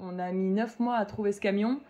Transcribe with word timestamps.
On 0.00 0.18
a 0.18 0.32
mis 0.32 0.50
9 0.50 0.80
mois 0.80 0.96
à 0.96 1.04
trouver 1.04 1.32
ce 1.32 1.40
camion. 1.40 1.80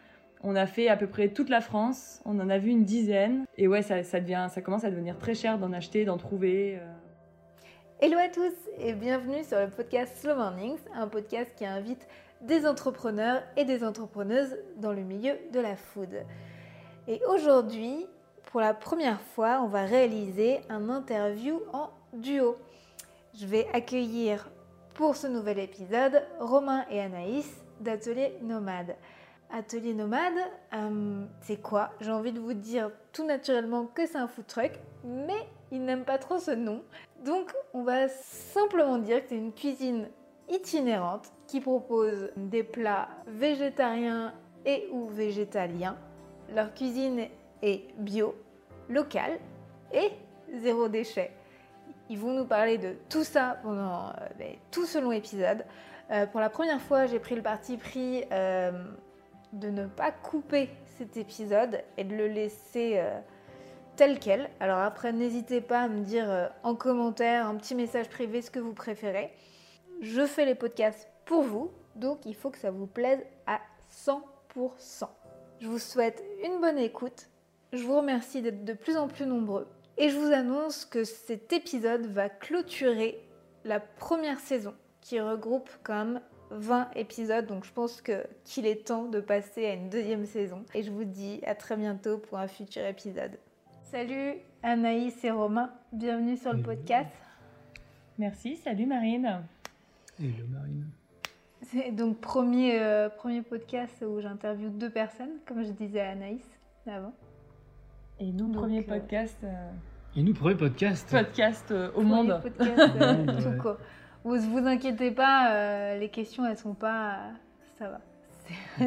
On 0.43 0.55
a 0.55 0.67
fait 0.67 0.89
à 0.89 0.97
peu 0.97 1.07
près 1.07 1.29
toute 1.29 1.49
la 1.49 1.61
France. 1.61 2.21
On 2.25 2.39
en 2.41 2.49
a 2.49 2.59
vu 2.59 2.71
une 2.71 2.85
dizaine. 2.85 3.45
Et 3.57 3.67
ouais, 3.69 3.83
ça, 3.83 4.03
ça 4.03 4.21
devient, 4.21 4.49
ça 4.51 4.63
commence 4.63 4.85
à 4.85 4.91
devenir 4.91 5.19
très 5.19 5.35
cher 5.35 5.59
d'en 5.59 5.73
acheter, 5.73 6.05
d'en 6.05 6.17
trouver. 6.17 6.79
euh. 6.81 6.87
Hello 8.01 8.17
à 8.19 8.29
tous 8.29 8.55
et 8.79 8.93
bienvenue 8.93 9.43
sur 9.43 9.59
le 9.59 9.69
podcast 9.69 10.17
Slow 10.19 10.37
Mornings, 10.37 10.79
un 10.95 11.09
podcast 11.09 11.51
qui 11.57 11.67
invite 11.67 12.07
des 12.41 12.65
entrepreneurs 12.67 13.43
et 13.57 13.65
des 13.65 13.83
entrepreneuses 13.83 14.57
dans 14.77 14.93
le 14.93 15.03
milieu 15.03 15.33
de 15.53 15.59
la 15.59 15.75
food. 15.75 16.25
Et 17.09 17.21
aujourd'hui, 17.29 18.07
pour 18.53 18.61
la 18.61 18.75
première 18.75 19.21
fois, 19.21 19.61
on 19.65 19.67
va 19.67 19.83
réaliser 19.85 20.61
un 20.69 20.89
interview 20.89 21.61
en 21.73 21.91
duo. 22.13 22.57
Je 23.37 23.47
vais 23.47 23.67
accueillir 23.73 24.49
pour 24.95 25.17
ce 25.17 25.27
nouvel 25.27 25.59
épisode 25.59 26.23
Romain 26.39 26.85
et 26.91 27.01
Anaïs 27.01 27.51
d'Atelier 27.81 28.39
Nomade. 28.43 28.97
Atelier 29.51 29.95
Nomade, 29.95 30.39
euh, 30.75 31.25
c'est 31.41 31.61
quoi? 31.61 31.91
J'ai 32.01 32.11
envie 32.11 32.33
de 32.33 32.41
vous 32.41 32.53
dire 32.53 32.91
tout 33.13 33.25
naturellement 33.25 33.87
que 33.87 34.07
c'est 34.07 34.19
un 34.19 34.29
food 34.29 34.47
truck, 34.47 34.73
mais 35.05 35.49
ils 35.71 35.83
n'aiment 35.83 36.05
pas 36.05 36.19
trop 36.19 36.39
ce 36.39 36.51
nom. 36.51 36.83
Donc, 37.25 37.53
on 37.73 37.83
va 37.83 38.09
simplement 38.09 38.99
dire 38.99 39.23
que 39.23 39.31
c'est 39.31 39.37
une 39.37 39.53
cuisine 39.53 40.09
itinérante 40.51 41.31
qui 41.47 41.61
propose 41.61 42.31
des 42.37 42.63
plats 42.63 43.09
végétariens 43.27 44.35
et 44.65 44.89
ou 44.93 45.07
végétaliens. 45.07 45.97
Leur 46.55 46.73
cuisine 46.75 47.27
est 47.63 47.85
bio, 47.99 48.35
locale 48.89 49.39
et 49.93 50.11
zéro 50.61 50.89
déchet. 50.89 51.33
Ils 52.11 52.19
vont 52.19 52.33
nous 52.33 52.47
parler 52.47 52.79
de 52.79 52.95
tout 53.09 53.25
ça 53.25 53.59
pendant 53.63 54.09
euh, 54.09 54.29
ben, 54.39 54.55
tout 54.71 54.87
ce 54.87 54.99
long 54.99 55.13
épisode. 55.13 55.65
Euh, 56.11 56.27
pour 56.27 56.41
la 56.41 56.49
première 56.49 56.81
fois, 56.81 57.07
j'ai 57.07 57.19
pris 57.19 57.35
le 57.35 57.43
parti 57.43 57.77
pris 57.77 58.25
euh, 58.33 58.73
de 59.53 59.69
ne 59.69 59.87
pas 59.87 60.11
couper 60.11 60.71
cet 60.97 61.17
épisode 61.17 61.83
et 61.97 62.05
de 62.05 62.15
le 62.15 62.29
laisser 62.29 62.95
euh, 62.97 63.19
tel 63.97 64.19
quel. 64.19 64.49
Alors 64.61 64.79
après, 64.79 65.13
n'hésitez 65.13 65.61
pas 65.61 65.83
à 65.83 65.89
me 65.89 66.03
dire 66.03 66.51
en 66.63 66.75
commentaire, 66.75 67.47
un 67.47 67.57
petit 67.57 67.75
message 67.75 68.09
privé, 68.09 68.41
ce 68.41 68.51
que 68.51 68.59
vous 68.59 68.73
préférez. 68.73 69.33
Je 70.01 70.25
fais 70.25 70.47
les 70.47 70.55
podcasts 70.55 71.09
pour 71.27 71.43
vous, 71.43 71.71
donc 71.95 72.25
il 72.25 72.35
faut 72.35 72.51
que 72.51 72.59
ça 72.59 72.71
vous 72.71 72.87
plaise 72.87 73.21
à 73.47 73.61
100%. 74.07 75.09
Je 75.61 75.67
vous 75.67 75.79
souhaite 75.79 76.25
une 76.45 76.61
bonne 76.61 76.79
écoute. 76.79 77.29
Je 77.73 77.83
vous 77.83 77.97
remercie 77.97 78.41
d'être 78.41 78.65
de 78.65 78.73
plus 78.73 78.97
en 78.97 79.09
plus 79.09 79.27
nombreux. 79.27 79.69
Et 79.99 80.09
je 80.09 80.17
vous 80.17 80.33
annonce 80.33 80.85
que 80.85 81.05
cet 81.05 81.53
épisode 81.53 82.07
va 82.07 82.29
clôturer 82.29 83.21
la 83.65 83.81
première 83.81 84.39
saison 84.39 84.75
qui 85.09 85.21
regroupe 85.21 85.71
quand 85.85 86.05
même 86.05 86.21
20 86.51 86.91
épisodes. 86.97 87.47
Donc 87.47 87.65
je 87.65 87.73
pense 87.73 88.03
que 88.03 88.27
qu'il 88.45 88.67
est 88.67 88.87
temps 88.87 89.05
de 89.09 89.21
passer 89.21 89.65
à 89.65 89.73
une 89.73 89.89
deuxième 89.89 90.27
saison. 90.27 90.65
Et 90.75 90.83
je 90.83 90.91
vous 90.91 91.05
dis 91.05 91.41
à 91.47 91.55
très 91.55 91.79
bientôt 91.79 92.19
pour 92.19 92.37
un 92.39 92.47
futur 92.47 92.85
épisode. 92.85 93.39
Salut 93.85 94.35
Anaïs 94.63 95.25
et 95.25 95.31
Romain, 95.31 95.71
bienvenue 95.95 96.37
sur 96.37 96.53
le 96.53 96.59
Hello. 96.59 96.75
podcast. 96.75 97.09
Merci, 98.19 98.57
salut 98.57 98.85
Marine. 98.85 99.41
Hello 100.21 100.45
Marine. 100.51 100.87
C'est 101.63 101.91
donc 101.91 102.21
premier, 102.21 102.79
euh, 102.79 103.09
premier 103.09 103.41
podcast 103.41 104.05
où 104.07 104.21
j'interviewe 104.21 104.69
deux 104.71 104.91
personnes, 104.91 105.39
comme 105.47 105.65
je 105.65 105.71
disais 105.71 106.01
à 106.01 106.11
Anaïs 106.11 106.45
avant. 106.87 107.15
Et 108.21 108.27
nous, 108.27 108.49
Donc, 108.49 108.57
premier 108.57 108.81
euh, 108.81 108.99
podcast, 108.99 109.39
euh, 109.43 109.71
Et 110.17 110.23
nous, 110.23 110.35
premier 110.35 110.55
podcast. 110.57 111.09
podcast 111.11 111.71
euh, 111.71 111.89
au 111.91 111.93
Premier 112.03 112.09
monde. 112.09 112.41
podcast, 112.43 112.93
euh, 113.01 113.41
tout 113.57 113.63
court. 113.63 113.77
Vous 114.25 114.37
vous 114.39 114.67
inquiétez 114.67 115.11
pas, 115.11 115.53
euh, 115.53 115.99
les 115.99 116.09
questions 116.11 116.45
elles 116.47 116.59
sont 116.59 116.75
pas. 116.75 117.19
Ça 117.79 117.89
va. 117.89 118.01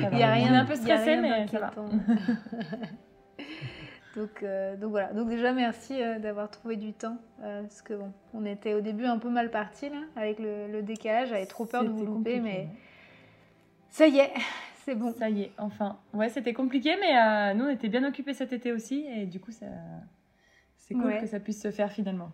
Ça 0.00 0.08
va. 0.08 0.16
Il 0.16 0.18
y 0.18 0.22
a 0.22 0.28
On 0.30 0.32
est 0.32 0.32
rien, 0.32 0.54
un 0.54 0.64
peu 0.64 0.74
stressé, 0.74 1.16
mais 1.16 1.46
ça 1.48 1.58
va. 1.58 1.70
donc, 4.16 4.42
euh, 4.42 4.76
donc 4.76 4.90
voilà. 4.90 5.12
Donc 5.12 5.28
déjà 5.28 5.52
merci 5.52 6.02
euh, 6.02 6.18
d'avoir 6.18 6.50
trouvé 6.50 6.76
du 6.76 6.92
temps 6.92 7.18
euh, 7.42 7.62
parce 7.62 7.82
que 7.82 7.94
bon, 7.94 8.12
on 8.34 8.44
était 8.46 8.74
au 8.74 8.80
début 8.80 9.04
un 9.04 9.18
peu 9.18 9.28
mal 9.28 9.50
parti 9.50 9.88
là 9.90 10.00
avec 10.16 10.38
le, 10.38 10.66
le 10.70 10.82
décalage. 10.82 11.28
J'avais 11.28 11.46
trop 11.46 11.66
peur 11.66 11.84
de 11.84 11.90
vous 11.90 12.04
louper, 12.06 12.40
mais 12.40 12.68
ça 13.90 14.06
y 14.06 14.18
est, 14.18 14.32
c'est 14.84 14.94
bon. 14.94 15.12
Ça 15.12 15.28
y 15.28 15.42
est, 15.42 15.52
enfin. 15.58 15.98
Ouais, 16.14 16.28
c'était 16.30 16.54
compliqué, 16.54 16.96
mais 17.00 17.16
euh, 17.16 17.54
nous, 17.54 17.66
on 17.66 17.70
était 17.70 17.88
bien 17.88 18.04
occupés 18.04 18.34
cet 18.34 18.52
été 18.52 18.72
aussi, 18.72 19.06
et 19.06 19.26
du 19.26 19.40
coup, 19.40 19.50
ça... 19.52 19.66
c'est 20.76 20.94
cool 20.94 21.04
Ouais. 21.04 21.20
que 21.20 21.26
ça 21.26 21.38
puisse 21.38 21.60
se 21.62 21.70
faire 21.70 21.92
finalement. 21.92 22.30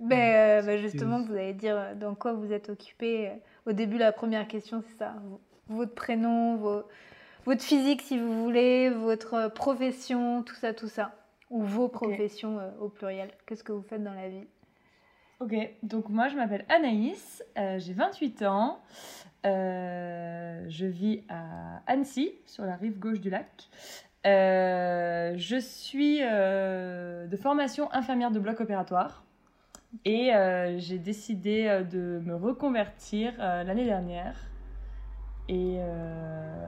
Ben, 0.00 0.60
euh, 0.60 0.62
ben, 0.62 0.78
justement, 0.78 1.22
vous 1.22 1.32
allez 1.34 1.54
dire 1.54 1.76
euh, 1.76 1.94
dans 1.94 2.14
quoi 2.14 2.32
vous 2.34 2.52
êtes 2.52 2.68
occupé. 2.68 3.32
Au 3.66 3.72
début, 3.72 3.98
la 3.98 4.12
première 4.12 4.46
question, 4.46 4.82
c'est 4.86 4.96
ça. 4.98 5.14
Votre 5.68 5.94
prénom, 5.94 6.56
vos- 6.56 6.84
votre 7.46 7.62
physique, 7.62 8.02
si 8.02 8.18
vous 8.18 8.42
voulez, 8.44 8.90
votre 8.90 9.34
euh, 9.34 9.48
profession, 9.48 10.42
tout 10.42 10.54
ça, 10.54 10.74
tout 10.74 10.88
ça. 10.88 11.14
Ou 11.50 11.62
vos 11.62 11.88
professions 11.88 12.58
euh, 12.58 12.70
au 12.80 12.88
pluriel. 12.88 13.30
Qu'est-ce 13.46 13.64
que 13.64 13.72
vous 13.72 13.82
faites 13.82 14.02
dans 14.02 14.14
la 14.14 14.28
vie? 14.28 14.46
Ok, 15.40 15.54
donc 15.82 16.08
moi, 16.08 16.28
je 16.28 16.36
m'appelle 16.36 16.64
Anaïs, 16.70 17.44
euh, 17.58 17.78
j'ai 17.78 17.92
28 17.92 18.42
ans, 18.42 18.80
euh, 19.44 20.64
je 20.68 20.86
vis 20.86 21.24
à 21.28 21.82
Annecy, 21.86 22.32
sur 22.46 22.64
la 22.64 22.74
rive 22.76 22.98
gauche 22.98 23.20
du 23.20 23.28
lac. 23.28 23.68
Euh, 24.26 25.34
je 25.36 25.56
suis 25.58 26.20
euh, 26.22 27.26
de 27.26 27.36
formation 27.36 27.92
infirmière 27.92 28.30
de 28.30 28.38
bloc 28.40 28.60
opératoire 28.60 29.24
et 30.04 30.34
euh, 30.34 30.78
j'ai 30.78 30.98
décidé 30.98 31.66
euh, 31.66 31.82
de 31.82 32.20
me 32.24 32.34
reconvertir 32.36 33.32
euh, 33.38 33.64
l'année 33.64 33.84
dernière. 33.84 34.36
Et, 35.48 35.76
euh, 35.78 36.66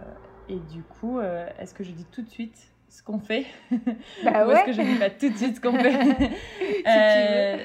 et 0.48 0.58
du 0.60 0.82
coup, 0.84 1.18
euh, 1.18 1.48
est-ce 1.58 1.74
que 1.74 1.82
je 1.84 1.90
dis 1.90 2.04
tout 2.06 2.22
de 2.22 2.28
suite 2.30 2.70
ce 2.88 3.02
qu'on 3.02 3.18
fait? 3.18 3.46
Bah 4.24 4.46
Ou 4.46 4.50
est-ce 4.52 4.64
que 4.66 4.72
je 4.72 4.82
dis 4.82 4.98
pas 4.98 5.10
tout 5.10 5.28
de 5.30 5.36
suite 5.36 5.56
ce 5.56 5.60
qu'on 5.60 5.78
fait? 5.78 5.98
Euh, 6.86 7.58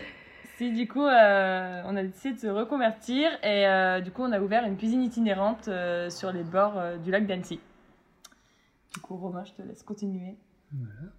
Si 0.57 0.71
du 0.71 0.87
coup, 0.87 1.05
euh, 1.05 1.81
on 1.85 1.95
a 1.95 2.03
décidé 2.03 2.33
de 2.35 2.39
se 2.39 2.47
reconvertir 2.47 3.29
et 3.43 3.65
euh, 3.67 4.01
du 4.01 4.11
coup, 4.11 4.21
on 4.23 4.31
a 4.31 4.39
ouvert 4.39 4.65
une 4.65 4.77
cuisine 4.77 5.01
itinérante 5.03 5.67
euh, 5.67 6.09
sur 6.09 6.31
les 6.31 6.43
bords 6.43 6.77
euh, 6.77 6.97
du 6.97 7.09
lac 7.11 7.25
d'Annecy. 7.25 7.59
Du 8.93 8.99
coup, 8.99 9.15
Romain, 9.15 9.43
je 9.45 9.53
te 9.53 9.61
laisse 9.61 9.81
continuer. 9.83 10.35
Voilà. 10.71 11.11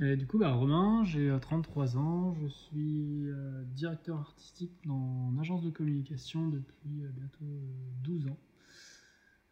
Du 0.00 0.26
coup, 0.26 0.38
bah, 0.38 0.52
Romain, 0.52 1.04
j'ai 1.04 1.28
euh, 1.28 1.38
33 1.38 1.98
ans, 1.98 2.34
je 2.40 2.46
suis 2.46 3.28
euh, 3.28 3.62
directeur 3.74 4.16
artistique 4.18 4.72
dans 4.86 5.30
agence 5.38 5.62
de 5.62 5.68
communication 5.68 6.48
depuis 6.48 7.04
euh, 7.04 7.10
bientôt 7.12 7.44
euh, 7.44 7.68
12 8.02 8.28
ans. 8.28 8.38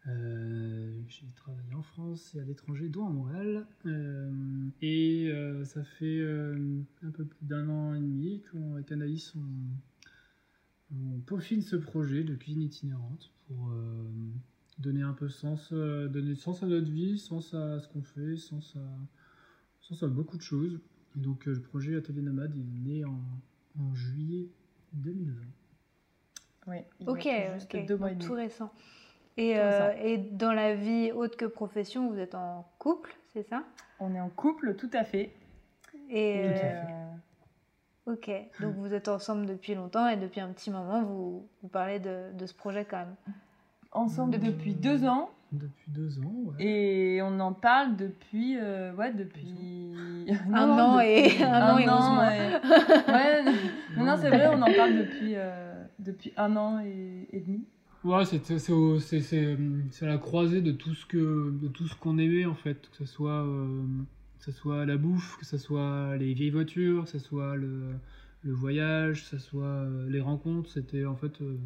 Euh, 0.07 0.99
j'ai 1.07 1.27
travaillé 1.35 1.75
en 1.75 1.83
France 1.83 2.33
et 2.33 2.39
à 2.39 2.43
l'étranger, 2.45 2.89
dont 2.89 3.05
à 3.05 3.11
Montréal. 3.11 3.67
Euh, 3.85 4.31
et 4.81 5.27
euh, 5.29 5.63
ça 5.65 5.83
fait 5.83 6.17
euh, 6.17 6.81
un 7.03 7.11
peu 7.11 7.25
plus 7.25 7.45
d'un 7.45 7.69
an 7.69 7.93
et 7.93 7.99
demi 7.99 8.41
qu'avec 8.51 8.91
Anaïs, 8.91 9.35
on, 9.35 10.95
on 10.95 11.19
peaufine 11.19 11.61
ce 11.61 11.75
projet 11.75 12.23
de 12.23 12.33
cuisine 12.33 12.63
itinérante 12.63 13.31
pour 13.47 13.69
euh, 13.69 14.03
donner 14.79 15.03
un 15.03 15.13
peu 15.13 15.29
sens, 15.29 15.69
euh, 15.73 16.07
donner 16.07 16.33
sens 16.33 16.63
à 16.63 16.65
notre 16.65 16.89
vie, 16.89 17.19
sens 17.19 17.53
à 17.53 17.79
ce 17.79 17.87
qu'on 17.87 18.01
fait, 18.01 18.35
sens 18.35 18.75
à, 18.75 18.79
sens 19.89 20.03
à 20.03 20.07
beaucoup 20.07 20.37
de 20.37 20.41
choses. 20.41 20.79
Et 21.17 21.19
donc 21.19 21.47
euh, 21.47 21.53
le 21.53 21.61
projet 21.61 21.95
Atelier 21.95 22.21
Nomade 22.21 22.55
il 22.55 22.61
est 22.61 22.97
né 22.99 23.05
en, 23.05 23.19
en 23.81 23.95
juillet 23.95 24.47
2020. 24.93 25.33
Oui, 26.67 26.77
Ok, 27.07 27.21
tout 27.23 27.53
juste 27.55 27.73
ok, 27.75 27.85
deux 27.87 27.97
mois 27.97 28.09
et 28.11 28.13
donc 28.13 28.19
demi. 28.19 28.27
tout 28.29 28.35
récent. 28.35 28.71
Et, 29.37 29.57
euh, 29.57 29.91
et 30.03 30.17
dans 30.17 30.51
la 30.51 30.75
vie 30.75 31.11
autre 31.13 31.37
que 31.37 31.45
profession, 31.45 32.09
vous 32.11 32.19
êtes 32.19 32.35
en 32.35 32.69
couple, 32.77 33.15
c'est 33.33 33.43
ça? 33.43 33.63
On 33.99 34.13
est 34.13 34.19
en 34.19 34.29
couple, 34.29 34.75
tout 34.75 34.89
à 34.93 35.03
fait. 35.03 35.31
Et 36.09 36.41
euh, 36.45 36.51
euh, 38.07 38.13
ok, 38.13 38.29
donc 38.61 38.75
vous 38.75 38.93
êtes 38.93 39.07
ensemble 39.07 39.45
depuis 39.45 39.75
longtemps 39.75 40.07
et 40.09 40.17
depuis 40.17 40.41
un 40.41 40.51
petit 40.51 40.69
moment, 40.69 41.03
vous, 41.03 41.47
vous 41.61 41.69
parlez 41.69 41.99
de, 41.99 42.31
de 42.33 42.45
ce 42.45 42.53
projet 42.53 42.85
quand 42.85 42.97
même. 42.97 43.15
ensemble 43.91 44.33
Depuis- 44.33 44.51
depuis 44.51 44.73
deux 44.75 45.05
ans 45.05 45.31
Depuis 45.51 45.89
deux 45.89 46.19
ans, 46.19 46.31
ouais. 46.45 46.63
et 46.63 47.21
on 47.23 47.39
en 47.39 47.53
parle 47.53 47.95
depuis, 47.95 48.55
euh, 48.59 48.93
ouais, 48.93 49.11
depuis 49.13 50.25
Un 50.53 50.67
Non, 50.67 50.73
an 50.83 50.97
depuis 50.97 51.39
et- 51.39 51.43
un 51.43 51.73
an 51.73 51.77
et 51.79 51.85
mois. 51.87 52.35
et- 52.35 53.11
Ouais, 53.11 53.43
non, 53.97 54.05
non, 54.05 54.15
c'est 54.21 54.29
vrai, 54.29 54.47
on 54.47 54.61
en 54.61 54.71
parle 54.71 54.95
depuis, 54.97 55.33
euh, 55.35 55.73
depuis 55.97 56.31
un 56.37 56.55
an 56.55 56.79
et, 56.85 57.27
et 57.31 57.39
demi. 57.39 57.65
Ouais, 58.03 58.25
c'est 58.25 58.59
c'est 58.59 58.71
au- 58.71 58.99
c'est- 58.99 59.21
c'est, 59.21 59.57
c'est 59.89 60.05
à 60.05 60.09
la 60.09 60.17
croisée 60.19 60.61
de 60.61 60.71
tout 60.71 60.93
ce 60.93 61.05
que 61.07 61.51
de 61.59 61.67
tout 61.67 61.87
ce 61.87 61.95
qu'on 61.95 62.17
aimait 62.19 62.45
en 62.45 62.53
fait, 62.55 62.87
que 62.91 62.97
ce 62.97 63.05
soit 63.05 63.43
euh, 63.43 63.81
que 64.37 64.45
ce 64.45 64.51
soit 64.51 64.85
la 64.85 64.97
bouffe, 64.97 65.35
que 65.37 65.45
ce 65.45 65.57
soit 65.57 66.15
les 66.17 66.33
vieilles 66.35 66.51
voitures, 66.51 67.05
que 67.05 67.09
ce 67.09 67.19
soit 67.19 67.55
le, 67.57 67.95
le 68.43 68.53
voyage, 68.53 69.23
que 69.23 69.27
ce 69.29 69.37
soit 69.39 69.65
euh, 69.65 70.07
les 70.09 70.21
rencontres. 70.21 70.69
C'était 70.71 71.05
en 71.05 71.15
fait 71.15 71.41
euh, 71.41 71.57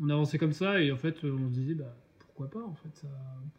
on 0.00 0.08
avançait 0.08 0.38
comme 0.38 0.52
ça 0.52 0.80
et 0.80 0.90
en 0.92 0.96
fait 0.96 1.16
on 1.24 1.48
se 1.48 1.52
disait 1.54 1.74
bah 1.74 1.94
pourquoi 2.40 2.60
pas 2.62 2.66
en 2.66 2.74
fait 2.74 2.88
ça, 2.96 3.08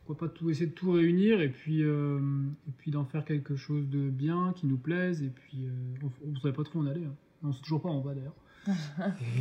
pourquoi 0.06 0.28
pas 0.28 0.33
tout 0.33 0.50
essayer 0.50 0.66
de 0.68 0.72
tout 0.74 0.92
réunir 0.92 1.39
et 1.42 1.50
puis 1.50 1.83
euh, 1.83 2.19
et 2.68 2.72
puis 2.78 2.89
d'en 2.92 3.06
faire 3.06 3.24
quelque 3.25 3.56
chose 3.56 3.88
de 3.89 4.10
bien 4.10 4.54
qui 4.56 4.66
nous 4.66 4.78
plaise 4.78 5.22
et 5.22 5.30
puis 5.30 5.66
euh, 5.68 5.72
on, 6.04 6.31
on 6.31 6.39
savait 6.39 6.54
pas 6.54 6.63
trop 6.63 6.80
où 6.80 6.83
on 6.83 6.88
allait. 6.88 7.06
hein. 7.06 7.13
On 7.44 7.51
sait 7.54 7.62
toujours 7.62 7.81
pas 7.81 7.89
où 7.89 7.94
on 7.94 8.01
va 8.01 8.13
d'ailleurs. 8.16 8.36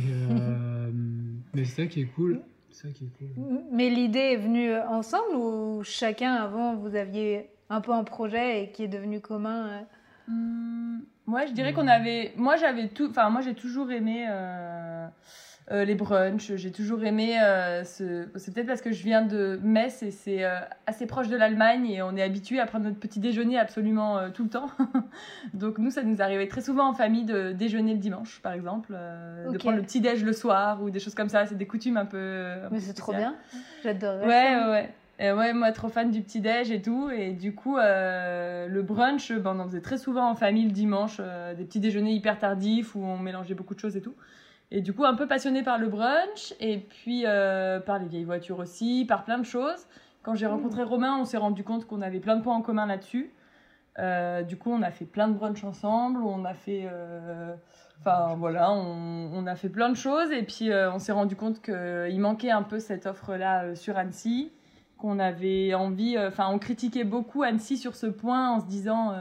Euh, 0.09 0.91
mais 1.53 1.65
c'est 1.65 1.83
ça 1.83 1.87
qui 1.87 2.01
est 2.01 2.05
cool. 2.05 2.41
C'est 2.69 2.87
ça 2.87 2.93
qui 2.93 3.05
est 3.05 3.09
cool. 3.17 3.27
M- 3.37 3.61
Mais 3.71 3.89
l'idée 3.89 4.19
est 4.19 4.37
venue 4.37 4.75
ensemble 4.75 5.35
ou 5.35 5.81
chacun 5.83 6.33
avant 6.33 6.75
vous 6.75 6.95
aviez 6.95 7.47
un 7.69 7.81
peu 7.81 7.91
un 7.93 8.03
projet 8.03 8.63
et 8.63 8.71
qui 8.71 8.83
est 8.83 8.87
devenu 8.87 9.21
commun 9.21 9.85
Hum, 10.27 11.01
Moi, 11.25 11.45
je 11.47 11.53
dirais 11.53 11.71
Hmm. 11.71 11.75
qu'on 11.75 11.87
avait. 11.87 12.31
Moi, 12.37 12.55
j'avais 12.57 12.89
tout. 12.89 13.07
Enfin, 13.09 13.29
moi, 13.29 13.41
j'ai 13.41 13.55
toujours 13.55 13.91
aimé 13.91 14.27
euh, 15.69 15.85
les 15.85 15.95
brunchs. 15.95 16.55
J'ai 16.55 16.71
toujours 16.71 17.03
aimé. 17.03 17.39
euh, 17.41 17.83
ce... 17.83 18.27
C'est 18.35 18.53
peut-être 18.53 18.67
parce 18.67 18.81
que 18.81 18.91
je 18.91 19.03
viens 19.03 19.21
de 19.21 19.59
Metz 19.61 20.01
et 20.03 20.11
c'est 20.11 20.43
euh, 20.43 20.59
assez 20.87 21.05
proche 21.05 21.27
de 21.27 21.35
l'Allemagne 21.35 21.85
et 21.89 22.01
on 22.01 22.15
est 22.15 22.21
habitué 22.21 22.59
à 22.59 22.65
prendre 22.65 22.85
notre 22.85 22.99
petit 22.99 23.19
déjeuner 23.19 23.57
absolument 23.59 24.29
tout 24.31 24.43
le 24.43 24.49
temps. 24.49 24.69
Donc, 25.53 25.77
nous, 25.77 25.91
ça 25.91 26.03
nous 26.03 26.21
arrivait 26.21 26.47
très 26.47 26.61
souvent 26.61 26.89
en 26.89 26.93
famille 26.93 27.25
de 27.25 27.51
déjeuner 27.51 27.93
le 27.93 27.99
dimanche, 27.99 28.39
par 28.41 28.53
exemple, 28.53 28.93
de 29.51 29.57
prendre 29.57 29.77
le 29.77 29.83
petit 29.83 30.01
déj 30.01 30.23
le 30.23 30.33
soir 30.33 30.81
ou 30.81 30.89
des 30.89 30.99
choses 30.99 31.15
comme 31.15 31.29
ça. 31.29 31.45
C'est 31.45 31.57
des 31.57 31.67
coutumes 31.67 31.97
un 31.97 32.05
peu. 32.05 32.17
un 32.65 32.69
Mais 32.71 32.79
c'est 32.79 32.93
trop 32.93 33.13
bien. 33.13 33.35
J'adorerais. 33.83 34.25
Ouais, 34.25 34.53
ça. 34.53 34.65
ouais, 34.65 34.71
ouais. 34.71 34.89
Et 35.21 35.31
ouais, 35.31 35.53
moi, 35.53 35.71
trop 35.71 35.87
fan 35.87 36.09
du 36.09 36.21
petit-déj 36.21 36.71
et 36.71 36.81
tout. 36.81 37.11
Et 37.11 37.33
du 37.33 37.53
coup, 37.53 37.77
euh, 37.77 38.67
le 38.67 38.81
brunch, 38.81 39.31
ben, 39.31 39.55
on 39.55 39.59
en 39.59 39.67
faisait 39.67 39.81
très 39.81 39.99
souvent 39.99 40.27
en 40.27 40.33
famille 40.33 40.65
le 40.65 40.71
dimanche. 40.71 41.17
euh, 41.19 41.53
des 41.53 41.63
petits 41.63 41.79
déjeuners 41.79 42.13
hyper 42.13 42.39
tardifs 42.39 42.95
où 42.95 43.03
on 43.03 43.19
mélangeait 43.19 43.53
beaucoup 43.53 43.75
de 43.75 43.79
choses 43.79 43.95
et 43.95 44.01
tout. 44.01 44.15
Et 44.71 44.81
du 44.81 44.93
coup, 44.93 45.03
un 45.03 45.15
peu 45.15 45.27
passionné 45.27 45.63
par 45.63 45.77
le 45.77 45.87
brunch 45.87 46.53
et 46.61 46.77
puis 46.77 47.23
euh, 47.25 47.79
par 47.79 47.99
les 47.99 48.07
vieilles 48.07 48.23
voitures 48.23 48.59
aussi, 48.59 49.05
par 49.05 49.25
plein 49.25 49.37
de 49.37 49.43
choses. 49.45 49.85
Quand 50.23 50.33
j'ai 50.33 50.47
rencontré 50.47 50.83
Romain, 50.83 51.17
on 51.19 51.25
s'est 51.25 51.37
rendu 51.37 51.63
compte 51.63 51.85
qu'on 51.85 52.01
avait 52.01 52.19
plein 52.19 52.37
de 52.37 52.41
points 52.41 52.55
en 52.55 52.61
commun 52.61 52.85
là-dessus. 52.85 53.33
Euh, 53.99 54.43
du 54.43 54.55
coup, 54.57 54.71
on 54.71 54.81
a 54.81 54.91
fait 54.91 55.05
plein 55.05 55.27
de 55.27 55.33
brunchs 55.33 55.63
ensemble. 55.65 56.21
On 56.23 56.45
a 56.45 56.53
fait. 56.53 56.87
euh, 56.91 57.53
Enfin 57.99 58.33
voilà, 58.35 58.71
on, 58.71 59.29
on 59.31 59.45
a 59.45 59.55
fait 59.55 59.69
plein 59.69 59.87
de 59.89 59.95
choses 59.95 60.31
et 60.31 60.41
puis 60.41 60.71
on 60.73 60.97
s'est 60.97 61.11
rendu 61.11 61.35
compte 61.35 61.61
qu'il 61.61 62.19
manquait 62.19 62.49
un 62.49 62.63
peu 62.63 62.79
cette 62.79 63.05
offre-là 63.05 63.75
sur 63.75 63.95
Annecy, 63.95 64.51
qu'on 64.97 65.19
avait 65.19 65.75
envie, 65.75 66.17
enfin 66.17 66.47
on 66.49 66.57
critiquait 66.57 67.03
beaucoup 67.03 67.43
Annecy 67.43 67.77
sur 67.77 67.95
ce 67.95 68.07
point 68.07 68.49
en 68.55 68.59
se 68.59 68.65
disant 68.65 69.13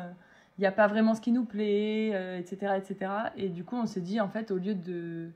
il 0.60 0.62
n'y 0.62 0.66
a 0.66 0.72
pas 0.72 0.88
vraiment 0.88 1.14
ce 1.14 1.22
qui 1.22 1.32
nous 1.32 1.46
plaît, 1.46 2.10
euh, 2.12 2.38
etc., 2.38 2.74
etc. 2.76 3.10
Et 3.38 3.48
du 3.48 3.64
coup 3.64 3.76
on 3.76 3.86
s'est 3.86 4.02
dit 4.02 4.20
en 4.20 4.28
fait 4.28 4.50
au 4.50 4.56
lieu 4.56 4.74
de, 4.74 5.30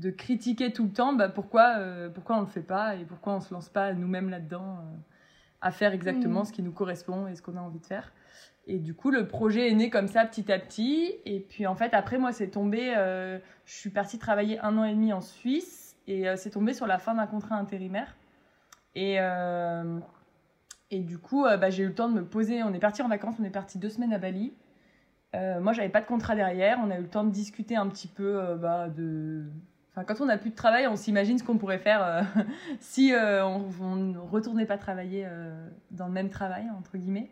de 0.00 0.10
critiquer 0.10 0.72
tout 0.72 0.84
le 0.84 0.90
temps, 0.92 1.12
bah, 1.12 1.28
pourquoi, 1.28 1.76
euh, 1.78 2.08
pourquoi 2.08 2.36
on 2.38 2.40
le 2.40 2.46
fait 2.46 2.62
pas 2.62 2.96
et 2.96 3.04
pourquoi 3.04 3.34
on 3.34 3.40
se 3.40 3.52
lance 3.52 3.68
pas 3.68 3.92
nous-mêmes 3.92 4.30
là-dedans 4.30 4.78
euh, 4.78 4.96
à 5.60 5.70
faire 5.70 5.92
exactement 5.92 6.40
Mhm. 6.40 6.44
ce 6.46 6.52
qui 6.52 6.62
nous 6.62 6.72
correspond 6.72 7.26
et 7.26 7.34
ce 7.36 7.42
qu'on 7.42 7.56
a 7.56 7.60
envie 7.60 7.80
de 7.80 7.86
faire. 7.86 8.12
Et 8.66 8.78
du 8.78 8.94
coup, 8.94 9.10
le 9.10 9.26
projet 9.28 9.70
est 9.70 9.74
né 9.74 9.90
comme 9.90 10.08
ça 10.08 10.24
petit 10.24 10.50
à 10.50 10.58
petit. 10.58 11.14
Et 11.24 11.40
puis 11.40 11.66
en 11.66 11.74
fait, 11.74 11.92
après, 11.94 12.18
moi, 12.18 12.32
c'est 12.32 12.48
tombé. 12.48 12.94
euh, 12.96 13.38
je 13.66 13.74
suis 13.74 13.90
partie 13.90 14.18
travailler 14.18 14.58
un 14.60 14.76
an 14.78 14.84
et 14.84 14.92
demi 14.94 15.12
en 15.12 15.20
Suisse 15.20 15.96
et 16.06 16.24
c'est 16.36 16.50
tombé 16.50 16.72
sur 16.72 16.86
la 16.88 16.98
fin 16.98 17.14
d'un 17.14 17.26
contrat 17.26 17.54
intérimaire. 17.56 18.16
Et, 18.96 19.18
et 20.90 21.00
du 21.00 21.18
coup, 21.18 21.44
bah, 21.44 21.70
j'ai 21.70 21.84
eu 21.84 21.86
le 21.88 21.94
temps 21.94 22.08
de 22.08 22.14
me 22.14 22.24
poser. 22.24 22.62
On 22.64 22.72
est 22.74 22.80
parti 22.80 23.00
en 23.02 23.08
vacances, 23.08 23.36
on 23.40 23.44
est 23.44 23.50
parti 23.50 23.78
deux 23.78 23.90
semaines 23.90 24.12
à 24.12 24.18
Bali. 24.18 24.52
Moi, 25.34 25.72
j'avais 25.72 25.88
pas 25.88 26.00
de 26.00 26.06
contrat 26.06 26.34
derrière. 26.34 26.78
On 26.84 26.90
a 26.90 26.98
eu 26.98 27.02
le 27.02 27.08
temps 27.08 27.22
de 27.24 27.30
discuter 27.30 27.76
un 27.76 27.86
petit 27.88 28.08
peu 28.08 28.56
bah, 28.60 28.88
de. 28.88 29.44
Enfin, 30.00 30.14
quand 30.14 30.22
on 30.22 30.26
n'a 30.26 30.38
plus 30.38 30.50
de 30.50 30.54
travail, 30.54 30.86
on 30.86 30.96
s'imagine 30.96 31.36
ce 31.38 31.44
qu'on 31.44 31.58
pourrait 31.58 31.78
faire 31.78 32.02
euh, 32.02 32.22
si 32.80 33.12
euh, 33.12 33.44
on 33.46 33.96
ne 33.96 34.16
retournait 34.18 34.64
pas 34.64 34.78
travailler 34.78 35.24
euh, 35.26 35.68
dans 35.90 36.06
le 36.06 36.12
même 36.12 36.30
travail, 36.30 36.64
entre 36.78 36.96
guillemets. 36.96 37.30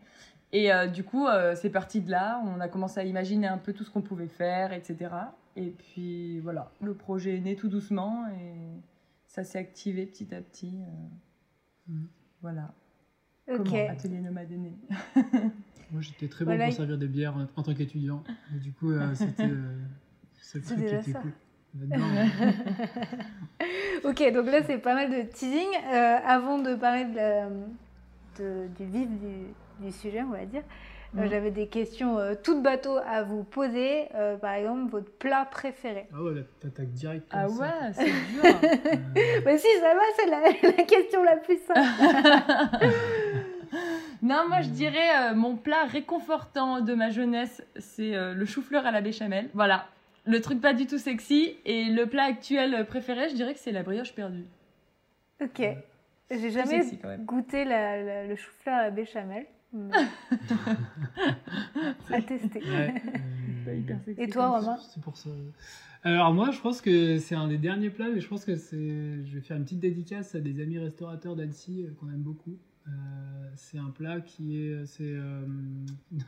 Et 0.53 0.73
euh, 0.73 0.87
du 0.87 1.03
coup, 1.05 1.26
euh, 1.26 1.55
c'est 1.56 1.70
parti 1.70 2.00
de 2.03 2.11
là. 2.11 2.43
On 2.44 2.61
a 2.61 2.69
commencé 2.69 3.00
à 3.00 3.05
imaginer 3.05 3.47
un 3.47 3.56
peu 3.59 3.73
tout 3.73 3.85
ce 3.85 3.91
qu'on 3.91 4.03
pouvait 4.03 4.29
faire, 4.29 4.73
etc. 4.73 5.11
Et 5.56 5.70
puis 5.70 6.41
voilà, 6.41 6.70
le 6.82 6.93
projet 6.94 7.37
est 7.37 7.41
né 7.41 7.56
tout 7.56 7.69
doucement 7.69 8.26
et 8.29 8.55
ça 9.26 9.44
s'est 9.44 9.59
activé 9.59 10.05
petit 10.06 10.35
à 10.35 10.41
petit. 10.43 10.75
euh, 10.82 11.93
Mhm. 11.93 12.06
Voilà 12.43 12.75
Ok. 13.50 13.56
comment 13.65 13.88
Atelier 13.88 14.20
Nomade 14.20 14.53
est 14.53 14.56
né. 14.59 14.76
Moi, 15.91 16.03
j'étais 16.03 16.29
très 16.29 16.44
bon 16.44 16.50
Voilà, 16.50 16.67
pour 16.67 16.75
servir 16.75 16.99
des 16.99 17.09
bières 17.09 17.35
en, 17.35 17.47
en 17.56 17.62
tant 17.62 17.73
qu'étudiant. 17.73 18.23
Du 18.53 18.73
coup, 18.73 18.91
euh, 18.93 19.15
c'était 19.15 19.44
euh, 19.44 19.79
c'est 20.43 20.59
le 20.59 20.65
truc 20.65 20.76
qui 20.76 20.82
déjà 20.85 20.97
était 21.00 21.12
ça. 21.12 21.20
cool. 21.20 21.32
Ok, 24.05 24.23
donc 24.32 24.47
là 24.47 24.62
c'est 24.67 24.79
pas 24.79 24.94
mal 24.94 25.11
de 25.11 25.23
teasing. 25.23 25.67
Euh, 25.93 26.17
avant 26.26 26.59
de 26.59 26.75
parler 26.75 27.05
de 27.05 27.17
la- 27.17 27.49
de- 28.38 28.69
du 28.79 28.85
vif 28.85 29.09
du, 29.09 29.85
du 29.87 29.93
sujet, 29.93 30.23
on 30.23 30.31
va 30.31 30.44
dire, 30.47 30.62
euh, 31.17 31.23
Mhm. 31.23 31.31
j'avais 31.31 31.50
des 31.50 31.67
questions 31.67 32.19
euh, 32.19 32.35
toutes 32.43 32.62
bateau 32.62 32.97
à 33.06 33.23
vous 33.23 33.43
poser. 33.43 34.05
Euh, 34.15 34.37
par 34.37 34.53
exemple, 34.55 34.91
votre 34.91 35.11
plat 35.11 35.44
préféré. 35.50 36.06
Ah 36.15 36.23
ouais, 36.23 36.35
là, 36.35 36.41
t'attaques 36.61 36.93
direct. 36.93 37.29
comme 37.31 37.41
Ah 37.41 37.49
ça. 37.49 37.62
ouais, 37.62 37.93
c'est 37.93 38.05
dur. 38.05 38.44
Euh, 38.44 39.41
Bah 39.44 39.59
si, 39.59 39.67
ça 39.81 39.94
va, 39.94 40.00
c'est 40.17 40.26
la, 40.31 40.41
la 40.76 40.82
question 40.85 41.23
la 41.25 41.37
plus 41.37 41.59
simple. 41.59 41.81
non, 44.23 44.49
moi 44.49 44.61
je 44.62 44.69
dirais 44.70 45.31
euh, 45.31 45.35
mon 45.35 45.56
plat 45.56 45.85
réconfortant 45.91 46.81
de 46.81 46.94
ma 46.94 47.11
jeunesse, 47.11 47.62
c'est 47.76 48.15
euh, 48.15 48.35
le 48.35 48.44
chou-fleur 48.47 48.87
à 48.87 48.91
la 48.93 49.00
béchamel. 49.00 49.49
Voilà, 49.55 49.87
le 50.26 50.41
truc 50.41 50.61
pas 50.61 50.75
du 50.75 50.87
tout 50.87 50.99
sexy. 50.99 51.55
Et 51.65 51.85
le 51.85 52.06
plat 52.06 52.25
actuel 52.25 52.87
préféré, 52.87 53.29
je 53.31 53.35
dirais 53.35 53.55
que 53.55 53.61
c'est 53.61 53.73
la 53.73 53.82
brioche 53.82 54.15
perdue. 54.15 54.44
ok. 55.43 55.62
J'ai 56.31 56.50
jamais 56.50 56.82
sexy 56.82 56.99
goûté 57.20 57.65
la- 57.65 58.03
la- 58.03 58.26
le 58.26 58.37
chou-fleur 58.37 58.75
à 58.76 58.82
la 58.82 58.91
béchamel. 58.91 59.47
mais 59.73 59.91
à 62.17 62.23
tester. 62.23 62.61
ouais, 62.61 62.94
Pas 63.65 63.75
hyper 63.75 63.99
sexy. 64.05 64.23
Et 64.23 64.29
toi, 64.29 64.59
Romain 64.59 64.76
C'est 64.93 65.03
pour 65.03 65.17
ça. 65.17 65.31
Alors 66.05 66.32
moi, 66.32 66.50
je 66.50 66.61
pense 66.61 66.81
que 66.81 67.19
c'est 67.19 67.35
un 67.35 67.49
des 67.49 67.59
derniers 67.59 67.91
plats, 67.91 68.09
mais 68.09 68.20
je 68.20 68.29
pense 68.29 68.44
que 68.44 68.56
c'est. 68.56 68.76
Je 69.25 69.35
vais 69.35 69.41
faire 69.41 69.56
une 69.56 69.65
petite 69.65 69.81
dédicace 69.81 70.35
à 70.35 70.41
des 70.41 70.61
amis 70.62 70.79
restaurateurs 70.79 71.35
d'Annecy 71.35 71.85
euh, 71.87 71.91
qu'on 71.99 72.09
aime 72.09 72.23
beaucoup. 72.23 72.56
Euh, 72.87 72.91
c'est 73.56 73.79
un 73.79 73.91
plat 73.91 74.20
qui 74.20 74.62
est, 74.62 74.87
c'est, 74.87 75.03
euh, 75.05 75.41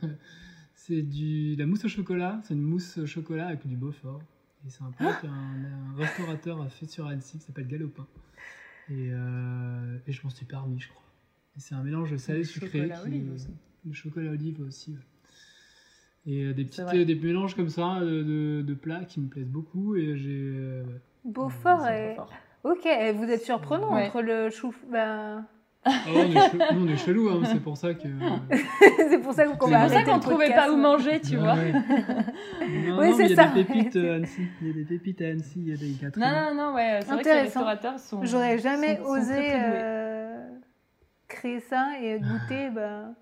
c'est 0.85 1.01
du 1.01 1.55
la 1.55 1.65
mousse 1.65 1.85
au 1.85 1.87
chocolat. 1.87 2.39
C'est 2.43 2.53
une 2.53 2.61
mousse 2.61 2.97
au 2.97 3.05
chocolat 3.05 3.47
avec 3.47 3.65
du 3.67 3.75
Beaufort. 3.75 4.21
Et 4.65 4.69
c'est 4.69 4.83
un 4.83 4.91
plat 4.91 5.13
qu'un 5.13 5.29
un 5.29 5.95
restaurateur 5.97 6.61
a 6.61 6.69
fait 6.69 6.85
sur 6.85 7.07
Annecy 7.07 7.37
qui 7.39 7.45
s'appelle 7.45 7.67
Galopin. 7.67 8.05
Et, 8.89 9.09
euh, 9.11 9.97
et 10.07 10.11
je 10.11 10.21
m'en 10.23 10.29
suis 10.29 10.45
pas 10.45 10.59
remis, 10.59 10.79
je 10.79 10.89
crois. 10.89 11.01
Et 11.57 11.59
c'est 11.59 11.75
un 11.75 11.83
mélange 11.83 12.15
salé 12.17 12.39
Le 12.39 12.43
sucré. 12.45 12.67
chocolat 12.81 12.95
qui- 12.99 13.07
olive 13.07 13.31
aussi. 13.33 13.47
Le 13.85 13.93
chocolat 13.93 14.31
olive 14.31 14.61
aussi. 14.61 14.91
ouais. 14.91 14.97
Et 16.27 16.43
euh, 16.45 16.53
des, 16.53 16.65
petites, 16.65 16.81
vrai. 16.83 17.03
des 17.05 17.15
mélanges 17.15 17.55
comme 17.55 17.69
ça 17.69 17.99
de, 18.01 18.21
de- 18.23 18.61
de 18.61 18.73
plats 18.75 19.05
qui 19.05 19.19
me 19.19 19.27
plaisent 19.27 19.47
beaucoup. 19.49 19.95
Et 19.95 20.17
j'ai. 20.17 20.29
euh, 20.55 20.83
ouais. 20.83 21.01
Beaufort 21.25 21.87
et... 21.87 22.17
Ok, 22.63 22.87
vous 23.15 23.23
êtes 23.23 23.41
surprenant 23.43 23.95
Ouais. 23.95 24.07
entre 24.07 24.21
le 24.21 24.49
chou... 24.51 24.73
Ben... 24.91 25.47
Ah, 25.83 25.91
on 26.13 26.19
est 26.19 26.33
chelou, 26.33 26.63
nous, 26.73 26.85
on 26.85 26.87
est 26.93 26.97
chelou, 26.97 27.29
hein, 27.29 27.41
c'est 27.45 27.59
pour 27.59 27.75
ça 27.75 27.93
que. 27.95 28.07
c'est 29.09 29.17
pour 29.19 29.33
ça 29.33 29.45
qu'on 29.45 29.67
le 29.67 30.19
trouvait 30.19 30.45
podcast. 30.47 30.55
pas 30.67 30.71
où 30.71 30.77
manger, 30.77 31.19
tu 31.21 31.37
vois. 31.37 31.55
ouais. 31.55 31.71
Non, 31.73 32.99
Oui, 32.99 33.11
c'est 33.13 33.23
mais 33.23 33.25
il 33.25 33.31
y 33.31 33.35
ça. 33.35 33.43
a 33.43 33.47
des 33.47 33.63
pépites 33.63 33.95
euh, 33.95 34.13
à 34.13 34.15
Annecy. 34.17 34.41
Il 34.61 34.67
y 34.67 34.69
a 34.69 34.73
des 34.73 34.83
pépites 34.85 35.21
à 35.21 35.25
Annecy, 35.29 35.53
il 35.57 35.69
y 35.69 35.73
a 35.73 35.77
des 35.77 35.91
Catherine. 35.99 36.23
Non, 36.23 36.53
non, 36.53 36.67
non, 36.69 36.75
ouais. 36.75 36.99
C'est 37.01 37.07
vrai 37.13 37.23
que 37.23 37.27
les 37.27 37.31
Intéressant. 37.31 37.43
restaurateurs 37.65 37.99
sont. 37.99 38.23
J'aurais 38.23 38.59
jamais 38.59 38.97
sont- 38.97 39.03
sont 39.05 39.09
osé 39.09 39.33
très, 39.33 39.47
très 39.47 39.59
doués. 39.59 39.79
euh, 39.81 40.47
créer 41.27 41.59
ça 41.61 41.89
et 42.01 42.19
goûter. 42.19 42.69
ben... 42.69 43.13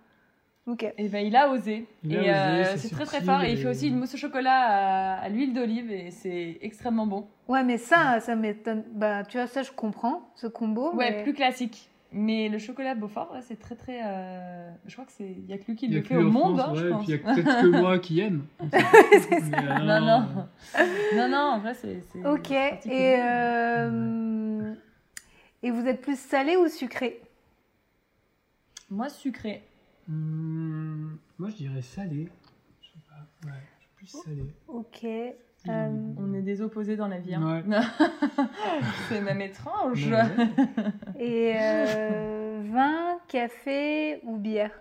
Ok. 0.67 0.85
Et 0.99 1.07
ben 1.07 1.25
il 1.25 1.35
a 1.35 1.49
osé. 1.49 1.87
Il 2.03 2.13
et 2.13 2.29
euh, 2.29 2.75
c'est 2.75 2.89
très 2.91 3.05
très 3.05 3.21
fort. 3.21 3.41
Et 3.41 3.53
il 3.53 3.59
et- 3.59 3.61
fait 3.61 3.69
aussi 3.69 3.87
une 3.87 3.97
mousse 3.97 4.13
au 4.13 4.17
chocolat 4.17 4.51
à, 4.67 5.13
à 5.21 5.29
l'huile 5.29 5.53
d'olive 5.53 5.89
et 5.91 6.11
c'est 6.11 6.57
extrêmement 6.61 7.07
bon. 7.07 7.25
Ouais, 7.47 7.63
mais 7.63 7.77
ça, 7.77 8.19
ça 8.19 8.35
m'étonne. 8.35 8.83
Bah, 8.93 9.23
tu 9.23 9.37
vois, 9.37 9.47
ça, 9.47 9.63
je 9.63 9.71
comprends, 9.71 10.29
ce 10.35 10.45
combo. 10.47 10.93
Ouais, 10.93 11.09
mais- 11.11 11.23
plus 11.23 11.33
classique. 11.33 11.89
Mais 12.11 12.49
le 12.49 12.57
chocolat 12.57 12.95
Beaufort, 12.95 13.31
ouais, 13.33 13.41
c'est 13.43 13.59
très 13.59 13.75
très. 13.75 14.01
euh, 14.03 14.71
Je 14.87 14.93
crois 14.93 15.05
que 15.05 15.11
c'est. 15.11 15.29
Il 15.31 15.45
y 15.45 15.53
a 15.53 15.59
que 15.59 15.65
lui 15.67 15.75
qui 15.75 15.87
le 15.87 16.01
fait 16.01 16.17
au 16.17 16.23
monde, 16.23 16.57
France, 16.57 16.77
hein, 16.77 16.81
je 16.81 16.87
pense. 16.89 17.07
Il 17.07 17.11
y 17.11 17.13
a 17.13 17.17
peut-être 17.19 17.61
que 17.61 17.67
moi 17.67 17.99
qui 17.99 18.19
aime. 18.19 18.45
C'est 18.71 19.39
ça. 19.41 19.61
Mais, 19.61 19.69
euh, 19.69 19.85
Non, 19.85 20.01
non. 20.01 20.47
non, 21.15 21.29
non, 21.29 21.37
en 21.37 21.59
vrai, 21.59 21.73
c'est. 21.75 22.01
Ok. 22.25 22.49
Et, 22.51 23.15
euh, 23.19 24.73
et 25.61 25.69
vous 25.69 25.85
êtes 25.85 26.01
plus 26.01 26.17
salé 26.19 26.55
ou 26.57 26.67
sucré? 26.67 27.21
Moi, 28.89 29.09
sucré. 29.09 29.61
Hum, 30.09 31.19
moi, 31.37 31.49
je 31.51 31.55
dirais 31.57 31.83
salé. 31.83 32.27
Je 32.81 32.87
sais 32.87 32.99
pas. 33.07 33.47
Ouais, 33.47 33.53
je 33.77 34.07
suis 34.07 34.17
plus 34.23 34.23
salé. 34.25 34.45
Ok. 34.67 35.05
Plus 35.63 35.71
Euh. 35.71 35.89
On 36.17 36.33
est 36.33 36.41
des 36.41 36.61
opposés 36.61 36.95
dans 36.95 37.07
la 37.07 37.19
vie. 37.19 37.35
hein. 37.35 37.63
Ouais. 37.67 37.77
c'est 39.09 39.21
même 39.21 39.41
étrange. 39.41 40.07
Ouais. 40.07 40.23
Et 41.19 41.53
euh, 41.57 42.61
vin, 42.71 43.17
café 43.27 44.19
ou 44.23 44.37
bière? 44.37 44.71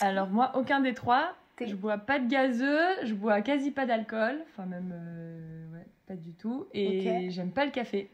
Alors, 0.00 0.28
moi, 0.28 0.52
aucun 0.56 0.80
des 0.80 0.94
trois. 0.94 1.34
Je 1.64 1.74
bois 1.74 1.96
pas 1.96 2.18
de 2.18 2.28
gazeux, 2.28 2.78
je 3.04 3.14
bois 3.14 3.40
quasi 3.40 3.70
pas 3.70 3.86
d'alcool. 3.86 4.40
Enfin, 4.52 4.66
même. 4.66 4.92
euh, 4.94 5.72
ouais, 5.72 5.86
pas 6.06 6.14
du 6.14 6.32
tout. 6.34 6.66
Et 6.74 7.30
j'aime 7.30 7.50
pas 7.50 7.64
le 7.64 7.70
café. 7.70 8.10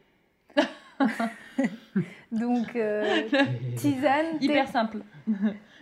Donc, 2.31 2.75
euh, 2.75 3.03
tisane, 3.75 4.39
thé. 4.39 4.45
Hyper 4.45 4.67
simple. 4.69 4.99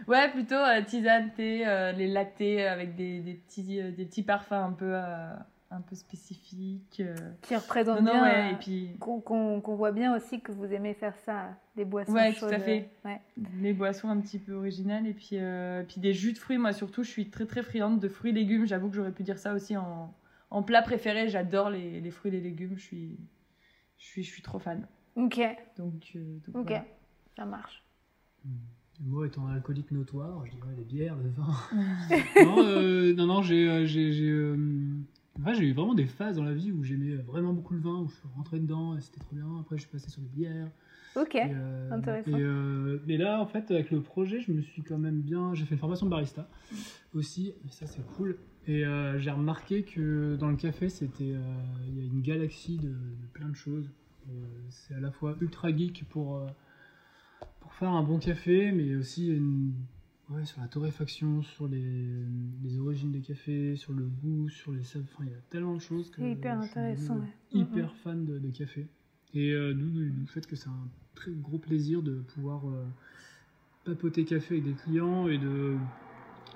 ouais, 0.07 0.29
plutôt 0.31 0.55
euh, 0.55 0.81
tisane, 0.81 1.29
thé, 1.35 1.63
euh, 1.67 1.91
les 1.91 2.07
lattés 2.07 2.65
avec 2.67 2.95
des, 2.95 3.19
des 3.19 3.33
petits, 3.35 3.79
euh, 3.79 3.91
des 3.91 4.05
petits 4.05 4.23
parfums 4.23 4.53
un 4.53 4.71
peu, 4.71 4.91
euh, 4.95 5.33
un 5.71 5.81
peu 5.81 5.95
spécifiques. 5.95 6.99
euh. 6.99 7.15
Qui 7.41 7.55
représente 7.55 8.01
Non, 8.01 8.05
non, 8.05 8.11
bien. 8.11 8.23
ouais, 8.23 8.49
euh, 8.49 8.51
et 8.51 8.55
puis 8.57 8.89
Qu'on 8.99 9.19
qu'on- 9.21 9.61
qu'on 9.61 9.75
voit 9.75 9.91
bien 9.91 10.15
aussi 10.15 10.41
que 10.41 10.51
vous 10.51 10.65
aimez 10.73 10.93
faire 10.93 11.15
ça, 11.25 11.57
des 11.75 11.85
boissons 11.85 12.11
Ouais, 12.13 12.33
tout 12.33 12.39
chaudes. 12.41 12.53
à 12.53 12.59
fait. 12.59 12.89
euh, 13.05 13.09
Ouais. 13.09 13.21
les 13.59 13.73
boissons 13.73 14.09
un 14.09 14.19
petit 14.19 14.37
peu 14.37 14.53
originales 14.53 15.07
et 15.07 15.13
puis, 15.13 15.29
euh, 15.33 15.83
puis 15.83 15.99
des 16.01 16.13
jus 16.13 16.33
de 16.33 16.37
fruits. 16.37 16.57
Moi, 16.57 16.73
surtout, 16.73 17.03
je 17.03 17.09
suis 17.09 17.29
très 17.29 17.45
très 17.45 17.63
friande 17.63 17.99
de 17.99 18.07
fruits 18.09 18.31
et 18.31 18.33
légumes. 18.33 18.65
J'avoue 18.67 18.89
que 18.89 18.95
j'aurais 18.95 19.11
pu 19.13 19.23
dire 19.23 19.39
ça 19.39 19.53
aussi 19.53 19.75
en, 19.77 20.13
en 20.49 20.61
plat 20.63 20.81
préféré. 20.81 21.29
J'adore 21.29 21.69
les, 21.69 22.01
les 22.01 22.11
fruits 22.11 22.29
et 22.29 22.35
les 22.35 22.41
légumes. 22.41 22.75
Je 22.77 22.83
suis, 22.83 23.17
je 23.97 24.05
suis, 24.05 24.23
je 24.23 24.29
suis 24.29 24.41
trop 24.41 24.59
fan. 24.59 24.85
Ok, 25.15 25.39
Donc, 25.77 26.11
euh, 26.15 26.37
donc 26.47 26.55
ok, 26.63 26.67
voilà. 26.67 26.85
ça 27.37 27.45
marche. 27.45 27.83
Et 28.45 29.03
Moi, 29.05 29.27
étant 29.27 29.47
un 29.47 29.55
alcoolique 29.55 29.91
notoire, 29.91 30.45
je 30.45 30.51
dirais 30.51 30.73
les 30.77 30.83
bières, 30.83 31.15
le 31.15 31.29
vin. 31.29 31.47
non, 32.45 32.63
euh, 32.65 33.13
non, 33.13 33.25
non, 33.25 33.41
j'ai, 33.41 33.85
j'ai, 35.53 35.65
eu 35.65 35.73
vraiment 35.73 35.93
des 35.93 36.05
phases 36.05 36.37
dans 36.37 36.43
la 36.43 36.53
vie 36.53 36.71
où 36.71 36.83
j'aimais 36.83 37.15
vraiment 37.15 37.53
beaucoup 37.53 37.73
le 37.73 37.79
vin, 37.79 37.99
où 37.99 38.07
je 38.07 38.13
suis 38.13 38.27
rentré 38.35 38.59
dedans 38.59 38.97
et 38.97 39.01
c'était 39.01 39.19
trop 39.19 39.35
bien. 39.35 39.47
Après, 39.59 39.77
je 39.77 39.81
suis 39.81 39.89
passé 39.89 40.09
sur 40.09 40.21
des 40.21 40.29
bières. 40.29 40.69
Ok, 41.15 41.35
Et, 41.35 41.41
euh, 41.53 41.91
intéressant. 41.91 42.37
Et, 42.37 42.41
euh, 42.41 42.99
mais 43.05 43.17
là, 43.17 43.41
en 43.41 43.45
fait, 43.45 43.69
avec 43.71 43.91
le 43.91 44.01
projet, 44.01 44.39
je 44.39 44.51
me 44.51 44.61
suis 44.61 44.81
quand 44.81 44.97
même 44.97 45.21
bien. 45.21 45.53
J'ai 45.53 45.65
fait 45.65 45.75
une 45.75 45.79
formation 45.79 46.05
de 46.05 46.11
barista 46.11 46.47
aussi, 47.13 47.53
et 47.65 47.71
ça 47.71 47.85
c'est 47.85 48.05
cool. 48.15 48.37
Et 48.67 48.85
euh, 48.85 49.19
j'ai 49.19 49.31
remarqué 49.31 49.83
que 49.83 50.35
dans 50.37 50.49
le 50.49 50.55
café, 50.55 50.87
c'était, 50.89 51.33
euh, 51.33 51.41
il 51.87 51.97
y 51.97 52.01
a 52.01 52.05
une 52.05 52.21
galaxie 52.21 52.77
de, 52.77 52.89
de 52.89 53.27
plein 53.33 53.49
de 53.49 53.55
choses. 53.55 53.89
Et, 54.29 54.35
c'est 54.69 54.93
à 54.93 54.99
la 54.99 55.11
fois 55.11 55.35
ultra 55.41 55.75
geek 55.75 56.05
pour 56.09 56.41
pour 57.59 57.73
faire 57.73 57.89
un 57.89 58.03
bon 58.03 58.19
café, 58.19 58.71
mais 58.71 58.95
aussi 58.95 59.27
une, 59.29 59.73
ouais, 60.31 60.45
sur 60.45 60.61
la 60.61 60.67
torréfaction, 60.67 61.41
sur 61.43 61.67
les, 61.67 62.25
les 62.63 62.79
origines 62.79 63.11
des 63.11 63.21
cafés, 63.21 63.75
sur 63.75 63.93
le 63.93 64.05
goût, 64.05 64.49
sur 64.49 64.71
les 64.71 64.83
saveurs. 64.83 65.07
Enfin, 65.13 65.23
il 65.25 65.31
y 65.31 65.35
a 65.35 65.41
tellement 65.49 65.75
de 65.75 65.79
choses 65.81 66.09
que 66.09 66.21
C'est 66.21 66.31
hyper 66.31 66.61
je 66.61 66.67
suis 66.67 66.79
intéressant, 66.79 67.15
devenu 67.15 67.27
ouais. 67.53 67.59
hyper 67.61 67.95
fan 67.95 68.25
de, 68.25 68.39
de 68.39 68.49
café. 68.49 68.87
Et 69.33 69.51
euh, 69.51 69.73
d'où 69.73 69.89
le 69.93 70.25
fait 70.27 70.45
que 70.45 70.55
c'est 70.55 70.69
un 70.69 70.87
très 71.15 71.31
gros 71.31 71.57
plaisir 71.57 72.01
de 72.01 72.19
pouvoir 72.33 72.67
euh, 72.67 72.85
papoter 73.85 74.25
café 74.25 74.55
avec 74.55 74.65
des 74.65 74.73
clients 74.73 75.27
et 75.27 75.37
de 75.37 75.77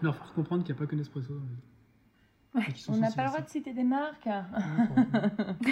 leur 0.02 0.16
faire 0.16 0.34
comprendre 0.34 0.64
qu'il 0.64 0.74
n'y 0.74 0.78
a 0.78 0.82
pas 0.82 0.88
que 0.88 0.96
Nespresso. 0.96 1.34
On 2.90 2.98
n'a 2.98 3.12
pas 3.12 3.24
le 3.24 3.30
droit 3.30 3.42
de 3.42 3.50
citer 3.50 3.74
des 3.74 3.84
marques. 3.84 4.28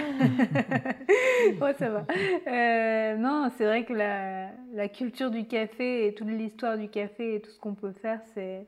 ouais, 1.62 1.74
ça 1.76 1.90
va. 1.90 2.06
Euh, 2.48 3.16
non, 3.18 3.50
c'est 3.58 3.66
vrai 3.66 3.86
que 3.86 3.94
la, 3.94 4.50
la 4.74 4.90
culture 4.90 5.32
du 5.32 5.46
café 5.48 6.08
et 6.08 6.14
toute 6.14 6.28
l'histoire 6.28 6.78
du 6.78 6.90
café 6.90 7.36
et 7.36 7.42
tout 7.42 7.52
ce 7.52 7.60
qu'on 7.60 7.76
peut 7.76 7.92
faire, 7.94 8.22
c'est 8.34 8.68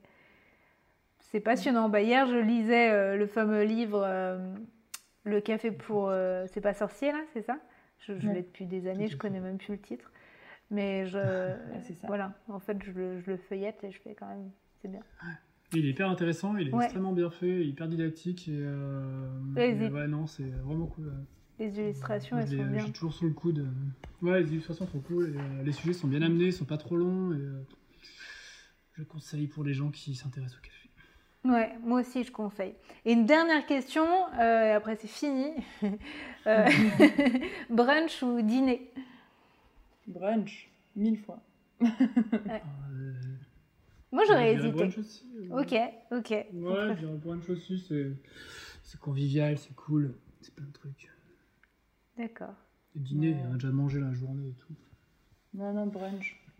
c'est 1.20 1.40
passionnant. 1.40 1.90
Bah, 1.90 2.02
hier, 2.02 2.28
je 2.28 2.38
lisais 2.38 2.92
euh, 2.92 3.18
le 3.18 3.28
fameux 3.28 3.64
livre 3.64 4.02
euh, 4.06 4.38
Le 5.24 5.42
café 5.42 5.72
pour. 5.72 6.10
euh, 6.10 6.46
c'est 6.54 6.62
pas 6.62 6.74
sorcier, 6.74 7.12
là, 7.12 7.20
c'est 7.34 7.42
ça? 7.42 7.58
Je, 8.00 8.18
je 8.20 8.28
Ouais. 8.28 8.36
l'ai 8.36 8.42
depuis 8.44 8.66
des 8.66 8.88
années, 8.88 9.08
je 9.08 9.18
connais 9.18 9.40
même 9.40 9.58
plus 9.58 9.74
le 9.74 9.80
titre. 9.82 10.12
Mais 10.72 11.06
je. 11.08 11.20
c'est 11.84 11.94
ça. 11.96 12.08
Voilà, 12.08 12.34
en 12.50 12.60
fait, 12.60 12.78
je 12.84 12.92
le, 12.92 13.20
je 13.20 13.32
le 13.32 13.38
feuillette 13.38 13.84
et 13.84 13.92
je 13.92 14.00
fais 14.02 14.16
quand 14.16 14.28
même. 14.28 14.52
C'est 14.82 14.88
bien. 14.88 15.02
Et 15.02 15.55
il 15.76 15.86
est 15.86 15.90
hyper 15.90 16.10
intéressant, 16.10 16.56
il 16.58 16.68
est 16.70 16.74
Ouais. 16.74 16.84
extrêmement 16.86 17.14
bien 17.14 17.30
fait, 17.30 17.66
hyper 17.66 17.88
didactique. 17.88 18.48
Et, 18.48 18.52
euh, 18.58 19.28
et 19.58 19.90
ouais, 19.90 20.08
non, 20.08 20.28
c'est 20.28 20.44
vraiment 20.64 20.88
cool. 20.88 21.12
Les 21.60 21.78
illustrations, 21.80 22.36
Moi, 22.36 22.44
elles 22.44 22.58
sont 22.58 22.64
l'ai- 22.64 22.70
bien. 22.70 22.86
J'ai 22.86 22.92
toujours 22.92 23.14
sous 23.14 23.26
le 23.26 23.34
coude. 23.34 23.68
Ouais, 24.22 24.42
les 24.42 24.52
illustrations 24.52 24.88
sont 24.88 25.00
cool. 25.00 25.34
et, 25.36 25.40
euh, 25.40 25.64
les 25.64 25.72
sujets 25.72 25.94
sont 25.94 26.08
bien 26.08 26.22
amenés, 26.22 26.46
ils 26.48 26.54
sont 26.54 26.66
pas 26.66 26.78
trop 26.78 26.96
longs. 26.98 27.32
Et, 27.34 27.38
euh, 27.38 27.62
je 28.94 29.04
conseille 29.04 29.48
pour 29.48 29.64
les 29.64 29.74
gens 29.74 29.90
qui 29.90 30.16
s'intéressent 30.16 30.58
au 30.58 30.62
café. 30.62 30.90
Ouais, 31.46 31.78
moi 31.84 32.02
aussi 32.02 32.24
je 32.24 32.32
conseille. 32.32 32.74
Et 33.06 33.14
une 33.14 33.26
dernière 33.26 33.66
question, 33.68 34.06
euh, 34.40 34.66
et 34.66 34.72
après 34.72 34.96
c'est 34.96 35.08
fini. 35.08 35.52
Euh, 36.48 36.68
brunch 37.72 38.22
ou 38.22 38.40
dîner? 38.44 38.92
Brunch, 40.06 40.70
mille 40.96 41.18
fois. 41.18 41.40
Euh, 41.82 41.88
Moi 44.16 44.24
j'aurais 44.28 44.54
hésité. 44.54 44.72
brunch 44.72 44.98
aussi, 44.98 45.26
euh. 45.52 45.62
Ok, 45.62 45.74
ok. 46.12 46.30
Ouais, 46.30 46.46
je 46.54 47.00
dirais 47.00 47.18
brunch 47.18 47.50
aussi, 47.50 47.80
c'est, 47.88 48.12
c'est 48.84 49.00
convivial, 49.00 49.58
c'est 49.58 49.76
cool, 49.76 50.14
c'est 50.42 50.54
plein 50.56 50.66
de 50.66 50.72
trucs. 50.72 51.10
D'accord. 52.18 52.54
Le 52.96 53.02
dîner, 53.02 53.32
Ouais. 53.34 53.44
on 53.50 53.52
a 53.52 53.54
déjà 53.56 53.72
mangé 53.72 54.00
la 54.00 54.14
journée 54.14 54.48
et 54.50 54.54
tout. 54.54 54.74
Non, 55.54 55.74
non, 55.74 55.88
brunch. 55.88 56.40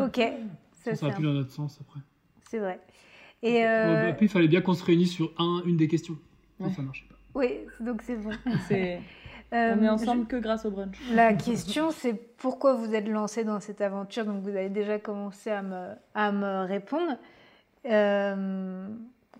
Ok, 0.00 0.16
ça, 0.16 0.90
Ça, 0.92 0.94
ça 0.96 1.08
va 1.08 1.14
plus 1.14 1.24
dans 1.24 1.34
notre 1.34 1.50
sens 1.52 1.78
après. 1.80 2.00
c'est 2.48 2.58
vrai. 2.58 2.80
Et 3.42 3.64
euh, 3.66 4.06
bah, 4.08 4.12
puis 4.14 4.26
il 4.26 4.28
fallait 4.30 4.48
bien 4.48 4.62
qu'on 4.62 4.74
se 4.74 4.84
réunisse 4.84 5.12
sur 5.12 5.32
un, 5.38 5.62
une 5.66 5.76
des 5.76 5.86
questions. 5.88 6.18
Non, 6.58 6.68
Ouais. 6.68 6.72
ça 6.72 6.82
marchait 6.82 7.04
pas. 7.08 7.16
oui, 7.34 7.58
donc 7.80 8.00
c'est 8.02 8.16
bon. 8.16 8.30
C'est... 8.66 9.00
Euh, 9.54 9.74
On 9.78 9.82
est 9.82 9.88
ensemble 9.88 10.26
que 10.26 10.36
grâce 10.36 10.66
au 10.66 10.70
brunch. 10.70 10.98
La 11.12 11.32
question 11.48 11.90
c'est 11.90 12.12
pourquoi 12.14 12.74
vous 12.74 12.94
êtes 12.94 13.08
lancé 13.08 13.44
dans 13.44 13.60
cette 13.60 13.80
aventure? 13.80 14.24
Donc 14.26 14.42
vous 14.42 14.50
avez 14.50 14.68
déjà 14.68 14.98
commencé 14.98 15.50
à 15.50 15.62
me, 15.62 15.88
à 16.14 16.32
me 16.32 16.66
répondre. 16.66 17.16
Euh, 17.86 18.86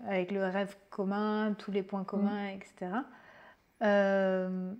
avec 0.07 0.31
le 0.31 0.43
rêve 0.45 0.75
commun, 0.89 1.53
tous 1.57 1.71
les 1.71 1.83
points 1.83 2.03
communs, 2.05 2.47
etc. 2.49 2.91
Euh, 3.83 4.71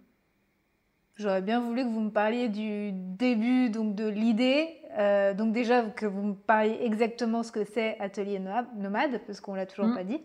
J'aurais 1.17 1.41
bien 1.41 1.59
voulu 1.59 1.83
que 1.83 1.89
vous 1.89 1.99
me 1.99 2.11
parliez 2.11 2.47
du 2.47 2.91
début 2.93 3.69
donc 3.69 3.93
de 3.95 4.07
l'idée. 4.07 4.69
Euh, 4.97 5.33
donc 5.33 5.51
déjà 5.51 5.83
que 5.83 6.05
vous 6.05 6.21
me 6.21 6.33
parliez 6.33 6.77
exactement 6.81 7.43
ce 7.43 7.51
que 7.51 7.65
c'est 7.65 7.99
Atelier 7.99 8.39
Nomade, 8.77 9.19
parce 9.27 9.41
qu'on 9.41 9.53
l'a 9.53 9.65
toujours 9.65 9.87
Mm. 9.87 9.95
pas 9.95 10.03
dit. 10.05 10.21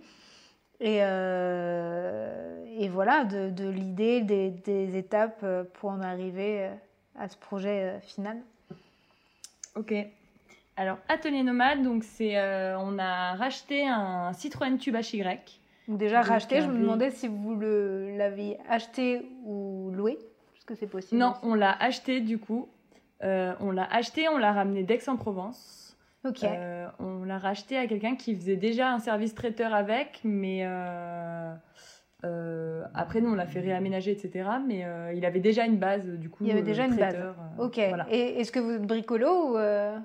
Et, 0.81 0.99
euh, 1.03 2.65
et 2.79 2.89
voilà, 2.89 3.25
de, 3.25 3.51
de 3.51 3.69
l'idée, 3.69 4.21
des, 4.21 4.51
des 4.51 4.97
étapes 4.97 5.41
euh, 5.43 5.65
pour 5.75 5.91
en 5.91 6.01
arriver 6.01 6.65
euh, 6.67 6.75
à 7.19 7.29
ce 7.29 7.37
projet 7.37 7.99
final. 8.03 8.39
Ok. 9.77 9.95
Alors, 10.77 10.99
Atelier 11.09 11.43
Nomade, 11.45 11.83
donc 11.83 12.03
c'est, 12.05 12.37
euh, 12.37 12.77
on 12.79 12.99
a 12.99 13.35
racheté 13.35 13.87
un 13.87 14.33
Citroën 14.33 14.77
Tube 14.77 14.97
HY. 14.97 15.23
Donc 15.87 15.99
déjà 15.99 16.21
Donc, 16.23 16.31
racheté, 16.31 16.61
je 16.63 16.67
me 16.67 16.79
demandais 16.79 17.11
si 17.11 17.29
vous 17.29 17.55
le- 17.55 18.17
l'aviez 18.17 18.59
acheté 18.69 19.23
ou 19.45 19.91
loué, 19.95 20.19
parce 20.55 20.65
que 20.65 20.75
c'est 20.75 20.87
possible. 20.89 21.21
Non, 21.21 21.31
aussi. 21.33 21.39
on 21.45 21.55
l'a 21.55 21.73
acheté 21.81 22.21
du 22.21 22.39
coup. 22.39 22.69
Euh, 23.23 23.55
on 23.61 23.71
l'a 23.71 23.85
acheté, 23.85 24.29
on 24.29 24.37
l'a 24.39 24.53
ramené 24.53 24.83
d'Aix-en-Provence. 24.83 25.84
Euh, 26.59 26.87
on 27.01 27.25
l'a 27.25 27.39
racheté 27.39 27.77
à 27.77 27.87
quelqu'un 27.87 28.17
qui 28.17 28.35
faisait 28.35 28.57
déjà 28.57 28.93
un 28.93 28.99
service 28.99 29.35
traiteur 29.35 29.75
avec, 29.75 30.21
mais 30.25 30.61
euh, 30.65 31.53
euh, 32.25 32.83
après 32.95 33.21
nous 33.21 33.31
on 33.31 33.35
l'a 33.35 33.47
fait 33.47 33.61
réaménager, 33.61 34.11
etc. 34.13 34.49
Mais 34.67 34.85
euh, 34.85 35.13
il 35.15 35.25
avait 35.27 35.41
déjà 35.41 35.67
une 35.67 35.77
base 35.79 36.07
du 36.07 36.31
coup. 36.31 36.45
Il 36.45 36.49
y 36.49 36.53
avait 36.53 36.61
euh, 36.61 36.65
déjà 36.65 36.87
une 36.87 36.97
base. 36.97 37.15
euh, 37.17 37.33
Ok. 37.59 37.79
voilà. 37.89 38.07
Et 38.11 38.41
est-ce 38.41 38.51
que 38.53 38.61
vous 38.61 38.71
êtes 38.73 38.87
bricolo 38.87 39.53
ou 39.53 39.57
euh, 39.59 39.99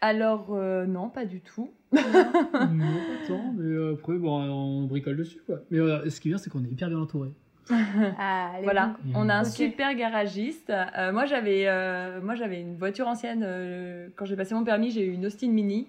Alors 0.00 0.48
euh, 0.50 0.86
non, 0.86 1.10
pas 1.10 1.24
du 1.26 1.40
tout. 1.40 1.70
non, 1.92 2.00
pas 2.02 3.28
tant, 3.28 3.52
mais 3.56 3.92
après, 3.94 4.14
bon, 4.18 4.40
on 4.40 4.86
bricole 4.86 5.16
dessus, 5.16 5.40
quoi. 5.46 5.60
Mais 5.70 5.78
euh, 5.78 6.08
ce 6.10 6.20
qui 6.20 6.28
est 6.28 6.32
bien, 6.32 6.38
c'est 6.38 6.50
qu'on 6.50 6.64
est 6.64 6.68
hyper 6.68 6.88
bien 6.88 6.98
entouré. 6.98 7.30
Ah, 8.18 8.52
Voilà, 8.62 8.96
on 9.14 9.28
a 9.28 9.34
un 9.34 9.44
super 9.44 9.94
garagiste. 9.94 10.70
Euh, 10.70 11.12
moi, 11.12 11.24
j'avais, 11.26 11.66
euh, 11.66 12.20
moi, 12.20 12.34
j'avais 12.34 12.60
une 12.60 12.76
voiture 12.76 13.08
ancienne. 13.08 13.42
euh, 13.44 14.08
quand 14.16 14.24
j'ai 14.24 14.36
passé 14.36 14.54
mon 14.54 14.64
permis, 14.64 14.90
j'ai 14.90 15.04
eu 15.04 15.12
une 15.12 15.26
Austin 15.26 15.48
Mini. 15.50 15.88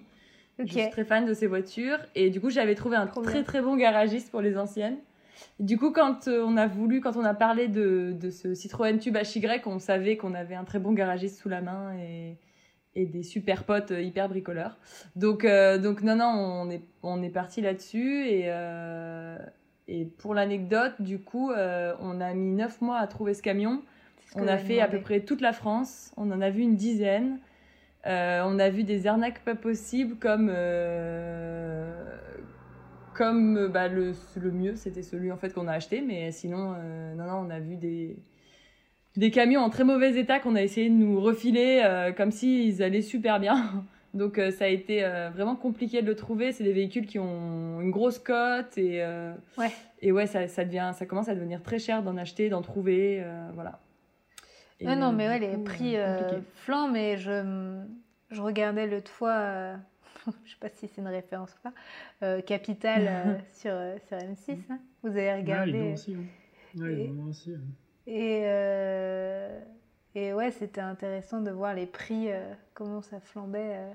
Ok. 0.60 0.66
Je 0.68 0.72
suis 0.80 0.90
très 0.90 1.04
fan 1.04 1.24
de 1.24 1.34
ces 1.34 1.46
voitures. 1.46 1.98
Et 2.16 2.30
du 2.30 2.40
coup, 2.40 2.50
j'avais 2.50 2.74
trouvé 2.74 2.96
un 2.96 3.06
Trop 3.06 3.22
très 3.22 3.34
bien. 3.34 3.42
très 3.44 3.62
bon 3.62 3.76
garagiste 3.76 4.30
pour 4.30 4.40
les 4.40 4.58
anciennes. 4.58 4.96
Du 5.60 5.78
coup, 5.78 5.92
quand 5.92 6.26
on 6.26 6.56
a 6.56 6.66
voulu, 6.66 7.00
quand 7.00 7.16
on 7.16 7.24
a 7.24 7.34
parlé 7.34 7.68
de, 7.68 8.12
de 8.20 8.28
ce 8.30 8.54
Citroën 8.54 8.98
Tube 8.98 9.16
HY, 9.16 9.46
on 9.66 9.78
savait 9.78 10.16
qu'on 10.16 10.34
avait 10.34 10.56
un 10.56 10.64
très 10.64 10.80
bon 10.80 10.92
garagiste 10.92 11.38
sous 11.40 11.48
la 11.48 11.60
main 11.60 11.94
et, 11.96 12.38
et 12.96 13.06
des 13.06 13.22
super 13.22 13.62
potes 13.62 13.92
hyper 13.96 14.28
bricoleurs. 14.28 14.76
Donc, 15.14 15.46
donc 15.46 16.02
non, 16.02 16.16
non, 16.16 16.26
on 16.26 16.70
est, 16.70 16.82
on 17.04 17.22
est 17.22 17.30
parti 17.30 17.60
là-dessus. 17.60 18.26
Et, 18.26 18.50
et 19.88 20.04
pour 20.04 20.34
l'anecdote, 20.34 20.92
du 21.00 21.18
coup, 21.18 21.50
euh, 21.50 21.94
on 22.00 22.20
a 22.20 22.34
mis 22.34 22.52
9 22.52 22.82
mois 22.82 22.98
à 22.98 23.06
trouver 23.06 23.32
ce 23.32 23.42
camion. 23.42 23.82
Ce 24.32 24.38
On 24.38 24.46
a 24.46 24.58
fait 24.58 24.80
à 24.80 24.88
peu 24.88 25.00
près 25.00 25.20
toute 25.20 25.40
la 25.40 25.54
France. 25.54 26.12
On 26.18 26.30
en 26.30 26.42
a 26.42 26.50
vu 26.50 26.60
une 26.60 26.76
dizaine. 26.76 27.38
Euh, 28.06 28.42
on 28.44 28.58
a 28.58 28.68
vu 28.68 28.84
des 28.84 29.06
arnaques 29.06 29.42
pas 29.44 29.54
possibles 29.54 30.16
comme 30.16 30.50
euh, 30.52 31.90
comme 33.14 33.68
bah, 33.68 33.88
le, 33.88 34.12
le 34.36 34.50
mieux, 34.52 34.76
c'était 34.76 35.02
celui 35.02 35.32
en 35.32 35.36
fait 35.38 35.54
qu'on 35.54 35.66
a 35.66 35.72
acheté. 35.72 36.02
Mais 36.02 36.30
sinon, 36.32 36.74
non, 37.16 37.24
non, 37.24 37.46
on 37.46 37.50
a 37.50 37.58
vu 37.58 37.76
des 37.76 38.16
des 39.16 39.30
camions 39.30 39.62
en 39.62 39.70
très 39.70 39.84
mauvais 39.84 40.16
état 40.16 40.38
qu'on 40.38 40.54
a 40.54 40.62
essayé 40.62 40.90
de 40.90 40.94
nous 40.94 41.18
refiler 41.18 42.12
comme 42.16 42.30
s'ils 42.30 42.82
allaient 42.82 43.02
super 43.02 43.40
bien. 43.40 43.84
Donc 44.14 44.38
euh, 44.38 44.50
ça 44.50 44.64
a 44.64 44.68
été 44.68 45.04
euh, 45.04 45.30
vraiment 45.30 45.54
compliqué 45.56 46.00
de 46.02 46.06
le 46.06 46.16
trouver. 46.16 46.52
C'est 46.52 46.64
des 46.64 46.72
véhicules 46.72 47.06
qui 47.06 47.18
ont 47.18 47.80
une 47.80 47.90
grosse 47.90 48.18
cote 48.18 48.76
et 48.78 49.02
euh, 49.02 49.32
Ouais. 49.58 49.70
et 50.00 50.12
ouais 50.12 50.26
ça, 50.26 50.48
ça 50.48 50.64
devient 50.64 50.92
ça 50.94 51.04
commence 51.06 51.28
à 51.28 51.34
devenir 51.34 51.62
très 51.62 51.78
cher 51.78 52.02
d'en 52.02 52.16
acheter, 52.16 52.48
d'en 52.48 52.62
trouver, 52.62 53.20
euh, 53.22 53.50
voilà. 53.54 53.80
Et, 54.80 54.86
non, 54.86 55.10
mais 55.12 55.26
ouais, 55.28 55.38
les 55.40 55.54
coup, 55.56 55.64
prix 55.64 55.96
flambent 56.54 56.94
et 56.96 57.16
je, 57.16 57.80
je 58.30 58.40
regardais 58.40 58.86
l'autre 58.86 59.10
fois, 59.10 59.32
euh, 59.32 59.76
je 60.44 60.50
sais 60.52 60.56
pas 60.60 60.68
si 60.68 60.86
c'est 60.86 61.00
une 61.00 61.08
référence 61.08 61.52
ou 61.52 61.58
pas, 61.64 61.72
euh, 62.22 62.40
Capital 62.40 63.02
euh, 63.08 63.38
sur, 63.52 63.72
euh, 63.72 63.96
sur 64.06 64.16
M6. 64.18 64.56
hein. 64.70 64.78
Vous 65.02 65.08
avez 65.10 65.18
Ouais, 65.30 65.34
les 65.34 65.40
regardé. 65.42 65.92
aussi. 65.94 66.14
hein. 66.14 66.80
Ouais, 66.80 66.92
Et- 66.92 67.08
bons 67.08 67.28
aussi. 67.30 67.50
ouais. 67.50 67.58
Et, 68.06 68.42
euh, 68.44 69.60
et 70.26 70.32
ouais, 70.32 70.50
c'était 70.50 70.80
intéressant 70.80 71.40
de 71.40 71.50
voir 71.50 71.74
les 71.74 71.86
prix, 71.86 72.30
euh, 72.30 72.40
comment 72.74 73.02
ça 73.02 73.20
flambait. 73.20 73.76
euh, 73.76 73.92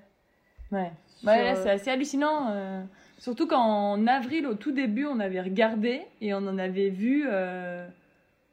Ouais. 0.71 0.91
sur, 1.19 1.29
Ouais, 1.29 1.43
là, 1.43 1.51
euh, 1.55 1.59
c'est 1.63 1.69
assez 1.69 1.91
hallucinant. 1.91 2.49
euh, 2.51 2.81
surtout 3.19 3.47
qu'en 3.47 4.07
avril, 4.07 4.47
au 4.47 4.55
tout 4.55 4.71
début, 4.71 5.05
on 5.05 5.19
avait 5.19 5.41
regardé 5.41 6.01
et 6.21 6.33
on 6.33 6.37
en 6.37 6.57
avait 6.57 6.89
vu 6.89 7.25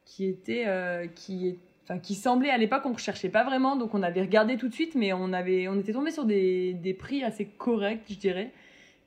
qui 0.05 0.25
était, 0.27 0.65
qui 1.15 1.47
est, 1.49 1.57
enfin, 1.83 1.99
qui 1.99 2.15
semblait 2.15 2.49
à 2.49 2.57
l'époque 2.57 2.83
on 2.85 2.93
recherchait 2.93 3.29
pas 3.29 3.43
vraiment, 3.43 3.75
donc 3.75 3.93
on 3.95 4.03
avait 4.03 4.21
regardé 4.21 4.57
tout 4.57 4.67
de 4.67 4.73
suite, 4.73 4.93
mais 4.95 5.13
on 5.13 5.31
avait, 5.33 5.67
on 5.67 5.79
était 5.79 5.93
tombé 5.93 6.11
sur 6.11 6.25
des, 6.25 6.73
des 6.73 6.93
prix 6.93 7.23
assez 7.23 7.45
corrects, 7.45 8.03
je 8.09 8.15
dirais. 8.15 8.51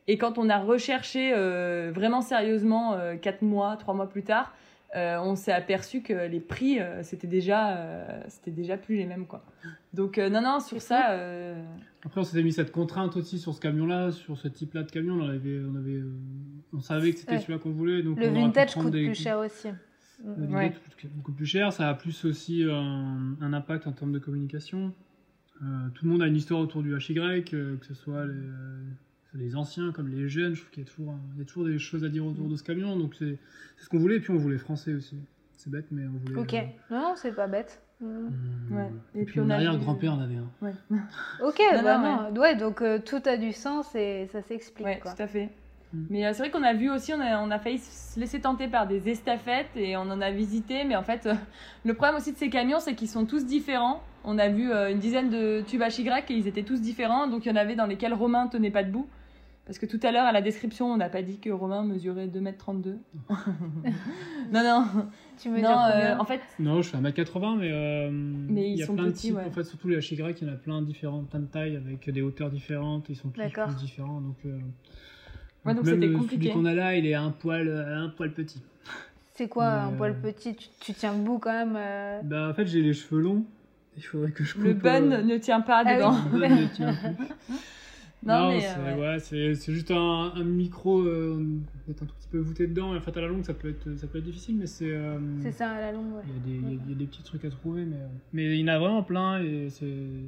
Et 0.09 0.19
quand 0.19 0.39
on 0.39 0.49
a 0.51 0.59
recherché 0.59 1.33
vraiment 1.33 2.21
sérieusement, 2.21 2.95
euh, 2.95 3.17
quatre 3.17 3.43
mois, 3.43 3.77
trois 3.77 3.95
mois 3.95 4.09
plus 4.09 4.23
tard, 4.23 4.55
euh, 4.95 5.19
on 5.21 5.35
s'est 5.37 5.53
aperçu 5.53 6.03
que 6.03 6.13
les 6.29 6.41
prix, 6.41 6.81
euh, 6.81 7.03
c'était 7.03 7.27
déjà, 7.27 7.77
euh, 7.77 8.23
c'était 8.29 8.51
déjà 8.51 8.77
plus 8.77 8.97
les 8.97 9.07
mêmes, 9.07 9.27
quoi. 9.27 9.45
Donc 9.93 10.19
euh, 10.19 10.29
non, 10.31 10.41
non, 10.43 10.61
sur 10.61 10.81
ça. 10.81 11.13
euh, 11.13 11.63
Après, 12.05 12.21
on 12.21 12.25
s'était 12.25 12.43
mis 12.43 12.53
cette 12.53 12.73
contrainte 12.73 13.17
aussi 13.17 13.39
sur 13.39 13.55
ce 13.55 13.61
camion-là, 13.61 14.13
sur 14.13 14.39
ce 14.39 14.49
type-là 14.49 14.83
de 14.85 14.91
camion. 14.91 15.15
On, 15.15 15.29
avait, 15.29 15.61
on, 15.69 15.75
avait, 15.77 15.93
euh, 15.97 16.13
on 16.73 16.81
savait 16.81 17.13
que 17.13 17.19
c'était 17.19 17.33
Ouais. 17.33 17.39
celui-là 17.41 17.59
qu'on 17.59 17.71
voulait. 17.73 18.03
Donc 18.03 18.19
Le 18.21 18.29
on 18.29 18.33
vintage 18.33 18.75
coûte 18.75 18.91
des- 18.91 19.05
plus 19.07 19.15
cher 19.21 19.39
aussi. 19.39 19.69
Le 20.25 20.33
vintage 20.47 20.53
Ouais. 20.55 20.71
coûte 21.01 21.11
beaucoup 21.15 21.33
plus 21.33 21.47
cher. 21.47 21.73
Ça 21.73 21.89
a 21.89 21.95
plus 21.95 22.25
aussi 22.25 22.63
un, 22.65 23.37
un 23.41 23.53
impact 23.53 23.87
en 23.87 23.93
termes 23.93 24.13
de 24.13 24.19
communication. 24.19 24.93
Euh, 25.63 25.89
tout 25.95 26.05
le 26.05 26.11
monde 26.11 26.23
a 26.23 26.27
une 26.27 26.37
histoire 26.37 26.61
autour 26.61 26.83
du 26.83 26.91
HY, 26.97 27.19
euh, 27.55 27.77
que 27.77 27.87
ce 27.87 27.95
soit 27.95 28.25
les, 28.27 28.33
euh, 28.33 28.83
les 29.35 29.57
anciens 29.57 29.93
comme 29.93 30.09
les 30.09 30.29
jeunes. 30.29 30.55
Je 30.55 30.61
trouve 30.61 30.71
qu'il 30.71 30.83
y 30.85 30.87
a 30.87 30.89
toujours, 30.91 31.11
un- 31.13 31.21
il 31.35 31.39
y 31.41 31.43
a 31.43 31.45
toujours 31.45 31.65
des 31.67 31.79
choses 31.79 32.05
à 32.05 32.09
dire 32.09 32.25
autour 32.27 32.49
de 32.49 32.57
ce 32.57 32.63
camion. 32.63 32.97
Donc 32.97 33.15
c'est 33.19 33.37
c'est 33.77 33.85
ce 33.85 33.89
qu'on 33.89 33.99
voulait. 33.99 34.17
Et 34.17 34.21
puis 34.21 34.31
on 34.33 34.37
voulait 34.39 34.59
français 34.59 34.95
aussi. 34.95 35.17
C'est 35.57 35.71
bête, 35.71 35.87
mais 35.91 36.03
on 36.07 36.19
voulait. 36.19 36.41
Ok, 36.41 36.55
euh, 36.55 36.95
non, 36.95 37.15
c'est 37.17 37.35
pas 37.35 37.47
bête. 37.47 37.81
Mm. 38.01 38.07
hum, 38.07 38.33
Ouais. 38.73 38.91
Et, 39.15 39.21
Et 39.21 39.25
puis, 39.25 39.33
puis 39.33 39.41
on 39.41 39.45
mon 39.45 39.51
arrière-grand-père 39.51 40.13
en 40.15 40.21
avait 40.21 40.37
un. 40.37 40.51
ouais. 40.67 40.73
Ok, 41.43 41.61
Non, 41.75 41.83
bah 41.83 41.99
non, 41.99 42.31
non. 42.33 42.41
Ouais, 42.41 42.57
donc 42.57 42.83
euh, 42.83 42.99
tout 42.99 43.23
a 43.27 43.37
du 43.37 43.53
sens 43.53 43.95
et 43.95 44.27
ça 44.33 44.43
s'explique. 44.43 44.87
Ouais, 44.87 44.99
quoi. 45.01 45.13
tout 45.15 45.23
à 45.23 45.27
fait. 45.27 45.51
Mm. 45.93 46.05
Mais 46.11 46.27
euh, 46.27 46.33
c'est 46.33 46.41
vrai 46.43 46.51
qu'on 46.51 46.63
a 46.65 46.75
vu 46.75 46.91
aussi, 46.91 47.13
on 47.15 47.21
a, 47.21 47.39
on 47.41 47.51
a 47.51 47.59
failli 47.59 47.79
se 47.79 48.19
laisser 48.19 48.41
tenter 48.41 48.67
par 48.69 48.87
des 48.89 49.09
estafettes 49.09 49.71
et 49.77 49.97
on 49.97 50.03
en 50.03 50.21
a 50.21 50.31
visité. 50.33 50.85
Mais 50.85 50.97
en 50.97 51.03
fait, 51.05 51.27
euh, 51.27 51.35
le 51.85 51.95
problème 51.95 52.17
aussi 52.17 52.33
de 52.33 52.37
ces 52.37 52.51
camions, 52.51 52.81
c'est 52.81 52.95
qu'ils 52.95 53.09
sont 53.09 53.27
tous 53.27 53.47
différents. 53.47 54.03
On 54.25 54.39
a 54.39 54.49
vu 54.49 54.73
une 54.73 54.99
dizaine 54.99 55.29
de 55.31 55.63
tubes 55.67 55.83
HY 55.83 56.09
et 56.09 56.35
ils 56.35 56.49
étaient 56.49 56.63
tous 56.63 56.81
différents. 56.81 57.27
Donc 57.29 57.45
il 57.47 57.51
y 57.51 57.53
en 57.53 57.57
avait 57.57 57.77
dans 57.77 57.87
lesquels 57.87 58.15
Romain 58.15 58.47
tenait 58.49 58.71
pas 58.71 58.83
debout. 58.83 59.07
Parce 59.67 59.79
que 59.79 59.87
tout 59.87 60.01
à 60.03 60.13
l'heure, 60.13 60.27
à 60.27 60.33
la 60.33 60.43
description, 60.43 60.93
on 60.93 60.97
n'a 60.99 61.09
pas 61.09 61.23
dit 61.23 61.39
que 61.39 61.49
Romain 61.49 61.85
mesurait 61.85 62.27
2m32. 62.27 62.97
non, 64.53 64.63
non. 64.63 64.87
Tu 65.39 65.49
me 65.49 65.57
dis 65.57 65.63
non 65.63 65.79
euh, 65.91 66.17
en 66.19 66.25
fait, 66.27 66.41
Non, 66.59 66.83
je 66.83 66.91
fais 66.91 66.99
1m80, 66.99 67.57
mais, 67.59 67.71
euh, 67.73 68.11
Mais 68.13 68.69
il 68.71 68.73
ils 68.75 68.79
y 68.79 68.83
a 68.83 68.87
sont 68.87 68.95
plein 68.95 69.07
de 69.07 69.11
petits, 69.13 69.29
types. 69.29 69.37
ouais. 69.37 69.45
En 69.47 69.51
fait, 69.51 69.65
surtout 69.65 69.89
les 69.89 69.97
HY, 69.99 70.15
il 70.17 70.47
y 70.47 70.51
en 70.51 70.53
a 70.53 70.57
plein 70.57 70.83
de 70.83 70.87
différentes, 70.87 71.31
plein 71.31 71.41
de 71.41 71.47
tailles 71.47 71.77
avec 71.77 72.09
des 72.11 72.21
hauteurs 72.21 72.51
différentes. 72.51 73.09
Ils 73.09 73.17
sont 73.17 73.31
tous 73.31 73.77
différents. 73.77 74.21
Donc, 74.21 74.37
euh, 74.45 74.59
Ouais, 75.65 75.73
donc 75.75 75.85
même 75.85 75.95
c'était 75.95 76.09
le- 76.09 76.19
compliqué. 76.19 76.43
Celui 76.43 76.53
qu'on 76.53 76.67
a 76.67 76.75
là, 76.75 76.95
il 76.95 77.07
est 77.07 77.15
un 77.15 77.31
poil, 77.31 77.67
euh, 77.69 77.97
un 78.05 78.11
poil 78.11 78.33
petit. 78.35 78.63
C'est 79.33 79.49
quoi 79.49 79.67
un 79.67 79.93
poil 79.93 80.11
euh, 80.13 80.31
petit? 80.31 80.55
Tu, 80.55 80.69
tu 80.79 80.93
tiens 80.93 81.15
debout 81.15 81.39
quand 81.39 81.53
même 81.53 81.75
euh, 81.75 82.21
Bah, 82.23 82.51
en 82.51 82.55
fait, 82.55 82.67
j'ai 82.67 82.83
les 82.83 82.93
cheveux 82.93 83.23
longs. 83.23 83.45
Il 83.97 84.03
faudrait 84.03 84.31
que 84.33 84.45
je 84.45 84.53
coupe. 84.53 84.63
le 84.65 84.75
bun 84.75 85.11
euh, 85.11 85.23
ne 85.23 85.39
tient 85.39 85.63
pas 85.63 85.83
Ah 85.87 85.89
oui. 85.89 85.95
dedans. 85.97 86.17
le 86.35 86.39
bun 86.39 86.49
ne 86.55 86.67
tient 86.67 86.93
plus. 86.93 87.17
Non, 88.27 88.49
mais, 88.49 88.61
c'est 88.61 88.79
euh, 88.79 88.97
ouais. 88.97 89.53
ouais, 89.53 89.55
juste 89.75 89.91
un, 89.91 90.33
un 90.35 90.45
micro, 90.45 91.03
euh, 91.03 91.45
d'être 91.87 92.03
un 92.03 92.07
tout 92.07 92.15
petit 92.17 92.29
peu 92.29 92.39
voûté 92.39 92.67
dedans. 92.67 92.95
Et 92.95 92.97
en 92.97 93.01
fait, 93.01 93.17
à 93.17 93.21
la 93.21 93.29
longue, 93.29 93.45
ça 93.45 93.55
peut 93.55 93.69
être, 93.69 93.97
ça 93.97 94.07
peut 94.07 94.19
être 94.19 94.25
difficile, 94.25 94.57
mais 94.57 94.67
c'est. 94.67 94.91
euh, 94.91 95.19
C'est 95.43 95.53
ça 95.53 95.71
à 95.73 95.81
la 95.81 95.93
longue, 95.93 96.15
ouais. 96.15 96.23
Il 96.27 96.33
y, 96.33 96.37
a 96.37 96.41
des, 96.41 96.51
il 96.51 96.63
y 96.63 96.81
a- 96.81 96.89
y 96.91 96.93
a 96.93 96.97
des 96.97 97.07
petits 97.07 97.23
trucs 97.23 97.45
à 97.45 97.51
trouver, 97.51 97.85
mais, 97.85 97.97
euh, 97.97 98.07
mais 98.33 98.59
il 98.59 98.61
y 98.61 98.65
en 98.65 98.69
a 98.75 98.79
vraiment 98.79 99.03
plein 99.03 99.43
et 99.43 99.69
c'est. 99.71 100.25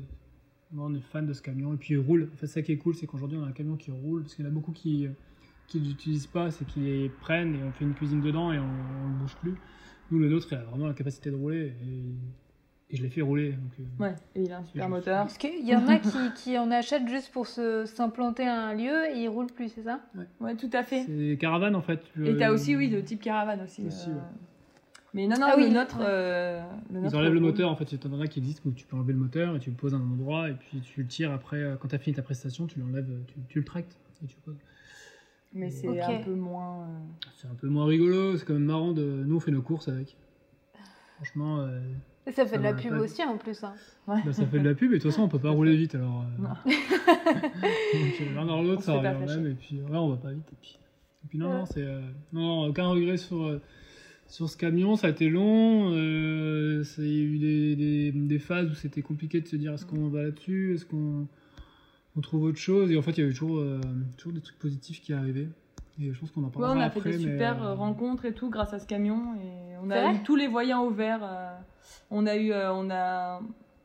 Moi, 0.73 0.87
on 0.91 0.95
est 0.95 1.01
fan 1.01 1.27
de 1.27 1.33
ce 1.33 1.41
camion 1.43 1.73
et 1.75 1.77
puis 1.77 1.95
il 1.95 1.99
roule. 1.99 2.29
En 2.35 2.37
fait, 2.37 2.49
ça 2.49 2.61
qui 2.61 2.73
est 2.73 2.77
cool, 2.77 2.95
c'est 2.97 3.07
qu'aujourd'hui 3.07 3.39
on 3.39 3.45
a 3.45 3.47
un 3.47 3.53
camion 3.53 3.77
qui 3.77 3.91
roule 3.93 4.23
parce 4.23 4.35
qu'il 4.35 4.45
y 4.45 4.49
en 4.49 4.51
a 4.51 4.55
beaucoup 4.55 4.73
qui 4.73 5.07
qui 5.69 5.81
l'utilisent 5.81 6.27
pas, 6.27 6.51
c'est 6.51 6.65
qu'ils 6.65 6.85
les 6.85 7.09
prennent 7.09 7.55
et 7.55 7.63
on 7.65 7.73
fait 7.73 7.85
une 7.85 7.95
cuisine 7.95 8.21
dedans 8.21 8.53
et 8.53 8.59
on, 8.59 9.05
on 9.05 9.07
le 9.09 9.15
bouge 9.15 9.37
plus. 9.37 9.55
Nous, 10.11 10.19
le 10.19 10.29
nôtre, 10.29 10.49
il 10.53 10.57
a 10.57 10.63
vraiment 10.65 10.87
la 10.87 10.95
capacité 10.95 11.31
de 11.31 11.35
rouler 11.37 11.73
et, 11.83 12.15
et 12.91 12.97
je 12.97 13.03
l'ai 13.03 13.09
fait 13.11 13.21
rouler. 13.23 13.53
Donc, 13.53 13.73
euh, 13.81 14.03
Ouais, 14.05 14.15
et 14.35 14.43
il 14.43 14.53
a 14.53 14.59
un 14.59 14.65
super 14.65 14.89
moteur. 14.89 15.23
Parce 15.25 15.39
qu'il 15.39 15.67
y 15.67 15.75
en 15.75 15.89
a 15.89 15.99
qui, 15.99 16.33
qui 16.37 16.59
en 16.59 16.71
achètent 16.71 17.09
juste 17.09 17.33
pour 17.33 17.47
s'implanter 17.47 18.47
à 18.47 18.69
un 18.69 18.75
lieu 18.75 19.07
et 19.15 19.23
ils 19.23 19.29
roulent 19.29 19.47
plus, 19.53 19.69
c'est 19.71 19.83
ça? 19.83 20.01
Ouais, 20.41 20.55
tout 20.57 20.71
à 20.73 20.83
fait. 20.83 21.03
C'est 21.05 21.37
caravane 21.41 21.75
en 21.75 21.83
fait. 21.83 22.01
Et 22.25 22.37
t'as 22.37 22.51
Euh, 22.51 22.55
aussi, 22.55 22.77
oui, 22.77 22.89
de 22.89 23.01
type 23.01 23.21
caravane 23.23 23.61
aussi. 23.63 23.85
aussi, 23.87 24.11
euh. 24.11 24.15
ouais. 24.15 24.21
Mais 25.15 25.27
non, 25.27 25.37
non, 25.41 25.47
Ah 25.53 25.57
le 25.57 25.65
oui, 25.65 25.71
nôtre. 25.73 25.99
ouais. 25.99 26.05
euh, 26.07 26.63
le 26.93 27.05
Ils 27.05 27.17
enlèvent 27.17 27.33
le 27.33 27.41
moteur 27.41 27.71
en 27.71 27.77
fait, 27.77 27.91
il 27.91 27.99
y 28.05 28.07
en 28.15 28.21
a 28.21 28.27
qui 28.27 28.39
existent 28.41 28.63
où 28.69 28.73
tu 28.73 28.85
peux 28.87 28.97
enlever 28.97 29.15
le 29.15 29.19
moteur 29.19 29.57
et 29.57 29.59
tu 29.61 29.71
le 29.71 29.77
poses 29.77 29.95
à 29.95 29.97
un 29.97 30.01
endroit 30.11 30.51
et 30.51 30.55
puis 30.55 30.81
tu 30.81 31.01
le 31.03 31.07
tires 31.09 31.33
après, 31.33 31.65
quand 31.81 31.89
tu 31.89 31.95
as 31.95 31.99
fini 31.99 32.15
ta 32.15 32.23
prestation, 32.23 32.67
tu 32.67 32.79
l'enlèves, 32.81 33.09
tu, 33.29 33.35
tu 33.49 33.59
le 33.61 33.65
tractes 33.65 33.97
et 34.23 34.27
tu 34.27 34.37
le 34.37 34.53
poses. 34.53 34.61
Mais 35.55 35.71
c'est 35.71 36.01
un 36.03 36.21
peu 36.21 36.35
moins. 36.35 36.83
euh, 36.83 36.99
C'est 37.35 37.49
un 37.49 37.55
peu 37.55 37.69
moins 37.69 37.87
rigolo, 37.87 38.37
c'est 38.37 38.45
quand 38.45 38.53
même 38.53 38.65
marrant 38.65 38.93
de. 38.93 39.03
Nous 39.27 39.37
on 39.37 39.41
fait 39.41 39.51
nos 39.53 39.63
courses 39.63 39.89
avec. 39.89 40.17
Franchement, 41.17 41.61
euh, 41.61 41.81
Et 42.29 42.33
ça 42.33 42.45
fait 42.47 42.59
de 42.59 42.63
la 42.65 42.75
pub 42.75 42.91
pas. 42.91 42.99
aussi 43.01 43.23
en 43.23 43.37
plus. 43.37 43.63
hein. 43.63 43.73
Ouais. 44.09 44.21
bah, 44.25 44.33
ça 44.33 44.47
fait 44.47 44.59
de 44.59 44.69
la 44.69 44.75
pub 44.75 44.93
et 44.93 44.99
de 44.99 45.03
toute 45.03 45.11
façon 45.11 45.23
on 45.23 45.29
peut 45.29 45.39
pas 45.39 45.51
rouler 45.51 45.77
vite 45.77 45.95
alors. 45.95 46.23
euh, 46.23 46.43
Non. 46.43 46.49
donc 46.67 48.21
euh, 48.21 48.35
l'un 48.35 48.45
dans 48.47 48.63
l'autre 48.63 48.83
ça 48.83 48.95
revient 48.95 49.15
au 49.23 49.27
même 49.27 49.47
et 49.47 49.55
puis 49.55 49.81
ouais, 49.81 49.97
on 49.97 50.09
va 50.09 50.17
pas 50.17 50.33
vite. 50.33 50.49
Et 50.53 50.57
puis, 50.61 50.79
et 51.25 51.29
puis 51.29 51.39
non, 51.39 51.47
Ouais. 51.51 51.59
non, 51.59 51.67
c'est. 51.67 51.83
euh, 51.83 52.01
non, 52.33 52.41
non, 52.41 52.67
aucun 52.69 52.87
regret 52.89 53.17
sur. 53.17 53.43
euh, 53.45 53.61
sur 54.29 54.49
ce 54.49 54.57
camion, 54.57 54.97
ça 54.97 55.07
a 55.07 55.11
été 55.11 55.31
long. 55.31 55.93
euh, 55.93 56.83
il 56.99 57.05
y 57.07 57.21
a 57.21 57.23
eu 57.23 57.39
des, 57.39 57.77
des, 57.77 58.11
des 58.13 58.39
phases 58.41 58.69
où 58.69 58.75
c'était 58.75 59.01
compliqué 59.03 59.41
de 59.41 59.47
se 59.47 59.55
dire 59.55 59.73
est-ce 59.75 59.87
qu'on 59.87 60.09
va 60.09 60.25
là-dessus, 60.25 60.75
est-ce 60.75 60.85
qu'on 60.85 61.29
on 62.17 62.21
trouve 62.23 62.43
autre 62.43 62.59
chose. 62.59 62.91
Et 62.91 62.97
en 62.97 63.03
fait, 63.03 63.13
il 63.13 63.21
y 63.21 63.23
avait 63.23 63.31
toujours, 63.33 63.59
euh, 63.59 63.81
toujours 64.17 64.33
des 64.33 64.41
trucs 64.41 64.59
positifs 64.59 65.01
qui 65.01 65.13
arrivaient. 65.13 65.47
Et 66.01 66.13
je 66.13 66.19
pense 66.19 66.33
qu'on 66.33 66.41
en 66.43 66.47
Ouais, 66.47 66.51
parlera 66.55 66.75
on 66.75 66.81
a 66.81 66.85
après. 66.87 67.01
fait 67.03 67.11
des 67.19 67.25
mais, 67.25 67.33
super 67.35 67.77
rencontres 67.77 68.25
et 68.25 68.33
tout 68.33 68.51
grâce 68.51 68.73
à 68.75 68.81
ce 68.81 68.87
camion. 68.89 69.37
Et 69.37 69.77
on 69.81 69.87
C'est 69.89 69.95
a 69.97 70.13
eu 70.13 70.23
tous 70.25 70.35
les 70.35 70.49
voyants 70.49 70.83
au 70.83 70.91
vert. 70.91 71.21
On 72.11 72.27
a 72.27 72.37
eu. 72.37 72.53
euh, 72.53 72.73
on 72.73 72.91
a. 72.91 73.41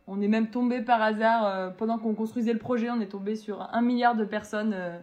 On 0.08 0.20
est 0.20 0.28
même 0.28 0.50
tombé 0.50 0.82
par 0.82 1.02
hasard, 1.02 1.46
euh, 1.46 1.70
pendant 1.70 1.98
qu'on 1.98 2.14
construisait 2.14 2.52
le 2.52 2.60
projet, 2.60 2.90
on 2.90 3.00
est 3.00 3.08
tombé 3.12 3.36
sur 3.36 3.70
un 3.72 3.82
milliard 3.82 4.16
de 4.16 4.26
personnes 4.26 4.74
euh, 4.74 4.98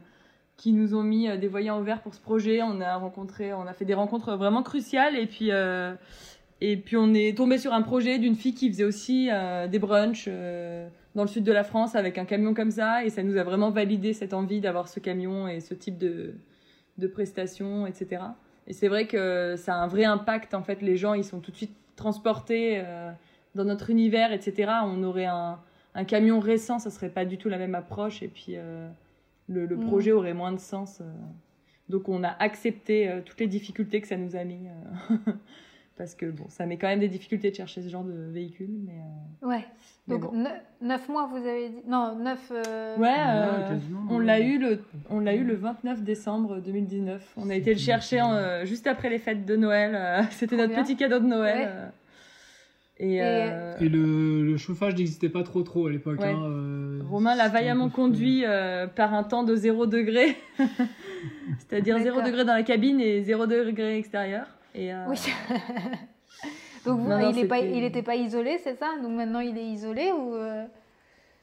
qui 0.57 0.73
nous 0.73 0.95
ont 0.95 1.05
mis 1.05 1.29
des 1.39 1.49
voyants 1.49 1.79
au 1.79 1.83
vert 1.83 2.03
pour 2.03 2.15
ce 2.15 2.21
projet. 2.21 2.63
On 2.63 2.81
a 2.81 2.97
rencontré, 2.97 3.55
on 3.55 3.67
a 3.67 3.73
fait 3.73 3.85
des 3.85 3.95
rencontres 3.95 4.35
vraiment 4.35 4.63
cruciales 4.63 5.17
et 5.17 5.27
puis, 5.27 5.51
et 6.61 6.77
puis 6.77 6.97
on 6.97 7.15
est 7.15 7.37
tombé 7.37 7.59
sur 7.59 7.73
un 7.73 7.81
projet 7.81 8.19
d'une 8.19 8.35
fille 8.35 8.55
qui 8.55 8.69
faisait 8.69 8.85
aussi 8.85 9.31
des 9.71 9.79
brunchs 9.79 10.29
dans 11.15 11.23
le 11.23 11.29
sud 11.29 11.45
de 11.45 11.53
la 11.53 11.63
France 11.63 11.95
avec 11.95 12.19
un 12.19 12.25
camion 12.25 12.55
comme 12.55 12.73
ça 12.73 13.05
et 13.05 13.11
ça 13.11 13.23
nous 13.23 13.37
a 13.37 13.45
vraiment 13.45 13.71
validé 13.71 14.13
cette 14.13 14.35
envie 14.35 14.61
d'avoir 14.61 14.89
ce 14.89 14.99
camion 14.99 15.47
et 15.47 15.61
ce 15.61 15.75
type 15.75 15.97
de, 15.97 16.35
de 16.99 17.07
prestations, 17.07 17.87
etc. 17.87 18.23
Et 18.67 18.75
c'est 18.75 18.89
vrai 18.89 19.07
que 19.07 19.55
ça 19.57 19.75
a 19.75 19.79
un 19.79 19.87
vrai 19.87 20.05
impact. 20.05 20.55
En 20.55 20.63
fait, 20.63 20.83
les 20.83 20.97
gens, 20.97 21.15
ils 21.15 21.25
sont 21.25 21.41
tout 21.41 21.51
de 21.51 21.57
suite 21.57 21.75
transportés 21.99 22.81
euh, 22.83 23.11
dans 23.55 23.65
notre 23.65 23.91
univers, 23.91 24.33
etc. 24.33 24.73
On 24.85 25.03
aurait 25.03 25.27
un, 25.27 25.61
un 25.95 26.05
camion 26.05 26.41
récent, 26.41 26.79
ça 26.79 26.91
serait 26.91 27.11
pas 27.11 27.25
du 27.27 27.37
tout 27.37 27.49
la 27.51 27.59
même 27.59 27.75
approche. 27.75 28.23
Et 28.23 28.29
puis, 28.29 28.55
euh, 28.57 28.89
le, 29.49 29.67
le 29.67 29.77
Mm. 29.77 29.87
projet 29.87 30.13
aurait 30.13 30.35
moins 30.35 30.53
de 30.53 30.61
sens. 30.61 31.01
euh. 31.01 31.05
Donc, 31.91 32.09
on 32.09 32.23
a 32.25 32.29
accepté 32.39 33.11
toutes 33.25 33.41
les 33.41 33.47
difficultés 33.47 34.01
que 34.01 34.09
ça 34.09 34.17
nous 34.17 34.37
a 34.37 34.45
mis. 34.45 34.67
euh, 35.99 36.05
Parce 36.05 36.15
que, 36.15 36.27
bon, 36.27 36.45
ça 36.49 36.65
met 36.67 36.77
quand 36.77 36.87
même 36.89 37.01
des 37.01 37.09
difficultés 37.09 37.51
de 37.51 37.57
chercher 37.57 37.83
ce 37.83 37.89
genre 37.89 38.05
de 38.05 38.13
véhicule. 38.31 38.71
Mais, 38.87 38.93
euh, 39.43 39.47
Ouais. 39.49 39.65
mais 40.07 40.19
Donc 40.19 40.33
bon. 40.33 40.45
9 40.83 41.09
mois, 41.09 41.27
vous 41.27 41.37
avez 41.37 41.69
dit 41.71 41.83
Non, 41.89 42.17
9. 42.17 42.51
Ouais, 42.51 42.57
Ouais, 42.99 43.09
euh, 43.19 43.69
quasiment, 43.69 44.01
on 44.11 44.19
l'a 44.19 44.41
eu 44.41 44.59
le 44.59 44.81
on 45.11 45.21
l'a 45.21 45.35
eu 45.35 45.45
le 45.45 45.55
29 45.55 46.03
décembre 46.03 46.59
2019. 46.61 47.35
On 47.37 47.51
a 47.51 47.55
été 47.55 47.73
le 47.73 47.79
chercher 47.81 48.21
en, 48.21 48.33
euh, 48.35 48.65
juste 48.65 48.87
après 48.87 49.11
les 49.11 49.19
fêtes 49.19 49.45
de 49.45 49.57
Noël. 49.57 49.93
euh, 49.95 50.23
C'était 50.31 50.57
notre 50.57 50.75
bien. 50.75 50.83
petit 50.83 50.97
cadeau 50.97 51.19
de 51.19 51.27
Noël. 51.27 51.59
Ouais. 51.59 51.67
euh. 51.69 51.89
Et, 53.01 53.15
Et- 53.15 53.23
euh, 53.23 53.77
Et 53.81 53.89
le, 53.89 54.43
le 54.45 54.57
chauffage 54.57 54.97
n'existait 54.97 55.29
pas 55.29 55.45
trop 55.45 55.63
trop 55.63 55.87
à 55.87 55.91
l'époque. 55.93 56.19
Ouais. 56.21 56.33
hein, 56.33 56.43
euh, 56.51 57.01
Romain 57.09 57.37
l'a 57.37 57.49
vaillamment 57.49 57.91
conduit 57.91 58.43
euh, 58.45 58.89
par 58.89 59.15
un 59.15 59.23
temps 59.23 59.45
de 59.45 59.55
0 59.55 59.87
degré. 59.87 60.37
C'est-à-dire 61.59 61.99
0 61.99 62.09
D'accord. 62.17 62.25
degré 62.25 62.45
dans 62.45 62.55
la 62.55 62.63
cabine 62.65 63.01
et 63.01 63.23
0 63.23 63.47
degré 63.47 63.99
extérieur. 63.99 64.47
Et, 64.75 64.93
euh, 64.93 65.05
Oui. 65.09 65.17
Donc 66.85 67.01
vous, 67.01 67.09
Non, 67.09 67.19
non, 67.19 67.31
il 67.31 67.81
n'était 67.81 68.03
pas, 68.03 68.15
isolé, 68.17 68.59
c'est 68.59 68.75
ça? 68.75 68.87
Donc 69.03 69.13
maintenant 69.13 69.41
il 69.41 69.59
est 69.59 69.67
isolé 69.67 70.13
ou 70.13 70.35
euh, 70.35 70.65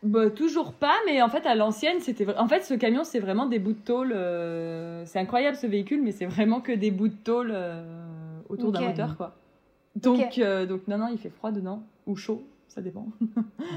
Bah, 0.04 0.30
toujours 0.30 0.74
pas, 0.74 0.96
mais 1.06 1.22
en 1.22 1.30
fait, 1.30 1.46
à 1.46 1.56
l'ancienne, 1.56 2.00
c'était. 2.00 2.26
En 2.38 2.48
fait, 2.48 2.62
ce 2.62 2.74
camion, 2.74 3.04
c'est 3.04 3.20
vraiment 3.20 3.46
des 3.46 3.60
bouts 3.60 3.74
de 3.74 3.78
tôle. 3.80 4.14
euh, 4.16 5.04
C'est 5.06 5.20
incroyable 5.20 5.58
ce 5.58 5.68
véhicule, 5.68 6.02
mais 6.02 6.12
c'est 6.12 6.26
vraiment 6.26 6.62
que 6.62 6.72
des 6.72 6.92
bouts 6.92 7.10
de 7.10 7.16
tôle 7.24 7.52
euh, 7.54 7.84
autour 8.50 8.72
d'un 8.72 8.82
Ok. 8.82 8.88
moteur, 8.88 9.18
quoi. 9.18 9.36
Donc, 9.96 10.40
donc, 10.68 10.88
non, 10.88 10.98
non, 10.98 11.08
il 11.12 11.18
fait 11.18 11.30
froid 11.30 11.52
dedans, 11.52 11.84
ou 12.06 12.16
chaud. 12.16 12.44
Ça 12.68 12.82
dépend. 12.82 13.08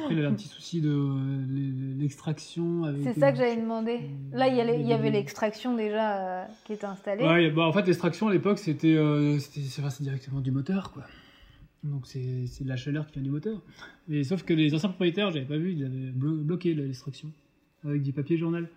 Après, 0.02 0.14
il 0.14 0.18
avait 0.18 0.26
un 0.26 0.34
petit 0.34 0.48
souci 0.48 0.80
de 0.80 0.90
euh, 0.90 1.96
l'extraction. 1.98 2.82
C'est 3.04 3.18
ça 3.18 3.30
que 3.32 3.38
j'avais 3.38 3.56
demandé. 3.56 4.00
Là, 4.32 4.48
il 4.48 4.54
y, 4.56 4.80
il 4.80 4.86
y 4.86 4.92
avait 4.92 5.10
l'extraction 5.10 5.76
déjà 5.76 6.16
euh, 6.42 6.44
qui 6.64 6.72
était 6.72 6.84
installée. 6.86 7.24
Ouais, 7.24 7.50
bah, 7.50 7.62
en 7.66 7.72
fait, 7.72 7.86
l'extraction 7.86 8.28
à 8.28 8.32
l'époque, 8.32 8.58
c'était 8.58 8.94
euh, 8.96 9.38
directement 10.00 10.40
du 10.40 10.50
moteur, 10.50 10.92
quoi. 10.92 11.04
Donc, 11.84 12.08
c'est 12.08 12.46
c'est 12.48 12.64
de 12.64 12.68
la 12.68 12.76
chaleur 12.76 13.06
qui 13.06 13.14
vient 13.14 13.22
du 13.22 13.30
moteur. 13.30 13.62
Mais 14.08 14.24
sauf 14.24 14.42
que 14.42 14.52
les 14.52 14.74
anciens 14.74 14.88
propriétaires, 14.88 15.30
j'avais 15.30 15.44
pas 15.46 15.56
vu, 15.58 15.72
ils 15.74 15.84
avaient 15.84 16.10
blo- 16.10 16.42
bloqué 16.42 16.74
l'extraction 16.74 17.30
avec 17.84 18.02
du 18.02 18.12
papier 18.12 18.36
journal. 18.36 18.68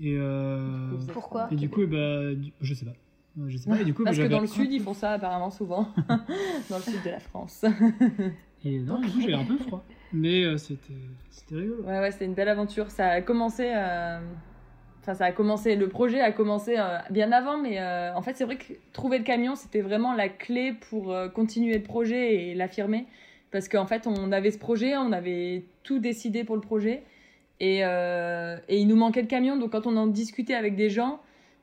Et, 0.00 0.16
euh, 0.16 0.92
Pourquoi 1.12 1.48
et 1.52 1.56
du 1.56 1.68
coup, 1.68 1.86
bah, 1.86 2.34
du- 2.34 2.52
je 2.62 2.72
sais 2.74 2.86
pas. 2.86 2.94
Je 3.46 3.56
sais 3.58 3.68
pas. 3.68 3.78
Et 3.80 3.84
du 3.84 3.92
coup, 3.92 4.04
bah, 4.04 4.10
Parce 4.10 4.18
que 4.22 4.28
dans 4.28 4.40
le 4.40 4.46
sud, 4.46 4.72
ils 4.72 4.80
font 4.80 4.94
ça 4.94 5.12
apparemment 5.12 5.50
souvent. 5.50 5.88
dans 6.70 6.76
le 6.78 6.82
sud 6.82 7.02
de 7.04 7.10
la 7.10 7.20
France. 7.20 7.64
Et 8.64 8.78
non, 8.78 8.98
du 9.00 9.08
coup, 9.10 9.20
j'avais 9.20 9.34
un 9.34 9.44
peu 9.44 9.58
froid. 9.58 9.84
Mais 10.12 10.44
euh, 10.44 10.56
c'était 10.56 10.94
c'était 11.30 11.56
rigolo. 11.56 11.82
Ouais, 11.82 11.98
ouais, 12.00 12.10
c'était 12.10 12.24
une 12.24 12.34
belle 12.34 12.48
aventure. 12.48 12.90
Ça 12.90 13.08
a 13.08 13.20
commencé. 13.20 13.70
euh, 13.74 14.18
Enfin, 15.02 15.12
ça 15.14 15.26
a 15.26 15.32
commencé. 15.32 15.76
Le 15.76 15.88
projet 15.88 16.20
a 16.20 16.32
commencé 16.32 16.76
euh, 16.78 16.96
bien 17.10 17.30
avant, 17.30 17.58
mais 17.58 17.78
en 18.14 18.22
fait, 18.22 18.36
c'est 18.36 18.44
vrai 18.44 18.56
que 18.56 18.72
trouver 18.94 19.18
le 19.18 19.24
camion, 19.24 19.54
c'était 19.54 19.82
vraiment 19.82 20.14
la 20.14 20.30
clé 20.30 20.72
pour 20.88 21.14
continuer 21.34 21.74
le 21.76 21.82
projet 21.82 22.34
et 22.36 22.54
l'affirmer. 22.54 23.04
Parce 23.50 23.68
qu'en 23.68 23.84
fait, 23.84 24.06
on 24.06 24.32
avait 24.32 24.50
ce 24.50 24.58
projet, 24.58 24.96
on 24.96 25.12
avait 25.12 25.64
tout 25.82 25.98
décidé 25.98 26.42
pour 26.42 26.54
le 26.56 26.62
projet. 26.62 27.02
Et, 27.60 27.80
et 27.80 28.78
il 28.78 28.86
nous 28.88 28.96
manquait 28.96 29.20
le 29.20 29.28
camion. 29.28 29.58
Donc, 29.58 29.72
quand 29.72 29.86
on 29.86 29.94
en 29.98 30.06
discutait 30.06 30.54
avec 30.54 30.74
des 30.74 30.88
gens, 30.88 31.20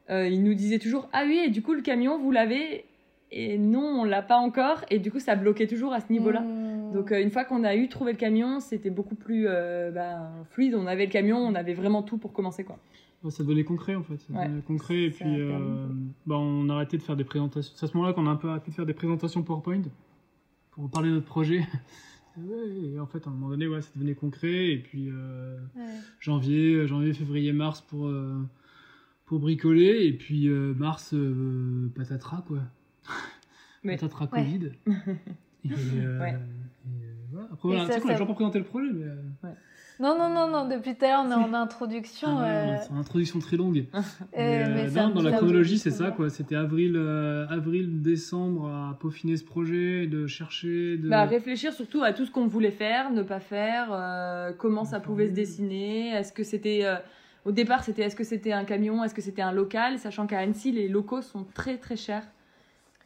ils 0.10 0.44
nous 0.44 0.54
disaient 0.54 0.78
toujours 0.78 1.10
Ah 1.12 1.24
oui, 1.26 1.42
et 1.44 1.50
du 1.50 1.64
coup, 1.64 1.74
le 1.74 1.82
camion, 1.82 2.20
vous 2.20 2.30
l'avez 2.32 2.86
Et 3.32 3.58
non, 3.58 4.02
on 4.02 4.04
l'a 4.04 4.22
pas 4.22 4.38
encore. 4.38 4.84
Et 4.89 5.00
du 5.00 5.12
coup, 5.12 5.20
ça 5.20 5.36
bloquait 5.36 5.67
toujours 5.67 5.94
à 5.94 6.02
ce 6.02 6.12
niveau-là. 6.12 6.41
Mmh. 6.41 6.94
Donc 6.94 7.12
euh, 7.13 7.22
une 7.22 7.32
fois 7.32 7.46
qu'on 7.46 7.63
a 7.63 7.76
eu 7.76 7.88
trouvé 7.88 8.12
le 8.12 8.17
camion, 8.17 8.60
c'était 8.60 8.89
beaucoup 8.89 9.15
plus 9.15 9.46
euh, 9.48 9.91
ben, 9.91 10.30
fluide. 10.50 10.76
On 10.76 10.86
avait 10.88 11.06
le 11.06 11.12
camion, 11.12 11.38
on 11.38 11.56
avait 11.56 11.74
vraiment 11.74 12.04
tout 12.04 12.17
pour 12.17 12.34
commencer 12.34 12.63
quoi. 12.65 12.78
Ça 13.30 13.44
devenait 13.44 13.63
concret 13.63 13.96
en 13.96 14.04
fait. 14.04 14.17
Ça 14.17 14.34
Ouais. 14.34 14.48
devenait 14.48 14.62
concret 14.63 15.04
et 15.04 15.12
Ça 15.12 15.24
puis 15.24 15.39
euh, 15.39 15.88
bah, 16.26 16.36
on 16.38 16.67
a 16.70 16.74
arrêté 16.74 16.98
de 16.98 17.04
faire 17.04 17.15
des 17.15 17.24
présentations. 17.24 17.72
C'est 17.76 17.86
à 17.86 17.88
ce 17.88 17.96
moment-là 17.96 18.13
qu'on 18.13 18.28
a 18.28 18.32
un 18.32 18.36
peu 18.36 18.50
arrêté 18.50 18.72
de 18.72 18.76
faire 18.76 18.86
des 18.86 18.94
présentations 18.96 19.44
PowerPoint 19.44 19.84
pour 20.72 20.89
parler 20.89 21.10
de 21.10 21.15
notre 21.15 21.28
projet. 21.28 21.62
Ouais, 22.38 22.94
et 22.96 22.98
en 22.98 23.06
fait, 23.08 23.28
à 23.28 23.30
un 23.30 23.34
moment 23.34 23.50
donné, 23.50 23.67
ouais, 23.67 23.82
ça 23.82 23.89
devenait 23.94 24.15
concret. 24.15 24.70
Et 24.70 24.78
puis 24.78 25.10
euh, 25.10 25.58
Ouais. 25.76 25.82
janvier, 26.22 26.88
janvier, 26.88 27.12
février, 27.13 27.52
mars 27.52 27.82
pour, 27.82 28.08
euh, 28.08 28.38
pour 29.26 29.39
bricoler. 29.39 30.06
Et 30.06 30.13
puis 30.13 30.48
euh, 30.48 30.74
mars, 30.74 31.13
euh, 31.13 31.91
patatras 31.94 32.41
quoi. 32.48 32.60
Mais- 33.84 33.96
Patatras 33.96 34.28
Ouais. 34.32 34.44
Covid. 34.44 34.72
et, 35.65 35.70
euh, 35.72 36.20
Ouais. 36.20 36.30
et, 36.30 36.34
euh, 36.34 37.13
voilà. 37.32 37.48
Après, 37.52 37.67
voilà, 37.70 37.82
ça, 37.82 37.88
tu 37.88 37.94
sais 37.94 38.00
qu'on 38.02 38.08
a 38.08 38.12
ça- 38.12 38.13
toujours 38.15 38.28
pas 38.28 38.34
présenté 38.36 38.60
le 38.60 38.65
projet, 38.65 38.89
mais 38.94 39.06
euh, 39.06 39.54
Non, 40.00 40.17
non, 40.17 40.30
non, 40.34 40.48
non, 40.48 40.67
depuis 40.67 40.96
tout 40.96 41.06
à 41.06 41.10
l'heure, 41.10 41.24
on 41.26 41.32
est 41.32 41.34
en 41.34 41.54
introduction. 41.54 42.28
ah 42.38 42.41
ouais, 42.41 42.48
euh, 42.50 42.78
c'est 42.82 42.89
une 42.91 42.98
introduction 42.98 43.39
très 43.39 43.58
longue. 43.58 43.86
Mais, 44.38 44.63
euh, 44.65 44.89
non, 44.91 45.10
dans 45.10 45.22
la 45.22 45.32
chronologie, 45.34 45.78
c'est 45.78 45.91
ça, 45.91 46.10
quoi. 46.12 46.30
C'était 46.30 46.56
avril, 46.56 46.94
euh, 46.96 47.46
avril, 47.50 48.02
décembre 48.02 48.67
à 48.67 48.98
peaufiner 49.00 49.38
ce 49.38 49.44
projet, 49.44 50.08
de 50.08 50.26
chercher, 50.28 50.98
de. 50.98 51.08
Bah, 51.10 51.26
réfléchir 51.26 51.74
surtout 51.74 52.02
à 52.04 52.13
tout 52.13 52.26
ce 52.26 52.32
qu'on 52.32 52.48
voulait 52.48 52.72
faire, 52.72 53.12
ne 53.12 53.22
pas 53.24 53.39
faire, 53.39 53.89
euh, 53.91 54.52
comment 54.58 54.86
ça 54.86 55.00
pouvait 55.00 55.28
se 55.28 55.34
dessiner. 55.34 56.10
Est-ce 56.10 56.34
que 56.34 56.44
c'était 56.44 56.82
euh, 56.84 56.96
au 57.46 57.52
départ 57.52 57.84
c'était 57.84 58.04
est-ce 58.04 58.15
que 58.15 58.24
c'était 58.24 58.52
un 58.54 58.63
camion, 58.65 59.04
est-ce 59.04 59.13
que 59.15 59.22
c'était 59.22 59.41
un 59.44 59.52
local, 59.52 59.98
sachant 60.00 60.26
qu'à 60.28 60.39
Annecy 60.39 60.72
les 60.72 60.88
locaux 60.88 61.22
sont 61.22 61.44
très 61.56 61.78
très 61.78 61.96
chers. 61.96 62.24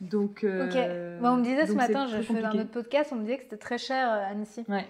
Donc 0.01 0.43
euh, 0.43 0.67
Ok. 1.19 1.23
On 1.23 1.38
me 1.38 1.43
disait 1.43 1.65
ce 1.65 1.73
matin, 1.73 2.05
je 2.08 2.13
très 2.15 2.23
faisais 2.23 2.43
un 2.43 2.51
autre 2.51 2.71
podcast, 2.71 3.12
on 3.13 3.15
me 3.17 3.21
disait 3.21 3.38
que 3.38 3.43
c'était 3.43 3.58
très 3.58 3.77
cher 3.77 4.12
euh, 4.12 4.31
Annecy. 4.31 4.63
Ouais. 4.67 4.86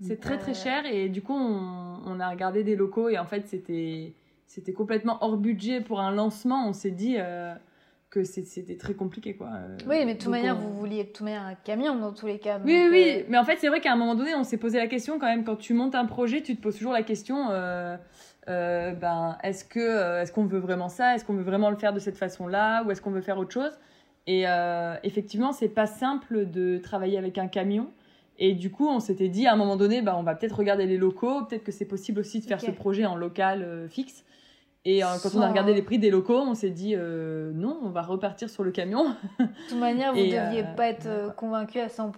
C'est 0.00 0.20
très 0.20 0.36
très 0.38 0.50
Euh, 0.50 0.54
cher 0.54 0.82
et 0.84 1.08
du 1.08 1.22
coup 1.22 1.34
on, 1.34 2.00
on 2.06 2.18
a 2.20 2.28
regardé 2.28 2.64
des 2.64 2.74
locaux 2.76 3.08
et 3.08 3.18
en 3.18 3.24
fait 3.24 3.46
c'était 3.46 4.12
c'était 4.46 4.72
complètement 4.72 5.18
hors 5.22 5.36
budget 5.36 5.80
pour 5.80 6.00
un 6.00 6.10
lancement. 6.10 6.66
On 6.68 6.72
s'est 6.72 6.90
dit 6.90 7.16
euh, 7.18 7.54
que 8.10 8.24
c'était 8.24 8.76
très 8.76 8.94
compliqué 8.94 9.34
quoi. 9.34 9.48
Oui, 9.88 10.04
mais 10.04 10.06
de 10.06 10.18
toute 10.18 10.24
donc 10.24 10.32
manière, 10.32 10.56
on- 10.56 10.60
vous 10.60 10.72
vouliez 10.76 11.04
de 11.04 11.08
toute 11.08 11.20
manière 11.22 11.42
un 11.42 11.54
camion 11.54 11.94
dans 11.94 12.12
tous 12.12 12.26
les 12.26 12.38
cas. 12.40 12.58
Oui, 12.64 12.76
oui, 12.82 12.88
oui. 12.90 13.24
mais 13.28 13.38
en 13.38 13.44
fait 13.44 13.56
c'est 13.60 13.68
vrai 13.68 13.80
qu'à 13.80 13.92
un 13.92 13.96
moment 13.96 14.14
donné 14.16 14.34
on 14.34 14.42
s'est 14.44 14.58
posé 14.58 14.78
la 14.78 14.88
question 14.88 15.18
quand 15.20 15.28
même 15.28 15.44
quand 15.44 15.56
tu 15.56 15.72
montes 15.72 15.94
un 15.94 16.04
projet 16.04 16.42
tu 16.42 16.56
te 16.56 16.60
poses 16.60 16.76
toujours 16.76 16.92
la 16.92 17.04
question 17.04 17.48
euh, 17.50 17.96
euh, 18.48 18.92
ben 18.92 19.38
est-ce 19.44 19.64
que 19.64 20.20
est-ce 20.20 20.32
qu'on 20.32 20.44
veut 20.46 20.58
vraiment 20.58 20.88
ça? 20.88 21.14
Est-ce 21.14 21.24
qu'on 21.24 21.34
veut 21.34 21.44
vraiment 21.44 21.70
le 21.70 21.76
faire 21.76 21.92
de 21.92 22.00
cette 22.00 22.16
façon-là? 22.18 22.82
Ou 22.84 22.90
est-ce 22.90 23.00
qu'on 23.00 23.12
veut 23.12 23.20
faire 23.22 23.38
autre 23.38 23.52
chose? 23.52 23.78
Et 24.26 24.46
euh, 24.46 24.96
effectivement 25.02 25.52
c'est 25.52 25.68
pas 25.68 25.86
simple 25.86 26.50
de 26.50 26.78
travailler 26.78 27.18
avec 27.18 27.38
un 27.38 27.48
camion. 27.48 27.90
Et 28.38 28.54
du 28.54 28.70
coup 28.70 28.88
on 28.88 29.00
s'était 29.00 29.28
dit 29.28 29.46
à 29.46 29.52
un 29.52 29.56
moment 29.56 29.76
donné 29.76 30.02
bah, 30.02 30.16
on 30.18 30.22
va 30.22 30.34
peut-être 30.34 30.56
regarder 30.56 30.86
les 30.86 30.96
locaux. 30.96 31.44
Peut-être 31.44 31.64
que 31.64 31.72
c'est 31.72 31.84
possible 31.84 32.20
aussi 32.20 32.40
de 32.40 32.44
faire 32.44 32.60
ce 32.60 32.70
projet 32.70 33.06
en 33.06 33.16
local 33.16 33.62
euh, 33.62 33.88
fixe 33.88 34.24
et 34.84 35.04
euh, 35.04 35.06
quand 35.22 35.28
on 35.36 35.40
a 35.42 35.48
regardé 35.48 35.74
les 35.74 35.82
prix 35.82 35.98
des 36.00 36.10
locaux 36.10 36.38
on 36.40 36.54
s'est 36.54 36.70
dit 36.70 36.94
euh, 36.96 37.52
non 37.54 37.78
on 37.82 37.90
va 37.90 38.02
repartir 38.02 38.50
sur 38.50 38.64
le 38.64 38.72
camion 38.72 39.14
De 39.38 39.46
toute 39.68 39.78
manière, 39.78 40.12
vous 40.12 40.18
ne 40.18 40.24
deviez 40.24 40.64
euh, 40.64 40.74
pas 40.76 40.88
être 40.88 41.04
voilà. 41.08 41.28
convaincu 41.34 41.78
à 41.78 41.86
100%, 41.86 42.12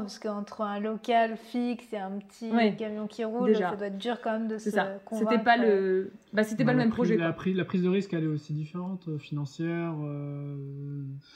parce 0.00 0.18
qu'entre 0.18 0.62
un 0.62 0.80
local 0.80 1.36
fixe 1.36 1.92
et 1.92 1.98
un 1.98 2.18
petit 2.18 2.50
Ouais. 2.50 2.74
camion 2.76 3.06
qui 3.06 3.22
roule, 3.24 3.48
Déjà. 3.52 3.70
ça 3.70 3.76
doit 3.76 3.86
être 3.86 3.98
dur 3.98 4.16
quand 4.22 4.32
même 4.32 4.48
de 4.48 4.58
se 4.58 4.70
ça 4.70 4.98
convaincre. 5.04 5.30
c'était 5.30 5.44
pas 5.44 5.56
le 5.56 6.10
bah, 6.32 6.42
c'était 6.42 6.64
Bah, 6.64 6.68
pas 6.68 6.72
le 6.72 6.78
même 6.78 6.90
projet 6.90 7.16
La, 7.16 7.32
prise, 7.32 7.56
la 7.56 7.64
prise 7.64 7.82
de 7.82 7.88
risque, 7.88 8.12
elle 8.12 8.24
est 8.24 8.28
aussi 8.28 8.52
différente, 8.54 9.16
financière. 9.18 9.94
euh, 10.04 10.56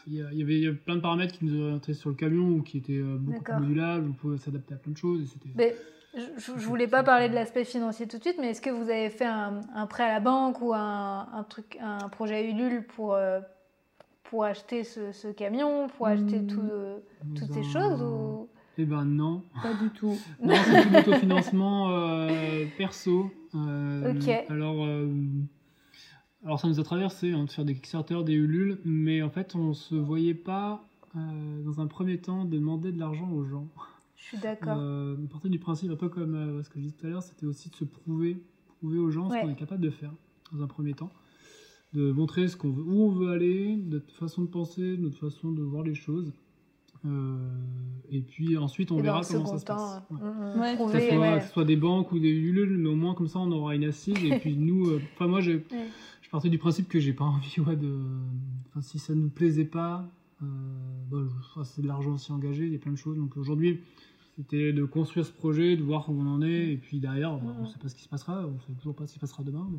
Il 0.09 0.15
y, 0.15 0.23
avait 0.23 0.55
il 0.57 0.65
y 0.65 0.67
avait 0.67 0.77
plein 0.77 0.97
de 0.97 1.01
paramètres 1.01 1.39
qui 1.39 1.45
nous 1.45 1.61
orientaient 1.63 1.95
sur 1.95 2.11
le 2.11 2.17
camion 2.17 2.49
ou 2.49 2.63
qui 2.63 2.79
étaient 2.79 3.01
beaucoup 3.01 3.43
plus 3.43 3.55
modulables, 3.61 4.09
on 4.11 4.13
pouvait 4.13 4.39
s'adapter 4.39 4.75
à 4.75 4.77
plein 4.79 4.93
de 4.93 4.99
choses. 4.99 5.23
Et 5.23 5.27
c'était... 5.27 5.51
Mais 5.55 5.75
je, 6.17 6.41
je, 6.41 6.59
je 6.59 6.67
voulais 6.67 6.87
pas 6.89 7.03
parler 7.03 7.29
de 7.29 7.35
l'aspect 7.35 7.65
financier 7.65 8.07
tout 8.07 8.19
de 8.19 8.23
suite, 8.23 8.37
mais 8.41 8.51
est-ce 8.51 8.61
que 8.61 8.71
vous 8.71 8.91
avez 8.91 9.11
fait 9.11 9.25
un, 9.27 9.61
un 9.75 9.87
prêt 9.87 10.05
à 10.05 10.13
la 10.13 10.21
banque 10.21 10.61
ou 10.61 10.73
un, 10.75 11.29
un 11.33 11.43
truc, 11.45 11.79
un 11.81 12.09
projet 12.09 12.49
Ulule 12.51 12.85
pour, 12.87 13.15
euh, 13.15 13.41
pour 14.25 14.45
acheter 14.45 14.85
ce, 14.85 15.13
ce 15.13 15.29
camion, 15.29 15.89
pour 15.89 16.07
acheter 16.07 16.47
tout, 16.47 16.61
euh, 16.61 16.99
toutes 17.35 17.49
Ben, 17.49 17.55
ces 17.55 17.63
choses 17.65 18.03
ou... 18.03 18.49
Eh 18.77 18.85
ben 18.85 19.05
non. 19.05 19.43
Pas 19.63 19.75
du 19.75 19.91
tout. 19.91 20.17
Non, 20.43 20.55
c'est 20.65 20.83
tout 20.83 20.93
l'autofinancement 20.93 21.91
euh, 21.91 22.65
perso. 22.77 23.31
Euh, 23.55 24.13
Ok. 24.15 24.29
Alors, 24.51 24.85
euh, 24.85 25.07
alors 26.45 26.59
ça 26.59 26.67
nous 26.69 26.81
a 26.81 26.83
traversé 26.83 27.33
hein, 27.33 27.45
de 27.45 27.51
faire 27.51 27.65
des 27.65 27.75
Kickstarter, 27.75 28.23
des 28.25 28.33
Ulule, 28.35 28.79
mais 28.85 29.23
en 29.23 29.31
fait 29.31 29.55
on 29.55 29.75
se 29.75 29.95
voyait 29.95 30.35
pas 30.35 30.85
euh, 31.17 31.63
dans 31.63 31.81
un 31.81 31.87
premier 31.87 32.19
temps 32.19 32.45
demander 32.45 32.91
de 32.91 32.99
l'argent 32.99 33.31
aux 33.31 33.45
gens. 33.45 33.69
Je 34.25 34.29
suis 34.29 34.39
d'accord. 34.39 34.77
Euh, 34.79 35.17
du 35.45 35.59
principe, 35.59 35.91
un 35.91 35.97
peu 35.97 36.09
comme 36.09 36.35
euh, 36.35 36.63
ce 36.63 36.69
que 36.71 36.77
je 36.79 36.85
disais 36.85 36.95
tout 36.99 37.07
à 37.07 37.11
l'heure, 37.11 37.23
c'était 37.23 37.47
aussi 37.47 37.69
de 37.69 37.75
se 37.77 37.85
prouver, 37.85 38.43
prouver 38.79 38.99
aux 38.99 39.11
gens 39.11 39.29
Ouais. 39.31 39.41
ce 39.41 39.45
qu'on 39.47 39.51
est 39.53 39.57
capable 39.57 39.83
de 39.83 39.91
faire 39.91 40.13
dans 40.53 40.63
un 40.63 40.67
premier 40.67 40.95
temps, 40.95 41.11
de 41.93 42.11
montrer 42.13 42.49
ce 42.49 42.57
qu'on 42.57 42.71
veut, 42.71 42.83
où 42.83 43.03
on 43.03 43.11
veut 43.11 43.29
aller, 43.31 43.77
notre 43.77 44.13
façon 44.15 44.43
de 44.43 44.49
penser, 44.49 44.97
notre 44.99 45.19
façon 45.19 45.53
de 45.53 45.63
voir 45.63 45.83
les 45.83 45.95
choses. 45.95 46.33
Euh, 47.07 47.37
et 48.11 48.23
puis 48.23 48.57
ensuite 48.57 48.91
on 48.91 48.95
Et 48.95 48.99
dans 48.99 49.03
verra 49.05 49.21
comment 49.31 49.45
ça 49.47 49.59
se 49.59 49.65
passe. 49.67 50.03
Ouais. 50.11 50.17
mm, 50.17 50.59
Ouais, 50.59 50.61
Que 50.61 50.69
ça 50.71 50.75
prouver, 50.77 51.09
soit, 51.11 51.19
ouais. 51.21 51.39
que 51.39 51.45
ce 51.45 51.53
soit 51.53 51.65
des 51.67 51.77
banques 51.77 52.13
ou 52.13 52.19
des 52.19 52.31
Ulule, 52.31 52.79
mais 52.79 52.89
au 52.89 52.95
moins 52.97 53.13
comme 53.15 53.29
ça 53.29 53.41
on 53.41 53.53
aura 53.53 53.75
une 53.75 53.85
assise. 53.85 54.17
et 54.25 54.39
puis 54.39 54.57
nous, 54.57 54.87
euh, 54.89 55.03
enfin 55.15 55.27
moi 55.27 55.41
Ouais. 55.41 55.63
je 56.23 56.31
partais 56.31 56.49
du 56.49 56.57
principe 56.57 56.89
que 56.89 56.99
j'ai 56.99 57.13
pas 57.13 57.25
envie 57.25 57.61
ouais, 57.61 57.77
de. 57.77 57.99
Enfin 58.71 58.81
si 58.81 58.99
ça 58.99 59.15
nous 59.15 59.29
plaisait 59.29 59.67
pas, 59.67 60.09
euh, 60.43 60.47
bah, 61.11 61.19
je- 61.57 61.63
c'est 61.65 61.83
de 61.83 61.87
l'argent 61.89 62.13
aussi 62.15 62.33
engagé, 62.33 62.65
il 62.65 62.73
y 62.73 62.77
a 62.77 62.79
plein 62.79 62.93
de 62.93 62.97
choses. 62.97 63.19
Donc 63.19 63.37
aujourd'hui 63.37 63.81
c'était 64.37 64.73
de 64.73 64.85
construire 64.85 65.25
ce 65.27 65.33
projet, 65.33 65.77
de 65.77 65.83
voir 65.83 66.09
où 66.11 66.21
on 66.21 66.27
en 66.27 66.43
est, 66.43 66.73
et 66.73 66.77
puis 66.77 66.99
derrière 66.99 67.37
bah, 67.37 67.53
on 67.59 67.63
Mhm. 67.63 67.67
sait 67.69 67.79
pas 67.79 67.89
ce 67.89 67.95
qui 67.95 68.03
se 68.03 68.09
passera, 68.09 68.47
on 68.47 68.59
sait 68.61 68.73
toujours 68.79 68.95
pas 68.95 69.07
ce 69.07 69.13
qui 69.13 69.17
se 69.17 69.21
passera 69.21 69.43
demain. 69.43 69.67
Mais, 69.71 69.79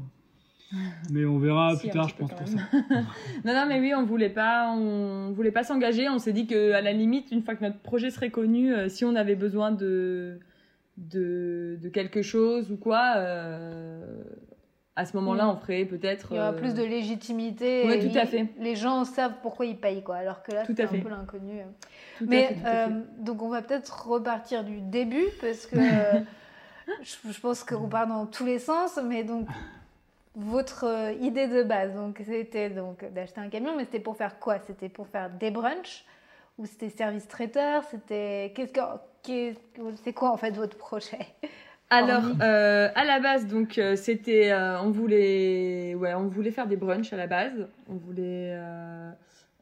mais 1.11 1.25
on 1.25 1.37
verra 1.39 1.75
Si, 1.75 1.81
plus 1.81 1.89
tard 1.89 2.07
je 2.07 2.15
pense 2.15 2.31
pour 2.33 2.47
ça. 2.47 2.57
Non, 3.45 3.53
non, 3.53 3.65
mais 3.67 3.79
oui, 3.79 3.93
on 3.95 4.05
voulait 4.05 4.29
pas, 4.29 4.71
on 4.71 5.31
voulait 5.31 5.51
pas 5.51 5.63
s'engager. 5.63 6.09
On 6.09 6.19
s'est 6.19 6.33
dit 6.33 6.47
que, 6.47 6.71
à 6.71 6.81
la 6.81 6.93
limite, 6.93 7.31
une 7.31 7.41
fois 7.43 7.55
que 7.55 7.63
notre 7.63 7.79
projet 7.79 8.09
serait 8.09 8.31
connu, 8.31 8.73
euh, 8.73 8.89
si 8.89 9.05
on 9.05 9.15
avait 9.15 9.35
besoin 9.35 9.71
de, 9.71 10.39
de, 10.97 11.77
de 11.81 11.89
quelque 11.89 12.21
chose 12.21 12.71
ou 12.71 12.77
quoi, 12.77 13.13
euh, 13.17 14.23
à 14.95 15.05
ce 15.05 15.15
moment-là, 15.17 15.45
Mm. 15.45 15.49
on 15.49 15.55
ferait 15.58 15.86
peut-être. 15.86 16.27
Il 16.31 16.38
y 16.38 16.39
aura 16.39 16.49
euh, 16.49 16.53
plus 16.53 16.73
de 16.73 16.84
légitimité. 16.84 17.86
Et 18.05 18.10
tout 18.12 18.17
à 18.17 18.25
fait. 18.25 18.47
Les 18.60 18.75
gens 18.75 19.03
savent 19.05 19.36
pourquoi 19.41 19.65
ils 19.65 19.77
payent, 19.77 20.03
quoi. 20.03 20.15
Alors 20.17 20.41
que 20.43 20.51
là, 20.53 20.63
c'est 20.65 20.79
un 20.79 20.88
peu 20.88 21.10
l'inconnu. 21.10 21.62
tout 22.17 22.23
à 22.23 22.27
Mais 22.27 22.47
fait, 22.47 22.53
tout 22.55 22.62
euh, 22.65 22.88
donc 23.19 23.41
on 23.41 23.49
va 23.49 23.62
peut-être 23.62 24.08
repartir 24.08 24.63
du 24.63 24.79
début 24.81 25.25
parce 25.41 25.65
que 25.65 25.75
je, 27.01 27.31
je 27.31 27.39
pense 27.41 27.63
qu'on 27.63 27.88
part 27.89 28.08
dans 28.08 28.25
tous 28.25 28.45
les 28.45 28.60
sens. 28.60 28.97
Mais 29.03 29.23
donc 29.23 29.47
votre 30.36 30.86
euh, 30.86 31.12
idée 31.13 31.47
de 31.47 31.63
base, 31.63 31.93
donc 31.93 32.21
c'était 32.25 32.69
donc 32.69 33.03
d'acheter 33.13 33.39
un 33.41 33.49
camion, 33.49 33.73
mais 33.75 33.86
c'était 33.86 33.99
pour 33.99 34.17
faire 34.17 34.39
quoi? 34.39 34.60
C'était 34.67 34.89
pour 34.89 35.08
faire 35.08 35.29
des 35.29 35.51
brunchs? 35.51 36.05
Ou 36.58 36.65
c'était 36.65 36.89
service 36.89 37.27
traiteur? 37.27 37.84
C'était 37.91 38.53
qu'est-ce 38.55 38.71
que 38.71 38.81
c'est 40.03 40.13
quoi 40.13 40.31
en 40.31 40.38
fait 40.38 40.51
votre 40.51 40.77
projet? 40.77 41.19
Alors, 41.89 42.24
euh, 42.41 42.89
à 42.95 43.06
la 43.06 43.19
base, 43.19 43.45
donc, 43.48 43.78
euh, 43.78 43.95
c'était, 43.95 44.52
euh, 44.52 44.82
on 44.82 44.89
voulait, 44.89 45.93
ouais, 45.95 46.13
on 46.15 46.28
voulait 46.28 46.52
faire 46.52 46.67
des 46.67 46.78
brunchs 46.78 47.13
à 47.13 47.17
la 47.17 47.28
base. 47.28 47.67
On 47.88 47.95
voulait, 47.95 48.58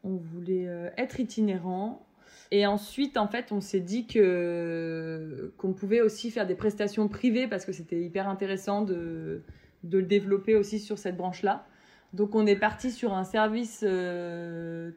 on 0.04 0.16
voulait 0.16 0.68
être 0.96 1.20
itinérant. 1.20 2.06
Et 2.50 2.66
ensuite, 2.66 3.16
en 3.16 3.26
fait, 3.26 3.52
on 3.52 3.60
s'est 3.60 3.80
dit 3.80 4.06
que 4.06 5.52
qu'on 5.58 5.72
pouvait 5.72 6.00
aussi 6.00 6.30
faire 6.30 6.46
des 6.46 6.54
prestations 6.54 7.08
privées 7.08 7.48
parce 7.48 7.64
que 7.64 7.72
c'était 7.72 8.00
hyper 8.00 8.28
intéressant 8.28 8.82
de, 8.82 9.42
de 9.82 9.98
le 9.98 10.04
développer 10.04 10.54
aussi 10.54 10.78
sur 10.78 10.98
cette 10.98 11.16
branche-là. 11.16 11.66
Donc, 12.12 12.34
on 12.34 12.46
est 12.46 12.56
parti 12.56 12.90
sur 12.90 13.12
un 13.12 13.24
service 13.24 13.84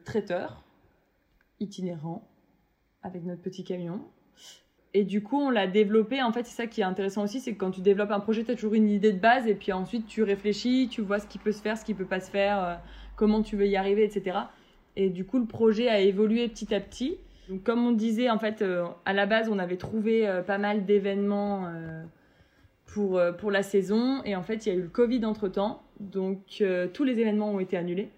traiteur 0.04 0.64
itinérant 1.60 2.26
avec 3.02 3.24
notre 3.24 3.42
petit 3.42 3.64
camion. 3.64 4.00
Et 4.94 5.04
du 5.04 5.22
coup, 5.22 5.38
on 5.38 5.50
l'a 5.50 5.66
développé. 5.66 6.22
En 6.22 6.32
fait, 6.32 6.44
c'est 6.46 6.56
ça 6.56 6.66
qui 6.66 6.80
est 6.80 6.84
intéressant 6.84 7.24
aussi, 7.24 7.40
c'est 7.40 7.52
que 7.52 7.58
quand 7.58 7.70
tu 7.70 7.80
développes 7.80 8.10
un 8.10 8.20
projet, 8.20 8.44
tu 8.44 8.50
as 8.50 8.54
toujours 8.54 8.74
une 8.74 8.88
idée 8.88 9.12
de 9.12 9.18
base 9.18 9.46
et 9.46 9.54
puis 9.54 9.72
ensuite 9.72 10.06
tu 10.06 10.22
réfléchis, 10.22 10.88
tu 10.90 11.02
vois 11.02 11.18
ce 11.18 11.26
qui 11.26 11.38
peut 11.38 11.52
se 11.52 11.60
faire, 11.60 11.76
ce 11.76 11.84
qui 11.84 11.94
peut 11.94 12.06
pas 12.06 12.20
se 12.20 12.30
faire, 12.30 12.64
euh, 12.64 12.74
comment 13.16 13.42
tu 13.42 13.56
veux 13.56 13.66
y 13.66 13.76
arriver, 13.76 14.04
etc. 14.04 14.38
Et 14.96 15.10
du 15.10 15.24
coup, 15.24 15.38
le 15.38 15.46
projet 15.46 15.88
a 15.88 16.00
évolué 16.00 16.48
petit 16.48 16.74
à 16.74 16.80
petit. 16.80 17.18
Donc, 17.48 17.62
comme 17.62 17.86
on 17.86 17.92
disait, 17.92 18.30
en 18.30 18.38
fait, 18.38 18.62
euh, 18.62 18.86
à 19.04 19.12
la 19.12 19.26
base, 19.26 19.48
on 19.50 19.58
avait 19.58 19.76
trouvé 19.76 20.26
euh, 20.26 20.42
pas 20.42 20.58
mal 20.58 20.84
d'événements 20.84 21.70
pour, 22.86 23.20
pour 23.38 23.50
la 23.50 23.62
saison. 23.62 24.22
Et 24.24 24.34
en 24.34 24.42
fait, 24.42 24.66
il 24.66 24.68
y 24.70 24.72
a 24.72 24.74
eu 24.74 24.82
le 24.82 24.88
Covid 24.88 25.24
entre 25.26 25.48
temps. 25.48 25.82
Donc, 26.00 26.62
tous 26.94 27.04
les 27.04 27.20
événements 27.20 27.52
ont 27.52 27.60
été 27.60 27.76
annulés. 27.76 28.10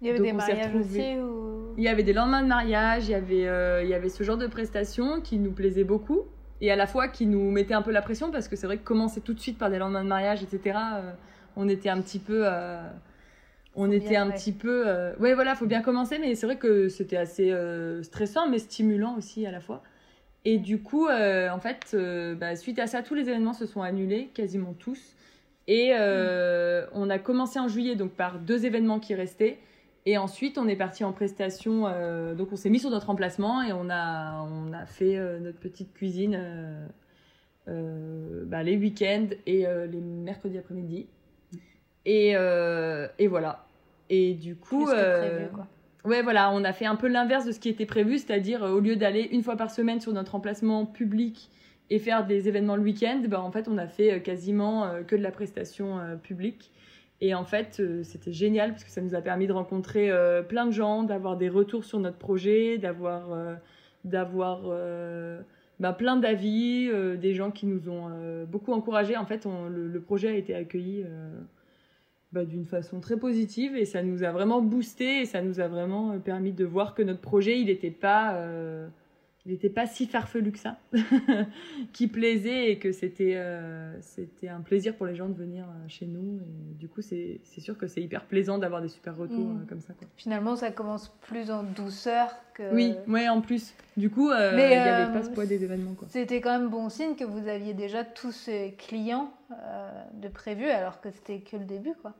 Il 0.00 0.06
y 0.06 0.10
avait 0.10 0.18
Donc, 0.18 0.28
des 0.28 0.32
mariages 0.32 0.74
aussi 0.74 1.18
ou... 1.18 1.59
Il 1.80 1.84
y 1.84 1.88
avait 1.88 2.02
des 2.02 2.12
lendemains 2.12 2.42
de 2.42 2.46
mariage, 2.46 3.08
il 3.08 3.12
y 3.12 3.14
avait, 3.14 3.48
euh, 3.48 3.82
il 3.82 3.88
y 3.88 3.94
avait 3.94 4.10
ce 4.10 4.22
genre 4.22 4.36
de 4.36 4.46
prestations 4.46 5.22
qui 5.22 5.38
nous 5.38 5.50
plaisaient 5.50 5.82
beaucoup. 5.82 6.24
Et 6.60 6.70
à 6.70 6.76
la 6.76 6.86
fois 6.86 7.08
qui 7.08 7.24
nous 7.24 7.50
mettait 7.50 7.72
un 7.72 7.80
peu 7.80 7.90
la 7.90 8.02
pression 8.02 8.30
parce 8.30 8.48
que 8.48 8.54
c'est 8.54 8.66
vrai 8.66 8.76
que 8.76 8.84
commencer 8.84 9.22
tout 9.22 9.32
de 9.32 9.40
suite 9.40 9.56
par 9.56 9.70
des 9.70 9.78
lendemains 9.78 10.04
de 10.04 10.08
mariage, 10.10 10.42
etc., 10.42 10.76
euh, 10.76 11.10
on 11.56 11.70
était 11.70 11.88
un 11.88 12.02
petit 12.02 12.18
peu. 12.18 12.42
euh, 12.44 12.82
on 13.74 13.86
Faut 13.86 13.92
était 13.92 14.16
un 14.16 14.30
petit 14.30 14.52
peu. 14.52 14.84
Ouais, 15.20 15.32
voilà, 15.32 15.54
faut 15.54 15.64
bien 15.64 15.80
commencer, 15.80 16.18
mais 16.18 16.34
c'est 16.34 16.44
vrai 16.44 16.56
que 16.58 16.90
c'était 16.90 17.16
assez 17.16 17.50
stressant, 18.02 18.46
mais 18.50 18.58
stimulant 18.58 19.16
aussi 19.16 19.46
à 19.46 19.50
la 19.50 19.60
fois. 19.60 19.82
Et 20.44 20.58
du 20.58 20.82
coup, 20.82 21.08
en 21.08 21.60
fait, 21.60 21.96
bah, 22.38 22.56
suite 22.56 22.78
à 22.78 22.88
ça, 22.88 23.02
tous 23.02 23.14
les 23.14 23.30
événements 23.30 23.54
se 23.54 23.64
sont 23.64 23.80
annulés, 23.80 24.28
quasiment 24.34 24.74
tous. 24.74 25.16
Et 25.66 25.92
euh, 25.94 26.84
on 26.92 27.08
a 27.10 27.18
commencé 27.20 27.60
en 27.60 27.68
juillet, 27.68 27.94
donc 27.94 28.10
par 28.10 28.38
deux 28.40 28.66
événements 28.66 28.98
qui 28.98 29.14
restaient. 29.14 29.58
Et 30.06 30.16
ensuite, 30.16 30.56
on 30.58 30.66
est 30.66 30.76
parti 30.76 31.04
en 31.04 31.12
prestation. 31.12 31.86
euh, 31.86 32.34
donc, 32.34 32.48
on 32.52 32.56
s'est 32.56 32.70
mis 32.70 32.78
sur 32.78 32.90
notre 32.90 33.10
emplacement 33.10 33.62
et 33.62 33.72
on 33.72 33.90
a, 33.90 34.42
on 34.42 34.72
a 34.72 34.86
fait 34.86 35.16
euh, 35.16 35.38
notre 35.38 35.58
petite 35.58 35.92
cuisine 35.92 36.88
euh, 37.68 38.44
bah, 38.46 38.62
les 38.62 38.76
week-ends 38.76 39.28
et 39.46 39.66
les 39.66 40.00
mercredis 40.00 40.58
après-midi. 40.58 41.06
Et, 42.06 42.30
et 42.30 43.26
voilà. 43.26 43.66
Et 44.08 44.34
du 44.34 44.56
coup, 44.56 44.86
Plus 44.86 44.94
que 44.94 45.28
prévu, 45.28 45.48
quoi. 45.52 45.66
ouais, 46.04 46.22
voilà, 46.22 46.50
on 46.50 46.64
a 46.64 46.72
fait 46.72 46.86
un 46.86 46.96
peu 46.96 47.06
l'inverse 47.06 47.44
de 47.44 47.52
ce 47.52 47.60
qui 47.60 47.68
était 47.68 47.86
prévu, 47.86 48.18
c'est-à-dire 48.18 48.62
au 48.62 48.80
lieu 48.80 48.96
d'aller 48.96 49.28
une 49.30 49.42
fois 49.42 49.56
par 49.56 49.70
semaine 49.70 50.00
sur 50.00 50.12
notre 50.12 50.34
emplacement 50.34 50.84
public 50.86 51.50
et 51.90 51.98
faire 51.98 52.26
des 52.26 52.48
événements 52.48 52.74
le 52.74 52.82
week-end, 52.82 53.22
bah, 53.28 53.40
en 53.40 53.52
fait, 53.52 53.68
on 53.68 53.76
a 53.76 53.86
fait 53.86 54.22
quasiment 54.22 54.90
que 55.06 55.14
de 55.14 55.22
la 55.22 55.30
prestation 55.30 56.00
publique. 56.22 56.72
Et 57.20 57.34
en 57.34 57.44
fait, 57.44 57.80
euh, 57.80 58.02
c'était 58.02 58.32
génial 58.32 58.70
parce 58.70 58.84
que 58.84 58.90
ça 58.90 59.02
nous 59.02 59.14
a 59.14 59.20
permis 59.20 59.46
de 59.46 59.52
rencontrer 59.52 60.10
euh, 60.10 60.42
plein 60.42 60.66
de 60.66 60.70
gens, 60.70 61.02
d'avoir 61.02 61.36
des 61.36 61.50
retours 61.50 61.84
sur 61.84 61.98
notre 61.98 62.16
projet, 62.16 62.78
d'avoir 62.78 63.32
euh, 63.32 63.54
d'avoir 64.04 64.62
bah, 65.78 65.92
plein 65.92 66.16
d'avis, 66.16 66.90
des 67.18 67.34
gens 67.34 67.50
qui 67.50 67.66
nous 67.66 67.90
ont 67.90 68.08
beaucoup 68.48 68.72
encouragés. 68.72 69.18
En 69.18 69.26
fait, 69.26 69.46
le, 69.46 70.00
projet 70.00 70.28
a 70.28 70.34
été 70.34 70.54
accueilli 70.54 71.04
bah, 72.32 72.46
d'une 72.46 72.64
façon 72.64 73.00
très 73.00 73.18
positive 73.18 73.76
et 73.76 73.84
ça 73.84 74.02
nous 74.02 74.24
a 74.24 74.32
vraiment 74.32 74.62
boosté 74.62 75.20
et 75.20 75.24
ça 75.26 75.42
nous 75.42 75.60
a 75.60 75.68
vraiment 75.68 76.18
permis 76.18 76.52
de 76.52 76.64
voir 76.64 76.94
que 76.94 77.02
notre 77.02 77.20
projet, 77.20 77.60
il 77.60 77.66
n'était 77.66 77.90
pas, 77.90 78.42
il 79.50 79.54
était 79.54 79.68
pas 79.68 79.86
si 79.88 80.06
farfelu 80.06 80.52
que 80.52 80.58
ça, 80.60 80.76
qui 81.92 82.06
plaisait 82.06 82.70
et 82.70 82.78
que 82.78 82.92
c'était 82.92 83.32
euh, 83.34 83.92
c'était 84.00 84.48
un 84.48 84.60
plaisir 84.60 84.94
pour 84.94 85.06
les 85.06 85.16
gens 85.16 85.28
de 85.28 85.34
venir 85.34 85.64
euh, 85.64 85.88
chez 85.88 86.06
nous. 86.06 86.38
Et 86.38 86.74
du 86.78 86.88
coup, 86.88 87.02
c'est 87.02 87.40
sûr 87.58 87.76
que 87.76 87.88
c'est 87.88 88.00
hyper 88.00 88.24
plaisant 88.26 88.58
d'avoir 88.58 88.80
des 88.80 88.88
super 88.88 89.16
retours 89.16 89.38
Mm. 89.38 89.60
euh, 89.62 89.66
comme 89.68 89.80
ça. 89.80 89.92
Quoi. 89.94 90.06
Finalement, 90.16 90.54
ça 90.54 90.70
commence 90.70 91.08
plus 91.22 91.50
en 91.50 91.64
douceur 91.64 92.28
que... 92.54 92.72
Oui, 92.72 92.94
ouais, 93.08 93.28
en 93.28 93.40
plus. 93.40 93.74
Du 93.96 94.08
coup, 94.08 94.30
euh, 94.30 94.50
il 94.52 94.56
n'y 94.56 94.62
avait 94.74 95.10
euh, 95.10 95.12
pas 95.12 95.24
ce 95.24 95.30
poids 95.30 95.46
des 95.46 95.64
événements. 95.64 95.94
C'était 96.08 96.40
quand 96.40 96.56
même 96.56 96.68
bon 96.68 96.88
signe 96.88 97.16
que 97.16 97.24
vous 97.24 97.48
aviez 97.48 97.74
déjà 97.74 98.04
tous 98.04 98.32
ces 98.32 98.76
clients 98.78 99.32
de 100.14 100.28
prévu 100.28 100.66
alors 100.66 101.00
que 101.00 101.10
c'était 101.10 101.40
que 101.40 101.56
le 101.56 101.64
début, 101.64 101.94
quoi. 102.00 102.14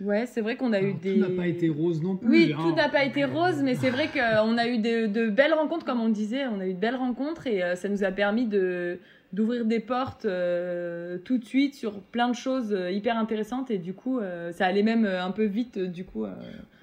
Ouais, 0.00 0.26
c'est 0.26 0.40
vrai 0.42 0.56
qu'on 0.56 0.72
a 0.72 0.80
eu 0.82 0.92
des. 0.92 1.14
Tout 1.14 1.20
n'a 1.20 1.36
pas 1.36 1.46
été 1.46 1.68
rose 1.68 2.02
non 2.02 2.16
plus. 2.16 2.28
Oui, 2.28 2.52
hein. 2.52 2.58
tout 2.62 2.74
n'a 2.74 2.88
pas 2.88 3.04
été 3.04 3.24
rose, 3.24 3.62
mais 3.62 3.74
c'est 3.74 3.90
vrai 3.90 4.08
qu'on 4.08 4.58
a 4.58 4.68
eu 4.68 4.78
de, 4.78 5.06
de 5.06 5.30
belles 5.30 5.54
rencontres, 5.54 5.86
comme 5.86 6.00
on 6.00 6.08
disait, 6.10 6.46
on 6.46 6.60
a 6.60 6.66
eu 6.66 6.74
de 6.74 6.78
belles 6.78 6.96
rencontres 6.96 7.46
et 7.46 7.62
euh, 7.62 7.76
ça 7.76 7.88
nous 7.88 8.04
a 8.04 8.10
permis 8.10 8.46
de 8.46 8.98
d'ouvrir 9.32 9.64
des 9.64 9.80
portes 9.80 10.24
euh, 10.24 11.18
tout 11.18 11.36
de 11.36 11.44
suite 11.44 11.74
sur 11.74 12.00
plein 12.00 12.28
de 12.28 12.34
choses 12.34 12.72
euh, 12.72 12.92
hyper 12.92 13.18
intéressantes 13.18 13.72
et 13.72 13.78
du 13.78 13.92
coup 13.92 14.18
euh, 14.20 14.52
ça 14.52 14.66
allait 14.66 14.84
même 14.84 15.04
euh, 15.04 15.22
un 15.22 15.32
peu 15.32 15.44
vite 15.44 15.78
euh, 15.78 15.86
du 15.88 16.04
coup 16.04 16.24
euh, 16.24 16.32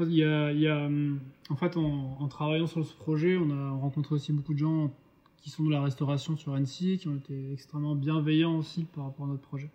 Il 0.02 0.14
y 0.14 0.26
a, 0.26 0.52
il 0.52 0.60
y 0.60 0.68
a, 0.68 0.88
en 1.50 1.56
fait, 1.56 1.78
en, 1.78 2.18
en 2.20 2.28
travaillant 2.28 2.68
sur 2.68 2.86
ce 2.86 2.94
projet, 2.94 3.38
on 3.38 3.50
a 3.50 3.72
rencontré 3.72 4.14
aussi 4.16 4.34
beaucoup 4.34 4.54
de 4.54 4.60
gens 4.60 4.92
qui 5.42 5.50
sont 5.50 5.64
de 5.64 5.72
la 5.72 5.82
restauration 5.82 6.36
sur 6.36 6.54
Annecy, 6.54 6.98
qui 6.98 7.08
ont 7.08 7.16
été 7.16 7.34
extrêmement 7.54 7.96
bienveillants 7.96 8.58
aussi 8.58 8.86
par 8.94 9.06
rapport 9.06 9.26
à 9.26 9.30
notre 9.30 9.42
projet. 9.42 9.70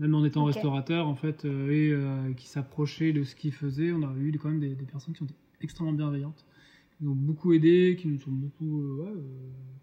Même 0.00 0.14
en 0.14 0.24
étant 0.24 0.44
restaurateur, 0.44 1.06
en 1.06 1.14
fait, 1.14 1.44
euh, 1.44 1.70
et 1.70 1.90
euh, 1.92 2.32
qui 2.36 2.48
s'approchaient 2.48 3.12
de 3.12 3.22
ce 3.22 3.34
qu'ils 3.36 3.52
faisaient, 3.52 3.92
on 3.92 4.02
a 4.02 4.12
eu 4.18 4.36
quand 4.42 4.48
même 4.48 4.58
des, 4.60 4.74
des 4.74 4.84
personnes 4.86 5.14
qui 5.14 5.22
ont 5.22 5.26
été 5.26 5.34
extrêmement 5.60 5.92
bienveillantes, 5.92 6.44
qui 6.96 7.04
nous 7.04 7.12
ont 7.12 7.16
beaucoup 7.16 7.52
aidés, 7.52 7.96
qui 8.00 8.08
nous 8.08 8.16
ont 8.26 8.32
beaucoup 8.32 8.80
euh, 8.82 9.02
ouais, 9.04 9.10
euh, 9.10 9.20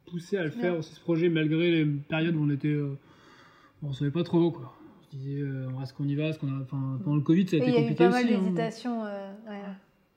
poussés 0.08 0.38
à 0.38 0.44
le 0.44 0.50
faire 0.50 0.76
aussi 0.78 0.94
ce 0.96 1.00
projet, 1.00 1.30
malgré 1.30 1.72
les 1.72 1.86
périodes 1.86 2.36
où 2.36 2.44
on 2.44 2.50
était, 2.50 2.76
on 3.84 3.94
savait 3.94 4.12
pas 4.12 4.24
trop 4.24 4.52
quoi. 4.52 4.74
On 5.00 5.04
se 5.04 5.10
disait, 5.18 5.42
est-ce 5.84 5.94
qu'on 5.94 6.08
y 6.08 6.16
va, 6.16 6.34
qu'on 6.34 6.48
a, 6.48 6.62
enfin, 6.64 7.00
pendant 7.04 7.16
le 7.16 7.22
Covid, 7.22 7.48
ça 7.48 7.58
a 7.58 7.60
Oui, 7.60 7.66
été 7.66 7.72
il 7.72 7.74
y 7.74 7.78
a 7.78 7.80
eu 7.80 7.82
compliqué 7.84 8.04
pas 8.06 8.10
mal 8.10 8.26
aussi. 8.26 8.34
hein. 8.34 8.40
d'hésitations. 8.42 9.04
ouais. 9.04 9.62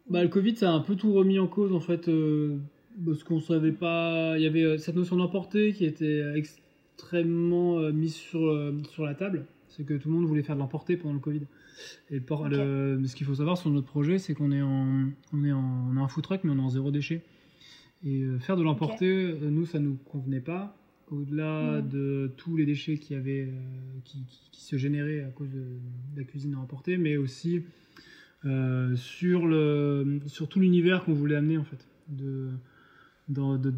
Bah, 0.09 0.23
le 0.23 0.29
Covid, 0.29 0.57
ça 0.57 0.71
a 0.71 0.73
un 0.75 0.81
peu 0.81 0.97
tout 0.97 1.13
remis 1.13 1.39
en 1.39 1.47
cause, 1.47 1.73
en 1.75 1.79
fait, 1.81 2.11
parce 3.05 3.23
qu'on 3.23 3.41
savait 3.41 3.71
pas. 3.73 4.35
Il 4.39 4.43
y 4.43 4.47
avait 4.47 4.79
cette 4.79 4.97
notion 4.97 5.17
d'emporter 5.17 5.73
qui 5.75 5.85
était 5.85 6.23
extrêmement 6.35 7.79
mise 7.93 8.15
sur, 8.15 8.73
sur 8.91 9.05
la 9.05 9.15
table. 9.15 9.45
C'est 9.71 9.85
que 9.85 9.95
tout 9.95 10.09
le 10.09 10.15
monde 10.17 10.27
voulait 10.27 10.43
faire 10.43 10.57
de 10.57 10.61
l'emporter 10.61 10.97
pendant 10.97 11.15
le 11.15 11.21
Covid. 11.21 11.43
Et 12.11 12.21
le- 12.21 13.07
ce 13.07 13.15
qu'il 13.17 13.27
faut 13.27 13.35
savoir 13.37 13.57
sur 13.57 13.71
notre 13.71 13.87
projet, 13.87 14.19
c'est 14.19 14.35
qu'on 14.35 14.53
est 14.53 14.63
en, 14.63 15.07
on 15.33 15.45
est 15.45 15.53
en, 15.53 15.89
on 15.93 15.97
a 15.97 16.01
un 16.01 16.09
food 16.09 16.25
truck, 16.25 16.41
mais 16.45 16.51
on 16.51 16.57
est 16.59 16.61
en 16.63 16.69
zéro 16.71 16.91
déchet. 16.91 17.23
Et 18.05 18.23
euh, 18.23 18.39
faire 18.39 18.57
de 18.57 18.63
l'emporter, 18.63 19.07
euh, 19.09 19.51
nous, 19.51 19.67
ça 19.67 19.79
nous 19.79 19.95
convenait 19.95 20.41
pas. 20.41 20.77
Au-delà 21.11 21.81
Mm. 21.83 21.89
de 21.89 22.33
tous 22.37 22.57
les 22.57 22.65
déchets 22.67 22.97
qui, 22.99 23.15
avaient, 23.15 23.49
euh, 23.49 23.51
qui, 24.05 24.25
qui- 24.27 24.49
qui 24.53 24.65
se 24.65 24.77
généraient 24.77 25.23
à 25.23 25.29
cause 25.31 25.51
de, 25.51 25.59
de 26.15 26.19
la 26.19 26.25
cuisine 26.25 26.55
à 26.55 26.59
emporter, 26.59 26.97
mais 26.99 27.17
aussi 27.17 27.63
euh, 28.47 28.97
sur, 28.97 29.47
le, 29.47 30.21
sur 30.27 30.49
tout 30.49 30.61
l'univers 30.61 31.05
qu'on 31.05 31.13
voulait 31.13 31.37
amener 31.37 31.59
en 31.59 31.65
fait. 31.65 31.87
De, 32.09 32.49
dans- 33.31 33.57
de, 33.57 33.73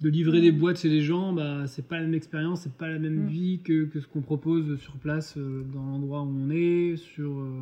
de 0.00 0.08
livrer 0.08 0.40
des 0.40 0.52
boîtes 0.52 0.78
chez 0.80 0.88
les 0.88 1.00
gens, 1.00 1.32
bah, 1.32 1.66
c'est 1.66 1.86
pas 1.88 1.96
la 1.96 2.02
même 2.02 2.14
expérience, 2.14 2.60
c'est 2.62 2.72
pas 2.76 2.88
la 2.88 2.98
même 2.98 3.24
Mm. 3.24 3.28
vie 3.28 3.60
que, 3.64 3.84
que 3.86 4.00
ce 4.00 4.06
qu'on 4.06 4.20
propose 4.20 4.78
sur 4.80 4.92
place 4.94 5.34
euh, 5.36 5.62
dans 5.72 5.82
l'endroit 5.82 6.22
où 6.22 6.28
on 6.36 6.50
est, 6.50 6.96
sur 6.96 7.30
euh, 7.38 7.60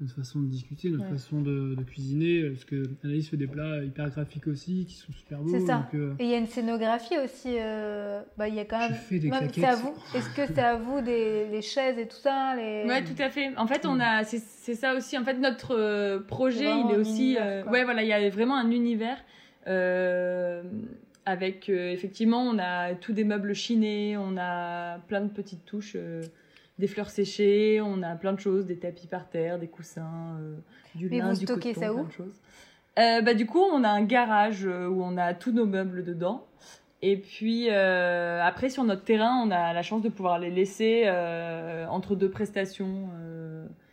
notre 0.00 0.14
façon 0.14 0.40
de 0.40 0.46
discuter, 0.46 0.90
notre 0.90 1.04
Ouais. 1.04 1.10
façon 1.12 1.40
de, 1.40 1.74
de 1.76 1.82
cuisiner. 1.84 2.50
Parce 2.50 2.64
que 2.64 2.82
Anaïs 3.04 3.28
fait 3.28 3.36
des 3.36 3.46
plats 3.46 3.84
hyper 3.84 4.10
graphiques 4.10 4.46
aussi 4.48 4.86
qui 4.86 4.94
sont 4.94 5.12
super 5.12 5.38
beaux. 5.40 5.50
C'est 5.50 5.60
ça. 5.60 5.76
donc, 5.92 5.94
euh, 5.94 6.14
Et 6.18 6.24
il 6.24 6.30
y 6.30 6.34
a 6.34 6.38
une 6.38 6.46
scénographie 6.48 7.14
aussi. 7.22 7.56
euh, 7.58 8.20
bah, 8.36 8.48
il 8.48 8.54
y 8.54 8.60
a 8.60 8.64
quand 8.64 8.80
Je 8.80 8.92
même. 8.92 9.00
fais 9.00 9.18
des 9.20 9.28
Même, 9.30 9.38
claquettes. 9.38 9.54
c'est 9.64 9.70
à 9.70 9.76
vous. 9.76 9.94
Est-ce 10.14 10.30
que 10.36 10.46
c'est 10.46 10.58
à 10.58 10.76
vous 10.76 11.00
des 11.00 11.48
les 11.48 11.62
chaises 11.62 11.96
et 11.98 12.08
tout 12.08 12.16
ça 12.16 12.54
les... 12.56 12.84
Ouais, 12.88 13.04
tout 13.04 13.20
à 13.22 13.30
fait. 13.30 13.56
En 13.56 13.66
fait, 13.66 13.86
on 13.86 14.00
a, 14.00 14.24
c'est 14.24 14.74
ça 14.74 14.96
aussi. 14.96 15.16
En 15.16 15.24
fait, 15.24 15.38
notre 15.38 15.74
euh, 15.76 16.18
projet, 16.20 16.70
il 16.80 16.94
est 16.94 16.96
aussi, 16.98 17.34
univers, 17.34 17.66
euh, 17.66 17.70
ouais, 17.70 17.84
voilà, 17.84 18.02
il 18.02 18.08
y 18.08 18.12
a 18.12 18.28
vraiment 18.30 18.56
un 18.56 18.70
univers 18.72 19.16
euh, 19.18 19.20
avec 21.26 21.68
euh, 21.68 21.90
effectivement, 21.90 22.42
on 22.42 22.58
a 22.58 22.94
tous 22.94 23.12
des 23.12 23.24
meubles 23.24 23.54
chinés, 23.54 24.16
on 24.16 24.36
a 24.36 24.98
plein 25.08 25.20
de 25.20 25.28
petites 25.28 25.64
touches, 25.64 25.96
euh, 25.96 26.22
des 26.78 26.86
fleurs 26.86 27.10
séchées, 27.10 27.80
on 27.80 28.02
a 28.02 28.14
plein 28.16 28.32
de 28.32 28.40
choses, 28.40 28.66
des 28.66 28.76
tapis 28.76 29.06
par 29.06 29.28
terre, 29.28 29.58
des 29.58 29.68
coussins, 29.68 30.36
euh, 30.40 30.56
du 30.94 31.08
Mais 31.08 31.18
lin, 31.18 31.32
vous 31.32 31.40
du 31.40 31.46
coton, 31.46 31.74
ça 31.74 31.92
où 31.92 31.96
plein 31.96 32.08
de 32.08 32.12
choses. 32.12 32.40
Euh, 32.98 33.22
bah, 33.22 33.34
du 33.34 33.46
coup, 33.46 33.60
on 33.60 33.82
a 33.84 33.88
un 33.88 34.04
garage 34.04 34.66
euh, 34.66 34.86
où 34.86 35.02
on 35.02 35.16
a 35.16 35.34
tous 35.34 35.52
nos 35.52 35.66
meubles 35.66 36.04
dedans. 36.04 36.46
Et 37.02 37.18
puis 37.18 37.68
euh, 37.70 38.40
après, 38.42 38.70
sur 38.70 38.82
notre 38.84 39.04
terrain, 39.04 39.42
on 39.44 39.50
a 39.50 39.72
la 39.74 39.82
chance 39.82 40.00
de 40.00 40.08
pouvoir 40.08 40.38
les 40.38 40.50
laisser 40.50 41.02
euh, 41.06 41.86
entre 41.88 42.14
deux 42.14 42.30
prestations. 42.30 43.08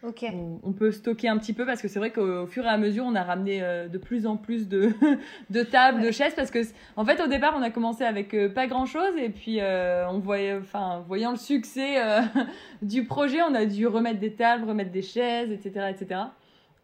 Euh, 0.03 0.07
Ok. 0.09 0.25
on, 0.33 0.59
on 0.63 0.71
peut 0.73 0.91
stocker 0.91 1.27
un 1.27 1.37
petit 1.37 1.53
peu 1.53 1.65
parce 1.65 1.81
que 1.81 1.87
c'est 1.87 1.99
vrai 1.99 2.11
qu'au 2.11 2.43
au 2.43 2.47
fur 2.47 2.65
et 2.65 2.69
à 2.69 2.77
mesure, 2.77 3.05
on 3.05 3.15
a 3.15 3.23
ramené 3.23 3.61
euh, 3.61 3.87
de 3.87 3.97
plus 3.97 4.25
en 4.25 4.37
plus 4.37 4.67
de, 4.67 4.89
de 5.49 5.63
tables, 5.63 6.01
de 6.01 6.11
chaises 6.11 6.33
parce 6.35 6.51
que, 6.51 6.59
en 6.95 7.05
fait, 7.05 7.21
au 7.21 7.27
départ, 7.27 7.53
on 7.57 7.61
a 7.61 7.69
commencé 7.69 8.03
avec 8.03 8.33
euh, 8.33 8.49
pas 8.49 8.67
grand 8.67 8.85
chose 8.85 9.15
et 9.17 9.29
puis 9.29 9.59
euh, 9.59 10.07
on 10.09 10.19
voyait, 10.19 10.55
enfin, 10.55 11.03
voyant 11.07 11.31
le 11.31 11.37
succès 11.37 12.01
euh, 12.03 12.21
du 12.81 13.05
projet, 13.05 13.41
on 13.41 13.53
a 13.53 13.65
dû 13.65 13.87
remettre 13.87 14.19
des 14.19 14.33
tables, 14.33 14.67
remettre 14.67 14.91
des 14.91 15.01
chaises, 15.01 15.51
etc., 15.51 15.87
etc. 15.89 16.21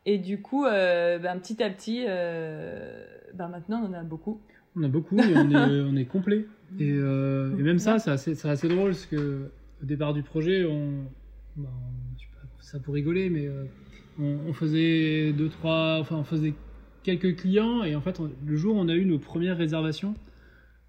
Et 0.06 0.18
du 0.18 0.42
coup, 0.42 0.66
euh, 0.66 1.20
ben, 1.20 1.38
petit 1.38 1.62
à 1.62 1.70
petit, 1.70 2.06
euh, 2.08 3.04
ben, 3.34 3.50
maintenant, 3.50 3.82
on 3.84 3.90
en 3.90 3.94
a 3.94 4.04
beaucoup. 4.04 4.40
On 4.76 4.84
a 4.84 4.88
beaucoup 4.88 5.18
et 5.20 5.34
on 5.36 5.50
est, 5.50 5.82
on 5.82 5.96
est 5.98 6.06
complet. 6.06 6.46
Et, 6.80 6.92
euh, 6.92 7.58
et 7.58 7.62
même 7.64 7.80
ça, 7.80 7.98
c'est 7.98 8.12
assez, 8.12 8.36
c'est 8.36 8.50
assez 8.50 8.68
drôle 8.68 8.92
parce 8.92 9.06
que 9.06 9.50
au 9.82 9.86
départ 9.86 10.14
du 10.14 10.22
projet, 10.22 10.66
on, 10.66 11.06
pas, 11.58 11.70
ça 12.68 12.80
pour 12.80 12.94
rigoler, 12.94 13.30
mais 13.30 13.48
euh, 13.48 13.64
on, 14.20 14.50
on 14.50 14.54
faisait 14.54 15.32
deux, 15.34 15.50
trois, 15.50 15.98
enfin, 16.00 16.18
on 16.18 16.24
faisait 16.24 16.54
quelques 17.04 17.38
clients 17.38 17.84
et 17.84 17.96
en 17.96 18.02
fait, 18.02 18.20
on- 18.20 18.30
le 18.46 18.56
jour 18.58 18.76
où 18.76 18.80
on 18.80 18.88
a 18.90 18.94
eu 18.96 19.06
nos 19.06 19.20
premières 19.20 19.58
réservations, 19.58 20.14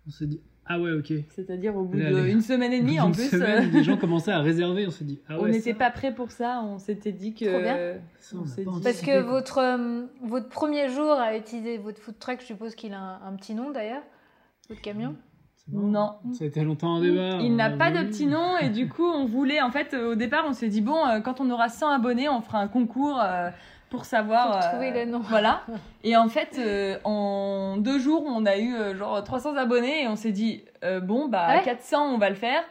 on 0.06 0.10
s'est 0.10 0.26
dit 0.26 0.40
ah 0.70 0.78
ouais, 0.78 0.92
ok. 0.92 1.12
C'est-à-dire 1.30 1.74
au 1.76 1.84
bout 1.84 1.96
d'une 1.96 2.24
les- 2.26 2.40
semaine 2.42 2.74
et 2.74 2.80
demie, 2.80 3.00
en 3.00 3.10
plus. 3.10 3.30
semaine, 3.30 3.68
euh, 3.68 3.72
des 3.72 3.82
gens 3.82 3.96
commençaient 3.96 4.32
à 4.32 4.40
réserver, 4.40 4.86
on 4.86 4.90
s'est 4.90 5.04
dit 5.04 5.18
ah 5.28 5.38
on 5.38 5.44
ouais. 5.44 5.50
n'était 5.52 5.70
ça, 5.72 5.78
pas 5.78 5.90
prêt 5.90 6.14
pour 6.14 6.30
ça. 6.30 6.60
On 6.62 6.78
s'était 6.78 7.12
dit 7.12 7.32
que. 7.32 7.46
Trop 7.46 7.60
bien. 7.60 7.94
ça, 8.18 8.36
on 8.36 8.40
on 8.40 8.76
dit- 8.76 8.82
Parce 8.84 9.00
que 9.00 9.20
votre, 9.22 9.58
euh, 9.58 10.04
votre 10.26 10.50
premier 10.50 10.90
jour 10.90 11.10
à 11.12 11.36
utiliser 11.38 11.78
votre 11.78 11.98
food 12.02 12.18
truck, 12.18 12.40
je 12.40 12.46
suppose 12.46 12.74
qu'il 12.74 12.92
a 12.92 13.00
un, 13.00 13.28
un 13.28 13.36
petit 13.36 13.54
nom 13.54 13.70
d'ailleurs, 13.70 14.02
votre 14.68 14.82
camion? 14.82 15.16
Non. 15.72 16.16
Ça 16.32 16.44
a 16.44 16.46
été 16.46 16.62
longtemps 16.62 16.96
un 16.96 17.00
débat. 17.00 17.38
Il 17.40 17.54
n'a 17.56 17.66
a 17.66 17.70
pas 17.70 17.90
de 17.90 18.02
petit 18.04 18.26
nom 18.26 18.56
et 18.58 18.70
du 18.70 18.88
coup 18.88 19.04
on 19.06 19.26
voulait 19.26 19.60
en 19.60 19.70
fait 19.70 19.92
euh, 19.94 20.12
au 20.12 20.14
départ 20.14 20.44
on 20.48 20.52
s'est 20.52 20.68
dit 20.68 20.80
bon 20.80 21.06
euh, 21.06 21.20
quand 21.20 21.40
on 21.40 21.50
aura 21.50 21.68
100 21.68 21.90
abonnés 21.90 22.28
on 22.28 22.40
fera 22.40 22.58
un 22.60 22.68
concours 22.68 23.20
euh, 23.22 23.50
pour 23.90 24.04
savoir 24.06 24.46
Pour 24.52 24.56
euh, 24.56 24.70
trouver 24.70 25.04
le 25.04 25.10
nom. 25.10 25.18
voilà 25.20 25.62
et 26.04 26.16
en 26.16 26.28
fait 26.28 26.56
euh, 26.58 26.98
en 27.04 27.76
deux 27.78 27.98
jours 27.98 28.24
on 28.26 28.46
a 28.46 28.56
eu 28.56 28.74
euh, 28.74 28.94
genre 28.96 29.22
300 29.22 29.56
abonnés 29.56 30.04
et 30.04 30.08
on 30.08 30.16
s'est 30.16 30.32
dit 30.32 30.62
euh, 30.84 31.00
bon 31.00 31.28
bah 31.28 31.56
Ouais. 31.56 31.62
400 31.64 32.14
on 32.14 32.18
va 32.18 32.30
le 32.30 32.34
faire 32.36 32.62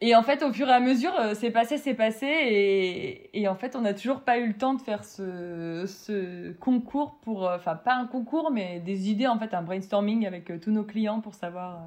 et 0.00 0.14
en 0.14 0.22
fait 0.22 0.42
au 0.42 0.52
fur 0.52 0.68
et 0.68 0.72
à 0.72 0.80
mesure 0.80 1.12
euh, 1.18 1.32
c'est 1.34 1.50
passé 1.50 1.76
c'est 1.78 1.94
passé 1.94 2.26
et, 2.26 3.40
et 3.40 3.48
en 3.48 3.54
fait 3.54 3.74
on 3.74 3.80
n'a 3.80 3.94
toujours 3.94 4.20
pas 4.20 4.38
eu 4.38 4.46
le 4.48 4.54
temps 4.54 4.74
de 4.74 4.80
faire 4.82 5.02
ce, 5.04 5.84
ce 5.86 6.52
concours 6.58 7.16
pour 7.22 7.46
euh, 7.46 7.56
enfin 7.56 7.74
pas 7.76 7.94
un 7.94 8.06
concours 8.06 8.50
mais 8.52 8.80
des 8.80 9.10
idées 9.10 9.26
en 9.26 9.38
fait 9.38 9.54
un 9.54 9.62
brainstorming 9.62 10.26
avec 10.26 10.50
euh, 10.50 10.58
tous 10.58 10.70
nos 10.70 10.84
clients 10.84 11.20
pour 11.20 11.34
savoir 11.34 11.74
euh, 11.74 11.78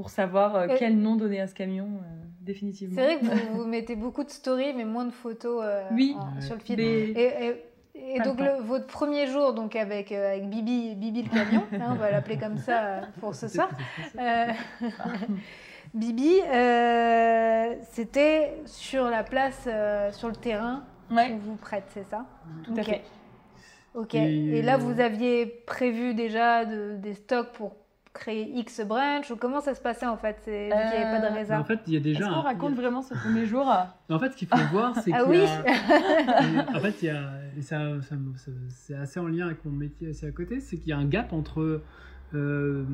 pour 0.00 0.08
savoir 0.08 0.56
euh, 0.56 0.66
Et- 0.68 0.76
quel 0.78 0.96
nom 0.98 1.16
donner 1.16 1.40
à 1.42 1.46
ce 1.46 1.54
camion 1.54 1.84
euh, 1.84 2.06
définitivement. 2.40 2.94
C'est 2.96 3.04
vrai 3.04 3.18
que 3.18 3.24
vous, 3.26 3.52
vous 3.62 3.66
mettez 3.66 3.96
beaucoup 3.96 4.24
de 4.24 4.30
stories, 4.30 4.72
mais 4.74 4.86
moins 4.86 5.04
de 5.04 5.10
photos 5.10 5.60
euh, 5.62 5.82
Oui. 5.92 6.16
en- 6.18 6.36
Ouais. 6.36 6.40
sur 6.40 6.54
le 6.54 6.60
feed. 6.60 6.78
Mais- 6.78 6.84
Et, 7.10 7.46
et- 7.46 7.64
et 8.14 8.18
Pas 8.18 8.24
donc 8.24 8.40
le 8.40 8.62
votre 8.62 8.86
premier 8.86 9.26
jour 9.26 9.52
donc 9.52 9.76
avec, 9.76 10.10
euh, 10.10 10.30
avec 10.30 10.48
Bibi, 10.48 10.94
Bibi 10.94 11.24
le 11.24 11.28
camion, 11.28 11.64
hein, 11.74 11.88
on 11.90 11.94
va 11.96 12.10
l'appeler 12.10 12.38
comme 12.38 12.56
ça 12.56 12.82
euh, 12.84 13.00
pour 13.20 13.34
ce 13.34 13.46
soir. 13.46 13.68
Euh, 14.18 14.46
Bibi, 15.94 16.40
euh, 16.46 17.74
c'était 17.90 18.54
sur 18.64 19.04
la 19.10 19.22
place, 19.24 19.64
euh, 19.66 20.10
sur 20.12 20.28
le 20.28 20.36
terrain 20.36 20.84
Ouais, 21.10 21.28
qu'on 21.30 21.38
vous 21.38 21.56
prête, 21.56 21.84
c'est 21.92 22.04
ça? 22.04 22.24
Tout 22.64 22.72
à 22.76 22.80
Ok. 22.80 22.86
fait. 22.86 23.02
Ok. 23.94 24.14
Et- 24.14 24.58
Et, 24.58 24.62
là, 24.62 24.76
vous 24.76 25.00
aviez 25.00 25.44
prévu 25.46 26.14
déjà 26.14 26.64
de- 26.64 26.94
des 26.96 27.14
stocks 27.14 27.50
pour 27.54 27.74
créer 28.12 28.50
X 28.58 28.80
brunch 28.84 29.30
ou 29.30 29.36
comment 29.36 29.60
ça 29.60 29.74
se 29.74 29.80
passait 29.80 30.06
en 30.06 30.16
fait 30.16 30.40
qu'il 30.42 30.52
n'y 30.52 30.72
avait 30.72 31.02
pas 31.02 31.20
de 31.20 31.32
Euh, 31.32 31.38
réserve. 31.38 31.60
en 31.60 31.64
fait, 31.64 31.78
il 31.86 31.94
y 31.94 31.96
a 31.96 32.00
déjà. 32.00 32.24
Est-ce 32.26 32.34
qu'on 32.34 32.40
raconte 32.42 32.72
il 32.72 32.78
a- 32.78 32.80
vraiment 32.82 33.02
ce 33.02 33.14
premier 33.14 33.46
jour 33.46 33.72
En 34.08 34.18
fait, 34.18 34.32
ce 34.32 34.36
qu'il 34.36 34.48
faut 34.48 34.56
voir, 34.72 34.94
c'est 34.96 35.12
Ah 35.12 35.22
qu'il 35.24 35.34
y 35.36 35.38
oui 35.38 35.44
a. 35.46 36.76
en 36.76 36.80
fait, 36.80 37.02
il 37.02 37.06
y 37.06 37.10
a. 37.10 37.30
et 37.56 37.62
ça, 37.62 37.78
ça 38.02 38.16
ça- 38.36 38.50
c'est 38.68 38.94
assez 38.94 39.20
en 39.20 39.28
lien 39.28 39.46
avec 39.46 39.64
mon 39.64 39.70
métier 39.72 40.10
assez 40.10 40.26
à 40.26 40.32
côté, 40.32 40.60
c'est 40.60 40.76
qu'il 40.78 40.88
y 40.88 40.92
a 40.92 40.98
un 40.98 41.04
gap 41.06 41.32
entre 41.32 41.82
euh, 42.34 42.84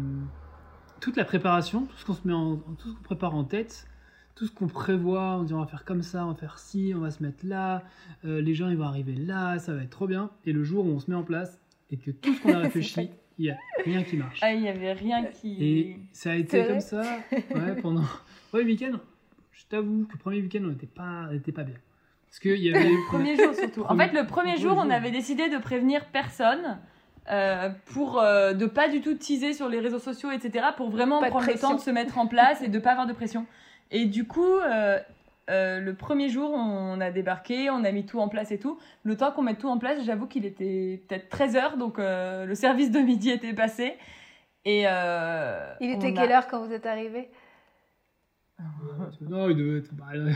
toute 1.01 1.17
la 1.17 1.25
préparation, 1.25 1.87
tout 1.87 1.97
ce 1.97 2.05
qu'on 2.07 2.15
se 2.15 2.27
met 2.27 2.33
en, 2.35 2.57
tout 2.57 2.89
ce 2.91 2.95
qu'on 2.95 3.03
prépare 3.03 3.35
en 3.35 3.45
tête, 3.45 3.87
tout 4.35 4.47
ce 4.47 4.53
qu'on 4.53 4.67
prévoit, 4.69 5.37
on 5.39 5.45
dit 5.45 5.55
on 5.55 5.61
va 5.61 5.67
faire 5.67 5.85
comme 5.85 6.03
ça, 6.03 6.25
on 6.27 6.29
va 6.31 6.35
faire 6.35 6.59
ci, 6.59 6.93
on 6.95 7.01
va 7.01 7.11
se 7.11 7.23
mettre 7.23 7.45
là, 7.47 7.83
euh, 8.25 8.41
les 8.41 8.55
gens 8.55 8.69
ils 8.69 8.77
vont 8.77 8.85
arriver 8.85 9.15
là, 9.15 9.59
ça 9.59 9.73
va 9.75 9.83
être 9.83 9.91
trop 9.91 10.07
bien. 10.07 10.31
Et 10.45 10.53
le 10.53 10.63
jour 10.63 10.85
où 10.87 10.91
on 10.91 10.99
se 10.99 11.11
met 11.11 11.17
en 11.17 11.23
place 11.23 11.59
et 11.91 11.97
que 11.97 12.11
tout 12.11 12.35
ce 12.35 12.43
qu'on 12.43 12.55
a 12.55 12.59
réfléchi, 12.69 13.11
il 13.39 13.47
y 13.47 13.51
a 13.51 13.57
rien 13.85 14.03
qui 14.03 14.17
marche. 14.17 14.39
Ah, 14.43 14.53
il 14.53 14.61
n'y 14.61 14.69
avait 14.69 14.93
rien 14.93 15.25
qui. 15.25 15.57
Et 15.65 15.97
ça 16.13 16.33
a 16.33 16.35
été 16.35 16.65
comme 16.67 16.81
ça 16.81 17.03
ouais, 17.33 17.77
pendant. 17.83 18.03
Ouais, 18.53 18.61
le 18.63 18.67
week-end, 18.67 18.93
je 19.53 19.65
t'avoue 19.69 20.07
que 20.07 20.13
le 20.13 20.19
premier 20.19 20.41
week-end, 20.41 20.61
on 20.65 20.69
n'était 20.69 20.87
pas, 20.87 21.29
on 21.31 21.35
était 21.35 21.53
pas 21.53 21.65
bien. 21.65 21.77
Parce 22.29 22.39
qu'il 22.39 22.63
y 22.63 22.75
avait. 22.75 22.89
Le 22.89 23.07
premier 23.09 23.37
jour 23.37 23.55
surtout. 23.55 23.83
En 23.89 23.97
fait, 23.97 24.13
le 24.13 24.27
premier 24.27 24.55
premier 24.55 24.57
jour, 24.59 24.77
on 24.77 24.91
avait 24.91 25.11
décidé 25.11 25.49
de 25.49 25.59
prévenir 25.59 26.05
personne. 26.07 26.79
euh, 27.29 27.71
pour 27.87 28.21
euh, 28.21 28.53
de 28.53 28.67
pas 28.67 28.89
du 28.89 29.01
tout 29.01 29.15
teaser 29.15 29.53
sur 29.53 29.69
les 29.69 29.81
réseaux 29.81 29.99
sociaux, 29.99 30.31
etc. 30.31 30.67
Pour 30.77 30.91
vraiment 30.91 31.21
Pas 31.21 31.29
prendre 31.29 31.47
le 31.47 31.59
temps 31.59 31.75
de 31.75 31.81
se 31.81 31.91
mettre 31.91 32.19
en 32.19 32.27
place 32.27 32.63
et 32.63 32.69
de 32.69 32.79
pas 32.79 32.93
avoir 32.93 33.07
de 33.07 33.13
pression. 33.13 33.47
Et 33.91 34.07
du 34.07 34.27
coup, 34.27 34.59
euh, 34.59 34.99
euh, 35.51 35.81
le 35.81 35.95
premier 35.95 36.29
jour, 36.29 36.51
on 36.53 37.01
a 37.01 37.11
débarqué, 37.11 37.71
on 37.71 37.85
a 37.85 37.93
mis 37.93 38.05
tout 38.07 38.19
en 38.21 38.29
place 38.29 38.51
et 38.51 38.59
tout. 38.59 38.79
Le 39.05 39.17
temps 39.17 39.31
qu'on 39.33 39.43
mette 39.43 39.59
tout 39.59 39.69
en 39.69 39.79
place, 39.79 40.05
j'avoue 40.05 40.27
qu'il 40.27 40.45
était 40.45 41.03
peut-être 41.09 41.29
13h, 41.37 41.79
donc 41.79 41.99
euh, 41.99 42.45
le 42.47 42.55
service 42.55 42.91
de 42.91 42.99
midi 42.99 43.31
était 43.31 43.53
passé. 43.55 43.95
Et 44.65 44.85
euh, 44.87 45.73
Il 45.81 45.91
était 45.91 46.09
a- 46.09 46.13
quelle 46.13 46.33
heure 46.33 46.49
quand 46.49 46.65
vous 46.67 46.73
êtes 46.73 46.87
arrivé? 46.87 47.29
Non, 49.21 49.49
il 49.51 49.57
devait 49.57 49.79
être. 49.79 49.95
Bah, 49.95 50.15
là, 50.15 50.33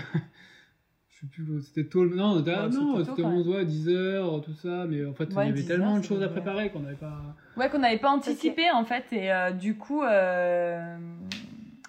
je 1.09 1.21
sais 1.21 1.27
plus, 1.27 1.63
c'était 1.63 1.89
tôt. 1.89 2.05
le- 2.05 2.15
Non, 2.15 2.39
c'était- 2.39 2.51
Ouais, 2.51 2.57
non, 2.57 2.69
c'était 2.69 2.81
tôt, 2.83 2.99
c'était 3.11 3.23
quand 3.23 3.29
même. 3.31 3.39
11, 3.39 3.49
ouais, 3.49 3.65
10 3.65 3.89
heures, 3.89 4.41
tout 4.43 4.55
ça. 4.55 4.85
Mais 4.89 5.05
en 5.05 5.15
fait, 5.15 5.25
Ouais, 5.35 5.45
il 5.45 5.49
y 5.49 5.51
avait 5.51 5.61
10 5.63 5.67
tellement 5.67 5.95
heures, 5.95 6.01
de 6.01 6.05
choses 6.05 6.23
à 6.23 6.29
préparer 6.29 6.71
qu'on 6.71 6.81
n'avait 6.81 6.95
pas. 6.97 7.19
Ouais, 7.57 7.69
qu'on 7.69 7.79
n'avait 7.79 7.99
pas 7.99 8.11
anticipé 8.11 8.71
en 8.71 8.85
fait. 8.85 9.05
Et 9.13 9.33
euh, 9.33 9.51
du 9.51 9.77
coup. 9.77 10.03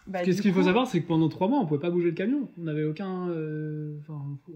Bah, 0.08 0.14
Parce 0.20 0.26
que 0.26 0.32
du 0.32 0.38
ce 0.38 0.42
qu'il 0.42 0.54
faut 0.54 0.64
savoir, 0.64 0.88
c'est 0.88 1.02
que 1.02 1.08
pendant 1.08 1.30
3 1.30 1.48
mois, 1.48 1.60
on 1.60 1.66
pouvait 1.66 1.80
pas 1.80 1.90
bouger 1.92 2.08
le 2.10 2.16
camion. 2.16 2.50
On 2.60 2.64
n'avait 2.64 2.84
aucun. 2.84 3.30
euh, 3.30 3.94
on- 4.10 4.14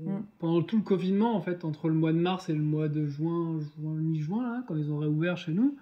Mm. 0.10 0.24
Pendant 0.40 0.62
tout 0.64 0.78
le 0.78 0.84
confinement, 0.84 1.36
en 1.36 1.42
fait, 1.42 1.64
entre 1.66 1.88
le 1.90 1.96
mois 1.96 2.12
de 2.14 2.18
mars 2.20 2.50
et 2.50 2.54
le 2.54 2.62
mois 2.62 2.88
de 2.88 3.06
juin, 3.08 3.60
juin 3.80 3.94
mi-juin, 3.96 4.44
là, 4.44 4.64
quand 4.68 4.76
ils 4.76 4.92
ont 4.92 4.98
réouvert 4.98 5.38
chez 5.38 5.52
nous, 5.52 5.76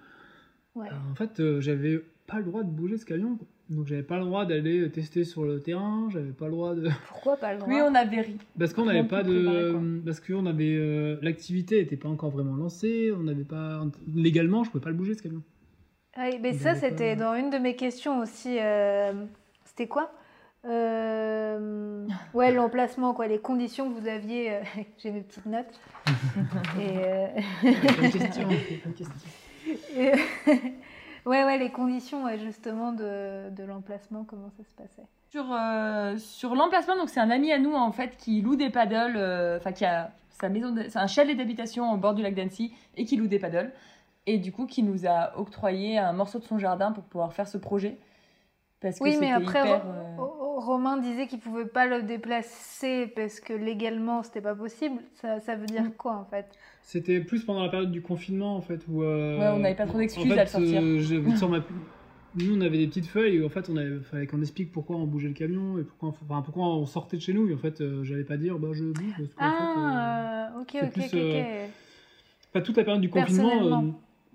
Ouais. 0.76 0.88
Euh, 0.88 1.12
En 1.12 1.14
fait, 1.14 1.38
euh, 1.38 1.60
j'avais 1.60 2.02
pas 2.26 2.38
le 2.38 2.44
droit 2.46 2.64
de 2.64 2.68
bouger 2.68 2.96
ce 2.98 3.04
camion. 3.06 3.36
quoi. 3.36 3.46
Donc, 3.70 3.86
j'avais 3.86 4.02
pas 4.02 4.18
le 4.18 4.24
droit 4.24 4.44
d'aller 4.44 4.90
tester 4.90 5.22
sur 5.22 5.44
le 5.44 5.60
terrain. 5.60 6.08
J'avais 6.12 6.32
pas 6.32 6.46
le 6.46 6.50
droit 6.50 6.74
de. 6.74 6.88
Pourquoi 7.08 7.36
pas 7.36 7.52
le 7.54 7.60
droit 7.60 7.72
Oui, 7.72 7.80
on 7.88 7.94
avait 7.94 8.22
ri. 8.22 8.36
Parce 8.58 8.74
qu'on 8.74 8.84
n'avait 8.84 9.04
pas 9.06 9.22
de. 9.22 10.00
Parce 10.04 10.18
qu'on 10.18 10.46
avait. 10.46 10.74
euh, 10.76 11.16
L'activité 11.22 11.76
n'était 11.78 11.96
pas 11.96 12.08
encore 12.08 12.30
vraiment 12.30 12.56
lancée. 12.56 13.12
On 13.16 13.22
n'avait 13.22 13.44
pas. 13.44 13.86
Légalement, 14.16 14.64
je 14.64 14.70
pouvais 14.72 14.82
pas 14.82 14.90
le 14.90 14.96
bouger 14.96 15.14
ce 15.14 15.22
camion. 15.22 15.42
Ah 16.16 16.28
oui, 16.32 16.38
mais 16.42 16.52
ça, 16.54 16.70
pas- 16.74 16.80
c'était 16.80 17.14
dans 17.14 17.34
une 17.36 17.50
de 17.50 17.58
mes 17.58 17.76
questions 17.76 18.18
aussi. 18.18 18.58
C'était 19.76 19.88
quoi 19.88 20.12
Euh, 20.66 22.06
Ouais, 22.32 22.52
l'emplacement, 22.52 23.12
quoi, 23.12 23.26
les 23.26 23.40
conditions 23.40 23.92
que 23.92 23.98
vous 23.98 24.06
aviez. 24.06 24.52
euh, 24.54 24.60
J'ai 24.98 25.10
mes 25.10 25.22
petites 25.22 25.46
notes. 25.46 25.80
Et, 26.80 26.98
euh, 26.98 27.26
Bonne 27.62 28.10
question. 28.12 28.48
bonne 28.84 28.94
question. 28.94 29.28
et- 29.96 30.12
ouais, 31.26 31.44
ouais, 31.44 31.58
les 31.58 31.70
conditions, 31.72 32.24
ouais, 32.24 32.38
justement, 32.38 32.92
de, 32.92 33.50
de 33.50 33.64
l'emplacement, 33.64 34.22
comment 34.24 34.50
ça 34.56 34.62
se 34.62 34.74
passait 34.80 35.08
Sur, 35.30 35.46
euh, 35.52 36.16
sur 36.18 36.54
l'emplacement, 36.54 36.96
donc 36.96 37.08
c'est 37.08 37.20
un 37.20 37.30
ami 37.30 37.50
à 37.50 37.58
nous 37.58 37.74
en 37.74 37.90
fait 37.90 38.16
qui 38.16 38.40
loue 38.42 38.54
des 38.56 38.70
paddles, 38.70 39.16
euh, 39.16 39.56
enfin 39.58 39.72
qui 39.72 39.84
a 39.84 40.12
sa 40.30 40.48
maison, 40.50 40.70
de- 40.70 40.84
c'est 40.88 40.98
un 40.98 41.06
chalet 41.08 41.36
d'habitation 41.36 41.90
au 41.92 41.96
bord 41.96 42.14
du 42.14 42.22
lac 42.22 42.34
d'Annecy 42.34 42.74
et 42.96 43.04
qui 43.06 43.16
loue 43.16 43.26
des 43.26 43.38
paddles. 43.40 43.72
Et 44.26 44.38
du 44.38 44.52
coup, 44.52 44.66
qui 44.66 44.82
nous 44.84 45.06
a 45.06 45.36
octroyé 45.38 45.98
un 45.98 46.12
morceau 46.12 46.38
de 46.38 46.44
son 46.44 46.58
jardin 46.58 46.92
pour 46.92 47.02
pouvoir 47.04 47.32
faire 47.32 47.48
ce 47.48 47.58
projet. 47.58 47.98
Parce 48.80 48.98
que 48.98 49.04
Oui, 49.04 49.16
mais 49.20 49.30
après, 49.32 49.60
hyper, 49.60 49.82
euh, 49.86 50.16
Ro- 50.18 50.60
Romain 50.60 50.96
disait 50.98 51.26
qu'il 51.26 51.40
pouvait 51.40 51.66
pas 51.66 51.86
le 51.86 52.02
déplacer 52.02 53.06
parce 53.16 53.40
que 53.40 53.52
légalement, 53.52 54.22
c'était 54.22 54.40
pas 54.40 54.54
possible. 54.54 55.00
Ça, 55.20 55.40
ça 55.40 55.56
veut 55.56 55.66
dire 55.66 55.84
Mm. 55.84 55.90
quoi, 55.98 56.16
en 56.16 56.24
fait? 56.24 56.46
C'était 56.82 57.20
plus 57.20 57.44
pendant 57.44 57.62
la 57.62 57.68
période 57.70 57.90
du 57.90 58.02
confinement, 58.02 58.56
en 58.56 58.60
fait. 58.60 58.80
Où, 58.88 59.02
euh, 59.02 59.38
Ouais, 59.40 59.48
on 59.48 59.58
n'avait 59.60 59.74
pas 59.74 59.86
trop 59.86 59.98
d'excuses 59.98 60.30
en 60.30 60.34
fait, 60.34 60.40
à 60.40 60.44
le 60.44 60.48
sortir. 60.50 60.80
euh, 60.82 60.98
j'avais 61.00 61.34
sur 61.36 61.48
ma- 61.48 61.64
Nous, 62.36 62.56
on 62.56 62.60
avait 62.60 62.78
des 62.78 62.88
petites 62.88 63.06
feuilles 63.06 63.40
où 63.40 63.46
en 63.46 63.48
fait, 63.48 63.68
on 63.70 63.76
avait... 63.76 64.00
fallait 64.00 64.26
qu'on 64.26 64.40
explique 64.40 64.72
pourquoi 64.72 64.96
on 64.96 65.06
bougeait 65.06 65.28
le 65.28 65.34
camion 65.34 65.78
et 65.78 65.84
pourquoi, 65.84 66.08
enfin, 66.08 66.42
pourquoi 66.42 66.64
on 66.76 66.84
sortait 66.84 67.16
de 67.16 67.22
chez 67.22 67.32
nous. 67.32 67.48
Et 67.48 67.54
en 67.54 67.58
fait, 67.58 67.80
euh, 67.80 68.02
j'allais 68.04 68.24
pas 68.24 68.36
dire, 68.36 68.58
bah, 68.58 68.68
je 68.72 68.84
bouge. 68.84 69.14
Parce 69.18 69.34
qu'en 69.34 69.40
fait, 69.40 69.78
euh, 69.78 69.80
Ah, 69.80 70.52
ok, 70.60 70.76
ok, 70.82 70.92
plus, 70.92 71.04
ok, 71.04 71.14
euh. 71.14 71.66
Pas 72.52 72.60
toute 72.60 72.76
la 72.76 72.84
période 72.84 73.02
du 73.02 73.08
confinement. 73.10 73.66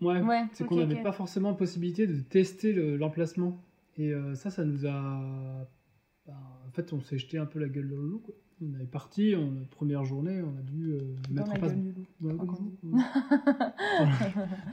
Euh, 0.02 0.06
ouais, 0.06 0.21
Ouais, 0.21 0.43
c'est 0.54 0.65
qu'on 0.65 0.78
n'avait 0.78 0.95
pas 1.04 1.12
forcément 1.12 1.54
possibilité 1.54 2.08
de 2.08 2.19
tester 2.21 2.73
le- 2.73 2.97
l'emplacement. 2.97 3.58
Et 3.99 4.12
euh, 4.13 4.33
ça, 4.33 4.49
ça 4.49 4.63
nous 4.63 4.88
a. 4.88 5.67
bah, 6.25 6.33
en 6.67 6.71
fait, 6.71 6.91
on 6.93 7.01
s'est 7.01 7.19
jeté 7.19 7.38
un 7.38 7.45
peu 7.45 7.59
la 7.59 7.67
gueule 7.67 7.89
dans 7.89 7.97
le 7.97 8.07
loup. 8.07 8.19
Quoi. 8.19 8.33
On 8.62 8.79
est 8.79 8.85
parti, 8.85 9.35
en 9.35 9.65
première 9.71 10.03
journée, 10.03 10.41
on 10.41 10.57
a 10.57 10.62
dû 10.62 10.91
euh, 10.91 11.15
mettre 11.29 11.51
en 11.51 11.53
place. 11.53 11.71
Dans 12.19 12.33
la. 12.33 13.63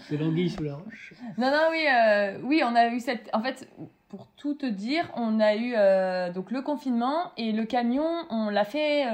C'est 0.01 0.17
l'anguille 0.17 0.51
sous 0.51 0.65
la 0.65 0.75
roche. 0.75 1.15
Non, 1.39 1.53
non, 1.53 1.69
oui, 1.71 1.85
euh, 1.87 2.39
oui, 2.43 2.63
on 2.65 2.75
a 2.75 2.89
eu 2.89 2.99
cette. 2.99 3.31
En 3.33 3.41
fait, 3.41 3.69
pour 4.09 4.27
tout 4.37 4.55
te 4.55 4.67
dire, 4.67 5.09
on 5.15 5.39
a 5.39 5.55
eu 5.55 5.75
euh, 5.77 6.33
donc 6.33 6.51
le 6.51 6.63
confinement 6.63 7.31
et 7.37 7.53
le 7.53 7.65
camion, 7.65 8.25
on 8.31 8.51
l'a 8.51 8.65
fait, 8.65 9.07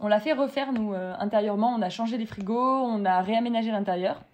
on 0.00 0.08
l'a 0.08 0.18
fait 0.18 0.32
refaire 0.32 0.72
nous 0.72 0.92
intérieurement. 0.92 1.72
On 1.76 1.82
a 1.82 1.90
changé 1.90 2.18
les 2.18 2.26
frigos, 2.26 2.58
on 2.58 3.04
a 3.04 3.20
réaménagé 3.22 3.70
l'intérieur. 3.70 4.24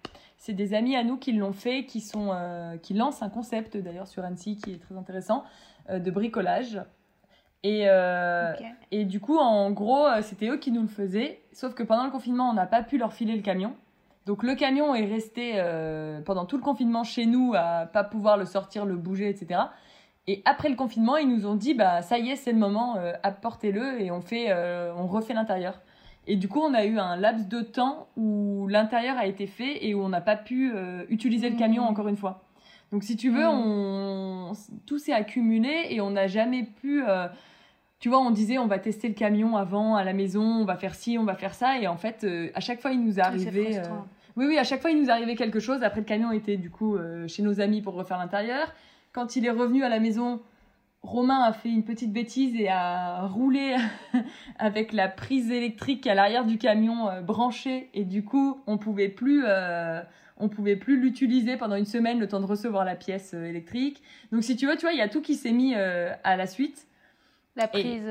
C'est 0.41 0.53
des 0.53 0.73
amis 0.73 0.95
à 0.95 1.03
nous 1.03 1.17
qui 1.17 1.33
l'ont 1.33 1.53
fait, 1.53 1.85
qui 1.85 2.01
sont, 2.01 2.31
euh, 2.33 2.75
qui 2.77 2.95
lancent 2.95 3.21
un 3.21 3.29
concept 3.29 3.77
d'ailleurs 3.77 4.07
sur 4.07 4.23
Annecy 4.25 4.57
qui 4.57 4.71
est 4.71 4.81
très 4.81 4.97
intéressant 4.97 5.43
euh, 5.91 5.99
de 5.99 6.09
bricolage. 6.09 6.81
Et, 7.61 7.83
euh. 7.85 8.51
Et 8.89 9.05
du 9.05 9.19
coup, 9.19 9.37
en 9.37 9.69
gros, 9.69 10.07
c'était 10.23 10.47
eux 10.47 10.57
qui 10.57 10.71
nous 10.71 10.81
le 10.81 10.87
faisaient. 10.87 11.43
Sauf 11.53 11.75
que 11.75 11.83
pendant 11.83 12.05
le 12.05 12.09
confinement, 12.09 12.49
on 12.49 12.53
n'a 12.53 12.65
pas 12.65 12.81
pu 12.81 12.97
leur 12.97 13.13
filer 13.13 13.35
le 13.35 13.43
camion. 13.43 13.75
Donc 14.25 14.41
le 14.41 14.55
camion 14.55 14.95
est 14.95 15.05
resté 15.05 15.61
pendant 16.25 16.45
tout 16.45 16.57
le 16.57 16.63
confinement 16.63 17.03
chez 17.03 17.27
nous 17.27 17.53
à 17.55 17.85
pas 17.85 18.03
pouvoir 18.03 18.37
le 18.37 18.45
sortir, 18.45 18.83
le 18.85 18.95
bouger, 18.95 19.29
etc. 19.29 19.61
Et 20.25 20.41
après 20.45 20.69
le 20.69 20.75
confinement, 20.75 21.17
ils 21.17 21.29
nous 21.29 21.45
ont 21.45 21.55
dit 21.55 21.75
bah 21.75 22.01
ça 22.01 22.17
y 22.17 22.31
est, 22.31 22.35
c'est 22.35 22.51
le 22.51 22.57
moment, 22.57 22.97
apportez-le 23.21 24.01
et 24.01 24.09
on 24.09 24.21
fait, 24.21 24.51
on 24.97 25.05
refait 25.05 25.35
l'intérieur. 25.35 25.81
Et 26.27 26.35
du 26.35 26.47
coup, 26.47 26.59
on 26.61 26.73
a 26.73 26.85
eu 26.85 26.99
un 26.99 27.15
laps 27.15 27.47
de 27.47 27.61
temps 27.61 28.07
où 28.15 28.67
l'intérieur 28.67 29.17
a 29.17 29.25
été 29.25 29.47
fait 29.47 29.85
et 29.85 29.93
où 29.95 30.01
on 30.03 30.09
n'a 30.09 30.21
pas 30.21 30.35
pu 30.35 30.71
euh, 30.73 31.03
utiliser 31.09 31.49
le 31.49 31.55
camion 31.57 31.83
Mhm. 31.83 31.89
encore 31.89 32.07
une 32.07 32.17
fois. 32.17 32.43
Donc 32.91 33.03
si 33.03 33.15
tu 33.15 33.29
veux, 33.31 33.43
Mhm. 33.43 33.49
on 33.49 34.51
tout 34.85 34.99
s'est 34.99 35.13
accumulé 35.13 35.87
et 35.89 36.01
on 36.01 36.11
n'a 36.11 36.27
jamais 36.27 36.63
pu. 36.63 37.03
euh, 37.07 37.27
tu 37.99 38.09
vois, 38.09 38.19
on 38.19 38.31
disait 38.31 38.57
on 38.57 38.65
va 38.67 38.79
tester 38.79 39.07
le 39.07 39.13
camion 39.13 39.57
avant 39.57 39.95
à 39.95 40.03
la 40.03 40.13
maison, 40.13 40.41
on 40.43 40.65
va 40.65 40.75
faire 40.75 40.95
ci, 40.95 41.17
on 41.19 41.23
va 41.23 41.35
faire 41.35 41.53
ça, 41.53 41.77
et 41.79 41.87
en 41.87 41.97
fait, 41.97 42.23
euh, 42.23 42.49
à 42.55 42.59
chaque 42.59 42.81
fois, 42.81 42.91
il 42.91 43.03
nous 43.03 43.19
frustrant. 43.73 44.07
oui, 44.37 44.45
oui, 44.47 44.57
à 44.57 44.63
chaque 44.63 44.81
fois, 44.81 44.89
il 44.91 44.99
nous 45.01 45.09
arrivait 45.11 45.35
quelque 45.35 45.59
chose. 45.59 45.83
Après, 45.83 45.99
le 46.01 46.05
camion 46.05 46.31
était 46.31 46.57
du 46.57 46.69
coup 46.71 46.97
chez 47.27 47.43
nos 47.43 47.59
amis 47.61 47.81
pour 47.81 47.93
refaire 47.93 48.17
l'intérieur. 48.17 48.73
Quand 49.13 49.35
il 49.35 49.45
est 49.45 49.51
revenu 49.51 49.83
à 49.83 49.89
la 49.89 49.99
maison, 49.99 50.39
Romain 51.03 51.41
a 51.41 51.51
fait 51.51 51.69
une 51.69 51.83
petite 51.83 52.13
bêtise 52.13 52.55
et 52.55 52.69
a 52.69 53.25
roulé 53.25 53.75
avec 54.59 54.93
la 54.93 55.07
prise 55.07 55.49
électrique 55.49 56.05
à 56.05 56.13
l'arrière 56.13 56.45
du 56.45 56.59
camion 56.59 57.09
euh, 57.09 57.21
branchée. 57.21 57.89
Et 57.95 58.05
du 58.05 58.23
coup, 58.23 58.61
on 58.67 58.77
pouvait 58.77 59.09
plus, 59.09 59.43
euh, 59.45 60.01
on 60.37 60.47
pouvait 60.47 60.75
plus 60.75 61.01
l'utiliser 61.01 61.57
pendant 61.57 61.75
une 61.75 61.85
semaine, 61.85 62.19
le 62.19 62.27
temps 62.27 62.39
de 62.39 62.45
recevoir 62.45 62.85
la 62.85 62.95
pièce 62.95 63.33
euh, 63.33 63.45
électrique. 63.45 64.03
Donc, 64.31 64.43
si 64.43 64.55
tu 64.55 64.67
veux, 64.67 64.75
tu 64.75 64.81
vois, 64.81 64.93
il 64.93 64.99
y 64.99 65.01
a 65.01 65.09
tout 65.09 65.21
qui 65.21 65.33
s'est 65.33 65.51
mis 65.51 65.73
euh, 65.75 66.13
à 66.23 66.37
la 66.37 66.45
suite. 66.45 66.87
La 67.55 67.67
prise. 67.67 68.07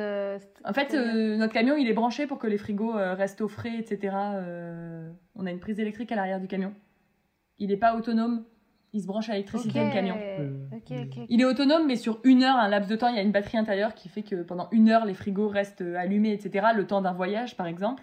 En 0.64 0.72
fait, 0.74 0.93
notre 0.93 1.55
camion, 1.55 1.74
il 1.74 1.88
est 1.88 1.95
branché 1.95 2.26
pour 2.26 2.38
que 2.38 2.47
les 2.47 2.59
frigos 2.59 2.93
restent 2.93 3.41
au 3.41 3.49
frais, 3.49 3.78
etc. 3.78 4.14
On 5.34 5.47
a 5.47 5.51
une 5.51 5.61
prise 5.61 5.80
électrique 5.80 6.12
à 6.12 6.14
l'arrière 6.14 6.41
du 6.41 6.47
camion. 6.47 6.74
Il 7.59 7.68
n'est 7.68 7.78
pas 7.78 7.97
autonome. 7.97 8.45
Il 8.93 9.01
se 9.03 9.07
branche 9.07 9.28
à 9.28 9.32
l'électricité, 9.32 9.78
Ok. 9.80 9.86
le 9.86 9.93
camion. 9.93 10.16
Il 11.28 11.41
est 11.41 11.45
autonome, 11.45 11.86
mais 11.86 11.97
sur 11.97 12.18
une 12.24 12.43
heure, 12.43 12.57
un 12.57 12.68
laps 12.68 12.91
de 12.91 12.97
temps, 12.97 13.09
il 13.09 13.16
y 13.16 13.18
a 13.18 13.22
une 13.22 13.30
batterie 13.30 13.59
intérieure 13.59 13.95
qui 13.95 14.09
fait 14.09 14.22
que 14.22 14.43
pendant 14.43 14.68
une 14.72 14.88
heure, 14.88 15.05
les 15.05 15.14
frigos 15.14 15.49
restent 15.49 15.82
euh, 15.82 15.97
allumés, 15.97 16.32
etc. 16.32 16.66
Le 16.74 16.86
temps 16.86 17.01
d'un 17.01 17.12
voyage, 17.12 17.57
par 17.57 17.66
exemple. 17.66 18.03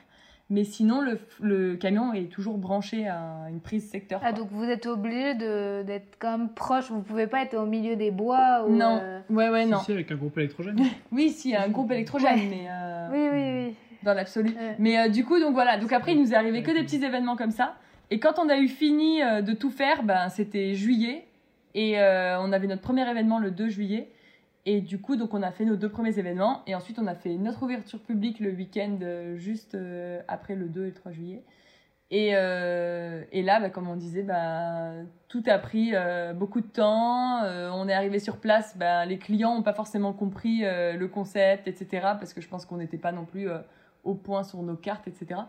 Mais 0.50 0.64
sinon, 0.64 1.02
le, 1.02 1.20
le 1.42 1.76
camion 1.76 2.14
est 2.14 2.32
toujours 2.32 2.58
branché 2.58 3.06
à 3.06 3.48
une 3.50 3.60
prise 3.60 3.90
secteur. 3.90 4.22
Ah, 4.24 4.30
quoi. 4.32 4.40
donc 4.40 4.48
vous 4.52 4.64
êtes 4.64 4.86
obligé 4.86 5.36
de- 5.36 5.84
d'être 5.84 6.16
quand 6.20 6.38
même 6.38 6.48
proche, 6.54 6.90
vous 6.90 7.02
pouvez 7.02 7.28
pas 7.28 7.42
être 7.42 7.56
au 7.58 7.66
milieu 7.66 7.98
des 7.98 8.12
bois 8.12 8.64
ou. 8.66 8.74
Non. 8.74 8.98
euh, 9.04 9.20
Ouais, 9.30 9.50
ouais, 9.50 9.66
si, 9.66 9.70
non. 9.72 9.80
si, 9.80 9.92
avec 9.92 10.10
un 10.10 10.16
groupe 10.16 10.38
électrogène. 10.38 10.78
Oui, 11.12 11.32
si, 11.32 11.50
il 11.50 11.52
y 11.52 11.56
a 11.56 11.64
un 11.64 11.68
groupe 11.70 11.92
électrogène, 11.92 12.40
Ouais. 12.40 12.48
mais 12.50 12.68
euh, 12.70 13.10
Oui, 13.12 13.28
oui, 13.34 13.68
oui. 13.68 13.76
dans 14.04 14.14
l'absolu. 14.14 14.52
Ouais. 14.52 14.76
Mais 14.80 14.98
euh, 14.98 15.10
du 15.10 15.26
coup, 15.26 15.38
donc 15.38 15.52
voilà. 15.54 15.76
Donc 15.78 15.92
après, 15.92 16.14
il 16.14 16.22
nous 16.22 16.32
est 16.32 16.36
arrivé 16.38 16.64
que 16.64 16.72
des 16.72 16.84
petits 16.84 17.04
événements 17.04 17.36
comme 17.36 17.52
ça. 17.52 17.76
Et 18.10 18.20
quand 18.20 18.40
on 18.40 18.50
a 18.50 18.58
eu 18.58 18.68
fini 18.68 19.22
euh, 19.22 19.42
de 19.42 19.54
tout 19.54 19.70
faire, 19.70 20.04
ben, 20.04 20.30
c'était 20.30 20.76
juillet. 20.76 21.28
Et 21.74 22.00
euh, 22.00 22.40
on 22.40 22.52
avait 22.52 22.68
notre 22.68 22.82
premier 22.82 23.10
événement 23.10 23.40
le 23.40 23.52
2 23.52 23.70
juillet. 23.70 24.10
Et 24.66 24.82
du 24.82 25.00
coup, 25.00 25.16
donc 25.16 25.34
on 25.34 25.44
a 25.44 25.52
fait 25.52 25.66
nos 25.66 25.76
deux 25.76 25.90
premiers 25.90 26.18
événements. 26.20 26.64
Et 26.68 26.76
ensuite, 26.76 27.00
on 27.00 27.08
a 27.08 27.16
fait 27.16 27.36
notre 27.36 27.64
ouverture 27.64 28.00
publique 28.00 28.40
le 28.40 28.52
week-end 28.52 28.98
euh, 29.02 29.38
juste 29.38 29.78
après 30.28 30.56
le 30.56 30.68
2 30.68 30.84
et 30.84 30.88
le 30.88 30.94
3 30.94 31.12
juillet. 31.12 31.44
Et, 32.10 32.32
là, 32.32 33.60
bah, 33.60 33.70
comme 33.70 33.90
on 33.90 33.98
disait, 33.98 34.24
bah, 34.24 34.92
tout 35.28 35.44
a 35.46 35.58
pris 35.60 35.92
beaucoup 36.36 36.62
de 36.62 36.68
temps. 36.68 37.42
On 37.44 37.90
est 37.90 37.94
arrivé 37.94 38.20
sur 38.20 38.38
place, 38.38 38.78
bah, 38.78 39.06
les 39.06 39.18
clients 39.18 39.56
n'ont 39.56 39.64
pas 39.64 39.74
forcément 39.74 40.14
compris 40.14 40.62
le 40.62 41.06
concept, 41.08 41.68
etc. 41.68 41.88
Parce 42.18 42.34
que 42.34 42.40
je 42.40 42.48
pense 42.48 42.66
qu'on 42.66 42.78
n'était 42.78 42.98
pas 42.98 43.12
non 43.12 43.26
plus 43.26 43.50
au 44.06 44.14
point 44.16 44.44
sur 44.44 44.64
nos 44.64 44.78
cartes, 44.78 45.10
etc. 45.10 45.42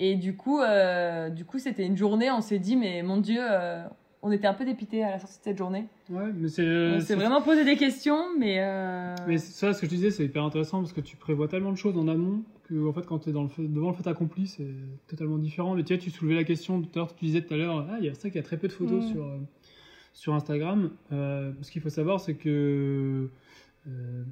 Et 0.00 0.14
du 0.16 0.36
coup, 0.36 0.60
euh, 0.60 1.28
du 1.30 1.44
coup, 1.44 1.58
c'était 1.58 1.84
une 1.86 1.96
journée. 1.96 2.30
On 2.30 2.40
s'est 2.40 2.58
dit, 2.58 2.76
mais 2.76 3.02
mon 3.02 3.16
Dieu, 3.18 3.40
euh, 3.40 3.82
on 4.22 4.30
était 4.30 4.46
un 4.46 4.54
peu 4.54 4.64
dépité 4.64 5.02
à 5.02 5.10
la 5.10 5.18
sortie 5.18 5.38
de 5.38 5.44
cette 5.44 5.58
journée. 5.58 5.86
Ouais, 6.10 6.30
mais 6.36 6.48
c'est. 6.48 6.62
euh, 6.64 6.94
on 6.96 7.00
s'est 7.00 7.06
c'est- 7.06 7.14
vraiment 7.16 7.42
posé 7.42 7.64
des 7.64 7.76
questions, 7.76 8.36
mais. 8.38 8.56
euh, 8.60 9.14
Mais 9.26 9.38
ça, 9.38 9.72
ce 9.74 9.80
que 9.80 9.86
je 9.86 9.90
disais, 9.90 10.10
c'est 10.10 10.24
hyper 10.24 10.44
intéressant 10.44 10.78
parce 10.80 10.92
que 10.92 11.00
tu 11.00 11.16
prévois 11.16 11.48
tellement 11.48 11.72
de 11.72 11.76
choses 11.76 11.96
en 11.98 12.06
amont 12.08 12.42
que, 12.68 12.86
en 12.88 12.92
fait, 12.92 13.06
quand 13.06 13.18
tu 13.20 13.30
es 13.30 13.32
dans 13.32 13.42
le 13.42 13.48
fait- 13.48 13.66
devant 13.66 13.90
le 13.90 13.96
fait 13.96 14.06
accompli, 14.08 14.46
c'est 14.46 14.66
totalement 15.08 15.38
différent. 15.38 15.74
Mais 15.74 15.82
tu 15.82 15.94
vois, 15.94 16.02
tu 16.02 16.10
soulevais 16.10 16.36
la 16.36 16.44
question 16.44 16.80
tout 16.80 16.90
à 16.94 16.98
l'heure, 16.98 17.14
tu 17.16 17.24
disais 17.24 17.42
tout 17.42 17.54
à 17.54 17.56
l'heure, 17.56 17.86
ah, 17.90 17.96
il 17.98 18.04
y 18.06 18.08
a 18.08 18.14
ça 18.14 18.28
qu'il 18.30 18.36
y 18.36 18.40
a 18.40 18.42
très 18.44 18.56
peu 18.56 18.68
de 18.68 18.72
photos 18.72 19.04
Mm. 19.04 19.08
sur, 19.08 19.24
euh, 19.24 19.38
sur 20.12 20.34
Instagram. 20.34 20.90
Euh, 21.12 21.52
ce 21.62 21.70
qu'il 21.72 21.82
faut 21.82 21.88
savoir, 21.90 22.20
c'est 22.20 22.34
que 22.34 23.28
euh, 23.88 24.22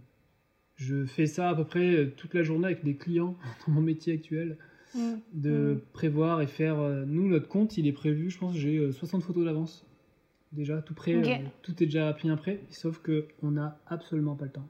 je 0.76 1.04
fais 1.06 1.26
ça 1.26 1.48
à 1.50 1.54
peu 1.54 1.64
près 1.64 2.12
toute 2.16 2.34
la 2.34 2.42
journée 2.42 2.66
avec 2.66 2.84
des 2.84 2.94
clients 2.96 3.34
dans 3.66 3.72
mon 3.74 3.80
métier 3.80 4.14
actuel, 4.14 4.58
Mm. 4.96 5.14
de 5.34 5.74
Mm. 5.74 5.80
prévoir 5.92 6.40
et 6.40 6.46
faire. 6.46 6.78
euh, 6.78 7.04
nous, 7.06 7.28
notre 7.28 7.48
compte, 7.48 7.76
il 7.78 7.86
est 7.86 7.92
prévu, 7.92 8.30
je 8.30 8.38
pense, 8.38 8.54
j'ai 8.56 8.78
euh, 8.78 8.92
60 8.92 9.22
photos 9.22 9.44
d'avance. 9.44 9.84
Déjà, 10.52 10.80
tout 10.80 10.94
prêt, 10.94 11.14
euh, 11.14 11.44
tout 11.62 11.72
est 11.82 11.86
déjà 11.86 12.12
bien 12.12 12.36
prêt, 12.36 12.60
sauf 12.70 12.98
que 13.00 13.26
on 13.42 13.50
n'a 13.50 13.78
absolument 13.88 14.36
pas 14.36 14.46
le 14.46 14.52
temps. 14.52 14.68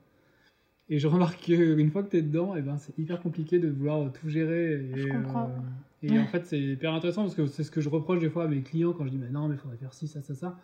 Et 0.89 0.99
je 0.99 1.07
remarque 1.07 1.41
qu'une 1.43 1.91
fois 1.93 2.03
que 2.03 2.11
tu 2.11 2.17
es 2.17 2.23
dedans, 2.23 2.55
eh 2.57 2.63
ben, 2.63 2.79
c'est 2.79 2.97
hyper 2.99 3.21
compliqué 3.21 3.59
de 3.59 3.69
vouloir 3.69 4.13
tout 4.13 4.29
gérer. 4.29 4.75
Et, 4.75 4.97
Je 4.97 5.13
comprends. 5.13 5.45
euh, 5.45 6.09
et 6.09 6.19
en 6.19 6.27
fait, 6.27 6.45
c'est 6.47 6.61
hyper 6.61 6.93
intéressant 6.95 7.23
parce 7.23 7.35
que 7.35 7.47
c'est 7.47 7.65
ce 7.65 7.71
que 7.71 7.81
je 7.81 7.89
reproche 7.89 8.21
des 8.21 8.31
fois 8.31 8.45
à 8.45 8.49
mes 8.49 8.63
clients 8.63 8.93
quand 8.93 9.05
je 9.05 9.11
dis 9.11 9.19
mais 9.19 9.31
non, 9.31 9.49
mais 9.49 9.57
il 9.57 9.59
faudrait 9.59 9.77
faire 9.77 9.95
ci, 9.95 10.09
ça, 10.09 10.23
ça, 10.23 10.35
ça. 10.35 10.59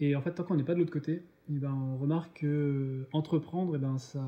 Et 0.00 0.14
en 0.16 0.22
fait, 0.22 0.32
tant 0.32 0.42
qu'on 0.44 0.56
n'est 0.56 0.64
pas 0.64 0.74
de 0.74 0.80
l'autre 0.80 0.92
côté, 0.92 1.22
eh 1.50 1.58
ben, 1.58 1.72
on 1.72 1.96
remarque 1.96 2.40
que 2.40 2.46
euh, 2.46 3.08
entreprendre, 3.12 3.74
eh 3.76 3.78
ben, 3.78 3.96
ça. 3.98 4.20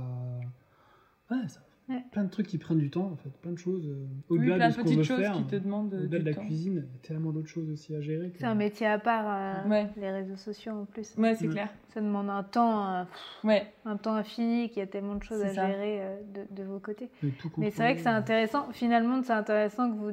Ouais, 1.31 1.49
ça. 1.49 1.66
Ouais. 1.89 2.03
Plein 2.11 2.25
de 2.25 2.31
trucs 2.31 2.49
qui 2.49 2.59
prennent 2.59 2.79
du 2.79 2.91
temps, 2.91 3.13
en 3.13 3.17
fait, 3.17 3.31
plein 3.41 3.53
de 3.53 3.59
choses. 3.59 3.87
euh, 3.87 4.07
oui, 4.29 4.39
Au-delà 4.39 4.57
plein 4.57 4.65
de 4.67 4.71
de 4.71 4.75
ce 4.75 4.79
qu'on 4.79 4.85
petites 4.85 4.99
veut 4.99 5.05
choses 5.05 5.21
faire, 5.21 5.33
qui 5.35 5.45
te 5.45 5.55
demandent 5.55 5.95
euh, 5.95 5.99
au-delà 6.05 6.19
du 6.19 6.25
de 6.25 6.31
la 6.31 6.35
temps. 6.35 6.43
cuisine, 6.45 6.73
il 6.89 6.97
y 6.97 6.97
a 6.97 7.07
tellement 7.07 7.31
d'autres 7.31 7.47
choses 7.49 7.71
aussi 7.71 7.95
à 7.95 8.01
gérer. 8.01 8.31
que- 8.31 8.39
C'est 8.39 8.45
un 8.45 8.57
métier 8.57 8.89
à 8.89 8.99
part, 8.99 9.25
euh, 9.29 9.69
Ouais. 9.71 9.87
les 9.97 10.11
réseaux 10.11 10.35
sociaux 10.37 10.73
en 10.73 10.85
plus. 10.85 11.15
Ouais, 11.17 11.37
c'est 11.37 11.47
Mm. 11.47 11.51
clair. 11.53 11.69
Ça 11.95 12.01
demande 12.01 12.29
un 12.29 12.43
temps, 12.43 12.93
euh, 12.93 13.05
Ouais. 13.45 13.73
un 13.85 13.97
temps 13.97 14.15
infini, 14.15 14.69
qu'il 14.69 14.79
y 14.79 14.83
a 14.83 14.89
tellement 14.89 15.15
de 15.15 15.23
choses 15.23 15.39
C'est 15.43 15.51
à 15.51 15.55
ça. 15.55 15.67
gérer 15.69 16.01
euh, 16.03 16.17
de, 16.35 16.63
de 16.63 16.63
vos 16.69 16.81
côtés. 16.81 17.09
Mais 17.57 17.71
c'est 17.71 17.83
vrai 17.83 17.95
que 17.95 18.01
c'est 18.01 18.09
intéressant, 18.09 18.67
finalement, 18.73 19.23
c'est 19.23 19.33
intéressant 19.33 19.89
que 19.89 19.97
vous, 19.97 20.11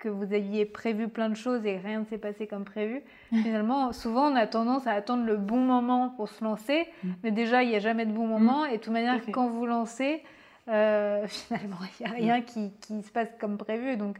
que 0.00 0.08
vous 0.08 0.34
ayez 0.34 0.66
prévu 0.66 1.06
plein 1.08 1.30
de 1.30 1.34
choses 1.36 1.64
et 1.64 1.78
rien 1.78 2.00
ne 2.00 2.04
s'est 2.04 2.18
passé 2.18 2.46
comme 2.48 2.64
prévu. 2.64 3.00
Finalement, 3.32 3.92
souvent, 3.92 4.30
on 4.30 4.34
a 4.36 4.46
tendance 4.46 4.86
à 4.88 4.90
attendre 4.92 5.24
le 5.24 5.36
bon 5.36 5.60
moment 5.60 6.10
pour 6.10 6.28
se 6.28 6.42
lancer, 6.44 6.84
Mm. 7.04 7.08
mais 7.22 7.30
déjà, 7.30 7.62
il 7.62 7.70
n'y 7.70 7.76
a 7.76 7.78
jamais 7.78 8.04
de 8.06 8.12
bon 8.12 8.26
moment. 8.26 8.66
Et 8.66 8.78
de 8.78 8.82
toute 8.82 8.92
manière, 8.92 9.20
quand 9.32 9.48
vous 9.48 9.64
lancez, 9.66 10.20
euh, 10.68 11.26
finalement, 11.28 11.78
il 12.00 12.06
n'y 12.06 12.10
a 12.10 12.14
rien 12.14 12.42
qui, 12.42 12.72
qui 12.80 13.02
se 13.02 13.10
passe 13.10 13.28
comme 13.38 13.58
prévu. 13.58 13.96
Donc, 13.96 14.18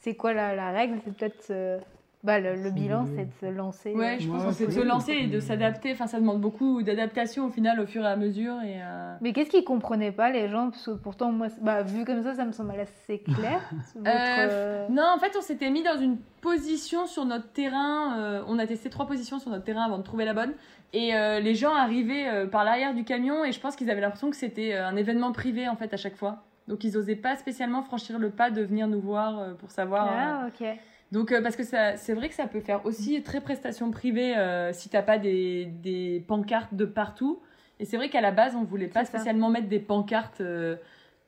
c'est 0.00 0.14
quoi 0.14 0.32
la, 0.32 0.54
la 0.54 0.70
règle? 0.72 1.00
C'est 1.04 1.16
peut-être 1.16 1.46
euh, 1.50 1.78
bah, 2.22 2.38
le, 2.38 2.54
le 2.54 2.70
bilan, 2.70 3.02
de- 3.04 3.08
c'est 3.16 3.24
de 3.26 3.32
se 3.40 3.46
lancer. 3.46 3.94
Ouais, 3.94 4.14
euh, 4.14 4.18
je 4.20 4.26
Ouais, 4.26 4.32
pense 4.32 4.44
que 4.46 4.52
c'est 4.52 4.66
de 4.66 4.70
se 4.72 4.80
lancer 4.80 5.12
et 5.12 5.26
de 5.26 5.40
s'adapter. 5.40 5.92
Enfin, 5.92 6.06
ça 6.06 6.20
demande 6.20 6.40
beaucoup 6.40 6.82
d'adaptation 6.82 7.46
au 7.46 7.50
final, 7.50 7.80
au 7.80 7.86
fur 7.86 8.02
et 8.04 8.06
à 8.06 8.16
mesure. 8.16 8.54
Et, 8.62 8.80
euh, 8.82 9.16
Mais 9.20 9.32
qu'est-ce 9.32 9.50
qu'ils 9.50 9.64
comprenaient 9.64 10.12
pas, 10.12 10.30
les 10.30 10.48
gens? 10.48 10.70
Parce 10.70 10.86
que 10.86 10.90
pourtant, 10.92 11.32
moi, 11.32 11.48
bah, 11.60 11.82
vu 11.82 12.04
comme 12.04 12.22
ça, 12.22 12.34
ça 12.34 12.44
me 12.44 12.52
semble 12.52 12.72
assez 12.78 13.18
clair. 13.34 13.60
Votre, 13.96 14.10
euh, 14.38 14.86
Non, 14.88 15.04
en 15.14 15.18
fait, 15.18 15.32
on 15.36 15.42
s'était 15.42 15.70
mis 15.70 15.82
dans 15.82 15.98
une 16.00 16.18
position 16.40 17.06
sur 17.06 17.24
notre 17.24 17.50
terrain. 17.52 18.18
euh, 18.18 18.42
on 18.46 18.58
a 18.58 18.66
testé 18.66 18.88
trois 18.90 19.06
positions 19.06 19.38
sur 19.38 19.50
notre 19.50 19.64
terrain 19.64 19.82
avant 19.84 19.98
de 19.98 20.02
trouver 20.04 20.24
la 20.24 20.34
bonne. 20.34 20.52
Et 20.92 21.14
euh, 21.16 21.40
les 21.40 21.54
gens 21.54 21.74
arrivaient 21.74 22.28
euh, 22.28 22.46
par 22.46 22.64
l'arrière 22.64 22.94
du 22.94 23.02
camion 23.04 23.44
et 23.44 23.52
je 23.52 23.58
pense 23.58 23.76
qu'ils 23.76 23.90
avaient 23.90 24.00
l'impression 24.02 24.28
que 24.30 24.36
c'était 24.36 24.74
un 24.74 24.94
événement 24.96 25.32
privé 25.32 25.66
en 25.68 25.74
fait 25.76 25.92
à 25.94 25.96
chaque 25.96 26.16
fois. 26.16 26.44
Donc 26.68 26.84
ils 26.84 26.96
osaient 26.98 27.16
pas 27.16 27.34
spécialement 27.36 27.82
franchir 27.82 28.18
le 28.18 28.28
pas 28.30 28.50
de 28.50 28.62
venir 28.62 28.86
nous 28.86 29.00
voir 29.00 29.38
euh, 29.38 29.54
pour 29.54 29.70
savoir. 29.70 30.06
euh, 30.06 30.10
Ah, 30.14 30.46
ok. 30.48 30.66
Donc, 31.12 31.30
euh, 31.30 31.42
parce 31.42 31.56
que 31.56 31.62
c'est 31.62 32.14
vrai 32.14 32.30
que 32.30 32.34
ça 32.34 32.46
peut 32.46 32.60
faire 32.60 32.84
aussi 32.86 33.22
très 33.22 33.42
prestation 33.42 33.90
privée 33.90 34.34
euh, 34.34 34.72
si 34.72 34.88
t'as 34.88 35.02
pas 35.02 35.18
des, 35.18 35.66
des 35.66 36.24
pancartes 36.26 36.74
de 36.74 36.86
partout. 36.86 37.42
Et 37.78 37.84
c'est 37.84 37.98
vrai 37.98 38.08
qu'à 38.08 38.22
la 38.22 38.32
base, 38.32 38.56
on 38.56 38.64
voulait 38.64 38.88
pas 38.88 39.04
ça. 39.04 39.10
spécialement 39.10 39.50
mettre 39.50 39.68
des 39.68 39.78
pancartes 39.78 40.40
euh, 40.40 40.76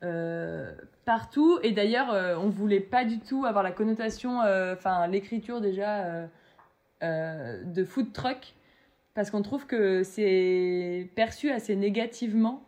euh, 0.01 0.73
partout. 1.05 1.59
Et 1.61 1.71
d'ailleurs, 1.71 2.39
on 2.41 2.49
voulait 2.49 2.79
pas 2.79 3.05
du 3.05 3.19
tout 3.19 3.45
avoir 3.45 3.63
la 3.63 3.71
connotation, 3.71 4.39
enfin, 4.39 5.05
l'écriture 5.05 5.61
déjà 5.61 6.27
de 7.01 7.85
food 7.85 8.11
truck. 8.11 8.55
Parce 9.13 9.29
qu'on 9.29 9.43
trouve 9.43 9.67
que 9.67 10.01
c'est 10.01 11.11
perçu 11.15 11.51
assez 11.51 11.75
négativement. 11.75 12.65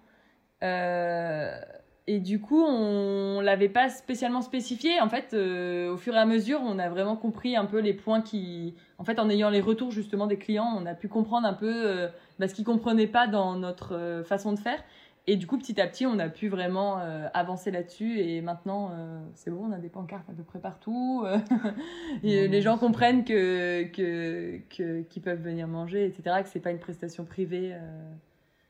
Et 2.10 2.20
du 2.20 2.40
coup, 2.40 2.64
on 2.64 3.42
l'avait 3.42 3.68
pas 3.68 3.90
spécialement 3.90 4.42
spécifié. 4.42 5.02
En 5.02 5.10
fait, 5.10 5.34
euh, 5.34 5.92
au 5.94 5.98
fur 5.98 6.16
et 6.16 6.18
à 6.18 6.26
mesure, 6.26 6.62
on 6.64 6.80
a 6.80 6.88
vraiment 6.88 7.18
compris 7.18 7.58
un 7.58 7.66
peu 7.66 7.80
les 7.80 7.94
points 7.94 8.22
qui. 8.22 8.76
En 8.98 9.04
fait, 9.04 9.20
en 9.20 9.30
ayant 9.30 9.50
les 9.50 9.60
retours 9.60 9.92
justement 9.92 10.26
des 10.26 10.38
clients, 10.38 10.74
on 10.78 10.86
a 10.86 10.94
pu 10.94 11.10
comprendre 11.10 11.46
un 11.48 11.54
peu 11.54 11.70
euh, 11.70 12.08
bah, 12.40 12.48
ce 12.48 12.54
qu'ils 12.56 12.64
comprenaient 12.64 13.08
pas 13.08 13.28
dans 13.28 13.56
notre 13.58 13.94
euh, 13.96 14.24
façon 14.24 14.54
de 14.54 14.60
faire. 14.60 14.82
Et 15.30 15.36
du 15.36 15.46
coup, 15.46 15.58
petit 15.58 15.82
à 15.82 15.88
petit, 15.88 16.06
on 16.06 16.18
a 16.20 16.30
pu 16.30 16.48
vraiment 16.48 17.00
euh, 17.00 17.28
avancer 17.34 17.70
là-dessus. 17.72 18.22
Et 18.22 18.40
maintenant, 18.40 18.92
euh, 18.94 19.20
c'est 19.36 19.52
bon, 19.52 19.66
on 19.68 19.74
a 19.74 19.78
des 19.78 19.90
pancartes 19.90 20.30
à 20.30 20.34
peu 20.34 20.44
près 20.44 20.60
partout. 20.60 21.26
et 22.24 22.48
les 22.48 22.62
gens 22.62 22.78
comprennent 22.78 23.26
que 23.26 23.84
qu'ils 23.84 25.22
peuvent 25.22 25.42
venir 25.42 25.68
manger, 25.68 26.06
etc. 26.06 26.38
Que 26.44 26.48
c'est 26.48 26.62
pas 26.62 26.72
une 26.72 26.80
prestation 26.80 27.26
privée 27.26 27.72
euh, 27.74 28.14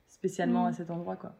spécialement 0.07 0.63
Mm. 0.63 0.69
à 0.69 0.73
cet 0.73 0.89
endroit, 0.89 1.15
quoi. 1.15 1.35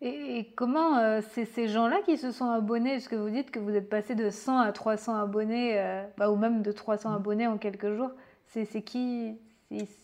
Et, 0.00 0.52
comment 0.56 0.98
euh, 0.98 1.20
c'est 1.30 1.44
ces 1.46 1.68
gens-là 1.68 1.96
qui 2.04 2.16
se 2.18 2.30
sont 2.30 2.50
abonnés? 2.50 2.94
Est-ce 2.94 3.08
que 3.08 3.16
vous 3.16 3.30
dites 3.30 3.50
que 3.50 3.58
vous 3.58 3.74
êtes 3.74 3.88
passé 3.88 4.14
de 4.14 4.28
100 4.28 4.58
à 4.58 4.72
300 4.72 5.16
abonnés, 5.16 5.78
euh, 5.78 6.02
bah, 6.18 6.30
ou 6.30 6.36
même 6.36 6.62
de 6.62 6.72
300 6.72 7.10
Mm. 7.10 7.14
abonnés 7.14 7.46
en 7.46 7.56
quelques 7.58 7.92
jours? 7.94 8.10
C'est 8.48 8.82
qui 8.82 9.36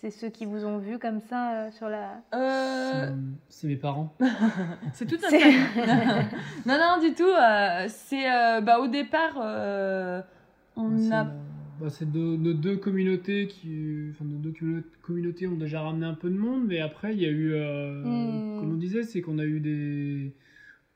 C'est- 0.00 0.10
ceux 0.10 0.30
qui 0.30 0.46
vous 0.46 0.64
ont 0.64 0.78
vu 0.78 0.98
comme 0.98 1.20
ça 1.20 1.52
euh, 1.52 1.70
sur 1.70 1.88
la. 1.88 2.22
Euh, 2.34 3.10
C'est- 3.48 3.68
mes 3.68 3.76
parents. 3.76 4.12
c'est 4.94 5.06
tout 5.06 5.18
un 5.24 5.30
non, 6.66 6.76
non, 6.78 6.98
du 7.00 7.14
tout. 7.14 7.22
euh, 7.28 7.84
c'est 7.88 8.28
euh, 8.32 8.60
bah, 8.62 8.80
au 8.80 8.88
départ, 8.88 9.34
euh, 9.40 10.22
on 10.76 11.12
a. 11.12 11.26
bah, 11.80 11.90
c'est 11.90 12.10
de- 12.10 12.36
nos 12.36 12.52
deux 12.52 12.76
communautés 12.76 13.46
qui, 13.46 14.08
enfin, 14.10 14.24
deux 14.26 14.52
communau- 14.52 14.82
communautés 15.02 15.46
ont 15.46 15.56
déjà 15.56 15.82
ramené 15.82 16.06
un 16.06 16.14
peu 16.14 16.28
de 16.30 16.36
monde, 16.36 16.66
mais 16.66 16.80
après 16.80 17.14
il 17.14 17.20
y 17.20 17.26
a 17.26 17.30
eu, 17.30 17.52
euh, 17.54 18.04
Hmm. 18.04 18.58
comme 18.60 18.72
on 18.72 18.76
disait, 18.76 19.02
c'est 19.02 19.20
qu'on 19.22 19.38
a 19.38 19.44
eu 19.46 19.60
des, 19.60 20.32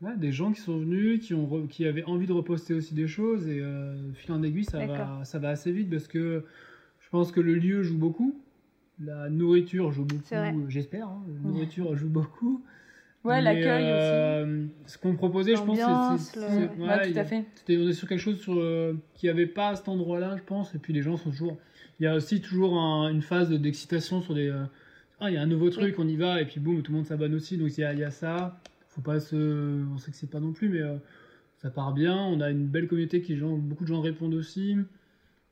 ouais, 0.03 0.17
des 0.17 0.33
gens 0.33 0.53
qui 0.53 0.61
sont 0.61 0.79
venus, 0.79 1.21
qui 1.27 1.35
ont, 1.35 1.47
re- 1.47 1.69
qui 1.69 1.87
avaient 1.87 2.05
envie 2.05 2.27
de 2.27 2.33
reposter 2.33 2.75
aussi 2.75 2.95
des 2.95 3.09
choses 3.09 3.49
et 3.49 3.61
euh, 3.61 4.13
fil 4.15 4.33
en 4.33 4.43
aiguille 4.43 4.65
ça 4.65 4.81
va, 4.87 5.25
ça 5.25 5.39
va 5.39 5.51
assez 5.51 5.73
vite 5.73 5.91
parce 5.91 6.09
que 6.09 6.45
je 7.01 7.09
pense 7.11 7.33
que 7.33 7.41
le 7.41 7.55
lieu 7.55 7.83
joue 7.83 7.99
beaucoup, 7.99 8.41
la 9.01 9.31
nourriture 9.31 9.93
joue 9.93 10.05
beaucoup, 10.05 10.65
j'espère, 10.69 11.09
hein, 11.09 11.25
la 11.29 11.41
nourriture 11.51 11.97
joue 11.97 12.09
beaucoup. 12.09 12.65
Ouais, 13.25 13.41
l'accueil 13.41 13.83
aussi. 13.85 13.93
euh, 13.93 14.67
Ce 14.87 14.99
qu'on 14.99 15.15
proposait, 15.17 15.57
je 15.57 15.63
pense, 15.63 15.79
c'est- 16.19 16.39
Ouais, 16.79 17.13
tout 17.13 17.19
à 17.19 17.25
fait. 17.25 17.45
c'était 17.55 17.77
on 17.79 17.89
est 17.89 17.93
sur 17.95 18.07
quelque 18.09 18.21
chose 18.21 18.39
sur, 18.41 18.55
euh, 18.59 18.93
qui 19.15 19.29
avait 19.29 19.47
pas 19.47 19.69
à 19.71 19.77
cet 19.77 19.89
endroit-là, 19.89 20.37
je 20.37 20.43
pense. 20.43 20.75
Et 20.75 20.79
puis 20.79 20.93
les 20.93 21.03
gens 21.03 21.17
sont 21.17 21.31
toujours. 21.31 21.57
Il 22.01 22.05
y 22.05 22.07
a 22.07 22.15
aussi 22.15 22.41
toujours 22.41 22.79
un- 22.79 23.09
une 23.09 23.23
phase 23.23 23.49
de- 23.51 23.57
d'excitation 23.57 24.21
sur 24.23 24.35
des. 24.35 24.49
euh, 24.49 24.65
Ah, 25.21 25.31
il 25.31 25.35
y 25.35 25.37
a 25.37 25.43
un 25.43 25.47
nouveau 25.47 25.71
truc, 25.71 25.95
on 25.99 26.07
y 26.09 26.17
va, 26.17 26.41
et 26.43 26.45
puis 26.45 26.61
boum, 26.61 26.83
tout 26.83 26.91
le 26.91 26.97
monde 26.99 27.07
s'abonne 27.07 27.35
aussi. 27.35 27.57
Donc 27.57 27.69
il 27.79 27.81
y 27.81 27.85
a, 27.85 27.95
y 27.95 28.03
a 28.05 28.11
ça. 28.11 28.61
Faut 28.89 29.01
pas 29.01 29.21
se. 29.21 29.37
On 29.95 29.97
sait 29.97 30.11
que 30.11 30.17
c'est 30.17 30.29
pas 30.31 30.41
non 30.41 30.53
plus, 30.53 30.69
mais 30.69 30.81
ça 31.59 31.71
part 31.71 31.93
bien. 31.95 32.17
On 32.17 32.41
a 32.41 32.51
une 32.51 32.67
belle 32.67 32.89
communauté 32.89 33.23
qui 33.23 33.37
gens, 33.37 33.57
beaucoup 33.57 33.85
de 33.85 33.89
gens 33.89 34.01
répondent 34.01 34.35
aussi. 34.35 34.77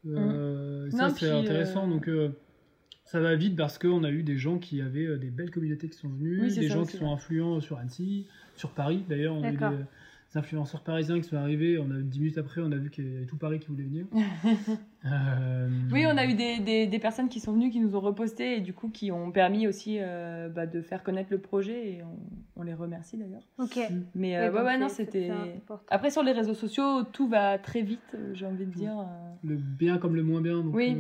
Euh, 0.07 0.91
Ça 0.91 1.09
Mmh. 1.09 1.11
C'est 1.17 1.31
intéressant. 1.31 1.87
euh, 1.87 1.91
Donc 1.91 2.09
euh, 2.09 2.31
ça 3.05 3.21
va 3.21 3.35
vite 3.35 3.57
parce 3.57 3.79
qu'on 3.79 4.05
a 4.05 4.11
eu 4.11 4.23
des 4.23 4.37
gens 4.39 4.59
qui 4.59 4.81
avaient 4.81 5.07
euh, 5.07 5.19
des 5.19 5.31
belles 5.31 5.51
communautés 5.51 5.89
qui 5.89 5.97
sont 5.99 6.09
venus, 6.09 6.41
Oui, 6.43 6.51
c'est 6.51 6.61
des 6.61 6.69
ça 6.69 6.75
gens 6.75 6.83
aussi, 6.83 6.93
qui 6.93 6.99
sont 6.99 7.13
influents 7.13 7.61
sur 7.61 7.79
Annecy, 7.79 8.27
sur 8.57 8.71
Paris. 8.71 9.05
D'ailleurs, 9.09 9.35
on 9.35 9.43
a 9.43 9.51
eu 9.53 9.57
des, 9.57 9.59
des 9.59 10.39
influenceurs 10.39 10.81
parisiens 10.83 11.21
qui 11.21 11.29
sont 11.29 11.37
arrivés. 11.37 11.79
On 11.79 11.91
a 11.91 11.99
10 12.01 12.19
minutes 12.21 12.39
après, 12.39 12.61
on 12.63 12.73
a 12.73 12.77
vu 12.77 12.91
qu'il 12.91 13.05
y 13.13 13.17
avait 13.17 13.27
tout 13.27 13.37
Paris 13.37 13.59
qui 13.59 13.69
voulait 13.69 13.85
venir. 13.85 14.07
Euh, 15.05 15.69
Oui, 15.91 16.05
on 16.07 16.17
a 16.17 16.25
eu 16.27 16.35
des, 16.35 16.61
des, 16.61 16.87
des 16.87 16.99
personnes 17.01 17.29
qui 17.29 17.41
sont 17.41 17.53
venues, 17.53 17.71
qui 17.71 17.81
nous 17.81 17.97
ont 17.97 18.01
reposté 18.01 18.59
et 18.59 18.61
du 18.61 18.73
coup 18.73 18.89
qui 18.89 19.11
ont 19.11 19.33
permis 19.33 19.67
aussi 19.67 19.97
euh, 19.99 20.49
bah, 20.49 20.65
de 20.65 20.81
faire 20.81 21.03
connaître 21.03 21.31
le 21.33 21.39
projet 21.39 21.89
et 21.95 22.03
on, 22.05 22.61
on 22.61 22.63
les 22.63 22.73
remercie 22.73 23.17
d'ailleurs. 23.17 23.43
Ok. 23.59 23.81
Mais 24.15 24.39
Oui, 24.39 24.57
euh, 24.57 24.65
ouais, 24.65 24.79
non, 24.79 24.89
c'était. 24.89 25.33
Après, 25.89 26.11
sur 26.13 26.23
les 26.23 26.31
réseaux 26.31 26.55
sociaux, 26.55 27.03
tout 27.03 27.27
va 27.29 27.59
très 27.59 27.83
vite, 27.83 28.17
j'ai 28.35 28.47
envie 28.47 28.65
de 28.65 28.71
dire. 28.71 28.95
Le 29.43 29.57
bien 29.57 29.99
comme 29.99 30.15
le 30.15 30.23
moins 30.23 30.41
bien. 30.41 30.63
Donc, 30.63 30.73
Oui. 30.73 30.97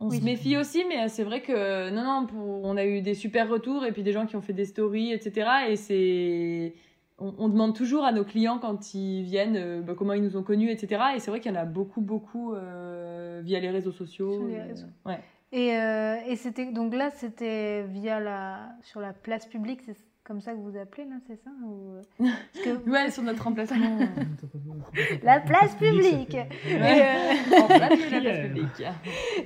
Euh, 0.00 0.04
On 0.04 0.08
Oui. 0.08 0.18
se 0.18 0.24
méfie 0.24 0.56
aussi, 0.56 0.84
mais 0.88 1.08
c'est 1.08 1.24
vrai 1.24 1.42
que 1.42 1.90
non, 1.90 2.02
non, 2.04 2.26
pour- 2.26 2.64
on 2.64 2.76
a 2.76 2.84
eu 2.84 3.02
des 3.02 3.14
super 3.14 3.48
retours 3.48 3.84
et 3.84 3.92
puis 3.92 4.02
des 4.02 4.12
gens 4.12 4.26
qui 4.26 4.36
ont 4.36 4.40
fait 4.42 4.52
des 4.54 4.64
stories, 4.64 5.12
etc. 5.12 5.48
Et 5.68 5.76
c'est. 5.76 6.74
On, 7.22 7.34
on 7.38 7.48
demande 7.50 7.74
toujours 7.76 8.04
à 8.04 8.12
nos 8.12 8.24
clients 8.24 8.58
quand 8.58 8.94
ils 8.94 9.22
viennent 9.24 9.56
euh, 9.56 9.82
bah, 9.82 9.92
comment 9.94 10.14
ils 10.14 10.22
nous 10.22 10.38
ont 10.38 10.42
connus, 10.42 10.70
etc. 10.70 11.02
Et 11.14 11.18
c'est 11.20 11.30
vrai 11.30 11.40
qu'il 11.40 11.52
y 11.52 11.54
en 11.54 11.60
a 11.60 11.66
beaucoup, 11.66 12.00
beaucoup 12.00 12.54
euh, 12.54 13.42
via 13.44 13.60
les 13.60 13.68
réseaux 13.68 13.92
sociaux. 13.92 14.32
Sur 14.32 14.46
les 14.46 14.62
réseaux. 14.62 14.86
euh, 15.06 15.10
ouais. 15.10 15.20
Et, 15.52 15.76
euh, 15.76 16.16
et 16.28 16.36
c'était 16.36 16.72
donc 16.72 16.94
là, 16.94 17.10
c'était 17.10 17.82
via 17.82 18.20
la 18.20 18.70
sur 18.82 19.00
la 19.00 19.12
place 19.12 19.44
publique, 19.46 19.80
c'est 19.84 19.96
comme 20.30 20.40
ça 20.40 20.52
que 20.52 20.58
vous 20.58 20.76
appelez 20.78 21.06
là, 21.06 21.16
c'est 21.26 21.34
ça 21.42 21.50
ou... 21.64 21.96
Que- 22.64 22.88
Ouais, 22.88 23.10
sur 23.10 23.24
notre 23.24 23.44
emplacement. 23.48 23.98
euh, 24.00 24.04
La 25.24 25.40
place 25.40 25.74
publique. 25.74 26.30
fait- 26.30 26.70
Et, 26.70 26.80
Ouais. 26.80 27.02
euh, 27.02 27.60
en 27.62 27.66
place 27.66 27.90
de 27.98 28.14
la 28.14 28.20
place 28.20 28.36
Yeah. 28.36 28.46
publique. 28.46 28.82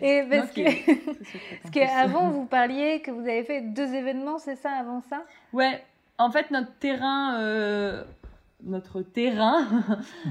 et 0.02 0.22
parce 0.30 0.50
que 0.50 1.62
parce 1.62 1.70
qu'avant 1.72 2.28
vous 2.28 2.44
parliez 2.44 3.00
que 3.00 3.10
vous 3.10 3.20
avez 3.22 3.44
fait 3.44 3.62
deux 3.62 3.94
événements, 3.94 4.36
c'est 4.36 4.56
ça 4.56 4.72
avant 4.72 5.00
ça? 5.00 5.24
Ouais, 5.54 5.82
en 6.18 6.30
fait, 6.30 6.50
notre 6.50 6.74
terrain, 6.74 7.38
euh, 7.40 8.04
notre 8.62 9.00
terrain, 9.00 9.66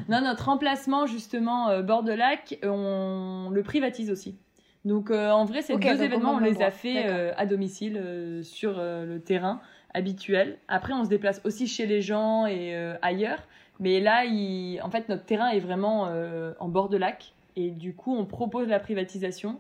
non, 0.08 0.22
notre 0.22 0.50
emplacement 0.50 1.08
justement 1.08 1.70
euh, 1.70 1.82
bord 1.82 2.04
de 2.04 2.14
lac, 2.14 2.60
euh, 2.64 2.70
on 2.70 3.50
le 3.50 3.64
privatise 3.64 4.12
aussi. 4.12 4.38
Donc 4.86 5.10
euh, 5.10 5.32
en 5.32 5.46
vrai, 5.46 5.64
ces 5.64 5.78
deux 5.78 6.04
événements, 6.04 6.34
on 6.36 6.40
les 6.40 6.62
a 6.62 6.70
fait 6.70 7.06
euh, 7.08 7.32
à 7.38 7.48
domicile 7.48 7.98
euh, 7.98 8.44
sur 8.44 8.76
euh, 8.78 9.06
le 9.06 9.20
terrain 9.20 9.62
habituel. 9.94 10.58
Après, 10.68 10.94
on 10.94 11.04
se 11.04 11.10
déplace 11.10 11.42
aussi 11.44 11.68
chez 11.68 11.86
les 11.86 12.02
gens 12.02 12.46
et 12.46 12.76
euh, 12.76 12.96
ailleurs. 13.02 13.48
Mais 13.80 14.00
là, 14.00 14.26
il... 14.26 14.80
en 14.82 14.90
fait, 14.90 15.10
notre 15.10 15.26
terrain 15.26 15.50
est 15.50 15.60
vraiment 15.60 16.08
euh, 16.08 16.54
en 16.60 16.70
bord 16.70 16.90
de 16.90 16.98
lac. 16.98 17.34
Et 17.56 17.72
du 17.72 17.94
coup, 17.96 18.16
on 18.16 18.26
propose 18.26 18.68
la 18.68 18.80
privatisation. 18.80 19.60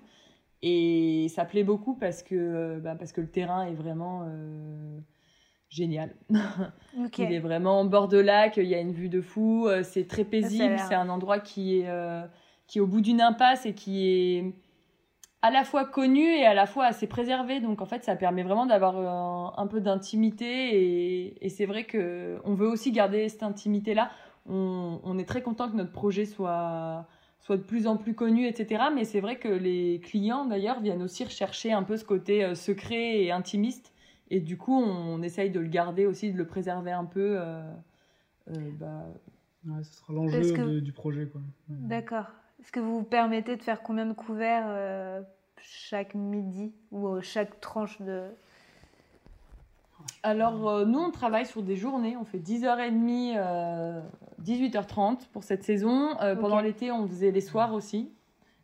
Et 0.62 1.28
ça 1.30 1.46
plaît 1.46 1.64
beaucoup 1.64 1.96
parce 1.96 2.24
que, 2.24 2.36
euh, 2.36 2.80
bah, 2.80 2.96
parce 2.96 3.12
que 3.12 3.22
le 3.22 3.28
terrain 3.28 3.66
est 3.66 3.74
vraiment 3.74 4.24
euh, 4.26 5.00
génial. 5.70 6.16
Il 7.18 7.34
est 7.34 7.40
vraiment 7.40 7.82
en 7.82 7.86
bord 7.86 8.08
de 8.08 8.18
lac, 8.18 8.58
il 8.58 8.68
y 8.68 8.76
a 8.76 8.80
une 8.80 8.94
vue 8.94 9.10
de 9.10 9.20
fou, 9.20 9.68
c'est 9.82 10.08
très 10.08 10.24
paisible, 10.24 10.76
c'est 10.88 10.94
un 10.94 11.10
endroit 11.10 11.40
qui 11.40 11.80
est, 11.80 11.90
qui 12.68 12.78
est 12.78 12.82
au 12.82 12.88
bout 12.88 13.02
d'une 13.02 13.20
impasse 13.20 13.66
et 13.66 13.74
qui 13.74 14.08
est 14.08 14.54
à 15.44 15.52
la 15.52 15.64
fois 15.66 15.86
connu 15.86 16.24
et 16.24 16.46
à 16.46 16.54
la 16.56 16.66
fois 16.66 16.86
assez 16.86 17.06
préservé. 17.06 17.60
Donc 17.60 17.82
en 17.82 17.86
fait, 17.86 18.04
ça 18.04 18.16
permet 18.16 18.44
vraiment 18.44 18.66
d'avoir 18.66 18.96
un, 18.98 19.54
un 19.62 19.68
peu 19.68 19.82
d'intimité 19.82 20.46
et, 20.46 21.46
et 21.46 21.50
c'est 21.50 21.66
vrai 21.66 21.84
que 21.84 22.40
on 22.46 22.56
veut 22.56 22.68
aussi 22.68 22.92
garder 22.92 23.28
cette 23.30 23.44
intimité-là. 23.44 24.10
On, 24.48 25.00
on 25.04 25.18
est 25.20 25.26
très 25.26 25.42
content 25.42 25.70
que 25.70 25.76
notre 25.76 25.92
projet 25.92 26.26
soit 26.26 27.06
soit 27.42 27.58
de 27.58 27.62
plus 27.64 27.88
en 27.88 27.98
plus 27.98 28.14
connu, 28.16 28.48
etc. 28.48 28.86
Mais 28.96 29.04
c'est 29.04 29.20
vrai 29.20 29.38
que 29.38 29.50
les 29.50 30.00
clients, 30.00 30.46
d'ailleurs, 30.46 30.80
viennent 30.80 31.04
aussi 31.04 31.26
rechercher 31.26 31.74
un 31.74 31.84
peu 31.84 31.98
ce 31.98 32.06
côté 32.06 32.44
euh, 32.46 32.56
secret 32.56 33.22
et 33.22 33.32
intimiste. 33.34 33.94
Et 34.30 34.40
du 34.40 34.58
coup, 34.58 34.82
on, 34.82 35.22
essaye 35.22 35.52
de 35.52 35.60
le 35.60 35.68
garder 35.68 36.06
aussi, 36.06 36.32
de 36.32 36.38
le 36.38 36.48
préserver 36.48 36.92
un 36.94 37.04
peu. 37.04 37.36
euh, 37.38 37.62
euh, 38.50 38.72
bah, 38.80 39.06
Ouais, 39.66 39.84
ce 39.84 39.94
sera 39.94 40.14
l'enjeu 40.14 40.42
que- 40.54 40.80
du 40.80 40.94
projet. 40.94 41.28
D'accord. 41.68 42.32
Est-ce 42.64 42.72
que 42.72 42.80
vous 42.80 43.00
vous 43.00 43.04
permettez 43.04 43.58
de 43.58 43.62
faire 43.62 43.84
combien 43.84 44.06
de 44.06 44.14
couverts 44.14 44.64
euh, 44.68 45.22
chaque 45.58 46.16
midi 46.16 46.72
ou 46.92 47.10
euh, 47.10 47.20
chaque 47.22 47.60
tranche 47.60 48.02
de 48.02 48.24
Alors, 50.24 50.70
euh, 50.70 50.86
nous, 50.86 51.00
on 51.00 51.12
travaille 51.12 51.46
sur 51.46 51.62
des 51.62 51.76
journées. 51.76 52.16
On 52.16 52.24
fait 52.24 52.38
10h30, 52.38 53.34
euh, 53.36 54.02
18h30 54.42 55.28
pour 55.34 55.44
cette 55.44 55.64
saison. 55.64 56.18
Euh, 56.22 56.38
Pendant 56.38 56.62
l'été, 56.62 56.90
on 56.90 57.06
faisait 57.06 57.32
les 57.32 57.42
soirs 57.42 57.74
aussi. 57.74 58.14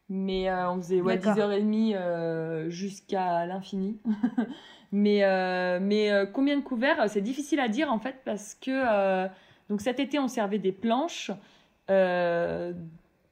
Mais 0.08 0.50
on 0.50 0.78
faisait 0.78 1.02
ouais, 1.02 1.18
D'accord. 1.18 1.50
10h30 1.50 1.94
euh, 1.98 2.70
jusqu'à 2.70 3.46
l'infini. 3.46 4.00
mais 4.94 5.80
mais 5.82 6.10
combien 6.34 6.56
de 6.56 6.64
couverts? 6.64 7.10
C'est 7.10 7.20
difficile 7.22 7.60
à 7.60 7.68
dire 7.68 7.92
en 7.92 8.00
fait 8.00 8.16
parce 8.24 8.56
que 8.56 9.28
donc 9.70 9.82
cet 9.82 10.00
été, 10.00 10.20
on 10.20 10.30
servait 10.30 10.58
des 10.58 10.72
planches. 10.72 11.32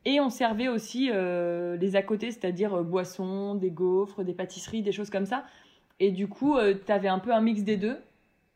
Euh, 0.07 0.11
et 0.11 0.19
on 0.19 0.29
servait 0.29 0.67
aussi 0.67 1.09
euh, 1.11 1.77
les 1.77 1.95
à 1.95 2.01
côté, 2.01 2.31
c'est-à-dire 2.31 2.73
euh, 2.73 2.83
boissons, 2.83 3.55
des 3.55 3.71
gaufres, 3.71 4.23
des 4.23 4.33
pâtisseries, 4.33 4.81
des 4.81 4.91
choses 4.91 5.09
comme 5.09 5.25
ça. 5.25 5.45
Et 5.99 6.11
du 6.11 6.27
coup, 6.27 6.57
tu 6.85 6.91
avais 6.91 7.07
un 7.07 7.17
peu 7.17 7.33
un 7.33 7.41
mix 7.41 7.63
des 7.63 7.77
deux. 7.77 7.97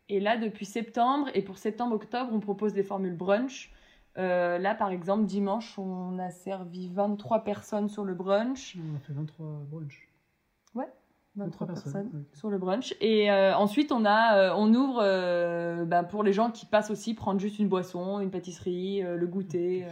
Et 0.10 0.20
là, 0.20 0.38
depuis 0.38 0.66
septembre, 0.66 1.30
et 1.34 1.42
pour 1.42 1.58
septembre-octobre, 1.58 2.30
on 2.34 2.40
propose 2.40 2.74
des 2.74 2.84
formules 2.84 3.16
brunch. 3.16 3.72
Euh, 4.18 4.58
là, 4.58 4.76
par 4.76 4.92
exemple, 4.92 5.26
dimanche, 5.26 5.80
on 5.80 6.20
a 6.20 6.30
servi 6.32 6.90
23 6.90 7.44
personnes 7.44 7.88
sur 7.88 8.04
le 8.04 8.14
brunch. 8.14 8.76
On 8.78 8.98
a 8.98 9.00
fait 9.00 9.14
23 9.14 9.46
brunchs. 9.70 10.11
23 11.36 11.68
personnes, 11.68 11.92
personnes 11.94 12.26
sur 12.34 12.50
le 12.50 12.58
brunch. 12.58 12.94
Et 13.00 13.32
euh, 13.32 13.56
ensuite, 13.56 13.92
on, 13.92 14.04
a, 14.06 14.38
euh, 14.38 14.54
on 14.58 14.74
ouvre 14.74 15.00
euh, 15.02 15.86
bah, 15.86 16.04
pour 16.04 16.24
les 16.24 16.34
gens 16.34 16.52
qui 16.52 16.66
passent 16.66 16.92
aussi 16.92 17.14
prendre 17.14 17.40
juste 17.40 17.58
une 17.60 17.70
boisson, 17.70 18.20
une 18.20 18.32
pâtisserie, 18.32 19.02
euh, 19.04 19.16
le 19.16 19.28
goûter, 19.28 19.86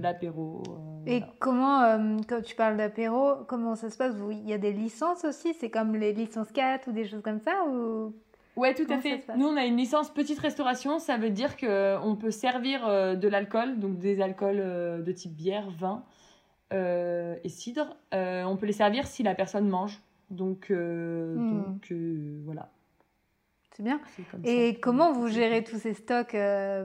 l'apéro. 0.00 0.62
euh, 0.68 1.06
Et 1.06 1.18
voilà. 1.20 1.32
comment, 1.38 1.82
euh, 1.82 2.16
quand 2.28 2.42
tu 2.42 2.54
parles 2.54 2.76
d'apéro, 2.76 3.36
comment 3.48 3.74
ça 3.74 3.88
se 3.90 3.96
passe? 3.96 4.14
Vous- 4.14 4.30
Il 4.32 4.48
y 4.48 4.52
a 4.52 4.58
des 4.58 4.72
licences 4.72 5.24
aussi? 5.24 5.54
C'est 5.54 5.70
comme 5.70 5.96
les 5.96 6.12
licences 6.12 6.52
4 6.52 6.88
ou 6.88 6.92
des 6.92 7.06
choses 7.06 7.22
comme 7.22 7.40
ça 7.40 7.64
ou... 7.68 8.14
Ouais, 8.54 8.74
tout 8.74 8.84
Comment 8.86 8.98
à 8.98 9.00
fait. 9.02 9.24
Nous, 9.34 9.46
on 9.46 9.56
a 9.56 9.64
une 9.64 9.78
licence 9.78 10.10
petite 10.10 10.38
restauration. 10.38 10.98
Ça 10.98 11.16
veut 11.16 11.30
dire 11.30 11.56
qu'on 11.56 12.16
peut 12.20 12.30
servir 12.30 12.86
euh, 12.86 13.14
de 13.14 13.26
l'alcool, 13.26 13.78
donc 13.78 13.98
des 13.98 14.20
alcools 14.20 14.60
euh, 14.60 15.00
de 15.00 15.10
type 15.10 15.32
bière, 15.34 15.70
vin 15.70 16.04
euh, 16.74 17.34
et 17.44 17.48
cidre. 17.48 17.96
Euh, 18.12 18.44
on 18.44 18.56
peut 18.58 18.66
les 18.66 18.72
servir 18.74 19.06
si 19.06 19.22
la 19.22 19.34
personne 19.34 19.66
mange. 19.70 20.02
Donc, 20.32 20.70
euh, 20.70 21.36
Hmm. 21.36 21.50
donc 21.50 21.92
euh, 21.92 22.40
voilà. 22.44 22.70
C'est 23.76 23.82
bien. 23.82 24.00
Comme 24.30 24.44
Et 24.44 24.74
ça 24.74 24.78
comment 24.80 25.12
vous 25.12 25.28
gérez 25.28 25.62
tous 25.64 25.78
ces 25.78 25.94
stocks 25.94 26.34
euh, 26.34 26.84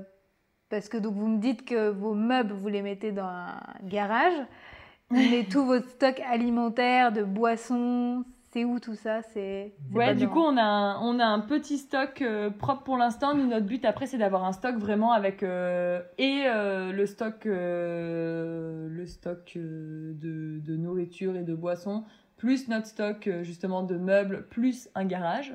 Parce 0.70 0.90
que 0.90 0.98
donc 0.98 1.16
vous 1.16 1.28
me 1.28 1.40
dites 1.40 1.66
que 1.66 1.90
vos 1.90 2.14
meubles, 2.14 2.54
vous 2.54 2.68
les 2.70 2.82
mettez 2.82 3.12
dans 3.12 3.26
un 3.26 3.60
garage, 3.84 4.34
mais 5.12 5.46
tous 5.50 5.66
vos 5.66 5.80
stocks 5.80 6.22
alimentaires, 6.30 7.12
de 7.12 7.24
boissons, 7.24 8.24
c'est 8.52 8.64
où 8.66 8.80
tout 8.80 8.96
ça? 8.96 9.22
C'est 9.34 9.74
Ouais, 9.94 10.16
du 10.16 10.28
coup, 10.28 10.40
on 10.40 10.56
a 10.58 10.64
un, 10.64 11.02
on 11.02 11.20
a 11.20 11.26
un 11.26 11.40
petit 11.40 11.78
stock 11.78 12.22
euh, 12.22 12.50
propre 12.50 12.84
pour 12.84 12.98
l'instant. 12.98 13.34
Nous, 13.36 13.48
notre 13.48 13.66
but 13.66 13.84
après, 13.86 14.08
c'est 14.08 14.18
d'avoir 14.18 14.46
un 14.46 14.54
stock 14.54 14.76
vraiment 14.78 15.12
avec 15.12 15.44
euh, 15.44 16.02
et 16.18 16.44
euh, 16.48 16.92
le 16.92 17.06
stock, 17.06 17.46
euh, 17.46 18.88
le 18.90 19.06
stock 19.06 19.54
euh, 19.56 20.14
de, 20.14 20.60
de 20.60 20.76
nourriture 20.78 21.36
et 21.36 21.44
de 21.44 21.54
boissons, 21.56 22.04
plus 22.38 22.68
notre 22.68 22.88
stock 22.88 23.28
euh, 23.28 23.44
justement 23.44 23.84
de 23.84 23.98
meubles, 23.98 24.48
plus 24.50 24.90
un 24.96 25.06
garage. 25.06 25.54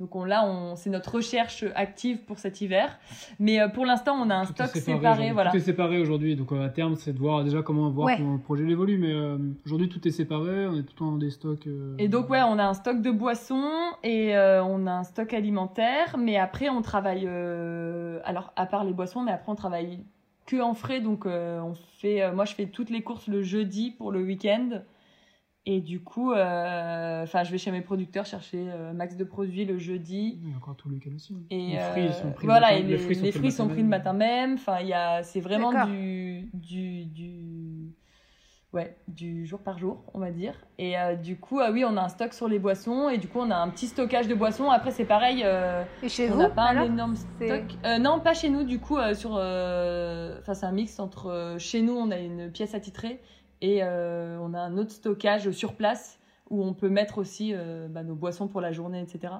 Donc 0.00 0.16
on, 0.16 0.24
là, 0.24 0.44
on, 0.44 0.74
c'est 0.74 0.90
notre 0.90 1.14
recherche 1.16 1.64
active 1.76 2.24
pour 2.24 2.38
cet 2.38 2.60
hiver. 2.60 2.98
Mais 3.38 3.60
euh, 3.60 3.68
pour 3.68 3.86
l'instant, 3.86 4.14
on 4.20 4.30
a 4.30 4.34
un 4.34 4.44
Tout 4.46 4.52
stock 4.52 4.66
séparé, 4.68 4.80
séparé. 4.96 5.12
aujourd'hui. 5.12 5.30
voilà. 5.32 5.50
Tout 5.52 5.56
est 5.58 5.60
séparé 5.60 6.00
aujourd'hui, 6.00 6.34
donc 6.34 6.50
euh, 6.50 6.64
à 6.64 6.68
terme, 6.70 6.96
c'est 6.96 7.12
de 7.12 7.18
voir 7.18 7.44
déjà 7.44 7.62
comment 7.62 7.88
voir 7.90 8.06
Ouais. 8.08 8.16
comment 8.16 8.32
le 8.32 8.40
projet 8.40 8.64
évolue. 8.68 8.98
Mais 8.98 9.12
euh, 9.12 9.38
aujourd'hui, 9.64 9.88
tout 9.88 10.06
est 10.08 10.10
séparé, 10.10 10.66
on 10.66 10.72
est 10.76 10.82
tout 10.82 10.92
le 10.94 10.98
temps 10.98 11.10
dans 11.12 11.18
des 11.18 11.30
stocks. 11.30 11.66
euh, 11.68 11.94
Et 11.98 12.08
donc, 12.08 12.28
ouais, 12.30 12.42
on 12.42 12.58
a 12.58 12.64
un 12.64 12.74
stock 12.74 13.00
de 13.00 13.10
boissons 13.12 13.70
et 14.02 14.34
euh, 14.36 14.64
on 14.64 14.86
a 14.88 14.92
un 14.92 15.04
stock 15.04 15.32
alimentaire. 15.34 16.16
Mais 16.18 16.36
après, 16.36 16.68
on 16.68 16.82
travaille. 16.82 17.26
euh, 17.28 18.18
alors, 18.24 18.52
à 18.56 18.66
part 18.66 18.82
les 18.84 18.94
boissons, 18.94 19.20
mais 19.22 19.30
après, 19.32 19.52
on 19.52 19.56
travaille 19.56 20.00
que 20.46 20.60
en 20.60 20.74
frais. 20.74 21.00
Donc, 21.00 21.26
euh, 21.26 21.60
on 21.60 21.74
fait, 21.74 22.22
euh, 22.22 22.32
moi, 22.32 22.44
je 22.44 22.54
fais 22.54 22.66
toutes 22.66 22.90
les 22.90 23.02
courses 23.02 23.28
le 23.28 23.42
jeudi 23.42 23.92
pour 23.92 24.10
le 24.10 24.20
week-end. 24.20 24.80
Et 25.64 25.80
du 25.80 26.02
coup, 26.02 26.32
euh, 26.32 27.22
enfin, 27.22 27.44
je 27.44 27.52
vais 27.52 27.58
chez 27.58 27.70
mes 27.70 27.82
producteurs 27.82 28.26
chercher 28.26 28.64
euh, 28.68 28.92
max 28.92 29.16
de 29.16 29.22
produits 29.22 29.64
le 29.64 29.78
jeudi. 29.78 30.40
Il 30.42 30.50
y 30.50 30.52
a 30.52 30.56
encore 30.56 30.74
tout 30.74 30.88
le 30.88 30.96
week-end 30.96 31.14
aussi. 31.14 31.36
Et 31.50 31.68
les 31.68 31.76
euh, 31.78 31.90
fruits 31.92 32.12
sont 32.20 32.32
pris 32.32 32.46
voilà, 32.46 32.72
le 32.72 32.78
et 32.78 32.80
matin- 32.82 32.88
les, 32.90 32.98
fruits 32.98 33.14
sont 33.14 33.22
les 33.22 33.30
pris 33.30 33.38
fruits 33.38 33.52
sont 33.52 33.68
pris 33.68 33.82
le 33.82 33.88
matin 33.88 34.12
même. 34.12 34.54
Enfin, 34.54 34.80
il 34.80 34.88
y 34.88 34.92
a, 34.92 35.22
c'est 35.22 35.40
vraiment 35.40 35.86
du, 35.86 36.50
du, 36.52 37.04
du, 37.04 37.92
ouais, 38.72 38.96
du 39.06 39.46
jour 39.46 39.60
par 39.60 39.78
jour, 39.78 40.02
on 40.14 40.18
va 40.18 40.32
dire. 40.32 40.54
Et 40.78 40.98
euh, 40.98 41.14
du 41.14 41.36
coup, 41.38 41.60
ah 41.60 41.70
oui, 41.70 41.84
on 41.84 41.96
a 41.96 42.02
un 42.02 42.08
stock 42.08 42.32
sur 42.34 42.48
les 42.48 42.58
boissons 42.58 43.08
et 43.08 43.18
du 43.18 43.28
coup, 43.28 43.38
on 43.38 43.50
a 43.52 43.56
un 43.56 43.68
petit 43.68 43.86
stockage 43.86 44.26
de 44.26 44.34
boissons. 44.34 44.68
Après, 44.68 44.90
c'est 44.90 45.04
pareil, 45.04 45.42
euh, 45.44 45.84
Et 46.02 46.08
chez 46.08 46.28
on 46.28 46.34
vous 46.34 46.38
n'a 46.40 46.50
pas 46.50 46.64
alors 46.64 46.82
un 46.82 46.92
énorme 46.92 47.14
stock. 47.14 47.62
Euh, 47.84 47.98
non, 47.98 48.18
pas 48.18 48.34
chez 48.34 48.48
nous. 48.50 48.64
Du 48.64 48.80
coup, 48.80 48.98
euh, 48.98 49.14
sur, 49.14 49.36
euh, 49.36 50.40
enfin, 50.40 50.54
c'est 50.54 50.66
un 50.66 50.72
mix 50.72 50.98
entre 50.98 51.28
euh, 51.28 51.58
chez 51.60 51.82
nous, 51.82 51.94
on 51.94 52.10
a 52.10 52.18
une 52.18 52.50
pièce 52.50 52.74
attitrée 52.74 53.20
et 53.62 53.78
euh, 53.82 54.36
on 54.40 54.52
a 54.52 54.58
un 54.58 54.76
autre 54.76 54.90
stockage 54.90 55.50
sur 55.52 55.74
place 55.74 56.18
où 56.50 56.62
on 56.62 56.74
peut 56.74 56.90
mettre 56.90 57.16
aussi 57.16 57.52
euh, 57.54 57.86
bah, 57.88 58.02
nos 58.02 58.16
boissons 58.16 58.48
pour 58.48 58.60
la 58.60 58.72
journée, 58.72 59.00
etc. 59.00 59.34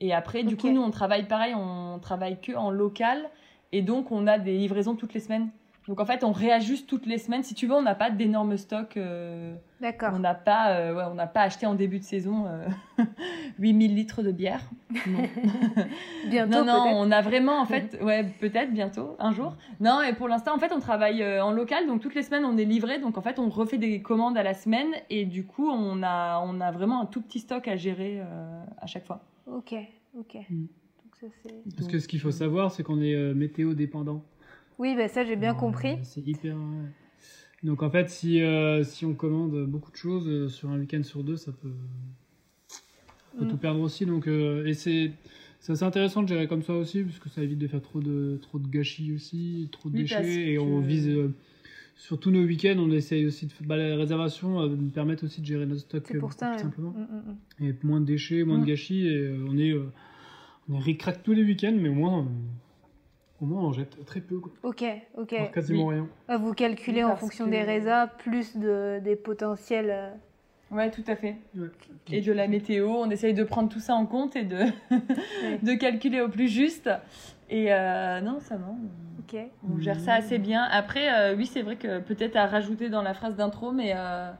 Et 0.00 0.12
après, 0.12 0.42
du 0.42 0.56
coup, 0.56 0.70
nous, 0.70 0.82
on 0.82 0.90
travaille 0.90 1.28
pareil, 1.28 1.54
on 1.54 2.00
travaille 2.00 2.40
que 2.40 2.52
en 2.52 2.70
local 2.70 3.30
et 3.70 3.82
donc 3.82 4.10
on 4.10 4.26
a 4.26 4.38
des 4.38 4.56
livraisons 4.56 4.96
toutes 4.96 5.14
les 5.14 5.20
semaines. 5.20 5.50
Donc 5.88 5.98
en 5.98 6.06
fait, 6.06 6.22
on 6.22 6.30
réajuste 6.30 6.88
toutes 6.88 7.06
les 7.06 7.18
semaines. 7.18 7.42
Si 7.42 7.54
tu 7.54 7.66
veux, 7.66 7.74
on 7.74 7.82
n'a 7.82 7.96
pas 7.96 8.10
d'énormes 8.10 8.56
stocks. 8.56 8.96
euh, 8.96 9.54
D'accord. 9.80 10.10
on 10.14 10.20
n'a 10.20 10.34
pas, 10.34 10.76
euh, 10.76 10.94
ouais, 10.94 11.02
on 11.10 11.14
n'a 11.14 11.26
pas 11.26 11.40
acheté 11.42 11.66
en 11.66 11.74
début 11.74 11.98
de 11.98 12.04
saison 12.04 12.46
euh, 12.46 13.04
8000 13.58 13.94
litres 13.94 14.22
de 14.22 14.30
bière. 14.30 14.60
Non. 15.08 15.28
Bientôt 16.30 16.52
Non, 16.52 16.64
non, 16.64 16.84
on 16.94 17.10
a 17.10 17.20
vraiment, 17.20 17.60
en 17.60 17.66
fait, 17.66 17.98
ouais, 18.00 18.24
peut-être 18.38 18.72
bientôt, 18.72 19.16
un 19.18 19.32
jour. 19.32 19.56
Non, 19.80 20.02
et 20.02 20.12
pour 20.12 20.28
l'instant, 20.28 20.54
en 20.54 20.58
fait, 20.58 20.72
on 20.72 20.78
travaille 20.78 21.20
euh, 21.22 21.44
en 21.44 21.50
local, 21.50 21.86
donc 21.88 22.00
toutes 22.00 22.14
les 22.14 22.22
semaines, 22.22 22.44
on 22.44 22.56
est 22.56 22.64
livré. 22.64 23.00
Donc, 23.00 23.18
en 23.18 23.22
fait, 23.22 23.40
on 23.40 23.48
refait 23.48 23.78
des 23.78 24.02
commandes 24.02 24.38
à 24.38 24.44
la 24.44 24.54
semaine, 24.54 24.92
et 25.10 25.24
du 25.24 25.44
coup, 25.44 25.68
on 25.68 26.02
a, 26.04 26.40
on 26.46 26.60
a 26.60 26.70
vraiment 26.70 27.02
un 27.02 27.06
tout 27.06 27.20
petit 27.22 27.40
stock 27.40 27.66
à 27.66 27.74
gérer 27.76 28.20
euh, 28.20 28.64
à 28.80 28.86
chaque 28.86 29.04
fois. 29.06 29.24
Ok, 29.46 29.74
ok. 30.16 30.36
Mm. 30.48 30.60
Donc 30.60 31.16
ça 31.20 31.26
c'est. 31.42 31.74
Parce 31.76 31.88
que 31.88 31.98
ce 31.98 32.06
qu'il 32.06 32.20
faut 32.20 32.30
savoir, 32.30 32.70
c'est 32.70 32.82
qu'on 32.84 33.00
est 33.00 33.14
euh, 33.14 33.34
météo 33.34 33.74
dépendant. 33.74 34.22
Oui, 34.78 34.94
bah 34.96 35.08
ça 35.08 35.24
j'ai 35.24 35.36
bien 35.36 35.50
Alors, 35.50 35.60
compris. 35.60 35.92
euh, 35.92 35.96
C'est 36.04 36.26
hyper. 36.26 36.56
ouais. 36.56 36.88
Donc 37.62 37.82
en 37.82 37.90
fait, 37.90 38.08
si, 38.10 38.40
euh, 38.42 38.82
si 38.82 39.04
on 39.04 39.14
commande 39.14 39.66
beaucoup 39.66 39.90
de 39.92 39.96
choses 39.96 40.26
euh, 40.28 40.48
sur 40.48 40.70
un 40.70 40.78
week-end 40.78 41.02
sur 41.04 41.22
deux, 41.22 41.36
ça 41.36 41.52
peut, 41.52 41.70
ça 42.68 42.78
peut 43.38 43.44
Mm. 43.44 43.48
tout 43.48 43.56
perdre 43.56 43.80
aussi. 43.80 44.04
Donc, 44.04 44.26
euh, 44.26 44.66
et 44.66 44.74
c'est 44.74 45.12
assez 45.68 45.84
intéressant 45.84 46.22
de 46.22 46.28
gérer 46.28 46.48
comme 46.48 46.62
ça 46.62 46.74
aussi, 46.74 47.02
parce 47.04 47.18
que 47.20 47.28
ça 47.28 47.42
évite 47.42 47.58
de 47.58 47.68
faire 47.68 47.80
trop 47.80 48.00
de, 48.00 48.38
trop 48.42 48.58
de 48.58 48.66
gâchis 48.66 49.12
aussi, 49.14 49.68
trop 49.72 49.88
de 49.88 49.94
Oui, 49.94 50.02
déchets. 50.02 50.50
Et 50.52 50.58
on 50.58 50.80
vise. 50.80 51.08
euh, 51.08 51.32
sur 51.94 52.18
tous 52.18 52.30
nos 52.32 52.42
week-ends, 52.42 52.76
on 52.78 52.90
essaye 52.90 53.24
aussi 53.26 53.46
de. 53.46 53.52
Bah, 53.64 53.76
les 53.76 53.94
réservations 53.94 54.60
euh, 54.60 54.68
nous 54.68 54.88
permettent 54.88 55.22
aussi 55.22 55.40
de 55.40 55.46
gérer 55.46 55.66
notre 55.66 55.82
stock 55.82 56.12
euh, 56.14 56.18
pour 56.18 56.32
ça. 56.32 56.50
plus 56.50 56.62
simplement. 56.62 56.90
Mm, 57.60 57.62
mm. 57.62 57.64
Et 57.68 57.74
moins 57.84 58.00
de 58.00 58.06
déchets, 58.06 58.42
moins 58.44 58.58
de 58.58 58.64
gâchis. 58.66 59.06
Et 59.06 59.16
euh, 59.16 59.46
on 59.48 59.56
est. 59.56 59.70
euh, 59.70 59.86
on 60.68 60.74
est 60.74 60.80
ric-rac 60.80 61.22
tous 61.22 61.32
les 61.32 61.44
week-ends, 61.44 61.76
mais 61.78 61.88
au 61.90 61.94
moins. 61.94 62.26
Au 63.42 63.44
moins, 63.44 63.62
on 63.62 63.72
jette 63.72 64.04
très 64.06 64.20
peu, 64.20 64.38
quoi. 64.38 64.52
Ok, 64.62 64.84
ok. 65.18 65.34
Quasiment 65.52 65.86
Oui. 65.88 65.94
rien. 65.96 66.06
Ah, 66.28 66.36
Vous 66.38 66.54
calculez 66.54 67.02
en 67.02 67.16
fonction 67.16 67.46
que- 67.46 67.50
des 67.50 67.62
résas 67.62 68.06
plus 68.06 68.56
de, 68.56 69.00
des 69.02 69.16
potentiels. 69.16 69.90
euh, 69.90 70.10
Ouais, 70.70 70.90
tout 70.90 71.02
à 71.08 71.16
fait. 71.16 71.36
Ouais. 71.56 71.66
Et 72.12 72.20
de 72.22 72.32
la 72.32 72.46
météo, 72.48 72.88
on 72.88 73.10
essaye 73.10 73.34
de 73.34 73.44
prendre 73.44 73.68
tout 73.68 73.80
ça 73.80 73.94
en 73.94 74.06
compte 74.06 74.36
et 74.36 74.44
de, 74.44 74.58
de 75.62 75.74
calculer 75.74 76.20
au 76.20 76.28
plus 76.28 76.48
juste. 76.48 76.88
Et 77.50 77.72
euh, 77.74 78.20
non, 78.20 78.38
ça 78.40 78.56
va. 78.56 78.66
on- 78.70 78.78
Ok. 79.20 79.38
On 79.70 79.78
gère 79.80 80.00
ça 80.00 80.14
assez 80.14 80.38
bien. 80.38 80.62
Après, 80.70 81.12
euh, 81.12 81.36
oui, 81.36 81.46
c'est 81.46 81.62
vrai 81.62 81.76
que 81.76 82.00
peut-être 82.00 82.36
à 82.36 82.46
rajouter 82.46 82.88
dans 82.90 83.02
la 83.02 83.14
phrase 83.14 83.36
d'intro, 83.36 83.70
mais 83.72 83.92
euh, 83.94 84.30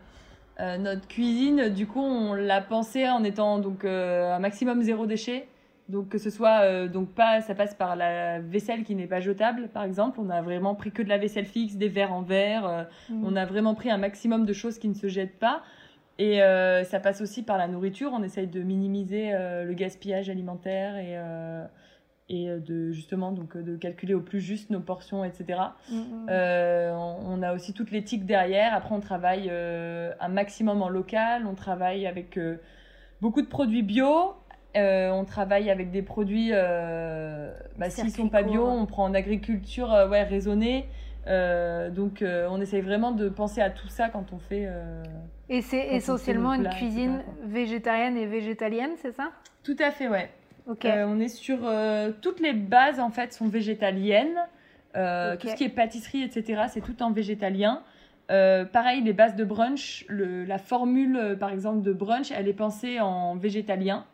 euh, 0.61 0.77
notre 0.79 1.07
cuisine, 1.09 1.69
du 1.69 1.87
coup, 1.87 2.01
on 2.01 2.35
l'a 2.35 2.61
pensé 2.61 3.09
en 3.09 3.23
étant 3.25 3.59
donc 3.59 3.85
euh, 3.85 4.35
un 4.35 4.39
maximum 4.39 4.83
zéro 4.83 5.07
déchet. 5.07 5.47
Donc 5.93 6.09
que 6.09 6.19
ce 6.19 6.31
soit 6.31 6.63
euh, 6.63 6.89
donc 6.89 7.11
pas, 7.15 7.41
ça 7.43 7.55
passe 7.55 7.75
par 7.75 7.95
la 7.97 8.41
vaisselle 8.41 8.83
qui 8.83 8.95
n'est 8.95 9.07
pas 9.07 9.21
jetable, 9.21 9.69
par 9.69 9.85
exemple. 9.85 10.19
On 10.21 10.31
a 10.31 10.43
vraiment 10.43 10.75
pris 10.75 10.91
que 10.91 11.03
de 11.03 11.09
la 11.09 11.19
vaisselle 11.19 11.45
fixe, 11.47 11.77
des 11.77 11.89
verres 11.89 12.13
en 12.13 12.23
verre. 12.23 12.67
euh, 12.67 12.83
Mm. 13.11 13.25
on 13.27 13.37
a 13.37 13.45
vraiment 13.45 13.75
pris 13.75 13.91
un 13.91 13.99
maximum 13.99 14.47
de 14.47 14.53
choses 14.53 14.79
qui 14.79 14.89
ne 14.89 14.95
se 14.95 15.09
jettent 15.09 15.39
pas. 15.39 15.63
Et 16.19 16.43
euh, 16.43 16.83
ça 16.85 16.99
passe 17.01 17.21
aussi 17.21 17.43
par 17.43 17.59
la 17.59 17.69
nourriture. 17.69 18.11
On 18.15 18.23
essaye 18.23 18.47
de 18.47 18.63
minimiser 18.63 19.33
le 19.33 19.73
gaspillage 19.75 20.29
alimentaire 20.31 20.97
et, 20.97 21.17
et 22.29 22.47
de 22.61 22.93
justement 22.93 23.33
donc 23.33 23.57
de 23.57 23.77
calculer 23.77 24.15
au 24.15 24.21
plus 24.21 24.41
juste 24.41 24.71
nos 24.71 24.81
portions, 24.81 25.25
etc. 25.25 25.59
Mm, 25.91 25.95
mm. 25.97 26.27
Euh, 26.31 26.93
on, 26.95 27.17
on 27.39 27.43
a 27.43 27.53
aussi 27.55 27.73
toute 27.73 27.91
l'éthique 27.91 28.25
derrière. 28.27 28.75
Après, 28.75 28.95
on 28.95 29.01
travaille 29.01 29.49
euh, 29.51 30.13
un 30.21 30.29
maximum 30.29 30.81
en 30.83 30.89
local. 30.89 31.47
On 31.47 31.55
travaille 31.55 32.07
avec 32.07 32.37
euh, 32.39 32.57
beaucoup 33.21 33.43
de 33.43 33.49
produits 33.49 33.83
bio. 33.83 34.35
Euh, 34.77 35.11
on 35.11 35.25
travaille 35.25 35.71
avec 35.71 35.91
des 35.91 36.01
produits, 36.03 36.51
euh, 36.53 37.53
bah, 37.77 37.91
s'ils 37.91 38.05
Circuit 38.07 38.23
sont 38.23 38.29
pas 38.29 38.43
bio, 38.43 38.67
on 38.67 38.87
prend 38.87 39.05
en 39.05 39.13
agriculture 39.15 39.93
euh, 39.93 40.09
ouais, 40.09 40.23
raisonnée. 40.23 40.87
Euh, 41.27 41.91
donc, 41.91 42.25
on 42.25 42.61
essaye 42.61 42.81
vraiment 42.81 43.13
de 43.13 43.29
penser 43.29 43.61
à 43.61 43.71
tout 43.71 43.89
ça 43.89 44.09
quand 44.09 44.33
on 44.33 44.39
fait. 44.39 44.69
Et 45.49 45.61
c'est 45.63 45.89
essentiellement 45.95 46.55
une 46.55 46.69
cuisine 46.69 47.17
etc., 47.21 47.31
végétarienne 47.45 48.17
et 48.17 48.27
végétalienne, 48.27 48.93
c'est 48.97 49.13
ça? 49.13 49.31
Tout 49.63 49.77
à 49.79 49.91
fait, 49.91 50.09
ouais. 50.09 50.31
On 50.67 51.21
est 51.21 51.29
sur 51.29 51.59
toutes 52.23 52.41
les 52.41 52.55
bases 52.55 52.99
en 52.99 53.11
fait 53.11 53.33
sont 53.33 53.49
végétaliennes. 53.49 54.39
Tout 54.95 55.49
ce 55.49 55.55
qui 55.55 55.65
est 55.65 55.69
pâtisserie, 55.69 56.23
etc. 56.23 56.63
C'est 56.69 56.81
tout 56.81 57.03
en 57.03 57.13
végétalien. 57.13 57.83
Euh, 58.31 58.65
pareil, 58.65 59.03
les 59.03 59.13
bases 59.13 59.37
de 59.37 59.45
brunch, 59.45 60.07
le- 60.09 60.45
la 60.45 60.59
formule 60.59 61.37
par 61.39 61.51
exemple 61.51 61.83
de 61.83 61.93
brunch, 61.93 62.31
elle 62.33 62.49
est 62.49 62.53
pensée 62.55 62.99
en 63.01 63.37
végétalien. 63.37 64.07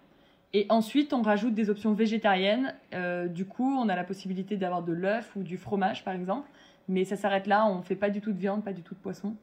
Et 0.55 0.66
ensuite, 0.70 1.12
on 1.12 1.22
rajoute 1.22 1.55
des 1.55 1.68
options 1.68 1.92
végétariennes. 1.92 2.74
Euh, 2.94 3.26
du 3.28 3.44
coup, 3.44 3.76
on 3.78 3.88
a 3.88 3.96
la 3.96 4.05
possibilité 4.05 4.57
d'avoir 4.57 4.82
de 4.82 4.92
l'œuf 4.92 5.30
ou 5.36 5.42
du 5.42 5.59
fromage, 5.59 6.05
par 6.05 6.14
exemple. 6.14 6.49
Mais 6.88 7.05
ça 7.05 7.16
s'arrête 7.16 7.46
là. 7.46 7.66
On 7.68 7.82
fait 7.82 7.96
pas 7.96 8.09
du 8.09 8.20
tout 8.20 8.32
de 8.32 8.38
viande, 8.38 8.64
pas 8.64 8.72
du 8.72 8.82
tout 8.82 8.94
de 8.94 9.01
poisson, 9.01 9.36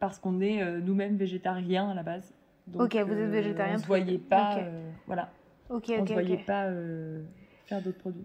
parce 0.00 0.18
qu'on 0.18 0.40
est 0.40 0.62
euh, 0.62 0.80
nous-mêmes 0.80 1.16
végétariens 1.16 1.90
à 1.90 1.94
la 1.94 2.02
base. 2.02 2.34
Ok, 2.74 2.96
vous 2.96 3.12
êtes 3.14 3.30
végétariens 3.30 3.76
On 3.76 3.78
se 3.78 3.86
tous 3.86 3.94
les 3.94 4.00
voyait 4.02 4.18
pas, 4.18 4.58
euh, 4.58 4.90
voilà, 5.06 5.30
ok, 5.70 5.84
on 5.90 6.00
ok, 6.02 6.08
se 6.08 6.12
voyait 6.12 6.36
pas 6.36 6.66
euh, 6.66 7.22
faire 7.66 7.80
d'autres 7.80 7.98
produits. 7.98 8.24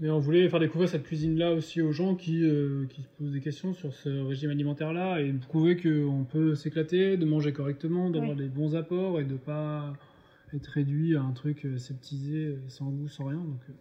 Mais 0.00 0.10
on 0.10 0.18
voulait 0.18 0.48
faire 0.48 0.60
découvrir 0.60 0.88
cette 0.90 1.04
cuisine-là 1.04 1.52
aussi 1.52 1.80
aux 1.80 1.92
gens 1.92 2.14
qui, 2.16 2.42
euh, 2.42 2.86
qui 2.90 3.02
se 3.02 3.08
posent 3.16 3.32
des 3.32 3.40
questions 3.40 3.72
sur 3.72 3.94
ce 3.94 4.08
régime 4.08 4.50
alimentaire-là 4.50 5.20
et 5.20 5.32
prouver 5.32 5.76
qu'on 5.76 6.24
peut 6.24 6.56
s'éclater, 6.56 7.16
de 7.16 7.24
manger 7.24 7.52
correctement, 7.52 8.10
d'avoir 8.10 8.32
Oui. 8.32 8.36
des 8.36 8.48
bons 8.48 8.74
apports 8.74 9.20
et 9.20 9.24
de 9.24 9.36
pas 9.36 9.92
être 10.56 10.66
réduit 10.66 11.16
à 11.16 11.22
un 11.22 11.32
truc 11.32 11.64
euh, 11.64 11.78
sceptisé, 11.78 12.46
euh, 12.46 12.56
sans 12.68 12.90
goût, 12.90 13.08
sans 13.08 13.26
rien. 13.26 13.38
Donc, 13.38 13.60
euh, 13.68 13.72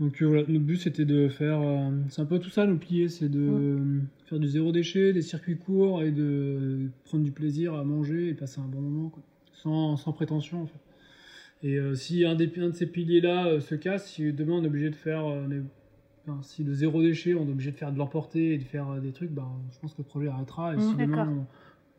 donc 0.00 0.22
voilà, 0.22 0.42
notre 0.48 0.64
but 0.64 0.76
c'était 0.76 1.04
de 1.04 1.28
faire. 1.28 1.60
c'est 2.08 2.20
un 2.20 2.24
peu 2.26 2.40
tout 2.40 2.50
ça, 2.50 2.66
nous 2.66 2.78
plier, 2.78 3.08
c'est 3.08 3.28
de 3.28 4.00
faire 4.26 4.40
du 4.40 4.48
zéro 4.48 4.72
déchet, 4.72 5.12
des 5.12 5.22
circuits 5.22 5.56
courts 5.56 6.02
et 6.02 6.10
de 6.10 6.88
prendre 7.04 7.22
du 7.22 7.30
plaisir 7.30 7.74
à 7.74 7.84
manger 7.84 8.28
et 8.30 8.34
passer 8.34 8.60
un 8.60 8.66
bon 8.66 8.80
moment, 8.80 9.08
quoi. 9.10 9.22
Sans, 9.52 9.96
sans 9.96 10.12
prétention 10.12 10.62
en 10.62 10.66
fait. 10.66 10.80
Et 11.62 11.78
euh, 11.78 11.94
si 11.94 12.24
un, 12.24 12.34
des, 12.34 12.50
un 12.60 12.70
de 12.70 12.74
ces 12.74 12.86
piliers-là 12.86 13.46
euh, 13.46 13.60
se 13.60 13.74
casse, 13.76 14.10
si 14.10 14.32
demain 14.32 14.54
on 14.54 14.64
est 14.64 14.66
obligé 14.66 14.90
de 14.90 14.96
faire. 14.96 15.26
euh, 15.26 15.62
enfin, 16.26 16.42
si 16.42 16.64
le 16.64 16.74
zéro 16.74 17.00
déchet, 17.00 17.34
on 17.34 17.46
est 17.46 17.52
obligé 17.52 17.70
de 17.70 17.76
faire 17.76 17.92
de 17.92 17.98
l'emporter 17.98 18.52
et 18.54 18.58
de 18.58 18.64
faire 18.64 19.00
des 19.00 19.12
trucs, 19.12 19.30
ben, 19.30 19.48
je 19.72 19.78
pense 19.78 19.92
que 19.94 19.98
le 20.02 20.04
projet 20.04 20.26
arrêtera. 20.28 20.74
Et 20.74 20.76
Mm, 20.76 20.80
si 20.80 20.96
demain 20.96 21.46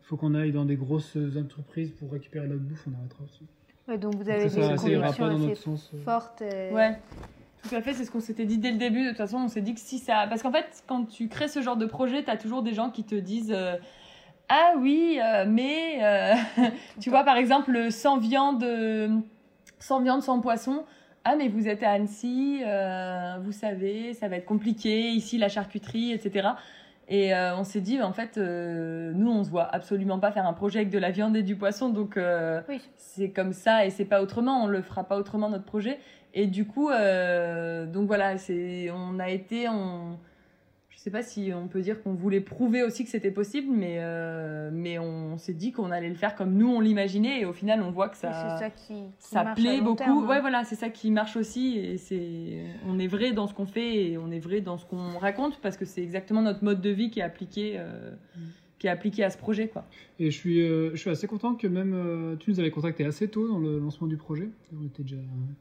il 0.02 0.06
faut 0.06 0.18
qu'on 0.18 0.36
aille 0.36 0.52
dans 0.52 0.66
des 0.66 0.76
grosses 0.76 1.18
entreprises 1.38 1.92
pour 1.92 2.12
récupérer 2.12 2.48
notre 2.48 2.62
bouffe, 2.62 2.86
on 2.88 2.94
arrêtera 3.00 3.24
aussi. 3.24 3.46
Ouais, 3.88 3.98
donc 3.98 4.16
vous 4.16 4.30
avez 4.30 4.50
ça, 4.50 4.56
des 4.72 4.78
ça 4.78 4.90
ira 4.90 5.14
convictions 5.14 5.26
assez 5.52 5.56
sens. 5.56 5.92
euh. 5.94 6.04
fortes. 6.04 6.42
et- 6.42 6.74
Ouais, 6.74 6.98
tout 7.68 7.76
à 7.76 7.82
fait, 7.82 7.94
c'est 7.94 8.06
ce 8.06 8.12
qu'on 8.12 8.20
s'était 8.20 8.46
dit 8.46 8.58
dès 8.58 8.72
le 8.72 8.78
début. 8.78 9.04
De 9.04 9.10
toute 9.10 9.18
façon, 9.18 9.38
on 9.38 9.48
s'est 9.48 9.62
dit 9.62 9.74
que 9.76 9.80
si 9.80 10.00
ça. 10.00 10.26
Parce 10.28 10.42
qu'en 10.42 10.52
fait, 10.52 10.84
quand 10.88 11.06
tu 11.06 11.28
crées 11.28 11.48
ce 11.48 11.62
genre 11.62 11.78
de 11.78 11.86
projet, 11.86 12.24
tu 12.24 12.30
as 12.32 12.38
toujours 12.38 12.64
des 12.64 12.74
gens 12.74 12.90
qui 12.90 13.04
te 13.04 13.16
disent. 13.16 13.54
euh, 13.56 13.76
ah 14.50 14.74
oui, 14.80 15.20
euh, 15.22 15.46
mais 15.48 16.04
euh, 16.04 16.34
tu 17.00 17.10
vois 17.10 17.24
par 17.24 17.38
exemple 17.38 17.92
sans 17.92 18.18
viande, 18.18 18.64
sans 19.80 20.02
viande, 20.02 20.22
sans 20.24 20.40
poisson. 20.40 20.84
Ah 21.28 21.36
mais 21.36 21.48
vous 21.48 21.68
êtes 21.68 21.82
à 21.82 21.90
Annecy, 21.92 22.62
euh, 22.64 23.38
vous 23.42 23.52
savez, 23.52 24.14
ça 24.14 24.28
va 24.28 24.36
être 24.36 24.46
compliqué 24.46 25.10
ici 25.10 25.40
la 25.40 25.50
charcuterie, 25.50 26.12
etc. 26.12 26.50
Et 27.08 27.36
euh, 27.36 27.56
on 27.56 27.64
s'est 27.64 27.82
dit 27.82 28.02
en 28.02 28.14
fait, 28.14 28.38
euh, 28.38 29.12
nous 29.14 29.30
on 29.32 29.44
se 29.44 29.50
voit 29.50 29.66
absolument 29.66 30.20
pas 30.20 30.32
faire 30.32 30.48
un 30.48 30.54
projet 30.54 30.80
avec 30.80 30.90
de 30.90 30.98
la 30.98 31.12
viande 31.12 31.36
et 31.36 31.44
du 31.44 31.56
poisson, 31.56 31.90
donc 31.90 32.18
euh, 32.18 32.62
Oui. 32.68 32.82
c'est 32.98 33.30
comme 33.30 33.54
ça 33.54 33.86
et 33.86 33.92
c'est 33.92 34.06
pas 34.06 34.22
autrement. 34.22 34.64
On 34.64 34.68
le 34.68 34.82
fera 34.82 35.04
pas 35.04 35.18
autrement 35.18 35.50
notre 35.50 35.66
projet. 35.66 36.00
Et 36.34 36.48
du 36.48 36.66
coup, 36.66 36.90
donc 36.90 38.08
voilà, 38.08 38.36
on 38.94 39.20
a 39.20 39.30
été, 39.30 39.70
on, 39.70 40.18
sais 41.06 41.12
pas 41.12 41.24
si 41.24 41.52
on 41.54 41.68
peut 41.68 41.82
dire 41.82 42.02
qu'on 42.02 42.14
voulait 42.14 42.42
prouver 42.42 42.84
aussi 42.84 43.04
que 43.04 43.10
c'était 43.10 43.32
possible, 43.32 43.68
mais 43.72 43.98
euh, 44.00 44.70
mais 44.74 45.00
on 45.00 45.38
s'est 45.38 45.54
dit 45.54 45.72
qu'on 45.72 45.92
allait 45.92 46.10
le 46.10 46.16
faire 46.16 46.36
comme 46.36 46.54
nous 46.54 46.68
on 46.68 46.80
l'imaginait 46.80 47.42
et 47.42 47.46
au 47.46 47.54
final 47.54 47.82
on 47.82 47.92
voit 47.92 48.10
que 48.10 48.18
ça 48.18 48.58
ça 48.58 48.70
qui, 48.70 48.94
qui 48.94 49.04
ça 49.20 49.44
marche 49.44 49.60
à 49.60 49.62
plaît 49.62 49.82
beaucoup. 49.82 49.98
terme, 49.98 50.18
hein. 50.18 50.28
ouais, 50.28 50.42
voilà, 50.42 50.64
c'est 50.64 50.76
ça 50.76 50.90
qui 50.90 51.12
marche 51.12 51.38
aussi. 51.38 51.78
Et 51.78 51.98
c'est, 51.98 52.66
on 52.88 52.98
est 52.98 53.08
vrai 53.08 53.34
dans 53.34 53.48
ce 53.48 53.54
qu'on 53.54 53.68
fait 53.68 54.12
et 54.12 54.18
on 54.18 54.32
est 54.32 54.40
vrai 54.40 54.62
dans 54.62 54.78
ce 54.78 54.86
qu'on 54.86 55.18
raconte 55.20 55.60
parce 55.62 55.78
que 55.78 55.86
c'est 55.86 56.02
exactement 56.02 56.42
notre 56.42 56.64
mode 56.64 56.82
de 56.82 56.90
vie 56.90 57.12
qui 57.12 57.20
est 57.20 57.24
appliqué, 57.24 57.76
euh, 57.78 58.12
Mm. 58.36 58.42
Qui 58.86 58.90
est 58.90 58.92
appliqué 58.92 59.24
à 59.24 59.32
ce 59.32 59.38
projet, 59.40 59.68
quoi. 59.68 59.84
Et 60.20 60.30
je 60.30 60.38
suis, 60.38 60.62
euh, 60.62 60.92
je 60.92 60.98
suis 60.98 61.10
assez 61.10 61.26
content 61.26 61.56
que 61.56 61.66
même 61.66 61.94
euh, 61.96 62.36
tu 62.36 62.52
nous 62.52 62.60
avais 62.60 62.70
contacté 62.70 63.04
assez 63.04 63.28
tôt 63.28 63.48
dans 63.48 63.58
le 63.58 63.80
lancement 63.80 64.06
du 64.06 64.16
projet. 64.16 64.48
On 64.80 64.86
était 64.86 65.02
déjà... 65.02 65.16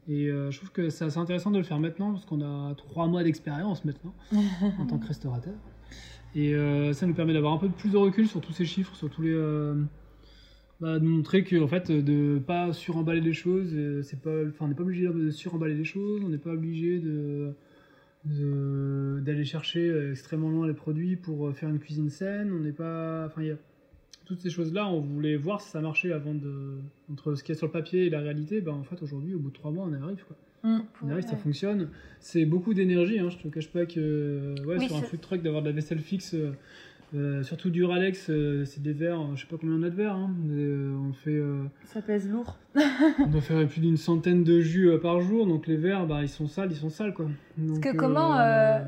Et 0.07 0.27
euh, 0.29 0.51
je 0.51 0.57
trouve 0.57 0.71
que 0.71 0.89
c'est 0.91 1.05
assez 1.05 1.17
intéressant 1.17 1.49
de 1.49 1.57
le 1.57 1.63
faire 1.63 1.79
maintenant 1.79 2.11
parce 2.11 2.23
qu'on 2.25 2.41
a 2.41 2.75
trois 2.75 3.07
mois 3.07 3.23
d'expérience 3.23 3.83
maintenant 3.83 4.13
en 4.79 4.85
tant 4.85 4.99
que 4.99 5.07
restaurateur. 5.07 5.55
Et 6.35 6.53
ça 6.93 7.07
nous 7.07 7.13
permet 7.15 7.33
d'avoir 7.33 7.53
un 7.53 7.57
peu 7.57 7.69
plus 7.69 7.89
de 7.93 7.97
recul 7.97 8.27
sur 8.27 8.41
tous 8.41 8.51
ces 8.51 8.65
chiffres, 8.65 8.93
sur 8.95 9.09
tous 9.09 9.21
les. 9.21 9.33
bah, 10.81 10.99
de 10.99 11.05
montrer 11.05 11.45
que 11.45 11.55
en 11.63 11.67
fait 11.67 11.89
de 11.89 12.39
pas 12.45 12.73
suremballer 12.73 13.21
les 13.21 13.31
choses, 13.33 13.73
c'est 14.03 14.21
pas, 14.21 14.41
enfin 14.49 14.65
on 14.65 14.67
n'est 14.67 14.75
pas 14.75 14.83
obligé 14.83 15.07
de 15.07 15.31
suremballer 15.31 15.75
les 15.75 15.85
choses, 15.85 16.21
on 16.25 16.29
n'est 16.29 16.37
pas 16.37 16.51
obligé 16.51 16.99
de- 16.99 17.53
d'aller 18.25 19.45
chercher 19.45 19.87
euh, 19.87 20.11
extrêmement 20.11 20.49
loin 20.49 20.67
les 20.67 20.73
produits 20.73 21.15
pour 21.15 21.47
euh, 21.47 21.53
faire 21.53 21.69
une 21.69 21.79
cuisine 21.79 22.09
saine. 22.09 22.51
On 22.51 22.59
n'est 22.59 22.71
pas, 22.71 23.25
enfin 23.27 23.41
il 23.41 23.47
y 23.47 23.51
a 23.51 23.57
toutes 24.25 24.39
ces 24.39 24.49
choses-là. 24.49 24.87
On 24.87 24.99
voulait 24.99 25.35
voir 25.35 25.61
si 25.61 25.69
ça 25.69 25.81
marchait 25.81 26.11
avant 26.11 26.33
de 26.33 26.77
entre 27.11 27.35
ce 27.35 27.43
qu'il 27.43 27.53
y 27.53 27.55
a 27.55 27.57
sur 27.57 27.67
le 27.67 27.71
papier 27.71 28.05
et 28.05 28.09
la 28.09 28.21
réalité. 28.21 28.61
Ben 28.61 28.73
en 28.73 28.83
fait 28.83 29.01
aujourd'hui 29.01 29.35
au 29.35 29.39
bout 29.39 29.49
de 29.49 29.55
trois 29.55 29.71
mois 29.71 29.85
on 29.87 29.93
y 29.93 30.01
arrive 30.01 30.23
quoi. 30.25 30.35
Mm. 30.63 30.79
On 31.03 31.07
y 31.07 31.11
arrive, 31.11 31.27
ça 31.27 31.37
fonctionne. 31.37 31.89
C'est 32.19 32.45
beaucoup 32.45 32.73
d'énergie, 32.73 33.19
hein, 33.19 33.29
je 33.29 33.37
te 33.37 33.47
cache 33.47 33.69
pas 33.69 33.85
que 33.85 33.99
euh, 33.99 34.55
ouais, 34.65 34.77
Oui, 34.79 34.87
sur 34.87 34.97
un 34.97 35.01
food 35.01 35.21
truck 35.21 35.43
d'avoir 35.43 35.61
de 35.61 35.69
la 35.69 35.75
vaisselle 35.75 35.99
fixe, 35.99 36.35
euh, 37.13 37.43
surtout 37.43 37.69
du 37.69 37.83
Ralex, 37.83 38.29
euh, 38.29 38.65
c'est 38.65 38.81
des 38.81 38.93
verres, 38.93 39.21
euh, 39.21 39.35
je 39.35 39.41
sais 39.41 39.47
pas 39.47 39.57
combien 39.59 39.75
on 39.75 39.83
a 39.83 39.89
de 39.89 39.95
verres, 39.95 40.15
hein, 40.15 40.31
mais, 40.43 40.53
euh, 40.63 40.95
on 41.09 41.13
fait, 41.13 41.29
euh, 41.31 41.63
Ça 41.85 42.01
pèse 42.01 42.27
lourd. 42.29 42.57
on 43.19 43.27
doit 43.27 43.41
faire 43.41 43.65
plus 43.67 43.79
d'une 43.81 43.97
centaine 43.97 44.43
de 44.43 44.59
jus 44.59 44.89
euh, 44.89 44.97
par 44.97 45.21
jour, 45.21 45.45
donc 45.45 45.67
les 45.67 45.77
verres, 45.77 46.07
bah, 46.07 46.21
ils 46.21 46.29
sont 46.29 46.47
sales, 46.47 46.71
ils 46.71 46.77
sont 46.77 46.89
sales 46.89 47.13
quoi. 47.13 47.27
Donc, 47.57 47.81
que 47.81 47.95
comment, 47.95 48.37
euh, 48.39 48.79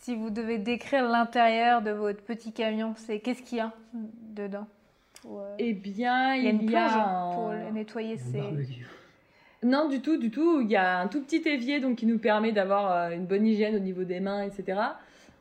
Si 0.00 0.14
vous 0.14 0.30
devez 0.30 0.58
décrire 0.58 1.08
l'intérieur 1.08 1.80
de 1.82 1.90
votre 1.90 2.22
petit 2.22 2.52
camion, 2.52 2.92
c'est 2.96 3.20
qu'est-ce 3.20 3.42
qu'il 3.42 3.58
y 3.58 3.60
a 3.62 3.72
dedans? 4.36 4.66
Pour, 5.22 5.42
Eh 5.58 5.72
bien, 5.72 6.34
Il 6.34 6.44
y 6.44 6.46
a 6.46 6.50
une 6.50 6.66
plonge 6.66 6.90
un- 6.94 7.30
pour 7.34 7.50
le 7.52 7.72
nettoyer. 7.72 8.18
C'est. 8.18 8.42
Non, 9.66 9.88
du 9.88 10.00
tout, 10.02 10.18
du 10.18 10.30
tout. 10.30 10.60
Il 10.60 10.68
y 10.70 10.76
a 10.76 10.98
un 11.00 11.08
tout 11.08 11.22
petit 11.22 11.40
évier 11.48 11.80
donc 11.80 11.96
qui 11.96 12.04
nous 12.04 12.18
permet 12.18 12.52
d'avoir 12.52 12.92
euh, 12.92 13.10
une 13.14 13.24
bonne 13.24 13.46
hygiène 13.46 13.74
au 13.74 13.78
niveau 13.78 14.04
des 14.04 14.20
mains, 14.20 14.42
etc. 14.42 14.78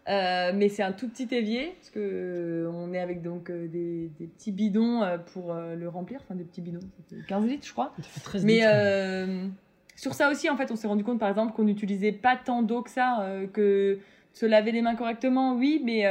Euh, 0.10 0.52
mais 0.54 0.68
c'est 0.68 0.84
un 0.84 0.92
tout 0.92 1.08
petit 1.08 1.34
évier 1.34 1.76
parce 1.80 1.90
que 1.90 2.00
euh, 2.00 2.72
on 2.74 2.94
est 2.94 3.00
avec 3.00 3.22
donc 3.22 3.50
euh, 3.50 3.68
des, 3.68 4.12
des 4.20 4.28
petits 4.28 4.52
bidons 4.52 5.02
pour 5.32 5.54
le 5.54 5.88
remplir, 5.88 6.20
enfin 6.24 6.36
des 6.36 6.44
petits 6.44 6.62
bidons, 6.62 6.82
c'était 6.98 7.22
15 7.26 7.46
litres 7.46 7.66
je 7.66 7.72
crois. 7.72 7.94
Ça 7.98 8.04
fait 8.04 8.20
13 8.20 8.46
Mais 8.46 8.56
litres. 8.56 9.52
sur 9.96 10.14
ça 10.14 10.30
aussi, 10.30 10.50
en 10.50 10.58
fait, 10.58 10.72
on 10.72 10.76
s'est 10.76 10.88
rendu 10.88 11.04
compte, 11.04 11.20
par 11.20 11.30
exemple, 11.30 11.54
qu'on 11.54 11.64
n'utilisait 11.64 12.12
pas 12.12 12.36
tant 12.36 12.64
d'eau 12.64 12.82
que 12.82 12.90
ça, 12.90 13.26
que 13.54 14.00
se 14.34 14.46
laver 14.46 14.72
les 14.72 14.82
mains 14.82 14.96
correctement, 14.96 15.56
oui, 15.56 15.82
mais 15.84 16.04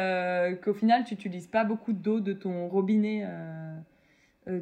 qu'au 0.62 0.74
final, 0.74 1.04
tu 1.04 1.14
n'utilises 1.14 1.48
pas 1.48 1.64
beaucoup 1.64 1.92
d'eau 1.92 2.20
de 2.20 2.32
ton 2.32 2.68
robinet 2.68 3.26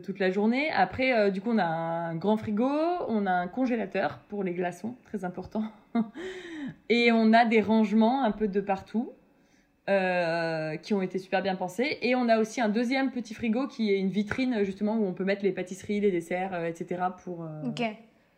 toute 0.03 0.19
la 0.19 0.31
journée. 0.31 0.71
Après, 0.73 1.31
du 1.31 1.41
coup, 1.41 1.51
on 1.51 1.59
a 1.59 1.67
un 1.67 2.17
grand 2.17 2.37
frigo, 2.37 2.69
on 3.09 3.27
a 3.27 3.33
un 3.33 3.49
congélateur 3.49 4.19
pour 4.29 4.43
les 4.43 4.55
glaçons, 4.55 4.97
très 5.05 5.25
important, 5.25 5.65
et 6.89 7.13
on 7.13 7.33
a 7.33 7.45
des 7.45 7.61
rangements 7.61 8.25
un 8.25 8.33
peu 8.33 8.49
de 8.49 8.61
partout. 8.61 9.13
Euh, 9.89 10.77
qui 10.77 10.95
ont 10.95 11.03
été 11.03 11.19
super 11.19 11.43
bien 11.43 11.57
pensés 11.57 11.99
et 12.03 12.15
on 12.15 12.29
a 12.29 12.39
aussi 12.39 12.61
un 12.61 12.69
deuxième 12.69 13.11
petit 13.11 13.35
frigo 13.35 13.67
qui 13.67 13.91
est 13.91 13.99
une 13.99 14.11
vitrine 14.11 14.63
justement 14.63 14.97
où 14.97 15.07
on 15.07 15.15
peut 15.15 15.25
mettre 15.25 15.43
les 15.43 15.53
pâtisseries, 15.53 16.01
les 16.01 16.11
desserts, 16.11 16.53
euh, 16.53 16.67
etc. 16.67 17.03
pour 17.25 17.45
euh, 17.45 17.73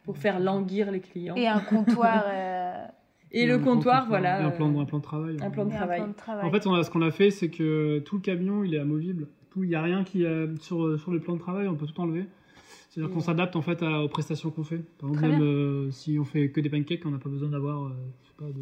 pour 0.05 0.17
faire 0.17 0.41
languir 0.41 0.91
les 0.91 1.01
clients. 1.01 1.35
Et 1.37 1.49
un 1.49 1.61
comptoir. 1.61 2.25
euh, 2.33 2.87
Et 3.33 3.47
le 3.47 3.59
comptoir, 3.59 4.07
voilà. 4.09 4.41
Et 4.41 4.45
un 4.45 4.51
plan, 4.51 4.81
un 4.81 4.85
plan 4.85 4.99
de 4.99 5.03
travail. 5.03 5.37
un 5.43 5.51
plan 5.51 5.65
de 5.65 5.73
un 5.73 5.77
travail. 5.77 5.99
plan 5.99 6.09
de 6.09 6.15
travail. 6.15 6.47
En 6.47 6.51
fait, 6.51 6.67
on 6.67 6.75
a, 6.75 6.83
ce 6.83 6.91
qu'on 6.91 7.03
a 7.03 7.11
fait, 7.11 7.31
c'est 7.31 7.51
que 7.51 7.99
tout 8.01 8.17
le 8.17 8.23
camion, 8.23 8.65
il 8.65 8.75
est 8.75 8.81
amovible. 8.81 9.29
Tout, 9.51 9.65
il 9.65 9.69
n'y 9.69 9.75
a 9.75 9.83
rien 9.83 10.05
qui 10.05 10.25
est 10.25 10.63
sur, 10.63 10.99
sur 10.99 11.13
le 11.13 11.21
plan 11.21 11.35
de 11.35 11.41
travail, 11.41 11.69
on 11.69 11.75
peut 11.75 11.87
tout 11.87 12.01
enlever. 12.01 12.27
C'est-à-dire 12.93 13.11
Mm. 13.11 13.15
qu'on 13.15 13.21
s'adapte 13.21 13.57
en 13.57 13.63
fait 13.63 13.83
à- 13.83 14.03
aux 14.03 14.09
prestations 14.09 14.51
qu'on 14.51 14.65
fait. 14.65 14.83
Par 14.99 15.09
exemple, 15.09 15.29
même 15.29 15.41
euh, 15.43 15.91
si 15.91 16.19
on 16.19 16.25
fait 16.25 16.51
que 16.51 16.61
des 16.61 16.69
pancakes, 16.69 17.01
on 17.07 17.11
n'a 17.11 17.19
pas 17.19 17.31
besoin 17.31 17.49
d'avoir, 17.49 17.85
euh, 17.87 17.91
des, 18.51 18.53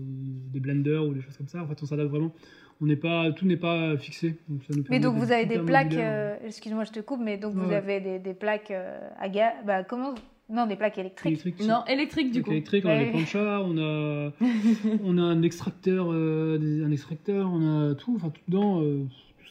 des 0.53 0.61
blenders 0.61 1.05
ou 1.05 1.13
des 1.15 1.21
choses 1.21 1.37
comme 1.37 1.49
ça. 1.49 1.63
En 1.63 1.67
fait, 1.67 1.83
on 1.83 1.87
s'adapte 1.87 2.11
vraiment. 2.11 2.33
On 2.81 2.87
n'est 2.87 2.97
pas, 2.97 3.33
tout 3.33 3.45
n'est 3.45 3.57
pas 3.57 3.97
fixé. 3.99 4.37
Donc 4.49 4.63
ça 4.63 4.69
nous 4.71 4.79
mais 4.79 4.83
permet 4.85 5.01
donc 5.01 5.17
vous 5.17 5.33
avez 5.33 5.47
des 5.47 5.59
plaques. 5.59 5.95
euh, 5.95 6.37
Excuse-moi, 6.47 6.85
je 6.85 6.93
te 6.93 7.01
coupe, 7.01 7.21
mais 7.23 7.39
donc 7.39 7.55
vous 7.55 7.69
Ouais. 7.71 7.75
avez 7.75 8.01
des, 8.01 8.19
des 8.21 8.35
plaques 8.35 8.71
euh, 8.71 9.01
à 9.19 9.29
gaz. 9.29 9.53
Bah 9.67 9.83
comment 9.85 10.15
Non, 10.49 10.67
des 10.67 10.77
plaques 10.77 10.99
électriques. 10.99 11.45
Électrique, 11.45 11.69
Non, 11.69 11.85
électrique 11.89 12.31
du 12.31 12.39
Donc 12.39 12.45
coup. 12.47 12.51
électrique, 12.53 12.85
on 12.85 12.89
a 12.91 12.99
des 13.05 13.11
planchas, 13.11 13.61
on 13.61 13.79
a, 13.79 14.33
on 15.05 15.19
a 15.19 15.23
un 15.23 15.43
extracteur, 15.43 16.07
euh, 16.13 16.57
des- 16.59 16.83
un 16.85 16.91
extracteur, 16.93 17.51
on 17.53 17.91
a 17.91 17.95
tout, 17.97 18.15
enfin 18.17 18.31
tout 18.31 18.41
dedans, 18.49 18.81
euh, 18.83 19.05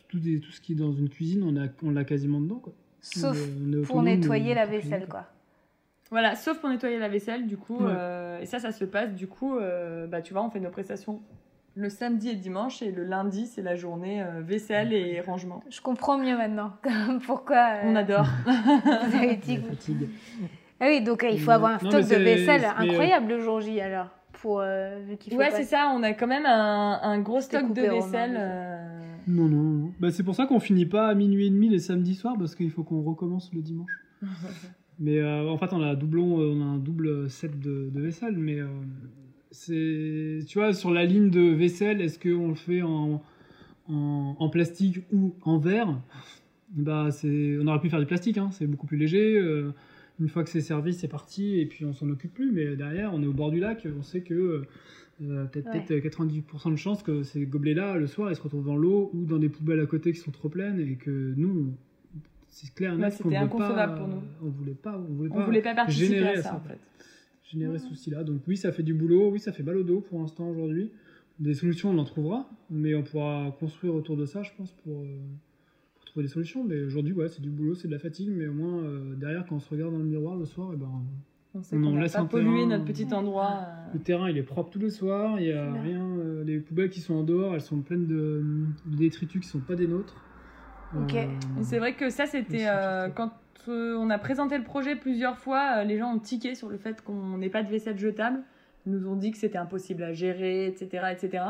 tout, 0.10 0.20
des- 0.20 0.40
tout 0.40 0.52
ce 0.52 0.60
qui 0.62 0.72
est 0.74 0.76
dans 0.76 0.92
une 0.94 1.10
cuisine, 1.10 1.44
on 1.44 1.56
a, 1.58 1.68
on 1.84 1.92
l'a 1.92 2.04
quasiment 2.06 2.40
dedans 2.42 2.60
quoi. 2.60 2.74
Sauf 3.02 3.38
On 3.38 3.40
est- 3.40 3.76
on 3.78 3.82
est 3.82 3.86
pour 3.86 4.04
nettoyer 4.04 4.54
la 4.54 4.66
vaisselle, 4.66 5.08
quoi. 5.08 5.26
Voilà, 6.12 6.36
sauf 6.36 6.60
pour 6.60 6.70
nettoyer 6.70 6.98
la 7.00 7.08
vaisselle, 7.10 7.46
du 7.48 7.56
coup. 7.58 7.78
Ouais. 7.84 7.92
euh, 7.96 8.40
et 8.40 8.46
ça, 8.46 8.60
ça 8.60 8.72
se 8.72 8.84
passe, 8.86 9.14
du 9.14 9.28
coup, 9.28 9.58
euh, 9.58 10.08
bah, 10.08 10.22
tu 10.22 10.34
vois, 10.34 10.44
on 10.44 10.50
fait 10.50 10.60
nos 10.60 10.70
prestations 10.72 11.22
le 11.76 11.88
samedi 11.90 12.30
et 12.30 12.34
le 12.34 12.40
dimanche, 12.40 12.82
et 12.82 12.92
le 12.92 13.04
lundi, 13.04 13.46
c'est 13.46 13.62
la 13.62 13.76
journée 13.76 14.22
euh, 14.22 14.42
vaisselle 14.42 14.92
et 14.92 15.22
rangement. 15.22 15.64
Je 15.70 15.80
comprends 15.82 16.18
mieux 16.18 16.36
maintenant 16.36 16.74
pourquoi 17.26 17.76
euh, 17.76 17.82
On 17.86 17.96
adore. 17.96 18.26
vous 18.46 19.16
avez 19.16 19.36
dit. 19.36 19.58
La 19.58 19.70
fatigue. 19.70 20.10
Ah 20.82 20.86
oui, 20.88 21.02
donc 21.02 21.24
euh, 21.24 21.30
il 21.30 21.40
faut 21.40 21.52
avoir 21.52 21.74
un 21.74 21.80
stock 21.80 21.92
de 22.02 22.16
vaisselle 22.16 22.66
incroyable 22.78 23.30
le 23.30 23.40
jour 23.40 23.62
J 23.62 23.80
alors. 23.80 24.08
Pour, 24.34 24.62
euh, 24.62 25.00
vu 25.06 25.18
Ouais, 25.38 25.50
pas- 25.50 25.56
c'est 25.58 25.64
ça, 25.64 25.92
on 25.94 26.02
a 26.02 26.14
quand 26.14 26.28
même 26.28 26.46
un, 26.46 27.00
un 27.04 27.20
gros 27.20 27.40
stock 27.42 27.72
de 27.74 27.82
vaisselle. 27.82 28.36
Non, 29.30 29.48
non, 29.48 29.64
non. 29.64 29.94
Bah, 30.00 30.10
c'est 30.12 30.24
pour 30.24 30.34
ça 30.36 30.46
qu'on 30.48 30.60
finit 30.60 30.86
pas 30.88 31.08
à 31.08 31.14
minuit 31.14 31.46
et 31.46 31.50
demi 31.50 31.70
les 31.70 31.80
samedis 31.80 32.16
soirs 32.16 32.36
parce 32.38 32.56
qu'il 32.56 32.72
faut 32.72 32.84
qu'on 32.84 33.02
recommence 33.04 33.54
le 33.54 33.62
dimanche. 33.62 33.92
Mais 35.00 35.20
euh, 35.20 35.48
en 35.48 35.58
fait, 35.58 35.72
on 35.72 35.82
a 35.82 35.88
un 35.92 35.94
doublon, 35.94 36.40
euh, 36.42 36.52
on 36.54 36.62
a 36.62 36.66
un 36.66 36.78
double 36.78 37.30
set 37.30 37.58
de, 37.60 37.90
de 37.94 38.02
vaisselle, 38.02 38.38
mais 38.38 38.60
euh, 38.60 38.68
c'est, 39.50 40.40
tu 40.46 40.58
vois, 40.58 40.74
sur 40.74 40.92
la 40.92 41.06
ligne 41.06 41.30
de 41.30 41.40
vaisselle, 41.54 42.02
est-ce 42.02 42.20
qu'on 42.20 42.50
le 42.50 42.56
fait 42.56 42.82
en, 42.82 43.22
en, 43.88 44.36
en 44.38 44.50
plastique 44.50 45.00
ou 45.14 45.36
en 45.44 45.58
verre? 45.58 46.02
Bah, 46.72 47.08
on 47.24 47.68
aurait 47.68 47.80
pu 47.80 47.90
faire 47.90 48.00
du 48.02 48.06
plastique, 48.08 48.38
hein, 48.38 48.50
c'est 48.52 48.68
beaucoup 48.68 48.88
plus 48.88 48.98
léger. 48.98 49.38
euh, 49.38 49.72
une 50.20 50.28
fois 50.28 50.44
que 50.44 50.50
c'est 50.50 50.60
servi, 50.60 50.94
c'est 50.94 51.08
parti, 51.08 51.60
et 51.62 51.66
puis 51.66 51.86
on 51.86 51.94
s'en 51.94 52.10
occupe 52.10 52.34
plus. 52.34 52.52
Mais 52.52 52.76
derrière, 52.76 53.14
on 53.14 53.24
est 53.24 53.28
au 53.28 53.32
bord 53.32 53.52
du 53.52 53.62
lac, 53.62 53.88
on 53.98 54.02
sait 54.04 54.22
que 54.22 54.64
euh, 55.22 55.46
peut-être 55.46 55.68
Ouais. 55.74 55.84
peut-être 55.86 56.04
90% 56.04 56.72
de 56.72 56.76
chances 56.76 57.04
que 57.04 57.24
ces 57.24 57.46
gobelets-là, 57.46 57.98
le 57.98 58.08
soir, 58.08 58.32
ils 58.32 58.36
se 58.36 58.42
retrouvent 58.42 58.66
dans 58.66 58.78
l'eau 58.78 59.12
ou 59.14 59.26
dans 59.26 59.38
des 59.38 59.50
poubelles 59.50 59.80
à 59.80 59.86
côté 59.86 60.12
qui 60.14 60.20
sont 60.20 60.32
trop 60.32 60.50
pleines, 60.50 60.80
et 60.80 60.96
que 60.96 61.34
nous, 61.36 61.50
on- 61.68 62.20
c'est 62.48 62.74
clair, 62.74 62.94
et 62.94 62.98
Ouais, 62.98 63.10
c'était 63.12 63.36
inconcevable 63.36 63.94
pas- 63.94 63.98
pour 64.00 64.08
nous. 64.08 64.22
On 64.44 64.50
voulait 64.50 64.74
pas, 64.74 64.98
on 64.98 65.14
voulait 65.14 65.30
on 65.32 65.36
pas 65.36 65.46
voulait 65.46 65.62
pas 65.62 65.76
participer 65.76 66.06
générer 66.08 66.30
à 66.30 66.36
ça, 66.38 66.50
ça. 66.50 66.56
en 66.56 66.60
fait. 66.62 66.78
générer 67.44 67.74
Mhm. 67.74 67.80
ce 67.80 67.88
souci-là. 67.88 68.24
Donc 68.24 68.42
oui, 68.48 68.58
ça 68.58 68.72
fait 68.72 68.84
du 68.84 68.94
boulot, 68.94 69.30
oui, 69.32 69.40
ça 69.40 69.52
fait 69.52 69.64
mal 69.64 69.76
au 69.78 69.84
dos 69.84 70.02
pour 70.02 70.20
l'instant 70.20 70.48
aujourd'hui. 70.52 70.92
Des 71.40 71.54
solutions, 71.56 71.90
on 71.90 71.98
en 71.98 72.04
trouvera, 72.04 72.48
mais 72.70 72.94
on 72.96 73.02
pourra 73.02 73.56
construire 73.60 73.96
autour 73.96 74.18
de 74.18 74.26
ça, 74.28 74.44
je 74.44 74.52
pense, 74.58 74.72
pour, 74.84 75.00
euh, 75.02 75.18
pour 75.96 76.06
trouver 76.06 76.26
des 76.28 76.32
solutions. 76.32 76.64
Mais 76.64 76.84
aujourd'hui, 76.84 77.14
ouais, 77.14 77.28
c'est 77.28 77.42
du 77.42 77.50
boulot, 77.50 77.74
c'est 77.74 77.88
de 77.88 77.94
la 77.94 77.98
fatigue, 78.00 78.30
mais 78.30 78.46
au 78.48 78.54
moins, 78.54 78.84
euh, 78.84 79.16
derrière, 79.16 79.46
quand 79.48 79.56
on 79.56 79.60
se 79.60 79.70
regarde 79.70 79.94
dans 79.94 79.98
le 80.00 80.04
miroir 80.06 80.36
le 80.38 80.46
soir, 80.46 80.70
eh 80.74 80.78
ben, 80.78 80.90
On 81.56 81.64
sait 81.64 81.76
qu'on 81.78 81.96
laisse 81.98 82.14
pas 82.14 82.26
polluer 82.26 82.58
terrain. 82.60 82.68
notre 82.68 82.86
petit 82.86 83.12
endroit. 83.14 83.60
euh. 83.62 83.94
le 83.94 84.00
terrain, 84.00 84.30
il 84.30 84.38
est 84.38 84.44
propre 84.44 84.70
tous 84.70 84.80
les 84.80 84.92
soirs, 84.92 85.40
il 85.40 85.48
y 85.48 85.52
a 85.52 85.72
rien, 85.72 86.06
euh, 86.20 86.44
les 86.44 86.60
poubelles 86.60 86.90
qui 86.92 87.00
sont 87.02 87.16
en 87.16 87.24
dehors, 87.24 87.56
elles 87.56 87.62
sont 87.62 87.82
pleines 87.82 88.06
de, 88.06 88.44
de 88.86 88.96
détritus 88.98 89.42
qui 89.42 89.48
sont 89.48 89.60
pas 89.60 89.76
des 89.76 89.88
nôtres. 89.88 90.16
Ok. 90.96 91.16
Euh, 91.16 91.26
C'est 91.64 91.80
vrai 91.80 91.94
que 91.94 92.10
ça, 92.10 92.26
c'était 92.28 92.68
euh, 92.68 93.10
quand 93.10 93.32
euh, 93.68 93.96
on 93.98 94.10
a 94.12 94.18
présenté 94.20 94.58
le 94.58 94.64
projet 94.64 94.96
plusieurs 94.96 95.38
fois, 95.38 95.78
euh, 95.80 95.84
les 95.84 95.98
gens 95.98 96.14
ont 96.14 96.20
tiqué 96.20 96.54
sur 96.56 96.70
le 96.70 96.78
fait 96.78 97.02
qu'on 97.02 97.38
n'ait 97.38 97.50
pas 97.50 97.64
de 97.64 97.70
vaisselle 97.70 97.98
jetable. 97.98 98.42
Ils 98.86 98.92
nous 98.94 99.08
ont 99.08 99.16
dit 99.16 99.32
que 99.32 99.38
c'était 99.38 99.58
impossible 99.58 100.04
à 100.04 100.14
gérer, 100.14 100.66
etc., 100.68 101.08
etc. 101.12 101.44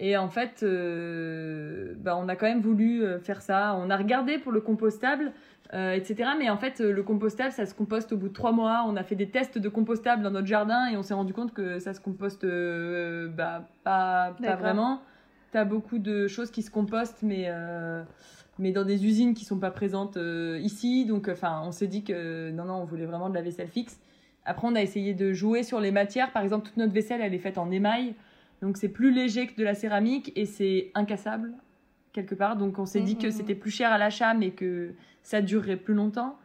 Et 0.00 0.16
en 0.16 0.28
fait, 0.28 0.60
euh, 0.62 1.94
bah, 1.98 2.16
on 2.16 2.28
a 2.28 2.36
quand 2.36 2.46
même 2.46 2.60
voulu 2.60 3.02
euh, 3.02 3.18
faire 3.18 3.42
ça. 3.42 3.74
On 3.80 3.90
a 3.90 3.96
regardé 3.96 4.38
pour 4.38 4.52
le 4.52 4.60
compostable, 4.60 5.32
euh, 5.74 5.92
etc. 5.92 6.30
Mais 6.38 6.48
en 6.48 6.56
fait, 6.56 6.80
euh, 6.80 6.92
le 6.92 7.02
compostable, 7.02 7.52
ça 7.52 7.66
se 7.66 7.74
composte 7.74 8.12
au 8.12 8.16
bout 8.16 8.28
de 8.28 8.32
trois 8.32 8.52
mois. 8.52 8.84
On 8.86 8.96
a 8.96 9.02
fait 9.02 9.16
des 9.16 9.28
tests 9.28 9.58
de 9.58 9.68
compostable 9.68 10.22
dans 10.22 10.30
notre 10.30 10.46
jardin 10.46 10.88
et 10.88 10.96
on 10.96 11.02
s'est 11.02 11.14
rendu 11.14 11.34
compte 11.34 11.52
que 11.52 11.78
ça 11.78 11.92
se 11.92 12.00
composte 12.00 12.44
euh, 12.44 13.28
bah, 13.28 13.68
pas, 13.84 14.30
vraiment. 14.40 15.02
T'as 15.52 15.64
beaucoup 15.64 15.98
de 15.98 16.26
choses 16.26 16.50
qui 16.50 16.62
se 16.62 16.70
compostent, 16.70 17.22
mais, 17.22 17.44
euh, 17.48 18.02
mais 18.58 18.72
dans 18.72 18.84
des 18.84 19.04
usines 19.04 19.34
qui 19.34 19.44
sont 19.44 19.58
pas 19.58 19.70
présentes 19.70 20.18
ici. 20.60 21.04
Donc, 21.04 21.28
enfin, 21.28 21.62
on 21.64 21.72
s'est 21.72 21.86
dit 21.86 22.02
que 22.02 22.50
non, 22.50 22.64
non, 22.64 22.74
on 22.74 22.84
voulait 22.84 23.06
vraiment 23.06 23.28
de 23.28 23.34
la 23.34 23.42
vaisselle 23.42 23.68
fixe. 23.68 24.00
Après, 24.44 24.66
on 24.66 24.74
a 24.74 24.80
essayé 24.80 25.12
de 25.12 25.32
jouer 25.34 25.62
sur 25.62 25.80
les 25.80 25.90
matières. 25.90 26.32
Par 26.32 26.42
exemple, 26.42 26.66
toute 26.66 26.78
notre 26.78 26.92
vaisselle, 26.92 27.20
elle 27.22 27.34
est 27.34 27.38
faite 27.38 27.58
en 27.58 27.70
émail. 27.70 28.14
Donc, 28.62 28.78
c'est 28.78 28.88
plus 28.88 29.12
léger 29.12 29.46
que 29.46 29.56
de 29.56 29.64
la 29.64 29.74
céramique 29.74 30.32
et 30.34 30.46
c'est 30.46 30.90
incassable, 30.94 31.52
quelque 32.12 32.34
part. 32.34 32.56
Donc, 32.56 32.78
on 32.78 32.86
s'est 32.86 33.00
dit 33.00 33.16
que 33.16 33.26
mhm. 33.26 33.32
c'était 33.32 33.54
plus 33.54 33.70
cher 33.70 33.92
à 33.92 33.98
l'achat, 33.98 34.34
mais 34.34 34.50
que 34.50 34.92
ça 35.22 35.40
durerait 35.42 35.76
plus 35.76 35.94
longtemps. 35.94 36.38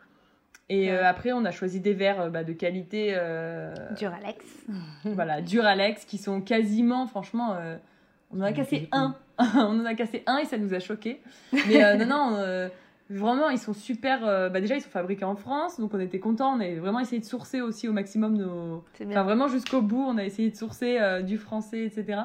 Et 0.70 0.90
Ouais. 0.90 0.98
euh, 0.98 1.06
après, 1.08 1.32
on 1.34 1.44
a 1.46 1.52
choisi 1.52 1.80
des 1.82 1.94
verres 1.94 2.22
euh, 2.22 2.30
bah, 2.30 2.44
de 2.44 2.54
qualité. 2.54 3.14
euh, 3.16 3.74
Duralex. 3.98 4.46
voilà, 5.06 5.42
Duralex, 5.42 6.06
qui 6.06 6.18
sont 6.18 6.42
quasiment, 6.42 7.06
franchement, 7.08 7.54
euh, 7.56 7.76
on 8.32 8.40
en 8.40 8.44
a 8.44 8.54
cassé 8.54 8.88
un. 8.92 9.16
on 9.40 9.80
en 9.82 9.86
a 9.86 9.94
cassé 9.94 10.24
un 10.26 10.38
et 10.38 10.46
ça 10.46 10.58
nous 10.58 10.74
a 10.74 10.80
choqué. 10.80 11.22
Mais 11.68 11.98
non, 11.98 12.06
non, 12.06 12.70
vraiment, 13.10 13.50
ils 13.50 13.60
sont 13.60 13.74
super. 13.74 14.22
bah, 14.22 14.62
déjà, 14.62 14.76
ils 14.76 14.82
sont 14.82 14.90
fabriqués 14.90 15.26
en 15.26 15.36
France, 15.36 15.80
donc 15.80 15.94
on 15.94 16.00
était 16.00 16.20
contents. 16.20 16.56
On 16.56 16.60
a 16.60 16.80
vraiment 16.80 17.00
essayé 17.00 17.20
de 17.20 17.26
sourcer 17.26 17.60
aussi 17.62 17.88
au 17.88 17.94
maximum 17.94 18.38
nos. 18.38 18.84
Enfin, 19.06 19.24
vraiment 19.24 19.48
jusqu'au 19.48 19.82
bout, 19.82 20.04
on 20.08 20.18
a 20.18 20.24
essayé 20.24 20.50
de 20.50 20.56
sourcer 20.56 21.00
du 21.24 21.38
français, 21.38 21.84
etc. 21.86 22.22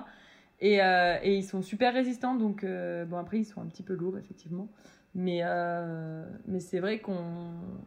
Et, 0.61 0.83
euh, 0.83 1.17
et 1.23 1.37
ils 1.37 1.45
sont 1.45 1.63
super 1.63 1.95
résistants, 1.95 2.35
donc 2.35 2.65
euh, 2.65 3.05
bon, 3.05 3.17
après, 3.17 3.39
ils 3.39 3.45
sont 3.45 3.61
un 3.61 3.67
petit 3.67 3.83
peu 3.83 3.95
lourds, 3.95 4.19
effectivement. 4.19 4.69
Mais, 5.15 5.41
euh, 5.43 6.25
mais 6.47 6.61
c'est 6.61 6.81
vrai 6.81 6.99
qu'on 6.99 7.17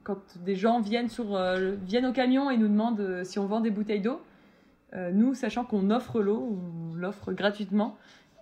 quand 0.04 0.38
des 0.44 0.56
gens 0.56 0.80
viennent, 0.82 1.10
sur, 1.10 1.40
viennent 1.86 2.06
au 2.06 2.14
camion 2.14 2.50
et 2.50 2.58
nous 2.58 2.68
demandent 2.68 3.24
si 3.24 3.40
on 3.40 3.46
vend 3.46 3.62
des 3.62 3.70
bouteilles 3.70 4.02
d'eau, 4.02 4.22
nous, 5.14 5.36
sachant 5.36 5.64
qu'on 5.64 5.90
offre 5.90 6.22
l'eau, 6.22 6.58
on 6.92 6.96
l'offre 6.96 7.32
gratuitement, 7.32 7.98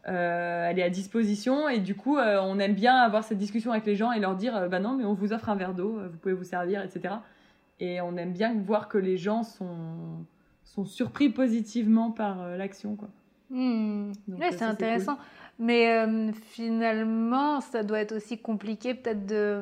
elle 0.06 0.80
est 0.80 0.84
à 0.84 0.90
disposition 0.90 1.70
et 1.70 1.80
du 1.80 1.94
coup, 1.94 2.18
on 2.18 2.58
aime 2.58 2.74
bien 2.74 2.96
avoir 2.96 3.24
cette 3.24 3.38
discussion 3.38 3.72
avec 3.72 3.86
les 3.86 3.96
gens 3.96 4.12
et 4.12 4.20
leur 4.20 4.36
dire 4.36 4.68
bah 4.70 4.80
non, 4.80 4.96
mais 4.96 5.06
on 5.06 5.14
vous 5.14 5.34
offre 5.34 5.50
un 5.50 5.56
verre 5.56 5.76
d'eau, 5.76 6.00
vous 6.10 6.18
pouvez 6.18 6.34
vous 6.34 6.46
servir, 6.46 6.82
etc. 6.82 7.16
Et 7.80 8.02
on 8.02 8.18
aime 8.18 8.32
bien 8.32 8.56
voir 8.56 8.88
que 8.88 8.98
les 8.98 9.18
gens 9.18 9.44
sont, 9.44 10.26
sont 10.64 10.86
surpris 10.86 11.30
positivement 11.30 12.10
par 12.10 12.58
l'action. 12.58 12.96
quoi. 12.96 13.10
Donc, 13.50 14.40
Ouais, 14.40 14.52
c'est 14.52 14.64
intéressant. 14.64 15.18
Mais 15.58 15.90
euh, 15.92 16.32
finalement, 16.52 17.60
ça 17.62 17.84
doit 17.84 18.00
être 18.00 18.14
aussi 18.16 18.38
compliqué 18.38 18.94
peut-être 18.94 19.26
de... 19.26 19.62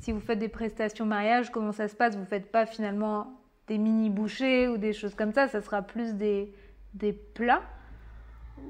Si 0.00 0.12
vous 0.12 0.20
faites 0.20 0.38
des 0.38 0.48
prestations 0.48 1.06
mariage, 1.06 1.50
comment 1.50 1.72
ça 1.72 1.88
se 1.88 1.96
passe? 1.96 2.16
Vous 2.16 2.24
faites 2.26 2.52
pas 2.52 2.66
finalement 2.66 3.32
des 3.66 3.78
mini 3.78 4.10
bouchées 4.10 4.68
ou 4.68 4.76
des 4.76 4.92
choses 4.92 5.14
comme 5.14 5.32
ça, 5.32 5.48
ça 5.48 5.62
sera 5.62 5.82
plus 5.82 6.14
des, 6.14 6.52
des 6.94 7.12
plats? 7.12 7.62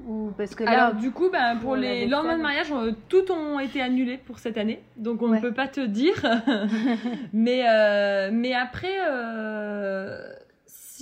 Ou 0.06 0.30
parce 0.38 0.54
que 0.54 0.64
là 0.64 0.70
Alors 0.86 0.94
du 0.94 1.10
coup, 1.10 1.28
ben, 1.30 1.56
pour 1.60 1.76
les 1.76 2.06
lendemains 2.06 2.38
de 2.38 2.42
mariage, 2.42 2.72
tout 3.08 3.30
ont 3.30 3.58
été 3.60 3.82
annulés 3.82 4.16
pour 4.16 4.38
cette 4.38 4.56
année, 4.56 4.82
donc 4.96 5.20
on 5.22 5.30
Ouais. 5.30 5.36
ne 5.36 5.42
peut 5.42 5.52
pas 5.52 5.68
te 5.68 5.80
dire. 5.80 6.14
mais 7.32 7.64
euh, 7.68 8.30
mais 8.32 8.54
après, 8.54 8.94
euh, 9.06 10.32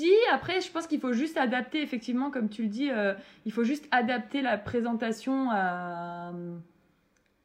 si 0.00 0.12
après, 0.32 0.60
je 0.60 0.70
pense 0.70 0.86
qu'il 0.86 1.00
faut 1.00 1.12
juste 1.12 1.36
adapter 1.36 1.82
effectivement, 1.82 2.30
comme 2.30 2.48
tu 2.48 2.62
le 2.62 2.68
dis, 2.68 2.90
euh, 2.90 3.14
il 3.44 3.52
faut 3.52 3.64
juste 3.64 3.86
adapter 3.90 4.42
la 4.42 4.56
présentation 4.58 5.50
à 5.50 6.32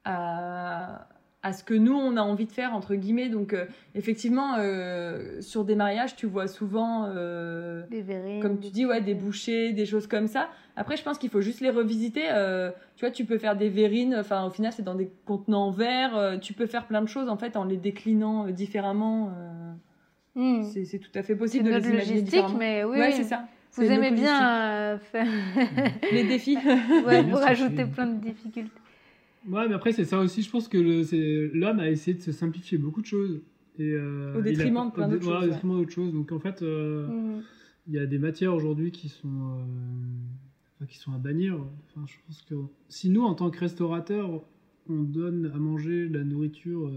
à 0.06 1.08
à 1.44 1.54
ce 1.54 1.64
que 1.64 1.76
nous 1.76 1.94
on 1.94 2.18
a 2.18 2.22
envie 2.22 2.48
de 2.48 2.52
faire 2.52 2.74
entre 2.74 2.96
guillemets. 2.96 3.30
Donc 3.30 3.54
euh, 3.54 3.66
effectivement, 3.94 4.56
euh, 4.58 5.42
sur 5.42 5.64
des 5.64 5.76
mariages, 5.76 6.16
tu 6.16 6.26
vois 6.26 6.48
souvent. 6.48 7.08
des 7.10 8.02
verrines, 8.02 8.42
comme 8.42 8.60
tu 8.60 8.70
dis, 8.70 8.86
ouais, 8.86 9.02
des 9.02 9.14
bouchées, 9.14 9.74
des 9.74 9.86
choses 9.86 10.08
comme 10.08 10.28
ça. 10.28 10.50
Après, 10.76 10.98
je 10.98 11.04
pense 11.04 11.18
qu'il 11.18 11.30
faut 11.30 11.42
juste 11.42 11.62
les 11.62 11.70
revisiter. 11.70 12.24
tu 12.96 13.06
vois, 13.06 13.12
tu 13.12 13.26
peux 13.26 13.38
faire 13.38 13.56
des 13.56 13.70
verrines, 13.70 14.16
enfin, 14.16 14.46
au 14.46 14.50
final, 14.50 14.74
c'est 14.74 14.84
dans 14.84 14.96
des 14.96 15.12
contenants 15.26 15.72
euh, 15.80 16.38
tu 16.38 16.54
peux 16.54 16.66
faire 16.66 16.88
plein 16.88 17.02
de 17.02 17.08
choses, 17.08 17.30
en 17.30 17.38
fait, 17.38 17.56
en 17.58 17.64
les 17.64 17.78
déclinant 17.78 18.48
différemment. 18.48 19.32
Hmm. 20.36 20.64
c'est 20.64 21.00
tout 21.00 21.10
à 21.16 21.24
fait 21.24 21.36
possible 21.36 21.66
de 21.66 21.72
notre 21.72 21.86
les 21.88 21.94
imaginer 21.94 22.14
logistique, 22.20 22.32
différemment. 22.42 22.58
mais 22.60 22.84
oui, 22.84 22.98
ouais, 22.98 23.08
oui. 23.08 23.14
c'est 23.16 23.24
ça. 23.24 23.48
vous 23.74 23.84
aimez 23.84 24.12
bien 24.12 24.94
euh, 24.94 24.98
faire... 25.00 25.28
Les 26.12 26.24
défis. 26.26 26.58
ouais, 27.06 27.22
rajoutez 27.32 27.76
c'est- 27.78 27.92
plein 27.92 28.08
de 28.08 28.22
difficultés. 28.22 28.72
Ouais, 29.50 29.68
mais 29.68 29.76
après, 29.76 29.92
c'est 29.92 30.06
ça 30.06 30.20
aussi. 30.20 30.42
Je 30.42 30.50
pense 30.50 30.68
que 30.68 30.78
l'homme 31.54 31.80
a 31.80 31.90
essayé 31.90 32.18
de 32.18 32.22
se 32.22 32.32
simplifier 32.32 32.78
beaucoup 32.80 33.02
de 33.02 33.06
choses. 33.06 33.42
Et, 33.78 33.92
euh, 33.92 34.34
Au 34.36 34.40
a- 34.40 34.42
détriment 34.42 34.88
de 34.88 34.92
plein 34.92 35.08
d'autres 35.08 35.24
voilà, 35.24 35.42
choses, 35.42 35.48
Au 35.48 35.50
ouais. 35.50 35.54
détriment 35.56 35.78
d'autres 35.80 35.92
choses. 35.92 36.14
Donc, 36.14 36.32
en 36.32 36.40
fait, 36.40 36.62
euh, 36.64 37.08
Hmm. 37.08 37.42
il 37.88 37.94
y 37.94 38.00
a 38.00 38.06
des 38.08 38.18
matières 38.18 38.56
aujourd'hui 38.56 38.92
qui 38.92 39.10
sont, 39.10 39.28
euh, 39.28 39.64
enfin, 40.78 40.86
qui 40.88 40.98
sont 40.98 41.14
à 41.14 41.18
bannir. 41.20 41.56
Enfin, 41.90 42.06
je 42.08 42.16
pense 42.26 42.42
que 42.42 42.56
si 42.90 43.10
nous, 43.10 43.22
en 43.24 43.36
tant 43.36 43.50
que 43.52 43.60
restaurateurs, 43.60 44.42
on 44.90 45.02
donne 45.02 45.52
à 45.54 45.58
manger 45.60 46.08
de 46.10 46.18
la 46.18 46.24
nourriture 46.24 46.92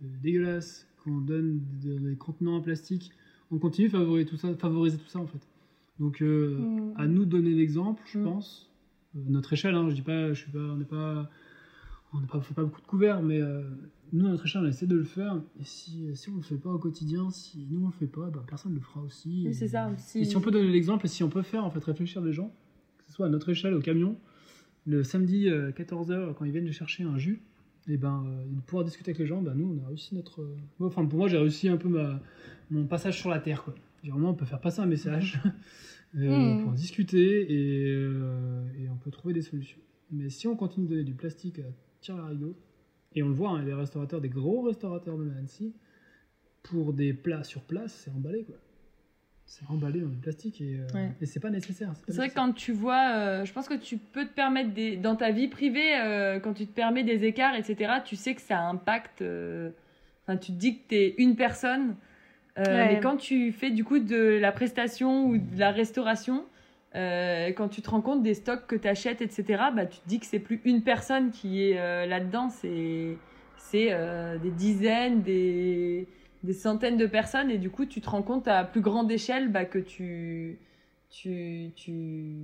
dégueulasse, 0.00 0.88
qu'on 1.04 1.18
donne 1.18 1.60
des, 1.82 1.98
des 1.98 2.16
contenants 2.16 2.56
en 2.56 2.60
plastique, 2.60 3.10
on 3.50 3.58
continue 3.58 3.88
de 3.88 3.92
favoriser 3.92 4.26
tout 4.26 4.36
ça, 4.36 4.54
favoriser 4.54 4.96
tout 4.98 5.06
ça 5.08 5.18
en 5.20 5.26
fait. 5.26 5.46
Donc, 6.00 6.22
euh, 6.22 6.58
Hmm. 6.58 6.92
à 6.96 7.06
nous 7.06 7.24
de 7.24 7.30
donner 7.30 7.52
l'exemple, 7.54 8.02
je 8.06 8.18
Mm. 8.18 8.24
pense. 8.24 8.70
Euh, 9.16 9.20
notre 9.28 9.52
échelle, 9.52 9.74
hein, 9.74 9.88
je 9.90 9.94
dis 9.94 10.02
pas, 10.02 10.32
je 10.32 10.40
suis 10.40 10.50
pas, 10.50 10.58
on 10.58 10.76
n'est 10.76 10.84
pas, 10.84 11.30
on 12.12 12.20
pas, 12.20 12.40
fait 12.40 12.54
pas 12.54 12.64
beaucoup 12.64 12.80
de 12.80 12.86
couverts, 12.86 13.22
mais 13.22 13.40
euh, 13.40 13.62
nous, 14.12 14.26
à 14.26 14.30
notre 14.30 14.44
échelle, 14.46 14.62
on 14.64 14.68
essaie 14.68 14.86
de 14.86 14.96
le 14.96 15.04
faire. 15.04 15.40
Et 15.60 15.64
si, 15.64 16.08
si 16.16 16.30
on 16.30 16.36
le 16.36 16.42
fait 16.42 16.56
pas 16.56 16.70
au 16.70 16.78
quotidien, 16.78 17.30
si 17.30 17.66
nous 17.70 17.82
on 17.84 17.86
le 17.86 17.92
fait 17.92 18.06
pas, 18.08 18.28
bah, 18.30 18.44
personne 18.46 18.74
le 18.74 18.80
fera 18.80 19.02
aussi. 19.02 19.44
Oui, 19.46 19.54
c'est 19.54 19.68
ça. 19.68 19.92
Et 20.16 20.24
si 20.24 20.36
on 20.36 20.40
peut 20.40 20.50
donner 20.50 20.70
l'exemple 20.70 21.04
et 21.06 21.08
si 21.08 21.22
on 21.22 21.28
peut 21.28 21.42
faire, 21.42 21.64
en 21.64 21.70
fait, 21.70 21.84
réfléchir 21.84 22.22
les 22.22 22.32
gens, 22.32 22.52
que 22.98 23.04
ce 23.06 23.12
soit 23.12 23.26
à 23.26 23.28
notre 23.28 23.50
échelle, 23.50 23.74
au 23.74 23.80
camion, 23.80 24.16
le 24.86 25.02
samedi 25.04 25.46
14h, 25.48 26.34
quand 26.34 26.44
ils 26.44 26.50
viennent 26.52 26.70
chercher 26.72 27.04
un 27.04 27.16
jus, 27.18 27.40
et 27.88 27.96
ben, 27.96 28.24
euh, 28.26 28.44
de 28.46 28.60
pouvoir 28.60 28.84
discuter 28.84 29.10
avec 29.10 29.18
les 29.18 29.26
gens, 29.26 29.42
ben, 29.42 29.54
nous, 29.54 29.78
on 29.78 29.84
a 29.84 29.88
réussi 29.88 30.14
notre. 30.14 30.42
euh, 30.42 30.56
Enfin, 30.80 31.04
pour 31.06 31.18
moi, 31.18 31.28
j'ai 31.28 31.38
réussi 31.38 31.68
un 31.68 31.76
peu 31.76 31.88
ma, 31.88 32.20
mon 32.70 32.86
passage 32.86 33.18
sur 33.20 33.30
la 33.30 33.40
terre, 33.40 33.62
quoi. 33.64 33.74
Vraiment, 34.04 34.30
on 34.30 34.34
peut 34.34 34.44
faire 34.44 34.60
passer 34.60 34.80
un 34.80 34.86
message, 34.86 35.40
on 36.14 36.62
peut 36.62 36.68
en 36.68 36.72
discuter 36.72 37.52
et, 37.52 37.92
et 38.82 38.88
on 38.90 38.96
peut 38.96 39.10
trouver 39.10 39.32
des 39.34 39.42
solutions. 39.42 39.80
Mais 40.10 40.28
si 40.28 40.46
on 40.46 40.56
continue 40.56 40.86
de 40.86 40.90
donner 40.90 41.04
du 41.04 41.14
plastique 41.14 41.58
à 41.58 41.62
tir 42.00 42.16
larigot, 42.16 42.54
et 43.14 43.22
on 43.22 43.28
le 43.28 43.34
voit, 43.34 43.50
hein, 43.50 43.64
les 43.64 43.72
restaurateurs, 43.74 44.20
des 44.20 44.28
gros 44.28 44.62
restaurateurs 44.62 45.16
de 45.16 45.30
Annecy, 45.30 45.72
pour 46.62 46.92
des 46.92 47.14
plats 47.14 47.44
sur 47.44 47.62
place, 47.62 47.94
c'est 48.04 48.10
emballé, 48.10 48.44
quoi. 48.44 48.56
C'est 49.46 49.64
emballé 49.68 50.00
dans 50.00 50.08
du 50.08 50.16
plastique 50.16 50.60
et, 50.60 50.78
euh, 50.80 50.86
Ouais. 50.94 51.10
et 51.20 51.26
c'est 51.26 51.38
pas 51.40 51.50
nécessaire. 51.50 51.92
C'est 52.08 52.16
vrai 52.16 52.28
que 52.30 52.34
quand 52.34 52.52
tu 52.52 52.72
vois, 52.72 53.10
euh, 53.14 53.44
je 53.44 53.52
pense 53.52 53.68
que 53.68 53.74
tu 53.74 53.98
peux 53.98 54.24
te 54.24 54.32
permettre 54.32 54.70
des, 54.72 54.96
dans 54.96 55.16
ta 55.16 55.30
vie 55.30 55.48
privée, 55.48 55.96
euh, 56.00 56.40
quand 56.40 56.54
tu 56.54 56.66
te 56.66 56.72
permets 56.74 57.04
des 57.04 57.24
écarts, 57.24 57.54
etc., 57.54 57.92
tu 58.04 58.16
sais 58.16 58.34
que 58.34 58.40
ça 58.40 58.60
impacte. 58.60 59.22
euh, 59.22 59.70
Enfin, 60.26 60.38
tu 60.38 60.52
te 60.52 60.56
dis 60.58 60.78
que 60.78 60.88
tu 60.88 60.94
es 60.96 61.14
une 61.18 61.36
personne. 61.36 61.96
euh, 62.58 62.62
Ouais. 62.64 62.94
Mais 62.94 63.00
quand 63.00 63.16
tu 63.18 63.52
fais 63.52 63.70
du 63.70 63.84
coup 63.84 63.98
de 63.98 64.38
la 64.40 64.50
prestation 64.52 65.26
ou 65.26 65.36
de 65.36 65.58
la 65.58 65.70
restauration, 65.70 66.44
euh, 66.94 67.48
quand 67.48 67.68
tu 67.68 67.82
te 67.82 67.90
rends 67.90 68.00
compte 68.00 68.22
des 68.22 68.34
stocks 68.34 68.66
que 68.66 68.76
tu 68.76 68.88
achètes, 68.88 69.20
etc., 69.20 69.44
bah, 69.74 69.84
tu 69.86 69.98
te 69.98 70.08
dis 70.08 70.20
que 70.20 70.26
c'est 70.26 70.38
plus 70.38 70.60
une 70.64 70.80
personne 70.82 71.30
qui 71.32 71.62
est 71.62 71.78
euh, 71.78 72.06
là-dedans, 72.06 72.48
c'est 72.48 73.18
c'est 73.58 73.88
euh, 73.90 74.38
des 74.38 74.50
dizaines, 74.52 75.22
des, 75.22 76.06
des 76.44 76.52
centaines 76.52 76.98
de 76.98 77.06
personnes, 77.06 77.50
et 77.50 77.58
du 77.58 77.70
coup, 77.70 77.86
tu 77.86 78.00
te 78.00 78.08
rends 78.08 78.22
compte 78.22 78.46
à 78.46 78.64
plus 78.64 78.82
grande 78.82 79.10
échelle 79.10 79.50
bah, 79.50 79.64
que 79.64 79.78
tu, 79.78 80.58
tu, 81.10 81.70
tu, 81.74 82.34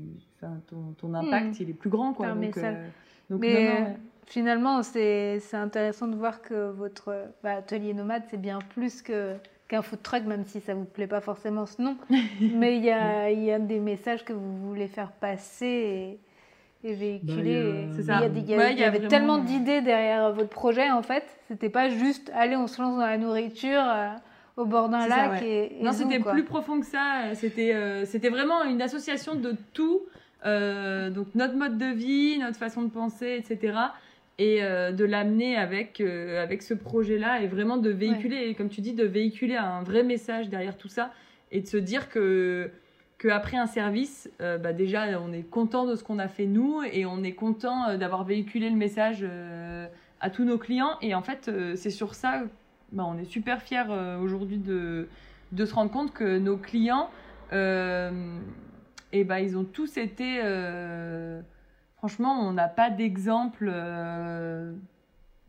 ton, 0.41 0.95
ton 0.99 1.15
impact, 1.15 1.61
il 1.61 1.71
est 1.71 1.75
plus 1.75 1.91
grand, 1.91 2.15
quoi. 2.15 2.33
Donc, 2.33 2.57
euh, 2.57 2.87
donc, 3.29 3.41
Mais 3.41 3.53
non, 3.53 3.61
non, 3.61 3.87
ouais. 3.87 3.97
finalement, 4.27 4.83
c'est 4.83 5.39
c'est 5.41 5.59
intéressant 5.59 6.09
de 6.09 6.17
voir 6.17 6.41
que 6.41 6.71
votre 6.71 7.15
bah, 7.43 7.57
atelier 7.57 7.93
nomade, 7.93 8.23
c'est 8.31 8.41
bien 8.41 8.59
plus 8.75 9.03
que 9.03 9.37
qu'un 9.69 9.83
food 9.83 10.03
truck, 10.03 10.25
même 10.25 10.45
si 10.47 10.61
ça 10.61 10.75
vous 10.75 10.85
plaît 10.85 11.07
pas 11.07 11.21
forcément 11.21 11.67
ce 11.67 11.81
nom. 11.81 11.97
Mais 12.41 12.77
il 12.77 12.83
y 12.83 12.91
a, 12.91 13.31
il 13.31 13.45
y 13.45 13.53
a 13.53 13.59
des 13.59 13.79
messages 13.79 14.25
que 14.25 14.33
vous 14.33 14.67
voulez 14.67 14.89
faire 14.89 15.13
passer 15.13 15.67
et, 15.67 16.19
et 16.83 16.95
véhiculer. 16.95 17.87
Bah, 17.99 17.99
il 17.99 18.07
y 18.07 18.11
a- 18.11 18.26
y 18.26 18.53
y, 18.53 18.57
Ouais, 18.57 18.74
y 18.74 18.85
avait 18.85 18.99
vraiment- 18.99 19.09
tellement 19.09 19.39
d'idées 19.39 19.81
derrière 19.83 20.33
votre 20.33 20.49
projet, 20.49 20.91
en 20.91 21.03
fait. 21.03 21.24
C'était 21.49 21.68
pas 21.68 21.89
juste, 21.91 22.31
allez, 22.35 22.57
on 22.57 22.66
se 22.66 22.81
lance 22.81 22.97
dans 22.97 23.07
la 23.07 23.18
nourriture 23.18 23.83
euh, 23.85 24.09
au 24.57 24.64
bord 24.64 24.89
d'un 24.89 25.03
C'est 25.03 25.09
ça, 25.11 25.16
lac 25.28 25.43
ouais. 25.43 25.49
et, 25.49 25.81
et 25.81 25.83
Non, 25.83 25.93
c'était 25.93 26.18
plus 26.20 26.45
profond 26.45 26.81
que 26.81 26.87
ça. 26.87 27.35
C'était 27.35 27.74
euh, 27.74 28.05
c'était 28.05 28.28
vraiment 28.31 28.64
une 28.64 28.81
association 28.83 29.35
de 29.35 29.55
tout. 29.74 30.01
Euh, 30.47 31.11
donc 31.11 31.26
notre 31.35 31.55
mode 31.55 31.76
de 31.76 31.87
vie, 31.93 32.39
notre 32.39 32.57
façon 32.57 32.83
de 32.83 32.89
penser, 32.91 33.37
etc. 33.39 33.74
Et 34.39 34.62
euh, 34.62 34.91
de 34.91 35.05
l'amener 35.05 35.57
avec, 35.59 36.01
euh, 36.01 36.43
avec 36.43 36.62
ce 36.62 36.72
projet-là 36.72 37.43
et 37.43 37.47
vraiment 37.47 37.76
de 37.76 37.91
véhiculer, 37.91 38.47
et 38.49 38.55
comme 38.55 38.70
tu 38.70 38.81
dis, 38.81 38.95
de 38.95 39.05
véhiculer 39.05 39.57
un 39.57 39.83
vrai 39.83 40.03
message 40.03 40.49
derrière 40.49 40.78
tout 40.78 40.89
ça 40.89 41.12
et 41.53 41.61
de 41.61 41.66
se 41.66 41.76
dire 41.76 42.09
que 42.09 42.70
qu'après 43.21 43.59
un 43.59 43.66
service, 43.66 44.31
euh, 44.41 44.57
bah, 44.57 44.73
déjà, 44.73 45.21
on 45.21 45.31
est 45.31 45.43
content 45.43 45.85
de 45.85 45.95
ce 45.95 46.03
qu'on 46.03 46.18
a 46.18 46.27
fait 46.27 46.47
nous 46.47 46.83
et 46.91 47.05
on 47.05 47.23
est 47.23 47.35
content 47.35 47.89
euh, 47.89 47.97
d'avoir 47.99 48.25
véhiculé 48.25 48.71
le 48.71 48.77
message 48.77 49.18
euh, 49.23 49.87
à 50.21 50.31
tous 50.31 50.45
nos 50.45 50.57
clients. 50.57 50.97
Et 51.03 51.14
en 51.14 51.21
fait, 51.21 51.49
euh, 51.49 51.77
c'est 51.77 51.91
sur 51.91 52.14
ça, 52.14 52.45
bah, 52.93 53.05
on 53.07 53.18
est 53.18 53.27
super 53.27 53.61
fiers 53.61 53.85
aujourd'hui 54.23 54.57
de, 54.57 55.07
de 55.53 55.64
se 55.66 55.75
rendre 55.75 55.91
compte 55.91 56.12
que 56.12 56.39
nos 56.39 56.57
clients, 56.57 57.11
et 57.53 59.25
ben 59.25 59.39
ils 59.39 59.57
ont 59.57 59.64
tous 59.64 59.97
été... 59.97 60.41
franchement, 61.97 62.49
on 62.49 62.53
n'a 62.53 62.68
pas 62.68 62.91
d'exemple 62.91 63.73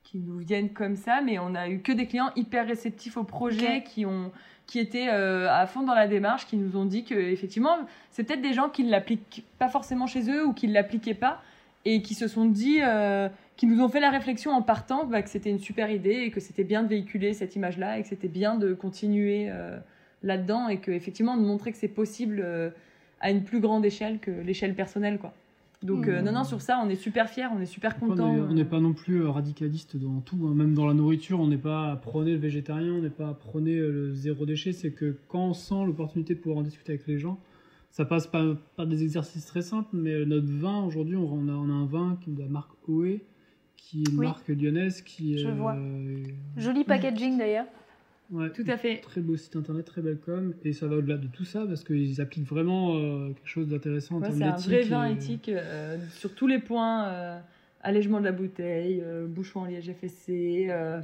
qui 0.04 0.18
nous 0.18 0.40
viennent 0.40 0.74
comme 0.74 0.96
ça, 0.96 1.22
mais 1.22 1.38
on 1.38 1.54
a 1.54 1.70
eu 1.70 1.80
que 1.80 1.92
des 1.92 2.08
clients 2.08 2.32
hyper 2.36 2.68
réceptifs 2.68 3.18
au 3.18 3.24
projet, 3.24 3.84
qui 3.84 4.06
ont 4.06 4.32
qui 4.72 4.80
étaient 4.80 5.10
euh, 5.10 5.52
à 5.52 5.68
fond 5.68 5.84
dans 5.84 5.94
la 5.94 6.08
démarche, 6.08 6.48
qui 6.48 6.56
nous 6.56 6.78
ont 6.78 6.86
dit 6.86 7.04
que 7.04 7.14
effectivement, 7.14 7.80
c'est 8.10 8.24
peut-être 8.24 8.42
des 8.42 8.54
gens 8.54 8.70
qui 8.70 8.86
ne 8.86 8.90
l'appliquent 8.90 9.44
pas 9.60 9.68
forcément 9.68 10.08
chez 10.08 10.32
eux 10.32 10.46
ou 10.46 10.54
qui 10.54 10.70
ne 10.70 10.74
l'appliquaient 10.74 11.14
pas 11.14 11.42
et 11.84 12.02
qui 12.02 12.14
se 12.14 12.30
sont 12.30 12.46
dit, 12.46 12.80
euh, 12.82 13.28
qui 13.58 13.68
nous 13.68 13.84
ont 13.84 13.90
fait 13.90 14.00
la 14.00 14.10
réflexion 14.10 14.52
en 14.52 14.62
partant 14.62 15.04
bah, 15.04 15.22
que 15.24 15.30
c'était 15.30 15.50
une 15.50 15.60
super 15.60 15.92
idée 15.92 16.22
et 16.22 16.32
que 16.32 16.40
c'était 16.40 16.64
bien 16.64 16.84
de 16.84 16.88
véhiculer 16.88 17.34
cette 17.34 17.58
image-là 17.58 18.00
et 18.00 18.04
que 18.04 18.08
c'était 18.08 18.30
bien 18.30 18.56
de 18.56 18.74
continuer 18.74 19.48
euh, 19.50 19.78
là-dedans 20.24 20.70
et 20.70 20.78
que 20.78 20.92
effectivement 20.92 21.36
de 21.36 21.44
montrer 21.44 21.74
que 21.74 21.78
c'est 21.78 21.90
possible 21.90 22.42
à 23.20 23.30
une 23.30 23.44
plus 23.44 23.60
grande 23.60 23.84
échelle 23.84 24.20
que 24.20 24.32
l'échelle 24.32 24.74
personnelle, 24.74 25.18
quoi. 25.18 25.34
Donc 25.84 26.08
euh, 26.08 26.22
Mmh. 26.22 26.26
non, 26.26 26.32
non, 26.32 26.44
sur 26.44 26.62
ça, 26.62 26.80
on 26.84 26.90
est 26.90 26.96
super 26.96 27.28
fiers, 27.30 27.48
on 27.48 27.60
est 27.60 27.66
super 27.66 27.98
contents. 27.98 28.30
on 28.32 28.36
est- 28.36 28.40
on 28.42 28.54
n'est 28.54 28.66
pas 28.66 28.80
non 28.80 28.94
plus 28.94 29.24
euh, 29.24 29.30
radicaliste 29.30 29.98
dans 29.98 30.22
tout, 30.22 30.38
hein. 30.48 30.54
même 30.54 30.74
dans 30.76 30.86
la 30.86 30.94
nourriture, 30.94 31.40
on 31.40 31.48
n'est 31.48 31.58
pas 31.58 31.92
à 31.92 31.96
prôner 31.96 32.34
le 32.34 32.38
végétarien, 32.38 32.94
on 32.94 33.02
n'est 33.02 33.10
pas 33.10 33.30
à 33.30 33.34
prôner 33.34 33.78
euh, 33.78 33.92
le 33.92 34.14
zéro 34.14 34.46
déchet. 34.46 34.74
C'est 34.74 34.92
que 34.92 35.18
quand 35.28 35.48
on 35.48 35.54
sent 35.54 35.84
l'opportunité 35.88 36.36
de 36.36 36.40
pouvoir 36.40 36.60
en 36.60 36.64
discuter 36.64 36.94
avec 36.94 37.08
les 37.08 37.18
gens, 37.18 37.40
ça 37.90 38.06
passe 38.06 38.28
pas 38.28 38.56
par 38.78 38.86
des 38.86 39.02
exercices 39.04 39.46
très 39.48 39.64
simples, 39.64 39.90
mais 39.94 40.24
notre 40.26 40.48
vin 40.48 40.84
aujourd'hui, 40.84 41.16
on, 41.16 41.28
on 41.34 41.48
a, 41.50 41.54
on 41.54 41.70
a 41.70 41.74
un 41.74 41.86
vin 41.88 42.18
qui 42.22 42.30
est 42.30 42.34
de 42.34 42.40
la 42.42 42.48
marque 42.48 42.72
OE, 42.88 43.20
qui 43.76 44.04
est 44.04 44.10
une 44.12 44.20
Oui. 44.20 44.28
marque 44.28 44.48
lyonnaise, 44.50 45.02
qui 45.02 45.34
est 45.34 45.40
Je 45.40 45.50
vois. 45.50 45.74
euh, 45.76 46.24
Joli 46.58 46.84
packaging 46.84 47.38
d'ailleurs. 47.40 47.66
Ouais, 48.32 48.50
Tout 48.52 48.64
à 48.68 48.78
fait. 48.78 48.98
Très 48.98 49.22
beau 49.22 49.36
site 49.38 49.56
internet, 49.56 49.86
très 49.86 50.02
belle 50.02 50.18
com, 50.20 50.54
et 50.64 50.74
ça 50.74 50.88
va 50.88 50.96
au-delà 50.98 51.18
de 51.18 51.28
tout 51.28 51.46
ça 51.46 51.66
parce 51.68 51.84
qu'ils 51.84 52.20
appliquent 52.22 52.48
vraiment 52.48 52.96
euh, 52.96 53.28
quelque 53.34 53.48
chose 53.48 53.68
d'intéressant 53.68 54.16
en 54.18 54.20
Ouais, 54.22 54.28
termes 54.28 54.38
c'est 54.40 54.44
un 54.46 54.52
d'éthique. 54.56 54.68
vrai 54.70 54.82
vin 54.84 55.06
et- 55.10 55.14
éthique 55.14 55.50
euh, 55.50 55.98
sur 56.12 56.34
tous 56.34 56.48
les 56.48 56.60
points. 56.60 57.06
euh, 57.08 57.40
allègement 57.84 58.20
de 58.20 58.26
la 58.26 58.32
bouteille, 58.32 59.02
euh, 59.04 59.26
bouchon 59.26 59.62
en 59.62 59.66
liège 59.66 59.92
FSC. 59.92 60.68
euh, 60.70 61.00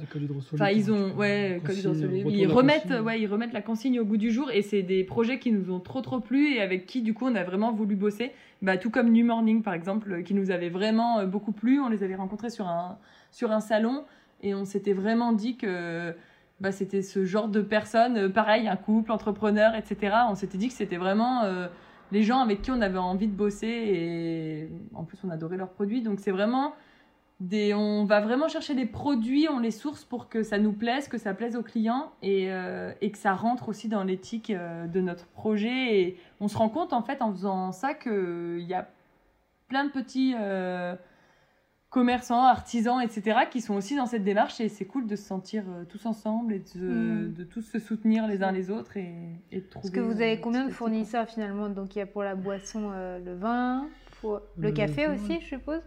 Enfin, 0.54 0.70
ils 0.70 0.92
ont, 0.92 1.12
ouais, 1.16 1.60
consigne, 1.66 2.22
Ils 2.30 2.46
remettent, 2.46 2.92
ouais, 3.04 3.20
ils 3.20 3.26
remettent 3.26 3.52
la 3.52 3.62
consigne 3.62 3.98
au 3.98 4.04
goût 4.04 4.16
du 4.16 4.30
jour 4.30 4.48
et 4.52 4.62
c'est 4.62 4.82
des 4.84 5.02
projets 5.02 5.40
qui 5.40 5.50
nous 5.50 5.72
ont 5.72 5.80
trop 5.80 6.02
trop 6.02 6.20
plu 6.20 6.52
et 6.54 6.60
avec 6.60 6.86
qui 6.86 7.02
du 7.02 7.14
coup 7.14 7.26
on 7.26 7.34
a 7.34 7.42
vraiment 7.42 7.72
voulu 7.72 7.96
bosser. 7.96 8.30
Bah, 8.62 8.76
tout 8.76 8.90
comme 8.90 9.10
New 9.10 9.26
Morning 9.26 9.62
par 9.64 9.74
exemple, 9.74 10.22
qui 10.22 10.34
nous 10.34 10.52
avait 10.52 10.68
vraiment 10.68 11.26
beaucoup 11.26 11.50
plu. 11.50 11.80
On 11.80 11.88
les 11.88 12.04
avait 12.04 12.14
rencontrés 12.14 12.50
sur 12.50 12.68
un 12.68 12.96
sur 13.32 13.50
un 13.50 13.58
salon 13.60 14.04
et 14.44 14.54
on 14.54 14.64
s'était 14.64 14.92
vraiment 14.92 15.32
dit 15.32 15.56
que 15.56 16.14
bah, 16.60 16.72
c'était 16.72 17.02
ce 17.02 17.24
genre 17.24 17.48
de 17.48 17.60
personnes, 17.60 18.16
euh, 18.16 18.28
pareil, 18.28 18.68
un 18.68 18.76
couple, 18.76 19.12
entrepreneur, 19.12 19.74
etc. 19.76 20.16
On 20.28 20.34
s'était 20.34 20.58
dit 20.58 20.68
que 20.68 20.74
c'était 20.74 20.96
vraiment 20.96 21.44
euh, 21.44 21.68
les 22.10 22.24
gens 22.24 22.40
avec 22.40 22.62
qui 22.62 22.70
on 22.72 22.80
avait 22.80 22.98
envie 22.98 23.28
de 23.28 23.36
bosser 23.36 23.68
et 23.68 24.68
en 24.94 25.04
plus 25.04 25.18
on 25.24 25.30
adorait 25.30 25.56
leurs 25.56 25.70
produits. 25.70 26.02
Donc 26.02 26.18
c'est 26.18 26.32
vraiment 26.32 26.74
des, 27.38 27.74
on 27.74 28.04
va 28.04 28.20
vraiment 28.20 28.48
chercher 28.48 28.74
des 28.74 28.86
produits, 28.86 29.46
on 29.48 29.60
les 29.60 29.70
source 29.70 30.04
pour 30.04 30.28
que 30.28 30.42
ça 30.42 30.58
nous 30.58 30.72
plaise, 30.72 31.06
que 31.06 31.18
ça 31.18 31.32
plaise 31.32 31.54
aux 31.54 31.62
clients 31.62 32.10
et, 32.22 32.50
euh, 32.50 32.92
et 33.00 33.12
que 33.12 33.18
ça 33.18 33.34
rentre 33.34 33.68
aussi 33.68 33.88
dans 33.88 34.02
l'éthique 34.02 34.50
de 34.50 35.00
notre 35.00 35.26
projet. 35.26 36.00
Et 36.00 36.20
on 36.40 36.48
se 36.48 36.56
rend 36.56 36.68
compte 36.68 36.92
en 36.92 37.02
fait 37.02 37.22
en 37.22 37.30
faisant 37.30 37.70
ça 37.70 37.94
qu'il 37.94 38.66
y 38.66 38.74
a 38.74 38.88
plein 39.68 39.84
de 39.84 39.90
petits 39.90 40.34
commerçants, 41.90 42.44
artisans, 42.44 43.00
etc. 43.00 43.40
qui 43.50 43.60
sont 43.62 43.74
aussi 43.74 43.96
dans 43.96 44.06
cette 44.06 44.22
démarche 44.24 44.60
et 44.60 44.68
c'est 44.68 44.84
cool 44.84 45.06
de 45.06 45.16
se 45.16 45.24
sentir 45.24 45.64
euh, 45.68 45.84
tous 45.88 46.04
ensemble 46.06 46.52
et 46.52 46.62
de, 46.74 46.80
Mm. 46.84 47.32
de 47.34 47.44
tous 47.44 47.62
se 47.62 47.78
soutenir 47.78 48.26
les 48.26 48.42
uns 48.42 48.52
les 48.52 48.70
autres 48.70 48.96
et, 48.98 49.14
et 49.52 49.60
de 49.60 49.66
trouver. 49.66 49.82
Parce 49.82 49.90
que 49.90 50.00
vous 50.00 50.20
avez 50.20 50.38
combien 50.40 50.66
de 50.66 50.70
fournisseurs 50.72 51.26
finalement? 51.28 51.70
Donc 51.70 51.96
il 51.96 52.00
y 52.00 52.02
a 52.02 52.06
pour 52.06 52.22
la 52.22 52.34
boisson 52.34 52.90
euh, 52.92 53.18
le 53.18 53.34
vin, 53.34 53.86
pour 54.20 54.40
le 54.58 54.68
Le 54.68 54.72
café 54.72 55.06
vin. 55.06 55.14
aussi, 55.14 55.40
je 55.40 55.46
suppose? 55.46 55.80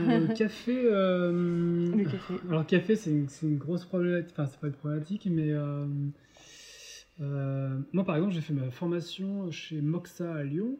Euh, 0.00 0.26
café. 0.28 0.80
euh, 0.84 1.88
quoi. 1.90 1.96
Le 1.98 2.04
café. 2.04 2.34
Alors 2.48 2.66
café, 2.66 2.96
c'est 2.96 3.10
une, 3.10 3.28
c'est 3.28 3.46
une 3.46 3.58
grosse 3.58 3.84
problématique. 3.84 4.32
Enfin, 4.32 4.46
c'est 4.50 4.60
pas 4.60 4.66
une 4.66 4.72
problématique, 4.74 5.28
mais 5.30 5.50
euh, 5.50 5.86
euh, 7.20 7.78
moi, 7.92 8.04
par 8.04 8.16
exemple, 8.16 8.32
j'ai 8.34 8.40
fait 8.40 8.54
ma 8.54 8.70
formation 8.70 9.50
chez 9.50 9.80
Moxa 9.80 10.34
à 10.34 10.42
Lyon. 10.44 10.76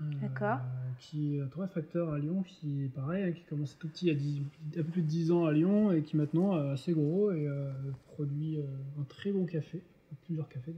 Euh. 0.00 0.56
Qui 0.98 1.36
est 1.36 1.40
un 1.40 1.46
torréfacteur 1.46 2.12
à 2.12 2.18
Lyon, 2.18 2.42
qui 2.42 2.84
est 2.84 2.88
pareil, 2.88 3.24
hein, 3.24 3.32
qui 3.32 3.42
commençait 3.44 3.76
tout 3.78 3.88
petit, 3.88 4.10
a 4.10 4.14
10 4.14 4.42
un 4.78 4.82
peu 4.82 4.90
plus 4.90 5.02
de 5.02 5.06
10 5.06 5.32
ans 5.32 5.46
à 5.46 5.52
Lyon, 5.52 5.92
et 5.92 6.02
qui 6.02 6.16
maintenant 6.16 6.56
est 6.56 6.70
assez 6.70 6.92
gros 6.92 7.32
et 7.32 7.46
euh, 7.46 7.72
produit 8.06 8.58
euh, 8.58 9.00
un 9.00 9.04
très 9.04 9.32
bon 9.32 9.44
café. 9.46 9.82
Plusieurs 10.26 10.48
cafés, 10.48 10.74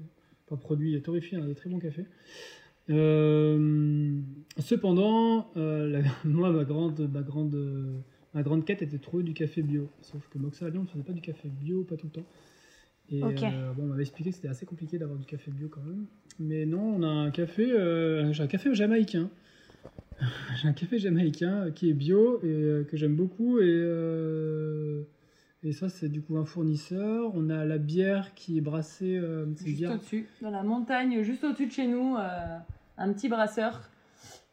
pas 0.49 0.57
produit, 0.57 1.01
torréfie, 1.03 1.37
un 1.37 1.47
des 1.47 1.55
très 1.55 1.69
bons 1.69 1.79
cafés. 1.79 2.07
Euh, 2.89 4.21
cependant, 4.59 5.51
euh, 5.57 6.03
moi, 6.25 6.51
ma 6.51 6.64
grande, 6.64 7.09
ma, 7.12 7.23
grande, 7.23 7.55
euh, 7.55 7.99
ma 8.35 8.43
grande 8.43 8.64
quête 8.64 8.83
était 8.83 8.97
de 8.97 9.03
trouver 9.03 9.25
du 9.25 9.35
café 9.35 9.62
bio. 9.62 9.89
Sauf 10.03 10.29
que 10.29 10.39
Moxa 10.39 10.67
à 10.67 10.71
Lyon 10.71 10.83
ne 10.83 10.87
faisait 10.87 11.03
pas 11.03 11.12
du 11.12 11.21
café 11.21 11.49
bio, 11.49 11.85
pas 11.85 11.97
tout 11.97 12.07
le 12.07 12.12
temps. 12.12 12.27
Et 13.11 13.22
euh, 13.22 13.72
bon, 13.76 13.84
on 13.84 13.86
m'avait 13.86 14.02
expliqué 14.02 14.30
que 14.30 14.36
c'était 14.36 14.48
assez 14.48 14.66
compliqué 14.66 14.98
d'avoir 14.98 15.18
du 15.18 15.26
café 15.26 15.50
bio 15.50 15.68
quand 15.68 15.82
même. 15.82 16.07
Mais 16.40 16.66
non, 16.66 16.80
on 16.96 17.02
a 17.02 17.07
un 17.09 17.30
café, 17.30 17.70
euh, 17.70 18.32
j'ai 18.32 18.42
un 18.42 18.46
café 18.48 18.74
jamaïcain. 18.74 19.30
j'ai 20.61 20.68
un 20.68 20.72
café 20.72 20.98
jamaïcain 20.98 21.70
qui 21.70 21.88
est 21.90 21.92
bio 21.94 22.40
et 22.42 22.46
euh, 22.48 22.84
que 22.84 22.96
j'aime 22.96 23.14
beaucoup. 23.14 23.61
Et, 23.61 23.64
euh, 23.68 25.02
et 25.62 25.72
ça, 25.72 25.88
c'est 25.88 26.09
du 26.09 26.20
coup 26.20 26.36
un 26.36 26.44
fournisseur. 26.44 27.30
On 27.34 27.48
a 27.50 27.64
la 27.64 27.78
bière 27.78 28.34
qui 28.34 28.59
est 28.59 28.61
brassée. 28.61 29.16
euh, 29.16 29.46
c'est 29.57 29.68
Juste 29.70 29.86
au-dessus, 29.90 30.26
dans 30.42 30.50
la 30.50 30.62
montagne, 30.62 31.22
juste 31.22 31.44
au-dessus 31.44 31.66
de 31.66 31.72
chez 31.72 31.86
nous, 31.86 32.16
euh, 32.16 32.57
un 32.98 33.12
petit 33.12 33.28
brasseur 33.28 33.88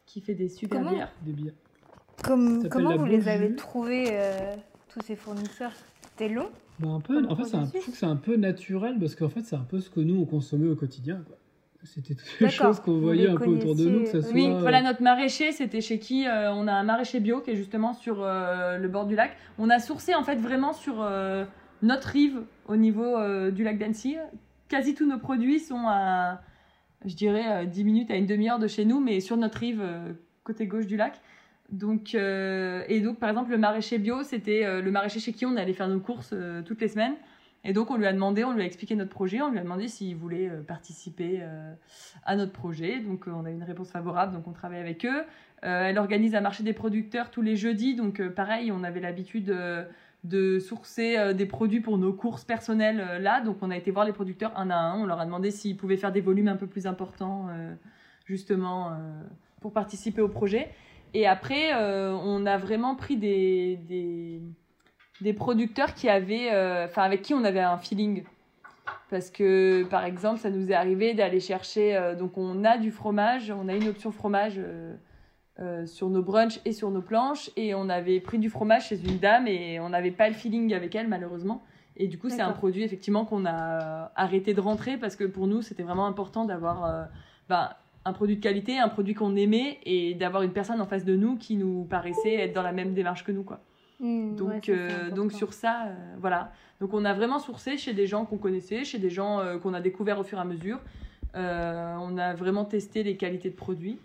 qui 0.06 0.20
fait 0.20 0.34
des 0.34 0.48
super 0.48 0.78
Comment 0.78 0.92
bières. 0.92 1.12
des 1.24 1.32
bières. 1.32 1.54
Comme, 2.22 2.68
comment 2.68 2.96
vous 2.96 3.04
les 3.04 3.28
avez 3.28 3.54
trouvés, 3.56 4.06
euh, 4.12 4.54
tous 4.88 5.00
ces 5.04 5.16
fournisseurs? 5.16 5.72
C'était 6.10 6.28
long? 6.32 6.48
Bah, 6.80 6.88
un 6.88 7.00
peu, 7.00 7.24
en 7.28 7.36
fait, 7.36 7.44
c'est 7.44 7.56
un, 7.56 7.64
je 7.66 7.70
trouve 7.78 7.92
que 7.92 7.98
c'est 7.98 8.06
un 8.06 8.16
peu 8.16 8.36
naturel 8.36 8.96
parce 8.98 9.14
qu'en 9.14 9.28
fait, 9.28 9.42
c'est 9.42 9.56
un 9.56 9.66
peu 9.68 9.80
ce 9.80 9.90
que 9.90 10.00
nous 10.00 10.20
on 10.20 10.24
consommait 10.24 10.68
au 10.68 10.76
quotidien. 10.76 11.22
quoi. 11.26 11.36
C'était 11.84 12.14
toutes 12.14 12.40
les 12.40 12.48
choses 12.48 12.80
qu'on 12.80 12.98
voyait 12.98 13.28
un 13.28 13.36
peu 13.36 13.50
autour 13.50 13.76
de 13.76 13.84
nous, 13.84 14.00
que 14.04 14.08
ça 14.08 14.22
soit. 14.22 14.32
Oui, 14.32 14.48
voilà 14.48 14.80
notre 14.82 15.02
maraîcher, 15.02 15.52
c'était 15.52 15.82
chez 15.82 15.98
qui 15.98 16.26
euh, 16.26 16.52
on 16.52 16.66
a 16.66 16.72
un 16.72 16.82
maraîcher 16.82 17.20
bio 17.20 17.40
qui 17.40 17.50
est 17.50 17.56
justement 17.56 17.92
sur 17.92 18.22
euh, 18.22 18.78
le 18.78 18.88
bord 18.88 19.04
du 19.04 19.14
lac. 19.14 19.36
On 19.58 19.68
a 19.68 19.78
sourcé 19.78 20.14
en 20.14 20.22
fait 20.22 20.36
vraiment 20.36 20.72
sur 20.72 21.02
euh, 21.02 21.44
notre 21.82 22.08
rive 22.08 22.40
au 22.68 22.76
niveau 22.76 23.16
du 23.50 23.64
lac 23.64 23.78
d'Annecy. 23.78 24.16
Quasi 24.68 24.94
tous 24.94 25.06
nos 25.06 25.18
produits 25.18 25.60
sont 25.60 25.84
à, 25.86 26.40
je 27.04 27.14
dirais, 27.14 27.64
euh, 27.64 27.64
10 27.66 27.84
minutes 27.84 28.10
à 28.10 28.16
une 28.16 28.26
demi-heure 28.26 28.58
de 28.58 28.66
chez 28.66 28.86
nous, 28.86 29.00
mais 29.00 29.20
sur 29.20 29.36
notre 29.36 29.58
rive 29.58 29.82
côté 30.42 30.66
gauche 30.66 30.86
du 30.86 30.96
lac. 30.96 31.20
Donc, 31.74 32.14
euh, 32.14 32.84
et 32.86 33.00
donc, 33.00 33.18
par 33.18 33.28
exemple, 33.28 33.50
le 33.50 33.58
maraîcher 33.58 33.98
bio, 33.98 34.22
c'était 34.22 34.64
euh, 34.64 34.80
le 34.80 34.92
maraîcher 34.92 35.18
chez 35.18 35.32
qui 35.32 35.44
on 35.44 35.56
allait 35.56 35.72
faire 35.72 35.88
nos 35.88 35.98
courses 35.98 36.30
euh, 36.32 36.62
toutes 36.62 36.80
les 36.80 36.86
semaines. 36.86 37.16
Et 37.64 37.72
donc, 37.72 37.90
on 37.90 37.96
lui 37.96 38.06
a 38.06 38.12
demandé, 38.12 38.44
on 38.44 38.52
lui 38.52 38.62
a 38.62 38.64
expliqué 38.64 38.94
notre 38.94 39.10
projet, 39.10 39.42
on 39.42 39.50
lui 39.50 39.58
a 39.58 39.62
demandé 39.62 39.88
s'il 39.88 40.14
voulait 40.14 40.50
participer 40.68 41.42
à 42.26 42.36
notre 42.36 42.52
projet. 42.52 43.00
Donc, 43.00 43.24
on 43.26 43.46
a 43.46 43.50
eu 43.50 43.54
une 43.54 43.62
réponse 43.62 43.90
favorable, 43.90 44.34
donc 44.34 44.46
on 44.46 44.52
travaille 44.52 44.80
avec 44.80 45.06
eux. 45.06 45.22
Elle 45.62 45.96
organise 45.96 46.34
un 46.34 46.42
marché 46.42 46.62
des 46.62 46.74
producteurs 46.74 47.30
tous 47.30 47.40
les 47.40 47.56
jeudis. 47.56 47.94
Donc, 47.94 48.20
pareil, 48.28 48.70
on 48.70 48.84
avait 48.84 49.00
l'habitude 49.00 49.50
de 50.24 50.58
sourcer 50.58 51.32
des 51.32 51.46
produits 51.46 51.80
pour 51.80 51.96
nos 51.96 52.12
courses 52.12 52.44
personnelles 52.44 53.02
là. 53.22 53.40
Donc, 53.40 53.56
on 53.62 53.70
a 53.70 53.78
été 53.78 53.90
voir 53.90 54.04
les 54.04 54.12
producteurs 54.12 54.52
un 54.58 54.68
à 54.68 54.76
un. 54.76 55.00
On 55.00 55.06
leur 55.06 55.18
a 55.18 55.24
demandé 55.24 55.50
s'ils 55.50 55.78
pouvaient 55.78 55.96
faire 55.96 56.12
des 56.12 56.20
volumes 56.20 56.48
un 56.48 56.56
peu 56.56 56.66
plus 56.66 56.86
importants, 56.86 57.48
justement, 58.26 58.90
pour 59.62 59.72
participer 59.72 60.20
au 60.20 60.28
projet. 60.28 60.68
Et 61.14 61.28
après, 61.28 61.72
euh, 61.72 62.12
on 62.12 62.44
a 62.44 62.58
vraiment 62.58 62.96
pris 62.96 63.16
des, 63.16 63.76
des, 63.88 64.42
des 65.20 65.32
producteurs 65.32 65.94
qui 65.94 66.08
avaient, 66.08 66.52
euh, 66.52 66.88
avec 66.96 67.22
qui 67.22 67.34
on 67.34 67.44
avait 67.44 67.60
un 67.60 67.78
feeling. 67.78 68.24
Parce 69.10 69.30
que, 69.30 69.84
par 69.84 70.04
exemple, 70.04 70.40
ça 70.40 70.50
nous 70.50 70.72
est 70.72 70.74
arrivé 70.74 71.14
d'aller 71.14 71.38
chercher. 71.38 71.96
euh, 71.96 72.16
donc, 72.16 72.36
on 72.36 72.64
a 72.64 72.78
du 72.78 72.90
fromage, 72.90 73.52
on 73.56 73.68
a 73.68 73.74
une 73.74 73.88
option 73.88 74.10
fromage 74.10 74.60
sur 75.86 76.10
nos 76.10 76.20
brunchs 76.20 76.58
et 76.64 76.72
sur 76.72 76.90
nos 76.90 77.00
planches. 77.00 77.48
Et 77.56 77.76
on 77.76 77.88
avait 77.88 78.18
pris 78.18 78.40
du 78.40 78.50
fromage 78.50 78.88
chez 78.88 79.00
une 79.08 79.18
dame 79.18 79.46
et 79.46 79.78
on 79.78 79.90
n'avait 79.90 80.10
pas 80.10 80.28
le 80.28 80.34
feeling 80.34 80.74
avec 80.74 80.96
elle, 80.96 81.06
malheureusement. 81.06 81.62
Et 81.96 82.08
du 82.08 82.18
coup, 82.18 82.28
c'est 82.28 82.42
un 82.42 82.50
produit, 82.50 82.82
effectivement, 82.82 83.24
qu'on 83.24 83.46
a 83.46 84.10
arrêté 84.16 84.52
de 84.52 84.60
rentrer 84.60 84.96
parce 84.96 85.14
que 85.14 85.22
pour 85.22 85.46
nous, 85.46 85.62
c'était 85.62 85.84
vraiment 85.84 86.08
important 86.08 86.44
d'avoir 86.44 87.06
ben, 87.48 87.70
un 88.04 88.12
produit 88.12 88.36
de 88.36 88.42
qualité, 88.42 88.78
un 88.78 88.88
produit 88.88 89.14
qu'on 89.14 89.34
aimait 89.36 89.78
et 89.84 90.14
d'avoir 90.14 90.42
une 90.42 90.52
personne 90.52 90.80
en 90.80 90.86
face 90.86 91.04
de 91.04 91.16
nous 91.16 91.36
qui 91.36 91.56
nous 91.56 91.84
paraissait 91.84 92.34
être 92.34 92.52
dans 92.52 92.62
la 92.62 92.72
même 92.72 92.92
démarche 92.94 93.24
que 93.24 93.32
nous, 93.32 93.44
quoi. 93.44 93.60
Mmh, 94.00 94.36
Donc, 94.36 94.48
ouais, 94.48 94.54
ça, 94.56 94.60
c'est 94.66 94.72
euh, 94.72 95.10
donc 95.10 95.32
sur 95.32 95.52
ça, 95.52 95.86
euh, 95.86 95.94
voilà. 96.18 96.52
Donc 96.80 96.92
on 96.92 97.04
a 97.04 97.14
vraiment 97.14 97.38
sourcé 97.38 97.76
chez 97.78 97.94
des 97.94 98.06
gens 98.06 98.24
qu'on 98.26 98.36
connaissait, 98.38 98.84
chez 98.84 98.98
des 98.98 99.08
gens 99.10 99.38
euh, 99.40 99.58
qu'on 99.58 99.72
a 99.72 99.80
découverts 99.80 100.18
au 100.18 100.24
fur 100.24 100.36
et 100.38 100.40
à 100.40 100.44
mesure. 100.44 100.80
On 101.34 102.18
a 102.18 102.34
vraiment 102.34 102.64
testé 102.64 103.02
les 103.02 103.16
qualités 103.16 103.50
de 103.50 103.56
produits. 103.56 103.98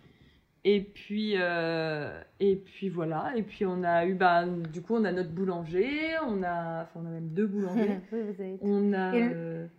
Et 0.66 0.82
puis, 0.82 1.34
et 1.36 2.56
puis 2.56 2.90
voilà. 2.90 3.32
Et 3.36 3.44
puis 3.44 3.66
on 3.66 3.84
a 3.84 4.06
eu, 4.06 4.14
bah, 4.14 4.46
du 4.46 4.82
coup, 4.82 4.96
on 4.96 5.04
a 5.04 5.12
notre 5.12 5.30
boulanger. 5.32 5.90
On 6.28 6.42
a, 6.44 6.84
enfin, 6.84 7.02
on 7.04 7.06
a 7.06 7.10
même 7.12 7.30
deux 7.30 7.48
boulangers. 7.48 8.00
Oui, 8.12 8.20
vous 8.22 8.42
avez 8.42 8.58
tout. 8.58 8.66
on 8.66 8.94
a. 8.94 9.16
Et 9.16 9.30
le- 9.30 9.70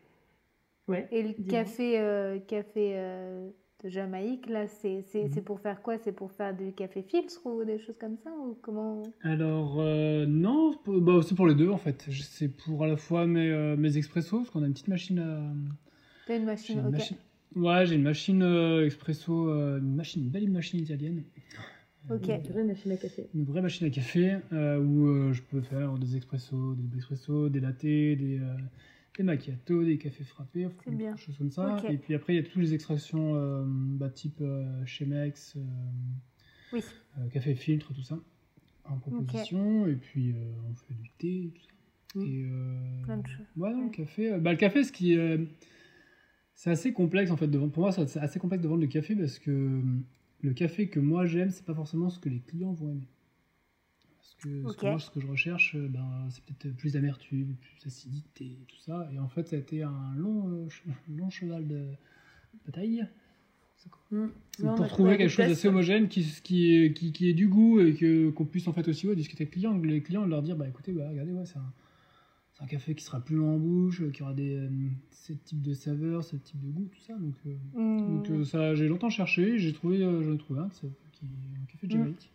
Ouais. 0.89 1.07
Et 1.13 1.23
le 1.23 1.33
café, 1.49 2.41
café 2.49 2.97
de 3.83 3.89
Jamaïque, 3.89 4.49
là, 4.49 4.67
c'est 4.69 5.03
c'est- 5.03 5.29
c'est 5.29 5.43
pour 5.43 5.61
faire 5.61 5.83
quoi? 5.83 5.99
C'est 5.99 6.13
pour 6.13 6.33
faire 6.33 6.55
du 6.57 6.73
café 6.73 7.03
filtre 7.03 7.41
ou 7.47 7.65
des 7.65 7.79
choses 7.79 7.99
comme 7.99 8.17
ça 8.19 8.31
ou 8.33 8.57
comment? 8.63 9.03
Alors, 9.23 9.81
euh, 9.81 10.27
non, 10.27 10.73
c'est 10.73 10.79
pour- 10.83 11.01
bah, 11.01 11.21
c'est 11.27 11.35
pour 11.35 11.47
les 11.47 11.55
deux 11.55 11.69
en 11.71 11.77
fait. 11.79 12.07
Je- 12.09 12.23
C'est 12.23 12.49
pour 12.49 12.85
à 12.85 12.87
la 12.89 12.97
fois 12.97 13.27
mes, 13.27 13.51
euh, 13.51 13.77
mes 13.77 13.97
expressos, 13.97 14.39
parce 14.39 14.51
qu'on 14.51 14.63
a 14.63 14.67
une 14.67 14.73
petite 14.73 14.89
machine 14.89 15.19
à. 15.19 15.41
T'as 16.27 16.37
une 16.37 16.43
J'ai 16.43 16.47
machine, 16.47 16.79
une 16.79 16.87
ok. 16.95 17.03
Ouais, 17.57 17.85
j'ai 17.85 17.97
une 17.97 18.03
machine 18.03 18.43
euh, 18.43 18.85
expresso, 18.87 19.49
euh, 19.49 19.79
une, 19.81 19.97
machine, 19.97 20.23
une 20.23 20.31
belle 20.31 20.49
machine 20.51 20.81
italienne. 20.81 21.23
Ok. 22.11 22.29
Une 22.29 22.43
vraie 22.53 22.65
machine 22.65 22.93
à 22.93 22.97
café. 22.97 23.27
Une 23.35 23.45
vraie 23.45 23.61
machine 23.63 23.87
à 23.87 23.91
café 23.91 24.37
euh, 24.53 24.79
où 24.79 25.09
euh, 25.09 25.33
je 25.33 25.43
peux 25.43 25.61
faire 25.61 25.93
des 25.99 26.17
expressos, 26.17 26.75
des 26.77 26.97
expressos, 26.97 27.49
des 27.51 27.61
lattés, 27.61 28.17
des, 28.17 28.39
euh, 28.39 28.57
des 29.21 29.27
macchiatos, 29.27 29.85
des 29.85 29.99
cafés 29.99 30.25
frappés, 30.25 30.67
enfin, 30.67 30.91
des 30.93 31.11
choses 31.17 31.37
comme 31.37 31.51
ça. 31.51 31.83
Et 31.89 31.99
puis 31.99 32.15
après, 32.15 32.35
il 32.35 32.37
y 32.37 32.41
a 32.41 32.43
toutes 32.43 32.63
les 32.63 32.73
extractions 32.75 33.35
euh, 33.35 33.65
bah, 33.67 34.09
type 34.09 34.41
euh, 34.41 34.85
Chemex, 34.87 35.57
euh, 35.57 35.61
Oui. 36.73 36.81
café 37.33 37.55
filtre, 37.55 37.93
tout 37.93 38.03
ça, 38.03 38.19
en 38.85 38.99
proposition. 38.99 39.87
Et 39.87 39.97
puis 39.97 40.35
on 40.71 40.75
fait 40.75 40.95
du 40.95 41.11
thé, 41.19 41.53
tout 41.55 41.63
ça. 42.21 42.27
Et, 42.27 42.45
Plein 43.05 43.19
de 43.19 43.27
choses. 43.27 43.47
Ouais, 43.57 43.71
non, 43.73 43.79
Ouais. 43.79 43.85
le 43.85 43.91
café. 43.91 44.39
bah, 44.39 44.51
le 44.53 44.57
café, 44.57 44.83
ce 44.85 44.93
qui 44.93 45.13
est. 45.15 45.39
C'est 46.55 46.71
assez 46.71 46.93
complexe 46.93 47.31
en 47.31 47.37
fait. 47.37 47.47
De, 47.47 47.57
vendre- 47.57 47.73
pour 47.73 47.83
moi, 47.85 47.93
c'est 47.93 48.19
assez 48.19 48.39
complexe 48.39 48.63
de 48.63 48.69
vendre 48.69 48.81
le 48.83 48.87
café 48.89 49.15
parce 49.17 49.39
que 49.39 49.81
le 50.43 50.53
café 50.55 50.89
que 50.89 51.01
moi 51.01 51.25
j'aime, 51.27 51.51
c'est 51.51 51.65
pas 51.65 51.75
forcément 51.75 52.09
ce 52.11 52.19
que 52.19 52.29
les 52.29 52.41
clients 52.41 52.73
vont 52.73 52.91
aimer. 52.91 53.09
Que, 54.43 54.49
ce 54.69 54.77
que 54.77 54.81
Ok. 54.81 54.83
moi, 54.85 54.99
ce 54.99 55.11
que 55.11 55.21
je 55.21 55.27
recherche, 55.27 55.75
euh, 55.77 55.87
ben, 55.89 56.29
c'est 56.31 56.43
peut-être 56.45 56.77
plus 56.77 56.95
d'amertume, 56.95 57.55
plus 57.61 57.85
d'acidité, 57.85 58.59
tout 58.69 58.79
ça. 58.79 59.09
Et 59.13 59.19
en 59.19 59.29
fait, 59.29 59.47
ça 59.49 59.57
a 59.57 59.59
été 59.59 59.83
un 59.83 60.15
long, 60.17 60.49
euh, 60.51 60.69
long 61.09 61.29
cheval 61.31 61.67
de 61.67 61.87
bataille. 62.67 63.07
Mm. 64.11 64.27
Pour 64.77 64.89
trouver 64.89 65.17
quelque 65.17 65.31
chose 65.31 65.47
d'assez 65.49 65.69
homogène 65.69 66.09
qui, 66.09 66.23
qui, 66.43 66.75
est- 66.75 66.93
qui, 66.93 67.13
qui 67.13 67.29
ait 67.31 67.33
du 67.33 67.49
goût 67.49 67.81
et 67.81 67.95
que 67.95 68.29
qu'on 68.31 68.45
puisse 68.45 68.67
en 68.69 68.73
fait 68.73 68.87
aussi 68.89 69.07
ouais, 69.07 69.15
discuter 69.15 69.45
avec 69.45 69.55
les 69.55 69.61
clients, 69.61 69.79
les 69.79 70.03
clients 70.03 70.27
leur 70.27 70.43
dire 70.43 70.57
bah 70.57 70.69
écoutez 70.69 70.93
bah 70.93 71.09
regardez 71.09 71.33
ouais 71.33 71.47
c'est 71.47 71.59
un, 72.63 72.67
café 72.67 72.95
qui 72.95 73.05
sera 73.05 73.21
plus 73.21 73.37
long 73.37 73.55
en 73.55 73.59
bouche, 73.59 74.03
qui 74.13 74.23
aura 74.23 74.35
des 74.35 74.57
euh, 74.57 74.69
ce 75.13 75.33
type 75.33 75.63
de 75.63 75.73
saveurs, 75.73 76.25
ce 76.25 76.37
type 76.37 76.61
de 76.61 76.71
goût, 76.71 76.89
tout 76.93 77.01
ça 77.01 77.15
donc, 77.15 77.35
euh, 77.47 77.57
donc 78.19 78.29
euh, 78.31 78.45
ça 78.45 78.75
j'ai 78.75 78.89
longtemps 78.89 79.09
cherché, 79.11 79.59
j'ai 79.59 79.73
trouvé 79.73 80.01
j'en 80.01 80.35
ai 80.35 80.39
trouvé 80.39 80.61
un 80.61 80.69
qui, 80.69 80.87
est 80.87 80.89
un 81.63 81.65
café 81.67 81.87
de 81.87 81.95
Mm. 81.95 81.99
Jamaïque 81.99 82.31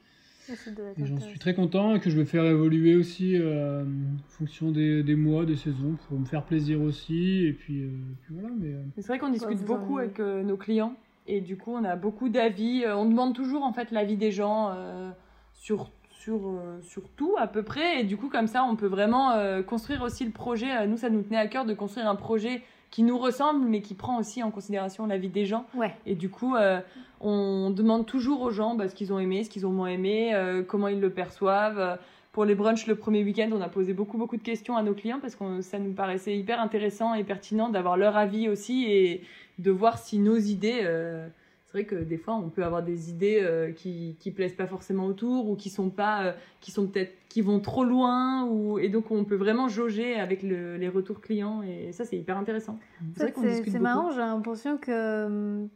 et 0.98 1.06
j'en 1.06 1.20
suis 1.20 1.40
très 1.40 1.54
content 1.54 1.96
et 1.96 2.00
que 2.00 2.10
je 2.10 2.18
vais 2.18 2.26
faire 2.26 2.46
évoluer 2.46 2.96
aussi 2.96 3.36
euh, 3.36 3.84
en 3.84 4.30
fonction 4.30 4.72
des, 4.72 5.04
des 5.04 5.16
mois, 5.16 5.46
des 5.46 5.56
saisons 5.56 5.96
pour 6.08 6.20
me 6.20 6.26
faire 6.26 6.44
plaisir 6.44 6.82
aussi 6.82 7.46
et 7.46 7.54
puis, 7.54 7.84
euh, 7.84 7.90
puis 8.24 8.34
voilà 8.36 8.50
mais 8.60 8.74
euh, 8.74 8.82
Mais 8.96 9.02
C'est 9.02 9.08
vrai 9.08 9.20
qu'on 9.20 9.30
discute 9.30 9.64
beaucoup 9.66 9.96
en- 9.96 10.00
avec 10.00 10.20
euh, 10.20 10.44
nos 10.44 10.58
clients 10.58 10.96
et 11.28 11.42
du 11.42 11.58
coup 11.58 11.72
on 11.74 11.84
a 11.84 11.96
beaucoup 11.96 12.30
d'avis. 12.30 12.84
On 12.88 13.06
demande 13.06 13.34
toujours 13.34 13.64
en 13.64 13.74
fait 13.74 13.92
l'avis 13.92 14.18
des 14.18 14.32
gens 14.32 14.72
euh, 14.76 15.10
sur 15.54 15.90
sur 16.12 16.48
euh, 16.48 16.80
sur 16.82 17.10
tout 17.10 17.36
à 17.38 17.48
peu 17.48 17.64
près 17.64 18.02
et 18.02 18.04
du 18.04 18.18
coup 18.18 18.30
comme 18.30 18.48
ça 18.48 18.64
on 18.64 18.76
peut 18.76 18.88
vraiment 18.88 19.32
euh, 19.32 19.62
construire 19.64 20.02
aussi 20.04 20.26
le 20.26 20.32
projet. 20.32 20.88
Nous 20.88 20.98
ça 20.98 21.10
nous 21.10 21.22
tenait 21.24 21.38
à 21.38 21.48
cœur 21.48 21.66
de 21.66 21.74
construire 21.74 22.08
un 22.10 22.16
projet 22.16 22.62
qui 22.96 23.04
nous 23.04 23.18
ressemble 23.18 23.66
mais 23.68 23.82
qui 23.82 23.94
prend 23.94 24.18
aussi 24.18 24.42
en 24.42 24.52
considération 24.52 25.06
l'avis 25.06 25.28
des 25.28 25.46
gens. 25.46 25.66
Ouais. 25.76 25.94
Et 26.06 26.16
du 26.16 26.30
coup, 26.30 26.56
euh, 26.56 26.80
on 27.20 27.70
demande 27.70 28.06
toujours 28.06 28.40
aux 28.42 28.52
gens 28.52 28.74
bah, 28.74 28.88
ce 28.88 28.96
qu'ils 28.96 29.12
ont 29.12 29.20
aimé, 29.20 29.44
ce 29.44 29.50
qu'ils 29.50 29.66
ont 29.66 29.72
moins 29.72 29.90
aimé, 29.90 30.34
euh, 30.34 30.64
comment 30.64 30.88
ils 30.88 31.02
le 31.02 31.10
perçoivent. 31.10 31.78
Euh, 31.78 31.98
Pour 32.32 32.46
les 32.46 32.56
brunchs 32.56 32.88
le 32.88 32.96
premier 32.96 33.22
week-end, 33.22 33.50
on 33.52 33.60
a 33.60 33.68
posé 33.68 33.92
beaucoup, 33.94 34.18
beaucoup 34.18 34.38
de 34.38 34.44
questions 34.44 34.78
à 34.78 34.82
nos 34.82 34.94
clients 34.94 35.20
parce 35.20 35.36
que 35.36 35.60
ça 35.60 35.78
nous 35.78 35.92
paraissait 35.92 36.38
hyper 36.38 36.62
intéressant 36.62 37.14
et 37.16 37.26
pertinent 37.26 37.68
d'avoir 37.68 37.98
leur 37.98 38.16
avis 38.16 38.48
aussi 38.48 38.86
et 38.86 39.24
de 39.60 39.72
voir 39.72 39.98
si 39.98 40.18
nos 40.18 40.38
idées. 40.38 40.80
euh, 40.84 41.28
vrai 41.76 41.86
que 41.86 41.96
des 41.96 42.18
fois, 42.18 42.36
on 42.36 42.50
peut 42.50 42.64
avoir 42.64 42.84
des 42.84 43.10
idées 43.10 43.40
euh, 43.42 43.72
qui 43.72 44.16
qui 44.20 44.32
plaisent 44.32 44.56
pas 44.56 44.68
forcément 44.68 45.06
autour 45.06 45.50
ou 45.50 45.56
qui 45.56 45.70
sont 45.70 45.90
pas, 45.90 46.24
euh, 46.26 46.32
qui 46.62 46.72
sont 46.72 46.88
peut-être, 46.88 47.14
qui 47.30 47.42
vont 47.42 47.60
trop 47.60 47.84
loin 47.84 48.46
ou 48.46 48.80
et 48.80 48.90
donc 48.90 49.12
on 49.12 49.24
peut 49.26 49.36
vraiment 49.36 49.68
jauger 49.68 50.16
avec 50.20 50.42
le- 50.44 50.78
les 50.78 50.90
retours 50.90 51.22
clients 51.22 51.62
et 51.64 51.92
ça 51.92 52.06
c'est 52.06 52.18
hyper 52.18 52.38
intéressant. 52.38 52.80
En 53.02 53.20
fait, 53.26 53.34
C'est 53.42 53.64
c'est 53.72 53.80
marrant, 53.80 54.12
j'ai 54.12 54.20
l'impression 54.20 54.78
que, 54.78 55.26
hum, 55.26 55.70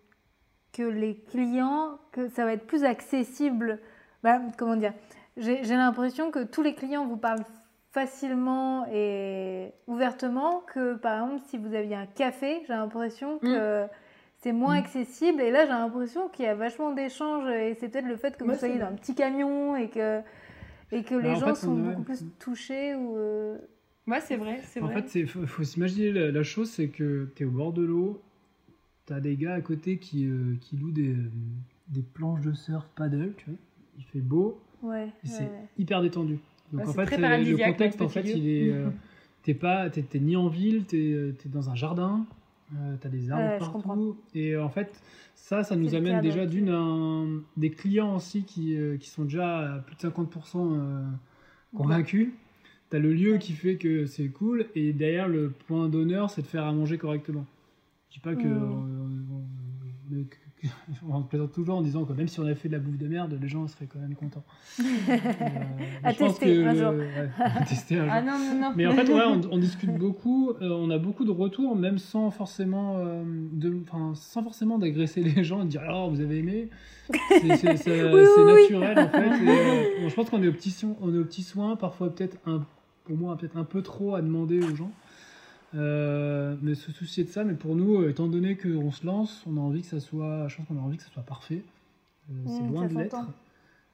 que 0.72 0.84
les 0.84 1.16
clients, 1.16 1.97
que 2.12 2.30
ça 2.30 2.45
va 2.45 2.54
être 2.54 2.66
plus 2.68 2.84
accessible. 2.84 3.80
Bah, 4.24 4.39
comment 4.58 4.76
dire 4.76 4.93
J'ai 5.38 5.64
j'ai 5.64 5.76
l'impression 5.76 6.32
que 6.32 6.43
tous 6.43 6.62
les 6.64 6.76
clients 6.76 7.06
vous 7.06 7.18
parlent 7.18 7.45
facilement 7.91 8.86
et 8.93 9.74
ouvertement 9.88 10.62
que, 10.74 10.93
par 10.95 11.24
exemple, 11.26 11.41
si 11.47 11.58
vous 11.58 11.74
aviez 11.74 11.95
un 11.95 12.06
café, 12.06 12.62
j'ai 12.68 12.74
l'impression 12.74 13.39
que 13.39 13.86
c'est 14.42 14.54
moins 14.54 14.76
Mm. 14.76 14.80
accessible. 14.80 15.42
Et 15.42 15.52
là, 15.52 15.66
j'ai 15.66 15.72
l'impression 15.72 16.30
qu'il 16.30 16.46
y 16.46 16.48
a 16.48 16.56
vachement 16.56 16.92
d'échanges 16.94 17.50
et 17.50 17.76
c'est 17.76 17.90
peut-être 17.90 18.08
le 18.08 18.18
fait 18.18 18.38
que 18.38 18.44
Ouais, 18.44 18.54
vous 18.54 18.56
soyez 18.56 18.80
dans 18.80 18.88
un 18.88 18.96
petit 18.96 19.16
camion 19.16 19.76
et 19.76 19.90
que, 19.90 20.22
et 20.92 21.04
que 21.04 21.16
les 21.16 21.36
en 21.36 21.38
gens 21.38 21.56
fait, 21.56 21.56
sont 21.56 21.78
beaucoup 21.78 22.04
plus 22.04 22.26
touchés 22.40 22.96
ou... 22.96 23.18
euh, 23.18 23.58
Ouais, 24.08 24.20
c'est 24.22 24.38
vrai, 24.38 24.62
c'est 24.66 24.80
En 24.80 24.88
vrai. 24.88 25.04
fait, 25.04 25.14
il 25.16 25.28
faut, 25.28 25.46
faut 25.46 25.64
s'imaginer 25.64 26.12
la, 26.12 26.32
la 26.32 26.44
chose, 26.44 26.70
c'est 26.70 26.88
que 26.88 27.28
tu 27.36 27.44
es 27.44 27.46
au 27.46 27.52
bord 27.52 27.74
de 27.74 27.84
l'eau, 27.84 28.22
tu 29.08 29.14
as 29.14 29.20
des 29.22 29.36
gars 29.38 29.56
à 29.56 29.62
côté 29.62 29.98
qui, 29.98 30.26
euh, 30.28 30.56
qui 30.62 30.78
louent 30.78 30.92
des, 30.92 31.10
euh, 31.14 31.32
des 31.90 32.04
planches 32.04 32.42
de 32.42 32.54
surf 32.54 32.88
paddle, 32.96 33.34
tu 33.38 33.46
vois. 33.50 33.60
Il 34.00 34.04
fait 34.06 34.22
beau 34.22 34.62
Ouais, 34.82 35.14
et 35.26 35.28
c'est 35.30 35.52
ouais. 35.52 35.70
hyper 35.78 36.02
détendu. 36.02 36.40
Donc 36.74 36.88
en 36.88 36.94
c'est 36.94 36.94
fait, 36.94 37.18
le 37.18 37.58
contexte, 37.58 38.02
en 38.02 38.10
fait, 38.10 38.36
il 38.36 38.48
est. 38.50 38.70
euh, 38.72 38.90
t'es 39.44 39.56
pas, 39.56 39.90
t'es, 39.90 40.04
t'es 40.04 40.20
ni 40.20 40.36
en 40.38 40.50
ville, 40.50 40.86
t'es, 40.86 41.12
euh, 41.14 41.34
t'es 41.40 41.50
dans 41.50 41.70
un 41.70 41.76
jardin, 41.76 42.26
euh, 42.76 42.96
t'as 43.02 43.10
des 43.10 43.32
arbres 43.32 43.44
Ouais, 43.54 43.60
partout. 43.60 44.18
Et 44.36 44.52
euh, 44.56 44.64
en 44.64 44.70
fait, 44.70 45.02
ça, 45.36 45.64
ça 45.64 45.76
nous 45.76 45.90
amène 45.96 46.14
déjà 46.22 46.46
d'une 46.46 46.70
un- 46.70 47.42
des 47.58 47.72
clients 47.72 48.16
aussi 48.16 48.44
qui, 48.44 48.76
euh, 48.76 48.98
qui 48.98 49.10
sont 49.10 49.24
déjà 49.26 49.76
à 49.76 49.80
plus 49.80 49.96
de 49.96 50.02
50% 50.02 50.74
euh, 50.76 51.04
convaincus. 51.78 52.30
T'as 52.90 53.00
le 53.00 53.14
lieu 53.14 53.38
qui 53.38 53.54
fait 53.54 53.78
que 53.78 54.06
c'est 54.08 54.30
cool, 54.30 54.66
et 54.76 54.94
derrière, 54.94 55.28
le 55.28 55.50
point 55.52 55.90
d'honneur, 55.90 56.30
c'est 56.30 56.42
de 56.42 56.48
faire 56.48 56.66
à 56.66 56.74
manger 56.74 56.98
correctement. 56.98 57.46
Je 58.10 58.16
dis 58.16 58.20
pas 58.20 58.36
que. 58.36 58.48
Mm. 58.48 60.26
On, 61.10 61.22
plaisante 61.24 61.51
toujours 61.53 61.78
en 61.78 61.82
disant 61.82 62.05
que 62.05 62.14
même 62.14 62.28
si 62.28 62.39
on 62.39 62.43
avait 62.45 62.55
fait 62.55 62.68
de 62.70 62.74
la 62.74 62.80
bouffe 62.80 62.97
de 62.97 63.07
merde, 63.07 63.38
les 63.41 63.47
gens 63.47 63.68
seraient 63.68 63.88
quand 63.88 63.99
même 63.99 64.16
contents. 64.16 64.43
Euh, 65.10 65.16
À 66.03 66.14
tester 66.14 66.66
un 66.66 66.74
jour. 66.76 66.91
ouais, 66.93 67.30
à 67.39 67.64
tester 67.64 67.97
un 67.97 68.03
jour. 68.05 68.14
Ah 68.14 68.22
non, 68.22 68.38
non, 68.38 68.60
non. 68.60 68.74
Mais 68.76 68.86
en 68.86 68.91
fait, 68.91 69.07
ouais, 69.10 69.24
on, 69.26 69.41
on 69.51 69.57
discute 69.57 69.93
beaucoup, 69.97 70.51
euh, 70.62 70.70
on 70.70 70.89
a 70.89 70.97
beaucoup 70.97 71.26
de 71.26 71.32
retours, 71.32 71.76
même 71.76 71.97
sans 71.97 72.30
forcément, 72.32 72.97
euh, 72.97 73.24
de, 73.26 73.78
sans 74.14 74.43
forcément 74.43 74.78
d'agresser 74.78 75.22
les 75.22 75.43
gens 75.43 75.62
et 75.62 75.66
de 75.66 75.70
dire 75.70 75.82
alors 75.82 76.10
vous 76.10 76.22
avez 76.22 76.38
aimé. 76.39 76.70
C'est 77.30 77.43
Oui, 77.88 78.22
oui, 78.38 78.45
naturel 78.45 78.99
en 78.99 79.10
fait. 79.10 79.43
et, 79.43 79.49
euh, 79.49 80.01
bon, 80.01 80.10
je 80.10 80.16
pense 80.16 80.30
qu'on 80.30 80.43
est 80.43 80.47
au 80.47 80.53
petit 80.53 80.72
soin, 80.72 80.95
on 81.01 81.14
est 81.14 81.18
au 81.18 81.26
petit 81.26 81.43
soin, 81.43 81.76
parfois 81.76 82.14
peut-être 82.14 82.38
un, 82.45 82.64
pour 83.05 83.18
moi 83.18 83.38
peut-être 83.38 83.57
un 83.57 83.64
peu 83.64 83.82
trop 83.82 84.16
à 84.16 84.22
demander 84.22 84.60
aux 84.60 84.76
gens. 84.76 84.91
Euh, 85.76 86.56
mais 86.62 86.74
se 86.76 86.92
soucier 86.92 87.24
de 87.24 87.30
ça, 87.30 87.44
mais 87.44 87.54
pour 87.54 87.76
nous, 87.76 88.02
euh, 88.02 88.10
étant 88.10 88.28
donné 88.28 88.58
qu'on 88.58 88.92
se 88.92 89.06
lance, 89.06 89.44
on 89.48 89.56
a 89.58 89.60
envie 89.60 89.82
que 89.82 89.88
ça 89.88 90.00
soit, 90.00 90.48
je 90.48 90.58
pense 90.58 90.66
qu'on 90.68 90.78
a 90.78 90.82
envie 90.82 90.98
que 90.98 91.04
ça 91.04 91.10
soit 91.12 91.24
parfait. 91.24 91.64
Euh, 92.32 92.34
c'est 92.48 92.64
Mm, 92.64 92.72
loin 92.72 92.88
de 92.88 92.94
l'être. 92.96 93.18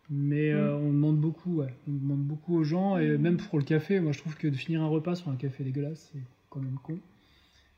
Mais 0.10 0.52
euh, 0.52 0.76
on 0.78 0.88
demande 0.92 1.18
beaucoup, 1.18 1.56
ouais. 1.58 1.74
On 1.88 1.92
demande 1.92 2.24
beaucoup 2.24 2.56
aux 2.58 2.64
gens, 2.64 2.98
et 2.98 3.18
Mm. 3.18 3.22
même 3.22 3.38
pour 3.38 3.58
le 3.58 3.66
café, 3.66 4.00
moi 4.00 4.12
je 4.14 4.20
trouve 4.20 4.38
que 4.38 4.48
de 4.48 4.56
finir 4.56 4.82
un 4.82 4.88
repas 4.88 5.16
sur 5.16 5.30
un 5.30 5.36
café 5.36 5.64
dégueulasse, 5.64 6.12
c'est 6.14 6.20
quand 6.50 6.60
même 6.62 6.78
con. 6.82 6.98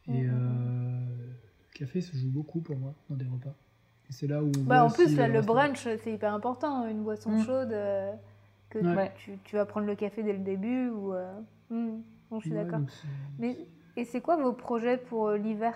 Et 0.09 0.23
le 0.23 1.03
café 1.73 2.01
se 2.01 2.15
joue 2.15 2.29
beaucoup 2.29 2.59
pour 2.61 2.77
moi 2.77 2.93
dans 3.09 3.15
des 3.15 3.25
repas. 3.25 3.53
Et 4.09 4.13
c'est 4.13 4.27
là 4.27 4.41
où. 4.43 4.51
on 4.57 4.63
Bah, 4.63 4.83
en 4.85 4.89
plus, 4.89 5.15
là, 5.17 5.27
le 5.27 5.41
brunch, 5.41 5.87
c'est 6.03 6.13
hyper 6.13 6.33
important. 6.33 6.87
Une 6.87 7.03
boisson 7.03 7.43
chaude, 7.43 7.75
que 8.69 8.79
Ouais. 8.79 9.11
tu, 9.17 9.31
tu 9.43 9.55
vas 9.57 9.65
prendre 9.65 9.85
le 9.87 9.95
café 9.95 10.23
dès 10.23 10.33
le 10.33 10.39
début. 10.39 10.89
Ou. 10.89 11.13
Bon, 11.69 12.39
je 12.39 12.45
suis 12.45 12.51
Ouais, 12.51 12.63
d'accord. 12.63 12.81
c'est- 12.89 13.07
Mais, 13.39 13.57
et 13.97 14.05
c'est 14.05 14.21
quoi 14.21 14.37
vos 14.37 14.53
projets 14.53 14.97
pour 14.97 15.27
euh, 15.27 15.37
l'hiver? 15.37 15.73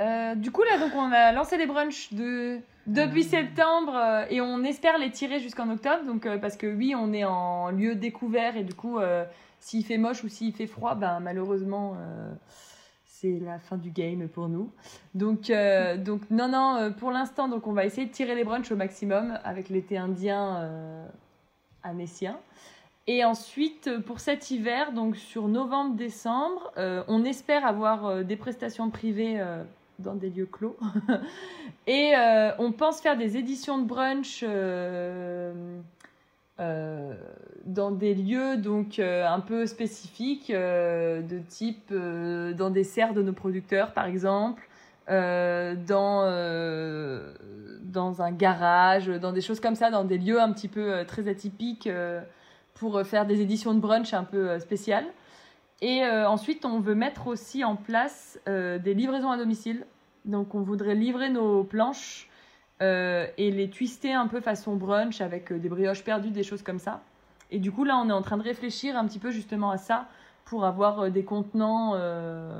Euh, 0.00 0.34
du 0.34 0.50
coup, 0.50 0.62
là, 0.62 0.78
donc, 0.78 0.92
on 0.94 1.12
a 1.12 1.32
lancé 1.32 1.58
les 1.58 1.66
brunchs 1.66 2.12
de... 2.14 2.60
depuis 2.86 3.24
Euh. 3.24 3.28
septembre 3.28 3.94
euh, 3.94 4.24
et 4.30 4.40
on 4.40 4.62
espère 4.62 4.96
les 4.96 5.10
tirer 5.10 5.40
jusqu'en 5.40 5.68
octobre. 5.68 6.04
Donc, 6.06 6.24
euh, 6.24 6.38
parce 6.38 6.56
que 6.56 6.66
oui, 6.66 6.94
on 6.96 7.12
est 7.12 7.24
en 7.24 7.70
lieu 7.70 7.96
découvert 7.96 8.56
et 8.56 8.64
du 8.64 8.72
coup, 8.72 8.98
euh, 8.98 9.24
s'il 9.58 9.84
fait 9.84 9.98
moche 9.98 10.24
ou 10.24 10.28
s'il 10.28 10.54
fait 10.54 10.68
froid, 10.68 10.94
ben, 10.94 11.20
malheureusement, 11.20 11.96
euh, 11.98 12.32
c'est 13.04 13.40
la 13.40 13.58
fin 13.58 13.76
du 13.76 13.90
game 13.90 14.28
pour 14.28 14.48
nous. 14.48 14.72
Donc, 15.14 15.50
euh, 15.50 15.96
donc 16.08 16.22
non, 16.30 16.48
non, 16.48 16.76
euh, 16.76 16.90
pour 16.90 17.10
l'instant, 17.10 17.48
donc, 17.48 17.66
on 17.66 17.72
va 17.72 17.84
essayer 17.84 18.06
de 18.06 18.12
tirer 18.12 18.34
les 18.36 18.44
brunchs 18.44 18.70
au 18.70 18.76
maximum 18.76 19.38
avec 19.44 19.68
l'été 19.68 19.98
indien 19.98 20.56
euh, 20.62 21.06
annécien. 21.82 22.38
Et 23.12 23.24
ensuite, 23.24 23.88
euh, 23.88 23.98
pour 23.98 24.20
cet 24.20 24.52
hiver, 24.52 24.92
donc 24.92 25.16
sur 25.16 25.48
novembre-décembre, 25.48 26.70
euh, 26.78 27.02
on 27.08 27.24
espère 27.24 27.66
avoir 27.66 28.06
euh, 28.06 28.22
des 28.22 28.36
prestations 28.36 28.88
privées 28.88 29.44
dans 29.98 30.14
des 30.14 30.30
lieux 30.30 30.46
clos. 30.46 30.76
Et 31.88 32.12
on 32.60 32.70
pense 32.70 33.00
faire 33.00 33.16
des 33.16 33.36
éditions 33.36 33.78
de 33.78 33.84
brunch 33.84 34.44
dans 37.66 37.90
des 37.90 38.14
lieux 38.14 38.56
donc 38.58 39.00
un 39.00 39.40
peu 39.40 39.66
spécifiques, 39.66 40.52
de 40.52 41.38
type 41.48 41.92
dans 41.92 42.70
des 42.70 42.84
serres 42.84 43.12
de 43.12 43.22
nos 43.22 43.32
producteurs 43.32 43.92
par 43.92 44.06
exemple, 44.06 44.68
dans, 45.08 45.76
dans 47.82 48.22
un 48.22 48.30
garage, 48.30 49.08
dans 49.08 49.32
des 49.32 49.40
choses 49.40 49.58
comme 49.58 49.74
ça, 49.74 49.90
dans 49.90 50.04
des 50.04 50.18
lieux 50.18 50.40
un 50.40 50.52
petit 50.52 50.68
peu 50.68 51.04
très 51.06 51.28
atypiques 51.28 51.88
pour 52.80 52.96
euh, 52.96 53.04
faire 53.04 53.26
des 53.26 53.42
éditions 53.42 53.74
de 53.74 53.78
brunch 53.78 54.14
un 54.14 54.24
peu 54.24 54.50
euh, 54.50 54.58
spéciales. 54.58 55.04
Et 55.82 56.02
euh, 56.02 56.28
ensuite, 56.28 56.64
on 56.64 56.80
veut 56.80 56.94
mettre 56.94 57.26
aussi 57.26 57.62
en 57.62 57.76
place 57.76 58.40
euh, 58.48 58.78
des 58.78 58.94
livraisons 58.94 59.30
à 59.30 59.36
domicile. 59.36 59.86
Donc, 60.24 60.54
on 60.54 60.60
voudrait 60.60 60.94
livrer 60.94 61.28
nos 61.28 61.62
planches 61.62 62.28
euh, 62.82 63.26
et 63.38 63.50
les 63.50 63.68
twister 63.70 64.12
un 64.12 64.26
peu 64.26 64.40
façon 64.40 64.76
brunch 64.76 65.20
avec 65.20 65.52
des 65.52 65.68
brioches 65.68 66.02
perdues, 66.02 66.30
des 66.30 66.42
choses 66.42 66.62
comme 66.62 66.78
ça. 66.78 67.02
Et 67.50 67.58
du 67.58 67.70
coup, 67.70 67.84
là, 67.84 68.00
on 68.02 68.08
est 68.08 68.12
en 68.12 68.22
train 68.22 68.38
de 68.38 68.42
réfléchir 68.42 68.96
un 68.96 69.06
petit 69.06 69.18
peu 69.18 69.30
justement 69.30 69.70
à 69.70 69.76
ça 69.76 70.08
pour 70.46 70.64
avoir 70.64 71.10
des 71.10 71.22
contenants 71.22 71.94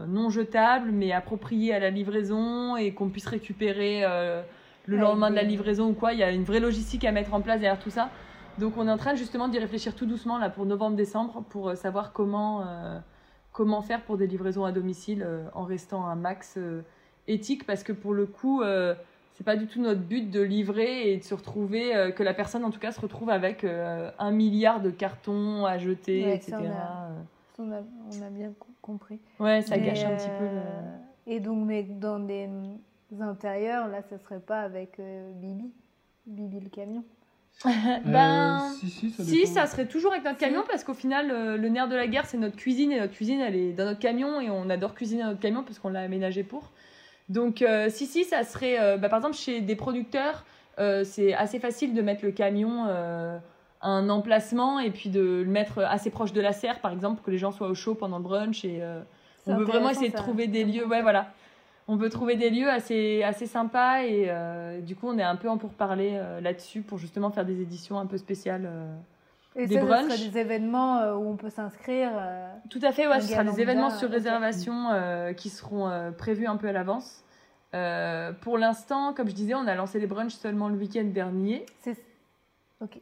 non 0.07 0.31
jetables 0.31 0.91
mais 0.93 1.13
appropriés 1.13 1.75
à 1.75 1.79
la 1.81 1.91
livraison 1.91 2.77
et 2.77 2.93
qu'on 2.93 3.09
puisse 3.09 3.27
récupérer 3.27 4.05
le 4.87 4.97
lendemain 4.97 5.31
de 5.31 5.37
la 5.37 5.43
livraison 5.43 5.89
ou 5.89 5.93
quoi. 5.93 6.13
Il 6.13 6.19
y 6.19 6.23
a 6.23 6.31
une 6.31 6.45
vraie 6.45 6.61
logistique 6.61 7.05
à 7.05 7.13
mettre 7.13 7.35
en 7.35 7.41
place 7.41 7.61
derrière 7.61 7.81
tout 7.81 7.91
ça. 7.91 8.11
Donc 8.59 8.77
on 8.77 8.87
est 8.87 8.91
en 8.91 8.97
train 8.97 9.15
justement 9.15 9.49
d'y 9.49 9.59
réfléchir 9.59 9.95
tout 9.95 10.07
doucement 10.07 10.39
là 10.39 10.51
pour 10.51 10.67
novembre-décembre 10.67 11.45
pour 11.49 11.69
euh, 11.71 11.75
savoir 11.75 12.13
comment, 12.13 12.63
euh, 12.67 12.99
comment 13.53 13.81
faire 13.83 14.03
pour 14.03 14.17
des 14.17 14.27
livraisons 14.27 14.65
à 14.65 14.73
domicile 14.73 15.23
euh, 15.27 15.45
en 15.55 15.65
restant 15.65 16.07
un 16.07 16.15
max 16.15 16.57
euh, 16.59 16.83
éthique 17.29 17.65
parce 17.67 17.83
que 17.83 17.93
pour 17.93 18.13
le 18.13 18.27
coup 18.27 18.63
c'est 19.35 19.45
pas 19.45 19.57
du 19.57 19.67
tout 19.67 19.81
notre 19.81 20.01
but 20.01 20.31
de 20.31 20.41
livrer 20.43 21.13
et 21.13 21.17
de 21.17 21.23
se 21.23 21.33
retrouver 21.35 22.13
que 22.15 22.23
la 22.23 22.35
personne 22.35 22.65
en 22.65 22.71
tout 22.71 22.81
cas 22.81 22.93
se 22.93 23.01
retrouve 23.01 23.31
avec 23.31 23.65
un 23.65 24.31
milliard 24.33 24.81
de 24.83 24.91
cartons 24.91 25.65
à 25.65 25.79
jeter 25.79 26.25
Ouais, 26.25 26.35
etc. 26.37 26.57
ça, 26.59 27.09
on 27.59 27.73
a- 27.73 27.83
On 28.27 28.31
bien 28.33 28.53
co- 28.59 28.67
compris. 28.83 29.19
Ouais 29.39 29.63
ça 29.63 29.77
Mais, 29.77 29.87
gâche 29.87 30.05
un 30.05 30.17
petit 30.17 30.29
peu 30.39 30.45
le... 30.45 31.33
Et 31.33 31.41
donc, 31.41 31.65
mais 31.67 31.85
dans 31.85 32.19
des 32.19 32.49
euh, 32.49 33.21
intérieurs, 33.23 33.89
là, 33.89 34.03
ça 34.03 34.19
serait 34.19 34.41
pas 34.41 34.61
avec 34.61 35.01
Bibi 35.37 35.73
Bibi 36.27 36.61
le 36.61 36.69
camion 36.69 37.05
ben 38.05 38.71
Euh, 38.73 38.75
si, 38.81 38.91
si, 38.91 39.11
ça 39.11 39.23
Si, 39.23 39.47
ça 39.47 39.67
serait 39.67 39.87
toujours 39.87 40.13
avec 40.13 40.25
notre 40.25 40.39
Si. 40.39 40.45
camion 40.45 40.63
parce 40.69 40.85
qu'au 40.85 40.95
final, 40.95 41.31
euh, 41.31 41.57
le 41.57 41.69
nerf 41.69 41.89
de 41.89 41.97
la 41.97 42.07
guerre, 42.07 42.27
c'est 42.27 42.39
notre 42.39 42.57
cuisine 42.57 42.93
et 42.93 43.01
notre 43.01 43.13
cuisine, 43.13 43.41
elle 43.41 43.57
est 43.57 43.73
dans 43.73 43.85
notre 43.85 43.99
camion 44.01 44.41
et 44.41 44.51
on 44.51 44.71
adore 44.71 44.95
cuisiner 44.95 45.23
dans 45.23 45.29
notre 45.29 45.41
camion 45.41 45.63
parce 45.63 45.79
qu'on 45.79 45.91
l'a 45.91 46.01
aménagé 46.01 46.43
pour. 46.43 46.71
Donc, 47.29 47.63
euh, 47.63 47.89
si, 47.91 48.07
si, 48.07 48.25
ça 48.25 48.43
serait, 48.45 48.81
euh, 48.81 48.97
bah, 48.97 49.09
par 49.09 49.19
exemple, 49.19 49.37
chez 49.37 49.61
des 49.61 49.77
producteurs, 49.77 50.45
euh, 50.79 51.05
c'est 51.05 51.35
assez 51.35 51.59
facile 51.61 51.95
de 51.95 52.03
mettre 52.03 52.25
le 52.25 52.33
camion 52.33 52.87
euh, 52.89 53.39
à 53.83 53.89
un 53.89 54.09
emplacement 54.09 54.81
et 54.81 54.91
puis 54.91 55.11
de 55.11 55.21
le 55.21 55.51
mettre 55.51 55.81
assez 55.81 56.11
proche 56.11 56.33
de 56.33 56.41
la 56.41 56.53
serre, 56.53 56.81
par 56.81 56.93
exemple, 56.93 57.17
pour 57.17 57.25
que 57.27 57.31
les 57.31 57.39
gens 57.39 57.53
soient 57.53 57.69
au 57.69 57.75
chaud 57.75 57.95
pendant 57.95 58.17
le 58.19 58.25
brunch 58.25 58.65
et 58.65 58.79
euh, 58.83 59.03
on 59.47 59.57
veut 59.57 59.65
vraiment 59.65 59.91
essayer 59.91 60.09
de 60.11 60.17
trouver 60.17 60.47
des 60.47 60.65
lieux, 60.65 60.87
ouais, 60.87 61.03
voilà. 61.03 61.33
On 61.93 61.97
veut 61.97 62.09
trouver 62.09 62.37
des 62.37 62.51
lieux 62.51 62.71
assez, 62.71 63.25
assez 63.25 63.47
sympas 63.47 64.05
et 64.05 64.27
euh, 64.29 64.81
du 64.81 64.95
coup, 64.95 65.09
on 65.09 65.19
est 65.19 65.25
un 65.25 65.35
peu 65.35 65.49
en 65.49 65.59
pourparler 65.59 66.13
euh, 66.15 66.41
là-dessus 66.41 66.83
pour 66.83 66.99
justement 66.99 67.31
faire 67.31 67.45
des 67.45 67.61
éditions 67.61 67.99
un 67.99 68.07
peu 68.07 68.17
spéciales. 68.17 68.65
euh, 68.65 68.95
Et 69.57 69.67
Des 69.67 69.75
ça, 69.75 69.81
ce 69.81 69.87
brunchs. 69.87 70.13
serait 70.13 70.29
des 70.29 70.39
événements 70.39 71.15
où 71.15 71.29
on 71.29 71.37
peut 71.37 71.51
s'inscrire. 71.51 72.13
Tout 72.71 72.79
à 72.83 72.93
fait, 72.93 73.09
ouais, 73.09 73.21
ce 73.21 73.29
sera 73.33 73.43
des 73.43 73.61
événements 73.61 73.91
sur 73.91 74.09
réservation 74.09 74.89
qui 75.37 75.49
seront 75.51 76.13
prévus 76.17 76.47
un 76.47 76.57
peu 76.57 76.69
à 76.69 76.73
l'avance. 76.73 77.25
Pour 78.41 78.57
l'instant, 78.57 79.13
comme 79.13 79.29
je 79.29 79.35
disais, 79.35 79.55
on 79.55 79.67
a 79.67 79.75
lancé 79.75 79.99
les 79.99 80.07
brunchs 80.07 80.35
seulement 80.35 80.69
le 80.69 80.77
week-end 80.77 81.05
dernier. 81.05 81.67
c'est... 81.81 81.97
Ok. 82.81 83.01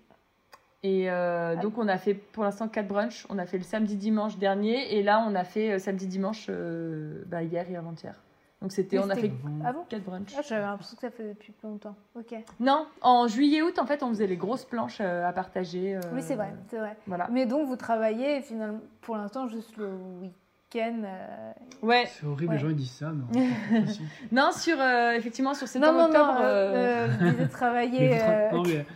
Et 0.82 1.10
euh, 1.10 1.56
donc, 1.56 1.76
on 1.76 1.88
a 1.88 1.98
fait 1.98 2.14
pour 2.14 2.44
l'instant 2.44 2.68
quatre 2.68 2.88
brunchs. 2.88 3.26
On 3.28 3.38
a 3.38 3.46
fait 3.46 3.58
le 3.58 3.64
samedi-dimanche 3.64 4.38
dernier. 4.38 4.96
Et 4.96 5.02
là, 5.02 5.24
on 5.28 5.34
a 5.34 5.44
fait 5.44 5.78
samedi-dimanche 5.78 6.46
euh, 6.48 7.24
bah, 7.26 7.42
hier 7.42 7.68
et 7.70 7.76
avant-hier. 7.76 8.14
Donc, 8.60 8.72
c'était, 8.72 8.98
on 8.98 9.08
a 9.08 9.14
fait 9.14 9.30
Ah 9.64 9.72
bon 9.72 9.84
quatre 9.88 10.02
brunchs. 10.02 10.34
Ah, 10.36 10.40
J'avais 10.46 10.62
l'impression 10.66 10.96
que 10.96 11.00
ça 11.02 11.10
faisait 11.10 11.28
depuis 11.28 11.52
plus 11.52 11.68
longtemps. 11.68 11.94
Ok. 12.16 12.34
Non, 12.58 12.86
en 13.02 13.28
juillet-août, 13.28 13.78
en 13.78 13.86
fait, 13.86 14.02
on 14.02 14.08
faisait 14.08 14.26
les 14.26 14.36
grosses 14.36 14.64
planches 14.64 14.98
euh, 15.00 15.24
à 15.24 15.32
partager. 15.32 15.94
euh, 15.94 16.00
Oui, 16.12 16.22
c'est 16.22 16.34
vrai, 16.34 16.52
c'est 16.68 16.78
vrai. 16.78 16.96
Voilà. 17.06 17.28
Mais 17.30 17.46
donc, 17.46 17.68
vous 17.68 17.76
travaillez 17.76 18.40
finalement 18.40 18.80
pour 19.00 19.16
l'instant 19.16 19.46
juste 19.46 19.76
le 19.76 19.90
week-end. 20.20 21.02
euh, 21.04 21.52
Ouais. 21.82 22.06
C'est 22.08 22.26
horrible, 22.26 22.48
Ouais. 22.50 22.56
les 22.56 22.62
gens 22.62 22.68
ils 22.70 22.74
disent 22.76 22.90
ça. 22.90 23.12
Non, 24.32 24.50
sur, 24.52 24.80
euh, 24.80 25.12
effectivement, 25.12 25.54
sur 25.54 25.66
Non, 25.66 25.72
septembre-octobre. 25.72 26.26
non, 26.32 26.34
non, 26.34 26.40
euh, 26.40 26.74
euh, 26.74 27.06
euh, 27.06 27.30
disais 27.30 27.34
Mais 27.38 27.48
travailler. 27.48 28.08
vous 28.08 28.14
tra- 28.14 28.28
euh, 28.28 28.50
non, 28.56 28.62
mais 28.64 28.86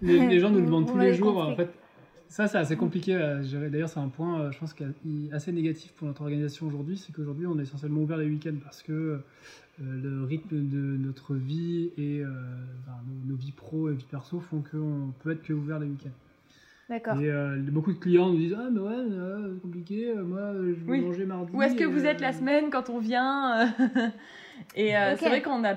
les, 0.00 0.26
les 0.28 0.38
gens 0.38 0.50
nous 0.50 0.60
le 0.60 0.64
demandent 0.66 0.86
tous 0.86 0.96
les 0.98 1.14
jours. 1.14 1.34
compris. 1.34 1.52
En 1.52 1.56
fait, 1.56 1.70
ça, 2.28 2.46
c'est 2.46 2.58
assez 2.58 2.76
compliqué 2.76 3.14
à 3.16 3.42
gérer. 3.42 3.70
D'ailleurs, 3.70 3.88
c'est 3.88 4.00
un 4.00 4.08
point, 4.08 4.40
euh, 4.40 4.52
je 4.52 4.58
pense, 4.58 4.72
qui 4.74 4.84
est 4.84 5.32
assez 5.32 5.52
négatif 5.52 5.92
pour 5.92 6.06
notre 6.06 6.22
organisation 6.22 6.66
aujourd'hui. 6.66 6.96
C'est 6.96 7.12
qu'aujourd'hui, 7.12 7.46
on 7.46 7.58
est 7.58 7.62
essentiellement 7.62 8.00
ouvert 8.00 8.18
les 8.18 8.26
week-ends 8.26 8.56
parce 8.62 8.82
que 8.82 8.92
euh, 8.92 9.20
le 9.80 10.24
rythme 10.24 10.56
de 10.68 10.96
notre 10.98 11.34
vie 11.34 11.90
et 11.96 12.20
euh, 12.20 12.28
enfin, 12.82 12.98
nos, 13.06 13.32
nos 13.32 13.36
vies 13.36 13.52
pro 13.52 13.90
et 13.90 13.94
vie 13.94 14.06
perso 14.10 14.40
font 14.40 14.62
qu'on 14.70 15.12
peut 15.22 15.32
être 15.32 15.42
que 15.42 15.52
ouvert 15.52 15.78
les 15.78 15.86
week-ends. 15.86 16.10
D'accord. 16.88 17.20
Et 17.20 17.30
euh, 17.30 17.58
beaucoup 17.70 17.92
de 17.92 17.98
clients 17.98 18.30
nous 18.30 18.38
disent 18.38 18.56
Ah, 18.58 18.68
mais 18.72 18.80
ouais, 18.80 18.94
euh, 18.94 19.52
c'est 19.54 19.60
compliqué, 19.60 20.14
moi, 20.14 20.52
je 20.54 20.70
vais 20.72 20.90
Oui. 20.90 21.00
manger 21.02 21.24
mardi. 21.26 21.50
Où 21.52 21.62
est-ce 21.62 21.74
que 21.76 21.84
vous 21.84 22.04
euh, 22.04 22.08
êtes 22.08 22.20
la 22.20 22.32
semaine 22.32 22.70
quand 22.70 22.88
on 22.88 22.98
vient 22.98 23.74
Et 24.74 24.96
euh, 24.96 25.14
c'est 25.16 25.28
vrai 25.28 25.42
qu'on 25.42 25.64
a 25.64 25.76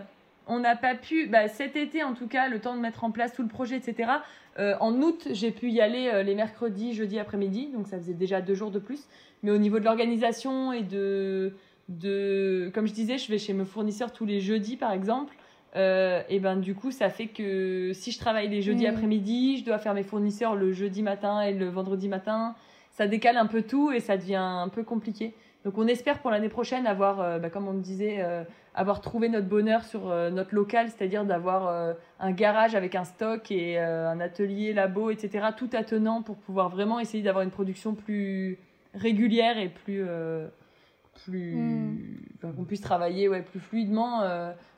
on 0.52 0.60
n'a 0.60 0.76
pas 0.76 0.96
pu, 0.96 1.28
bah, 1.28 1.48
cet 1.48 1.78
été 1.78 2.04
en 2.04 2.14
tout 2.14 2.28
cas, 2.28 2.50
le 2.50 2.60
temps 2.60 2.76
de 2.76 2.82
mettre 2.82 3.06
en 3.06 3.12
place 3.12 3.34
tout 3.34 3.42
le 3.42 3.48
projet, 3.48 3.78
etc. 3.78 4.12
Euh, 4.60 4.76
en 4.82 5.02
août, 5.02 5.30
j'ai 5.32 5.52
pu 5.52 5.70
y 5.70 5.80
aller 5.80 6.10
euh, 6.14 6.24
les 6.24 6.36
mercredis, 6.36 6.94
jeudi 6.94 7.18
après-midi, 7.20 7.70
donc 7.74 7.88
ça 7.88 7.98
faisait 7.98 8.14
déjà 8.14 8.42
deux 8.42 8.54
jours 8.54 8.70
de 8.70 8.80
plus. 8.80 9.08
Mais 9.44 9.52
au 9.52 9.58
niveau 9.58 9.80
de 9.80 9.86
l'organisation 9.86 10.74
et 10.74 10.84
de, 10.84 11.54
de, 11.88 12.70
comme 12.74 12.86
je 12.86 12.94
disais, 12.94 13.18
je 13.18 13.32
vais 13.32 13.38
chez 13.38 13.54
mes 13.54 13.64
fournisseurs 13.64 14.12
tous 14.12 14.26
les 14.26 14.42
jeudis 14.42 14.76
par 14.76 14.92
exemple. 14.92 15.34
Euh, 15.78 16.22
et 16.28 16.40
ben 16.40 16.58
du 16.58 16.76
coup, 16.76 16.92
ça 16.92 17.10
fait 17.10 17.28
que 17.28 17.92
si 17.94 18.12
je 18.12 18.20
travaille 18.20 18.50
les 18.50 18.62
jeudis 18.62 18.84
Mm. 18.84 18.90
après-midi, 18.90 19.58
je 19.60 19.64
dois 19.64 19.78
faire 19.80 19.94
mes 19.94 20.04
fournisseurs 20.04 20.56
le 20.58 20.74
jeudi 20.74 21.02
matin 21.02 21.42
et 21.42 21.54
le 21.54 21.70
vendredi 21.70 22.10
matin. 22.10 22.56
Ça 22.92 23.08
décale 23.08 23.38
un 23.38 23.46
peu 23.46 23.62
tout 23.62 23.90
et 23.94 24.02
ça 24.02 24.18
devient 24.18 24.36
un 24.36 24.68
peu 24.68 24.84
compliqué. 24.84 25.34
Donc 25.64 25.78
on 25.78 25.88
espère 25.88 26.20
pour 26.20 26.32
l'année 26.32 26.50
prochaine 26.50 26.88
avoir, 26.88 27.22
euh, 27.22 27.38
bah, 27.38 27.50
comme 27.50 27.68
on 27.68 27.74
le 27.74 27.82
disait, 27.82 28.18
euh, 28.20 28.44
avoir 28.74 29.00
trouvé 29.00 29.30
notre 29.30 29.48
bonheur 29.48 29.84
sur 29.84 30.10
euh, 30.10 30.32
notre 30.32 30.56
local, 30.56 30.90
c'est-à-dire 30.90 31.24
d'avoir 31.24 31.96
un 32.20 32.32
garage 32.32 32.74
avec 32.74 32.96
un 32.96 33.04
stock 33.04 33.52
et 33.52 33.78
un 33.78 34.20
atelier, 34.20 34.74
labo, 34.74 35.12
etc. 35.12 35.48
Tout 35.56 35.70
attenant 35.74 36.22
pour 36.22 36.38
pouvoir 36.38 36.70
vraiment 36.70 37.00
essayer 37.00 37.24
d'avoir 37.24 37.44
une 37.44 37.52
production 37.52 37.94
plus 37.94 38.58
régulière 38.94 39.58
et 39.58 39.70
plus, 39.70 40.04
plus, 41.26 41.56
Mm. 41.56 41.98
enfin, 42.38 42.54
qu'on 42.54 42.64
puisse 42.64 42.82
travailler 42.82 43.28
ouais, 43.30 43.42
plus 43.42 43.60
fluidement, 43.60 44.24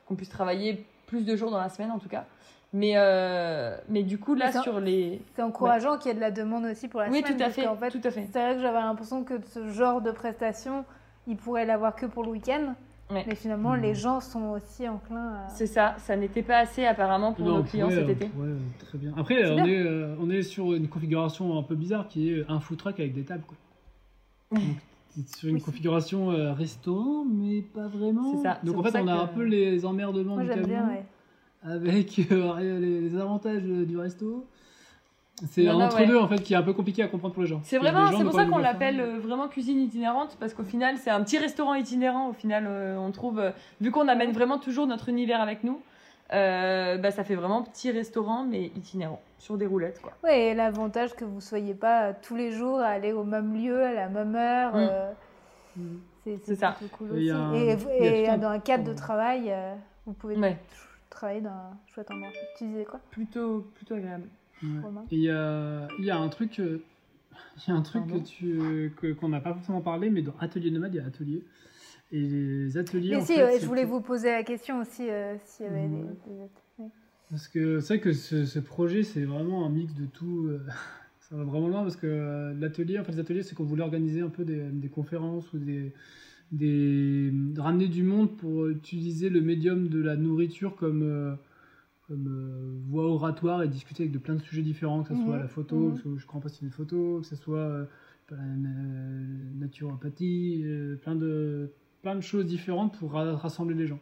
qu'on 0.06 0.16
puisse 0.16 0.28
travailler 0.28 0.84
plus 1.06 1.24
de 1.24 1.36
jours 1.36 1.50
dans 1.50 1.60
la 1.60 1.68
semaine 1.68 1.90
en 1.90 1.98
tout 1.98 2.08
cas. 2.08 2.26
Mais, 2.76 2.94
euh, 2.96 3.76
mais 3.88 4.02
du 4.02 4.18
coup 4.18 4.34
là 4.34 4.50
sur 4.60 4.80
les, 4.80 5.22
C'est 5.36 5.42
encourageant 5.42 5.96
qu'il 5.96 6.08
y 6.08 6.10
ait 6.10 6.16
de 6.16 6.20
la 6.20 6.32
demande 6.32 6.64
aussi 6.64 6.88
pour 6.88 6.98
la 7.00 7.08
oui 7.08 7.20
semaine. 7.20 7.36
tout 7.36 7.42
à 7.42 7.44
parce 7.46 7.54
fait, 7.54 7.64
qu'en 7.64 7.76
fait, 7.76 7.90
tout 7.90 8.00
à 8.02 8.10
fait. 8.10 8.28
C'est 8.32 8.42
vrai 8.42 8.54
que 8.56 8.60
j'avais 8.62 8.80
l'impression 8.80 9.22
que 9.22 9.34
ce 9.46 9.68
genre 9.70 10.00
de 10.02 10.10
prestation, 10.10 10.84
il 11.28 11.36
pourrait 11.36 11.66
l'avoir 11.66 11.94
que 11.94 12.06
pour 12.06 12.24
le 12.24 12.30
week-end. 12.30 12.74
Ouais. 13.10 13.22
Mais 13.28 13.34
finalement, 13.36 13.74
les 13.74 13.94
gens 13.94 14.18
sont 14.20 14.46
aussi 14.46 14.88
enclins 14.88 15.34
à. 15.44 15.48
C'est 15.50 15.66
ça, 15.68 15.94
ça 15.98 16.16
n'était 16.16 16.42
pas 16.42 16.56
assez 16.58 16.84
apparemment 16.84 17.32
pour 17.34 17.46
Non, 17.46 17.58
nos 17.58 17.62
clients 17.62 17.86
pourrait, 17.88 18.00
cet 18.00 18.08
été. 18.08 18.30
euh, 18.40 18.56
très 18.80 18.98
bien. 18.98 19.12
Après, 19.16 19.48
on 19.50 19.54
bien. 19.56 19.66
est, 19.66 19.82
euh, 19.86 20.16
on 20.18 20.28
est 20.30 20.42
sur 20.42 20.72
une 20.74 20.88
configuration 20.88 21.56
un 21.58 21.62
peu 21.62 21.74
bizarre 21.76 22.08
qui 22.08 22.30
est 22.32 22.44
un 22.48 22.58
food 22.60 22.78
truck 22.78 22.98
avec 22.98 23.14
des 23.14 23.22
tables. 23.22 23.44
Quoi. 23.46 24.58
Donc, 24.58 25.28
sur 25.36 25.48
une 25.48 25.56
Oui. 25.56 25.60
configuration 25.62 26.32
euh, 26.32 26.52
restaurant, 26.54 27.24
mais 27.24 27.60
pas 27.60 27.86
vraiment. 27.86 28.32
C'est 28.34 28.42
ça, 28.42 28.58
Donc 28.64 28.78
en 28.78 28.82
fait, 28.82 28.98
on 28.98 29.06
a 29.06 29.16
que- 29.16 29.22
un 29.22 29.26
peu 29.28 29.44
les 29.44 29.84
emmerdements 29.86 30.34
Moi, 30.34 30.42
du 30.44 30.48
j'aime 30.48 30.62
camion 30.62 30.76
bien, 30.86 30.88
ouais. 30.88 31.04
Avec 31.64 32.20
euh, 32.32 32.80
les, 32.80 33.16
avantages 33.18 33.62
euh, 33.64 33.84
du 33.84 33.98
resto. 33.98 34.46
C'est 35.50 35.66
un 35.66 35.74
entre 35.80 35.96
ouais. 35.98 36.06
deux 36.06 36.16
en 36.16 36.28
fait 36.28 36.38
qui 36.38 36.54
est 36.54 36.56
un 36.56 36.62
peu 36.62 36.72
compliqué 36.74 37.02
à 37.02 37.08
comprendre 37.08 37.34
pour 37.34 37.42
les 37.42 37.48
gens. 37.48 37.60
C'est 37.64 37.78
vraiment, 37.78 38.06
c'est 38.16 38.22
pour 38.22 38.32
ça 38.34 38.44
qu'on 38.44 38.58
l'appelle 38.58 39.00
euh, 39.00 39.18
vraiment 39.18 39.48
cuisine 39.48 39.80
itinérante, 39.80 40.36
parce 40.38 40.54
qu'au 40.54 40.62
final, 40.62 40.96
c'est 40.98 41.10
un 41.10 41.22
petit 41.24 41.38
restaurant 41.38 41.74
itinérant. 41.74 42.28
Au 42.28 42.32
final, 42.32 42.66
euh, 42.68 42.96
on 42.98 43.10
trouve, 43.10 43.40
euh, 43.40 43.50
vu 43.80 43.90
qu'on 43.90 44.06
amène 44.06 44.30
vraiment 44.30 44.58
toujours 44.58 44.86
notre 44.86 45.08
univers 45.08 45.40
avec 45.40 45.64
nous, 45.64 45.80
euh, 46.32 46.98
bah, 46.98 47.10
ça 47.10 47.24
fait 47.24 47.34
vraiment 47.34 47.62
petit 47.62 47.90
restaurant, 47.90 48.44
mais 48.44 48.66
itinérant, 48.76 49.20
sur 49.38 49.58
des 49.58 49.66
roulettes, 49.66 50.00
quoi. 50.00 50.12
Ouais, 50.22 50.50
et 50.50 50.54
l'avantage 50.54 51.14
que 51.14 51.24
vous 51.24 51.40
soyez 51.40 51.74
pas 51.74 52.12
tous 52.12 52.36
les 52.36 52.52
jours 52.52 52.78
à 52.78 52.86
aller 52.86 53.12
au 53.12 53.24
même 53.24 53.54
lieu, 53.56 53.82
à 53.82 53.92
la 53.92 54.08
même 54.08 54.36
heure. 54.36 54.74
Mm. 54.74 54.88
euh, 54.90 55.12
Mm. 55.76 55.96
c'est 56.44 56.54
ça. 56.54 56.76
cool 56.96 57.08
Et 57.08 57.12
aussi. 57.12 57.30
un- 57.30 57.52
Et, 57.52 58.38
dans 58.38 58.48
un 58.50 58.60
cadre 58.60 58.84
de 58.84 58.94
travail, 58.94 59.46
euh, 59.50 59.74
vous 60.06 60.12
pouvez 60.12 60.36
Ouais. 60.36 60.56
Travailler 61.14 61.40
dans 61.40 61.50
un 61.50 61.78
chouette 61.86 62.10
endroit. 62.10 62.30
Tu 62.58 62.64
disais 62.66 62.84
quoi? 62.84 63.00
Plutôt, 63.10 63.60
plutôt 63.74 63.94
agréable. 63.94 64.28
Ouais. 64.62 64.68
Et 65.10 65.16
il 65.16 65.22
y 65.22 65.30
a, 65.30 65.88
il 65.98 66.04
y 66.04 66.10
a 66.10 66.16
un 66.18 66.28
truc, 66.28 66.58
euh, 66.60 66.82
il 67.66 67.70
y 67.70 67.72
a 67.72 67.76
un 67.76 67.82
truc 67.82 68.02
Pardon? 68.06 68.20
que 68.20 68.26
tu, 68.26 68.92
que- 69.00 69.12
qu'on 69.12 69.28
n'a 69.28 69.40
pas 69.40 69.54
forcément 69.54 69.80
parlé, 69.80 70.10
mais 70.10 70.22
dans 70.22 70.34
Atelier 70.40 70.70
Nomade, 70.70 70.94
il 70.94 70.98
y 70.98 71.00
a 71.00 71.06
Atelier. 71.06 71.42
Et 72.12 72.20
les 72.20 72.76
ateliers. 72.78 73.10
Mais 73.10 73.16
en 73.16 73.24
si, 73.24 73.34
fait, 73.34 73.42
ouais, 73.44 73.58
je 73.60 73.66
voulais 73.66 73.84
vous 73.84 74.00
poser 74.00 74.30
la 74.30 74.44
question 74.44 74.80
aussi 74.80 75.08
euh, 75.10 75.34
s'il 75.44 75.66
y 75.66 75.68
avait 75.68 75.88
des- 75.88 75.96
des, 76.78 76.84
Parce 77.30 77.48
que 77.48 77.80
c'est 77.80 77.94
vrai 77.94 78.00
que 78.00 78.12
ce, 78.12 78.44
ce 78.44 78.58
projet, 78.60 79.02
c'est 79.02 79.24
vraiment 79.24 79.66
un 79.66 79.70
mix 79.70 79.94
de 79.94 80.06
tout. 80.06 80.46
euh, 80.48 80.64
ça 81.20 81.34
va 81.36 81.42
vraiment 81.44 81.68
loin 81.68 81.82
parce 81.82 81.96
que 81.96 82.06
euh, 82.06 82.54
l'atelier, 82.54 82.98
en 82.98 83.04
fait, 83.04 83.12
les 83.12 83.20
ateliers, 83.20 83.42
c'est 83.42 83.54
qu'on 83.56 83.64
voulait 83.64 83.82
organiser 83.82 84.20
un 84.20 84.28
peu 84.28 84.44
des, 84.44 84.60
des 84.70 84.88
conférences 84.88 85.52
ou 85.54 85.58
des, 85.58 85.92
des 86.52 87.30
de 87.32 87.60
ramener 87.60 87.88
du 87.88 88.02
monde 88.02 88.36
pour 88.36 88.66
utiliser 88.68 89.28
le 89.30 89.40
médium 89.40 89.88
de 89.88 90.00
la 90.00 90.16
nourriture 90.16 90.76
comme 90.76 91.02
euh, 91.02 91.34
comme 92.08 92.28
euh, 92.28 92.78
voie 92.88 93.06
oratoire 93.08 93.62
et 93.62 93.68
discuter 93.68 94.02
avec 94.04 94.12
de 94.12 94.18
plein 94.18 94.34
de 94.34 94.42
sujets 94.42 94.62
différents, 94.62 95.02
que 95.02 95.14
ce 95.14 95.22
soit 95.22 95.36
Mhm, 95.36 95.42
la 95.42 95.48
photo, 95.48 95.88
parce 95.90 96.02
que 96.02 96.16
je 96.18 96.26
crois 96.26 96.40
pas 96.40 96.48
c'est 96.48 96.62
une 96.62 96.70
photo, 96.70 97.20
que 97.20 97.26
ce 97.26 97.36
soit 97.36 97.58
euh, 97.58 97.84
la 98.30 98.36
na- 98.38 99.20
naturopathie, 99.58 100.64
plein 101.02 101.14
de 101.16 101.70
plein 102.02 102.14
de 102.14 102.20
choses 102.20 102.46
différentes 102.46 102.98
pour 102.98 103.12
ra- 103.12 103.36
rassembler 103.36 103.74
les 103.74 103.86
gens. 103.86 104.00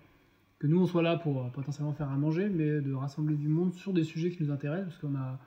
Que 0.58 0.66
nous 0.66 0.80
on 0.80 0.86
soit 0.86 1.02
là 1.02 1.16
pour 1.16 1.50
potentiellement 1.52 1.92
faire 1.92 2.08
à 2.10 2.16
manger, 2.16 2.48
mais 2.48 2.80
de 2.80 2.92
rassembler 2.92 3.36
du 3.36 3.48
monde 3.48 3.72
sur 3.74 3.92
des 3.92 4.04
sujets 4.04 4.30
qui 4.30 4.42
nous 4.42 4.50
intéressent, 4.52 4.88
parce 4.88 4.98
qu'on 4.98 5.16
a, 5.16 5.40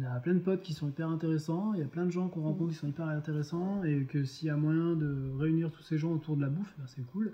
on 0.00 0.16
a 0.16 0.20
plein 0.20 0.34
de 0.34 0.38
potes 0.40 0.62
qui 0.62 0.72
sont 0.72 0.88
hyper 0.88 1.08
intéressants, 1.08 1.74
il 1.74 1.80
y 1.80 1.82
a 1.82 1.88
plein 1.88 2.06
de 2.06 2.10
gens 2.10 2.28
qu'on 2.28 2.42
rencontre 2.42 2.70
qui 2.72 2.76
sont 2.78 2.88
hyper 2.88 3.06
intéressants, 3.06 3.82
et 3.84 4.04
que 4.04 4.24
s'il 4.24 4.48
y 4.48 4.50
a 4.50 4.56
moyen 4.56 4.94
de 4.94 5.30
réunir 5.38 5.70
tous 5.70 5.82
ces 5.82 5.98
gens 5.98 6.12
autour 6.12 6.36
de 6.36 6.42
la 6.42 6.48
bouffe, 6.48 6.74
ben, 6.78 6.84
c'est 6.86 7.02
cool. 7.06 7.32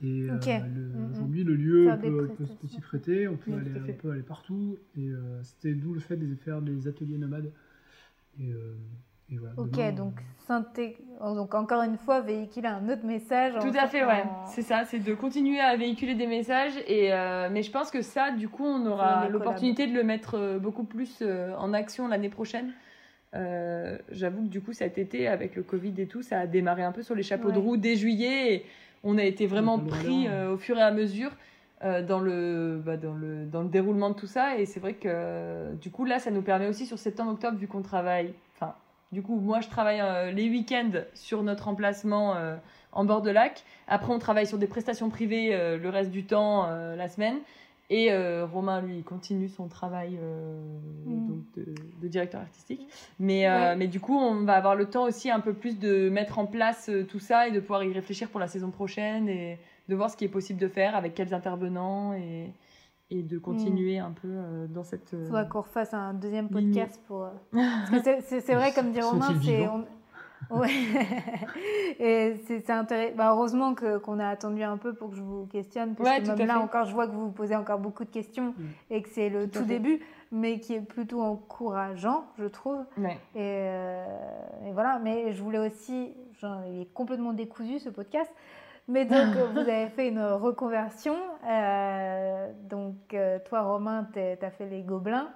Et 0.00 0.28
euh, 0.30 0.38
le- 0.74 0.80
Mhm. 0.98 1.10
aujourd'hui, 1.12 1.44
le 1.44 1.54
lieu 1.56 1.86
peut, 2.00 2.26
peut 2.60 2.68
s'y 2.68 2.80
prêter, 2.80 3.28
on 3.28 3.36
peut, 3.36 3.52
Oui, 3.52 3.60
aller, 3.60 3.80
on 3.88 3.92
peut 3.94 4.10
aller 4.10 4.22
partout, 4.22 4.78
et 4.96 5.08
euh, 5.10 5.42
c'était 5.42 5.74
d'où 5.74 5.94
le 5.94 6.00
fait 6.00 6.16
de 6.16 6.34
faire 6.36 6.62
des 6.62 6.86
ateliers 6.88 7.18
nomades. 7.18 7.50
Et, 8.38 8.52
euh, 8.52 8.76
et 9.30 9.36
voilà, 9.36 9.54
Ok, 9.56 9.70
demain, 9.72 9.92
donc, 9.92 10.14
synthé- 10.48 10.96
oh, 11.20 11.34
donc 11.34 11.54
encore 11.54 11.82
une 11.82 11.96
fois, 11.98 12.20
véhiculer 12.20 12.68
un 12.68 12.88
autre 12.88 13.04
message. 13.04 13.54
Tout 13.60 13.76
à 13.78 13.86
fait, 13.86 14.04
ouais. 14.04 14.22
en- 14.22 14.46
C'est 14.46 14.62
ça, 14.62 14.84
c'est 14.84 14.98
de 15.00 15.14
continuer 15.14 15.60
à 15.60 15.76
véhiculer 15.76 16.14
des 16.14 16.26
messages. 16.26 16.72
Et, 16.86 17.12
euh, 17.12 17.48
mais 17.52 17.62
je 17.62 17.70
pense 17.70 17.90
que 17.90 18.00
ça, 18.02 18.30
du 18.30 18.48
coup, 18.48 18.64
on 18.64 18.86
aura 18.86 19.28
l'opportunité 19.28 19.86
de 19.86 19.92
le 19.94 20.02
mettre 20.02 20.34
euh, 20.36 20.58
beaucoup 20.58 20.84
plus 20.84 21.18
euh, 21.22 21.54
en 21.58 21.72
action 21.74 22.08
l'année 22.08 22.30
prochaine. 22.30 22.72
Euh, 23.34 23.98
J'avoue 24.10 24.42
que 24.44 24.48
du 24.48 24.60
coup, 24.62 24.72
cet 24.72 24.96
été, 24.98 25.28
avec 25.28 25.54
le 25.54 25.62
Covid 25.62 25.92
et 25.98 26.06
tout, 26.06 26.22
ça 26.22 26.40
a 26.40 26.46
démarré 26.46 26.82
un 26.82 26.92
peu 26.92 27.02
sur 27.02 27.14
les 27.14 27.22
chapeaux 27.22 27.50
de 27.50 27.58
Ouais. 27.58 27.62
roue 27.62 27.76
dès 27.76 27.96
juillet. 27.96 28.54
Et 28.54 28.64
on 29.04 29.18
a 29.18 29.24
été 29.24 29.46
vraiment 29.46 29.78
pris 29.78 30.26
euh, 30.28 30.52
au 30.52 30.56
fur 30.56 30.78
et 30.78 30.82
à 30.82 30.90
mesure 30.90 31.30
euh, 31.84 32.02
dans, 32.02 32.20
le, 32.20 32.80
bah, 32.84 32.96
dans, 32.96 33.12
le, 33.14 33.44
dans 33.44 33.62
le 33.62 33.68
déroulement 33.68 34.08
de 34.10 34.14
tout 34.16 34.26
ça. 34.26 34.56
Et 34.56 34.64
c'est 34.64 34.80
vrai 34.80 34.94
que 34.94 35.08
euh, 35.08 35.74
du 35.74 35.90
coup, 35.90 36.06
là, 36.06 36.18
ça 36.18 36.30
nous 36.30 36.42
permet 36.42 36.66
aussi 36.68 36.86
sur 36.86 36.98
septembre-octobre, 36.98 37.58
vu 37.58 37.66
qu'on 37.68 37.82
travaille. 37.82 38.32
Du 39.12 39.22
coup, 39.22 39.40
moi, 39.40 39.60
je 39.60 39.68
travaille 39.68 40.00
euh, 40.00 40.30
les 40.30 40.50
week-ends 40.50 40.90
sur 41.14 41.42
notre 41.42 41.68
emplacement 41.68 42.34
euh, 42.36 42.56
en 42.92 43.04
bord 43.04 43.22
de 43.22 43.30
lac. 43.30 43.64
Après, 43.86 44.12
on 44.12 44.18
travaille 44.18 44.46
sur 44.46 44.58
des 44.58 44.66
prestations 44.66 45.08
privées 45.08 45.50
euh, 45.54 45.78
le 45.78 45.88
reste 45.88 46.10
du 46.10 46.24
temps, 46.24 46.66
la 46.96 47.08
semaine. 47.08 47.36
Et 47.90 48.14
Romain, 48.42 48.82
lui, 48.82 49.02
continue 49.02 49.48
son 49.48 49.66
travail 49.66 50.18
Mm. 51.06 51.26
donc 51.26 51.38
de, 51.56 51.74
de 52.02 52.08
directeur 52.08 52.42
artistique. 52.42 52.86
Mais, 53.18 53.48
Ouais. 53.48 53.76
mais 53.76 53.86
du 53.86 53.98
coup, 53.98 54.14
on 54.18 54.42
va 54.44 54.54
avoir 54.56 54.74
le 54.74 54.84
temps 54.86 55.04
aussi 55.04 55.30
un 55.30 55.40
peu 55.40 55.54
plus 55.54 55.78
de 55.78 56.10
mettre 56.10 56.38
en 56.38 56.44
place 56.44 56.90
tout 57.08 57.18
ça 57.18 57.48
et 57.48 57.50
de 57.50 57.60
pouvoir 57.60 57.82
y 57.84 57.92
réfléchir 57.92 58.28
pour 58.28 58.40
la 58.40 58.46
saison 58.46 58.70
prochaine 58.70 59.28
et 59.30 59.58
de 59.88 59.94
voir 59.94 60.10
ce 60.10 60.18
qui 60.18 60.26
est 60.26 60.28
possible 60.28 60.60
de 60.60 60.68
faire, 60.68 60.94
avec 60.96 61.14
quels 61.14 61.32
intervenants 61.32 62.12
et, 62.12 62.50
et 63.10 63.22
de 63.22 63.38
continuer 63.38 63.98
un 63.98 64.10
peu 64.10 64.28
euh, 64.28 64.66
dans 64.68 64.84
cette. 64.84 65.14
euh, 65.14 65.24
Faudra 65.26 65.44
qu'on 65.44 65.62
refasse 65.62 65.94
un 65.94 66.12
deuxième 66.14 66.48
Ligne. 66.50 66.72
podcast 66.74 67.00
pour. 67.06 67.24
euh, 67.24 67.28
Parce 67.90 68.02
que 68.02 68.40
c'est- 68.40 68.54
vrai, 68.54 68.72
comme 68.72 68.92
dit 68.92 69.00
Romain, 69.02 69.28
c'est. 69.42 69.66
on- 69.68 69.84
Ouais. 70.50 70.70
Et 71.98 72.36
c'est 72.46 72.60
c'est 72.64 72.72
intéressant. 72.72 73.16
Bah, 73.16 73.30
heureusement 73.32 73.74
que- 73.74 73.98
qu'on 73.98 74.18
a 74.20 74.28
attendu 74.28 74.62
un 74.62 74.76
peu 74.76 74.94
pour 74.94 75.10
que 75.10 75.16
je 75.16 75.22
vous 75.22 75.46
questionne. 75.46 75.94
Parce 75.94 76.08
Ouais, 76.08 76.22
que 76.22 76.28
même 76.28 76.46
là 76.46 76.54
fait. 76.54 76.60
encore, 76.60 76.84
je 76.86 76.94
vois 76.94 77.06
que 77.06 77.12
vous 77.12 77.26
vous 77.26 77.32
posez 77.32 77.56
encore 77.56 77.78
beaucoup 77.80 78.04
de 78.04 78.10
questions 78.10 78.54
Mm. 78.56 78.64
et 78.90 79.02
que 79.02 79.08
c'est 79.08 79.30
le 79.30 79.48
Tout 79.50 79.64
début, 79.64 80.00
mais 80.30 80.60
qui 80.60 80.74
est 80.74 80.80
plutôt 80.80 81.20
encourageant, 81.22 82.24
je 82.38 82.44
trouve. 82.46 82.84
ouais. 82.98 83.18
Et, 83.34 83.38
euh, 83.40 84.06
et 84.68 84.72
voilà, 84.72 85.00
mais 85.02 85.32
je 85.32 85.42
voulais 85.42 85.58
aussi, 85.58 86.14
genre, 86.40 86.60
il 86.68 86.82
est 86.82 86.92
complètement 86.94 87.32
décousu 87.32 87.78
ce 87.80 87.88
podcast, 87.90 88.30
mais 88.88 89.04
donc 89.04 89.36
euh, 89.36 89.46
vous 89.52 89.60
avez 89.60 89.88
fait 89.88 90.08
une 90.08 90.22
reconversion. 90.22 91.16
euh, 91.48 92.52
donc 92.68 92.94
euh, 93.14 93.38
toi 93.44 93.62
Romain, 93.62 94.08
tu 94.12 94.18
as 94.20 94.50
fait 94.50 94.66
les 94.66 94.82
gobelins. 94.82 95.30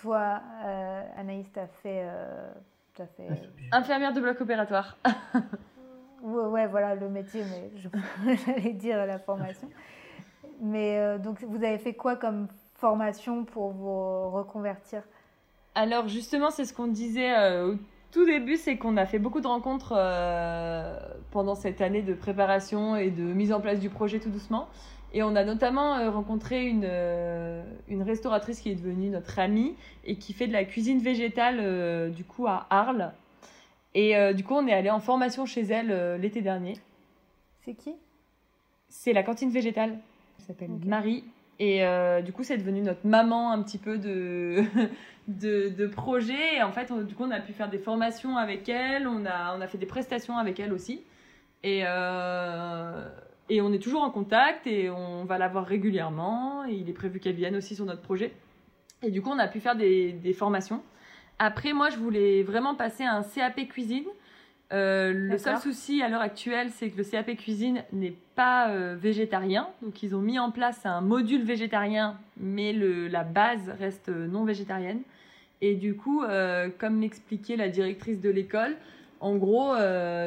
Toi 0.00 0.40
euh, 0.64 1.02
Anaïs, 1.16 1.46
tu 1.52 1.58
as 1.58 1.66
fait... 1.66 2.02
euh, 2.04 2.50
t'as 2.94 3.06
fait 3.06 3.50
Infirmière 3.72 4.12
de 4.12 4.20
bloc 4.20 4.40
opératoire. 4.40 4.96
ouais, 6.22 6.44
ouais, 6.44 6.66
voilà 6.66 6.94
le 6.94 7.08
métier, 7.08 7.44
mais 7.44 7.70
je- 7.76 7.88
j'allais 8.46 8.72
dire 8.72 9.04
la 9.06 9.18
formation. 9.18 9.70
Mais 10.60 10.98
euh, 10.98 11.18
donc 11.18 11.42
vous 11.42 11.62
avez 11.64 11.78
fait 11.78 11.94
quoi 11.94 12.16
comme 12.16 12.48
formation 12.74 13.44
pour 13.44 13.70
vous 13.72 14.30
reconvertir? 14.30 15.02
Alors 15.74 16.08
justement, 16.08 16.50
c'est 16.50 16.64
ce 16.64 16.72
qu'on 16.72 16.86
disait 16.86 17.36
euh, 17.36 17.74
au 17.74 17.76
tout 18.10 18.24
début, 18.24 18.56
c'est 18.56 18.76
qu'on 18.76 18.96
a 18.96 19.06
fait 19.06 19.18
beaucoup 19.18 19.40
de 19.40 19.46
rencontres 19.46 19.94
euh, 19.96 20.98
pendant 21.30 21.54
cette 21.54 21.80
année 21.80 22.02
de 22.02 22.14
préparation 22.14 22.96
et 22.96 23.10
de 23.10 23.22
mise 23.22 23.52
en 23.52 23.60
place 23.60 23.80
du 23.80 23.90
projet 23.90 24.20
tout 24.20 24.30
doucement. 24.30 24.68
Et 25.12 25.22
on 25.22 25.36
a 25.36 25.44
notamment 25.44 25.96
euh, 25.96 26.10
rencontré 26.10 26.66
une, 26.66 26.84
euh, 26.84 27.62
une 27.88 28.02
restauratrice 28.02 28.60
qui 28.60 28.70
est 28.70 28.74
devenue 28.74 29.10
notre 29.10 29.38
amie 29.38 29.74
et 30.04 30.16
qui 30.16 30.32
fait 30.32 30.46
de 30.46 30.52
la 30.52 30.64
cuisine 30.64 31.00
végétale 31.00 32.10
du 32.12 32.24
coup 32.24 32.46
à 32.46 32.66
Arles. 32.70 33.12
Et 33.94 34.14
du 34.34 34.44
coup, 34.44 34.52
on 34.54 34.66
est 34.66 34.74
allé 34.74 34.90
en 34.90 35.00
formation 35.00 35.46
chez 35.46 35.62
elle 35.62 36.20
l'été 36.20 36.42
dernier. 36.42 36.74
C'est 37.64 37.72
qui? 37.72 37.94
C'est 38.90 39.14
la 39.14 39.22
cantine 39.22 39.50
végétale. 39.50 39.98
Elle 40.38 40.44
s'appelle. 40.44 40.70
Marie. 40.84 41.24
Et 41.58 41.84
euh, 41.84 42.20
du 42.20 42.32
coup, 42.32 42.42
c'est 42.42 42.58
devenu 42.58 42.82
notre 42.82 43.06
maman 43.06 43.50
un 43.50 43.62
petit 43.62 43.78
peu 43.78 43.98
de, 43.98 44.64
de, 45.28 45.86
projet. 45.86 46.56
Et 46.56 46.62
en 46.62 46.72
fait, 46.72 46.90
on- 46.90 47.02
du 47.02 47.14
coup, 47.14 47.24
on 47.24 47.30
a 47.30 47.40
pu 47.40 47.52
faire 47.52 47.70
des 47.70 47.78
formations 47.78 48.36
avec 48.36 48.68
elle. 48.68 49.06
On 49.08 49.24
a, 49.26 49.56
on 49.56 49.60
a 49.60 49.66
fait 49.66 49.78
des 49.78 49.86
prestations 49.86 50.36
avec 50.38 50.60
elle 50.60 50.72
aussi. 50.72 51.02
Et, 51.62 51.82
euh, 51.86 53.08
et 53.48 53.60
on 53.60 53.72
est 53.72 53.78
toujours 53.78 54.02
en 54.02 54.10
contact 54.10 54.66
et 54.66 54.90
on 54.90 55.24
va 55.24 55.38
la 55.38 55.48
voir 55.48 55.64
régulièrement. 55.64 56.64
Et 56.66 56.74
il 56.74 56.88
est 56.88 56.94
prévu 56.94 57.20
qu'elle 57.20 57.36
vienne 57.36 57.56
aussi 57.56 57.74
sur 57.74 57.84
notre 57.84 58.02
projet. 58.02 58.32
Et 59.02 59.10
du 59.10 59.22
coup, 59.22 59.30
on 59.30 59.38
a 59.38 59.48
pu 59.48 59.60
faire 59.60 59.76
des, 59.76 60.12
des 60.12 60.32
formations. 60.32 60.82
Après, 61.38 61.72
moi, 61.72 61.90
je 61.90 61.96
voulais 61.96 62.42
vraiment 62.42 62.74
passer 62.74 63.04
à 63.04 63.14
un 63.14 63.22
CAP 63.22 63.68
cuisine. 63.68 64.06
Euh, 64.72 65.12
le 65.12 65.38
seul 65.38 65.58
souci 65.58 66.02
à 66.02 66.08
l'heure 66.08 66.20
actuelle, 66.20 66.70
c'est 66.70 66.90
que 66.90 66.96
le 66.98 67.04
CAP 67.04 67.36
cuisine 67.36 67.84
n'est 67.92 68.16
pas 68.34 68.70
euh, 68.70 68.96
végétarien. 68.98 69.68
Donc, 69.82 70.02
ils 70.02 70.14
ont 70.16 70.20
mis 70.20 70.38
en 70.38 70.50
place 70.50 70.84
un 70.84 71.00
module 71.00 71.44
végétarien, 71.44 72.18
mais 72.36 72.72
le, 72.72 73.06
la 73.06 73.22
base 73.22 73.72
reste 73.78 74.08
euh, 74.08 74.26
non 74.26 74.44
végétarienne. 74.44 75.02
Et 75.60 75.74
du 75.74 75.94
coup, 75.94 76.22
euh, 76.22 76.68
comme 76.78 77.00
l'expliquait 77.00 77.56
la 77.56 77.68
directrice 77.68 78.20
de 78.20 78.28
l'école, 78.30 78.74
en 79.20 79.36
gros, 79.36 79.72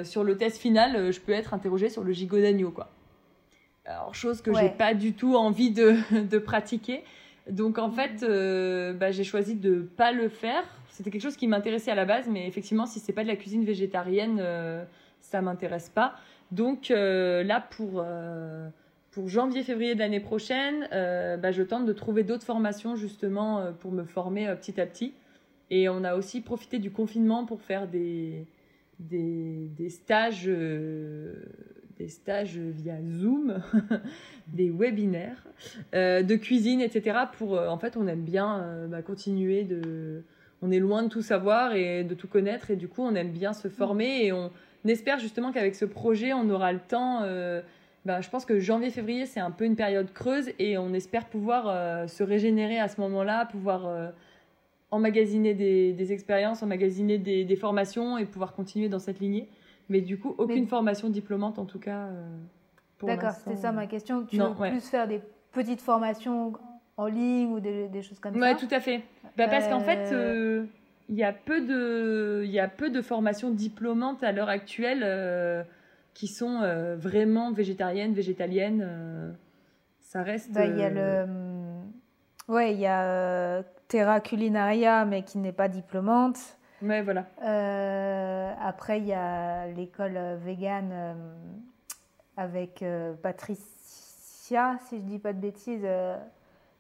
sur 0.04 0.24
le 0.24 0.36
test 0.36 0.58
final, 0.58 1.12
je 1.12 1.20
peux 1.20 1.32
être 1.32 1.54
interrogée 1.54 1.90
sur 1.90 2.04
le 2.04 2.12
gigot 2.12 2.40
d'agneau, 2.42 2.72
quoi. 2.72 2.90
Alors, 3.86 4.16
chose 4.16 4.42
que 4.42 4.52
j'ai 4.52 4.64
Ouais. 4.64 4.76
pas 4.76 4.96
du 4.96 5.14
tout 5.14 5.36
envie 5.36 5.70
de, 5.70 5.96
de 6.28 6.38
pratiquer. 6.40 7.04
Donc, 7.50 7.78
en 7.78 7.92
fait, 7.92 8.24
euh, 8.24 8.94
bah, 8.94 9.12
j'ai 9.12 9.24
choisi 9.24 9.54
de 9.56 9.82
pas 9.82 10.12
le 10.12 10.28
faire. 10.28 10.64
C'était 11.00 11.12
quelque 11.12 11.22
chose 11.22 11.38
qui 11.38 11.48
m'intéressait 11.48 11.92
à 11.92 11.96
la 11.96 12.04
base, 12.04 12.28
mais 12.28 12.46
effectivement, 12.46 12.86
si 12.86 13.00
c'est 13.00 13.14
pas 13.14 13.24
de 13.24 13.30
la 13.30 13.38
cuisine 13.38 13.64
végétarienne, 13.64 14.38
euh, 14.42 14.84
ça 15.22 15.42
m'intéresse 15.42 15.88
pas. 15.88 16.16
Donc, 16.52 16.92
euh, 16.92 17.42
là, 17.42 17.62
pour, 17.62 18.04
euh, 18.06 18.68
pour 19.12 19.30
janvier-février 19.30 19.94
de 19.94 20.00
l'année 20.00 20.20
prochaine, 20.20 20.90
euh, 20.92 21.38
bah, 21.38 21.54
je 21.54 21.64
tente 21.64 21.86
de 21.86 21.94
trouver 21.94 22.24
d'autres 22.24 22.44
formations, 22.44 22.98
justement, 22.98 23.72
pour 23.80 23.94
me 23.94 24.04
former 24.04 24.54
petit 24.58 24.82
à 24.82 24.86
petit. 24.86 25.14
Et 25.70 25.88
on 25.88 26.04
a 26.04 26.16
aussi 26.16 26.42
profité 26.42 26.80
du 26.80 26.92
confinement 26.92 27.46
pour 27.46 27.62
faire 27.62 27.88
des, 27.88 28.46
des, 29.00 29.90
stages, 29.90 30.48
des 31.98 32.10
stages 32.10 32.58
via 32.58 32.98
Zoom, 33.02 33.62
des 34.48 34.70
webinaires 34.70 35.48
de 35.94 36.36
cuisine, 36.36 36.82
etc. 36.82 37.20
Pour, 37.38 37.54
en 37.54 37.78
fait, 37.78 37.96
on 37.96 38.06
aime 38.06 38.26
bien 38.26 38.86
bah, 38.90 39.02
continuer 39.02 39.64
de. 39.64 40.26
On 40.62 40.72
est 40.72 40.80
loin 40.80 41.04
de 41.04 41.08
tout 41.08 41.22
savoir 41.22 41.74
et 41.74 42.04
de 42.04 42.14
tout 42.14 42.28
connaître, 42.28 42.70
et 42.72 42.76
du 42.76 42.88
coup, 42.88 43.02
on 43.02 43.16
aime 43.16 43.30
bien 43.32 43.54
se 43.54 43.68
former 43.70 44.26
et 44.26 44.34
on 44.34 44.52
espère 44.86 45.20
justement 45.20 45.52
qu'avec 45.52 45.76
ce 45.76 45.86
projet, 45.86 46.34
on 46.34 46.50
aura 46.50 46.74
le 46.74 46.80
temps. 46.80 47.22
euh, 47.24 47.62
bah, 48.06 48.22
je 48.22 48.30
pense 48.30 48.46
que 48.46 48.60
janvier-février, 48.60 49.26
c'est 49.26 49.40
un 49.42 49.52
peu 49.52 49.66
une 49.66 49.76
période 49.76 50.12
creuse 50.14 50.50
et 50.60 50.78
on 50.78 50.94
espère 50.94 51.26
pouvoir 51.26 51.66
euh, 51.68 52.08
se 52.08 52.24
régénérer 52.24 52.80
à 52.80 52.88
ce 52.88 53.00
moment-là, 53.02 53.46
pouvoir 53.46 53.86
euh, 53.88 54.10
emmagasiner 54.92 55.54
des, 55.54 55.94
des 55.94 56.14
expériences, 56.14 56.64
emmagasiner 56.64 57.18
des, 57.18 57.44
des 57.44 57.56
formations 57.56 58.18
et 58.18 58.26
pouvoir 58.26 58.54
continuer 58.54 58.90
dans 58.90 59.00
cette 59.00 59.20
lignée. 59.20 59.48
Mais 59.90 60.02
du 60.02 60.18
coup, 60.18 60.34
aucune 60.38 60.62
Mais- 60.64 60.68
formation 60.68 61.10
diplômante 61.10 61.60
en 61.60 61.66
tout 61.66 61.80
cas. 61.80 62.08
D'accord, 63.04 63.32
c'était 63.32 63.56
ça 63.56 63.72
ma 63.72 63.86
question. 63.88 64.26
Tu 64.26 64.38
Non, 64.38 64.52
veux 64.54 64.62
ouais. 64.62 64.72
plus 64.72 64.82
faire 64.82 65.08
des 65.08 65.22
petites 65.52 65.82
formations 65.82 66.54
en 66.98 67.06
ligne 67.08 67.48
ou 67.52 67.60
des, 67.60 67.88
des 67.88 68.02
choses 68.02 68.20
comme 68.20 68.36
Ouais, 68.36 68.52
ça? 68.54 68.56
tout 68.56 68.68
à 68.74 68.80
fait. 68.80 69.02
Bah, 69.46 69.48
parce 69.50 69.68
qu'en 69.68 69.80
fait, 69.80 70.12
Euh, 70.14 70.62
euh, 70.62 70.66
il 71.10 71.16
y 71.16 71.24
a 71.24 71.34
peu 71.34 71.62
de, 71.62 72.44
il 72.46 72.52
y 72.52 72.60
a 72.60 72.68
peu 72.68 72.90
de 72.92 73.02
formations 73.02 73.50
diplômantes 73.50 74.24
à 74.24 74.32
l'heure 74.32 74.50
actuelle. 74.50 75.02
euh, 75.04 75.64
qui 76.16 76.28
sont 76.28 76.62
euh, 76.64 76.98
vraiment 76.98 77.52
végétariennes, 77.54 78.14
végétaliennes. 78.14 78.84
euh, 78.86 79.32
ça 80.02 80.22
reste. 80.22 80.52
Bah, 80.52 80.66
Il 80.66 80.78
y 80.78 80.84
a 80.84 80.88
euh, 80.90 81.26
le. 81.26 82.54
Ouais, 82.54 82.74
il 82.74 82.80
y 82.80 82.88
a 82.88 83.04
euh, 83.06 83.64
Terra 83.88 84.20
Culinaria, 84.20 85.06
mais 85.06 85.24
qui 85.24 85.38
n'est 85.38 85.54
pas 85.54 85.70
diplômante. 85.70 86.38
Ouais, 86.82 87.02
voilà. 87.04 87.26
Euh, 87.46 88.52
après, 88.62 89.00
il 89.00 89.06
y 89.08 89.14
a 89.14 89.68
l'école 89.68 90.18
euh, 90.18 90.36
vegan 90.44 90.90
euh, 90.92 91.14
avec 92.36 92.82
euh, 92.84 93.14
Patricia, 93.22 94.78
si 94.90 94.98
je 94.98 95.02
dis 95.04 95.20
pas 95.20 95.32
de 95.32 95.40
bêtises, 95.40 95.82
euh, 95.86 96.18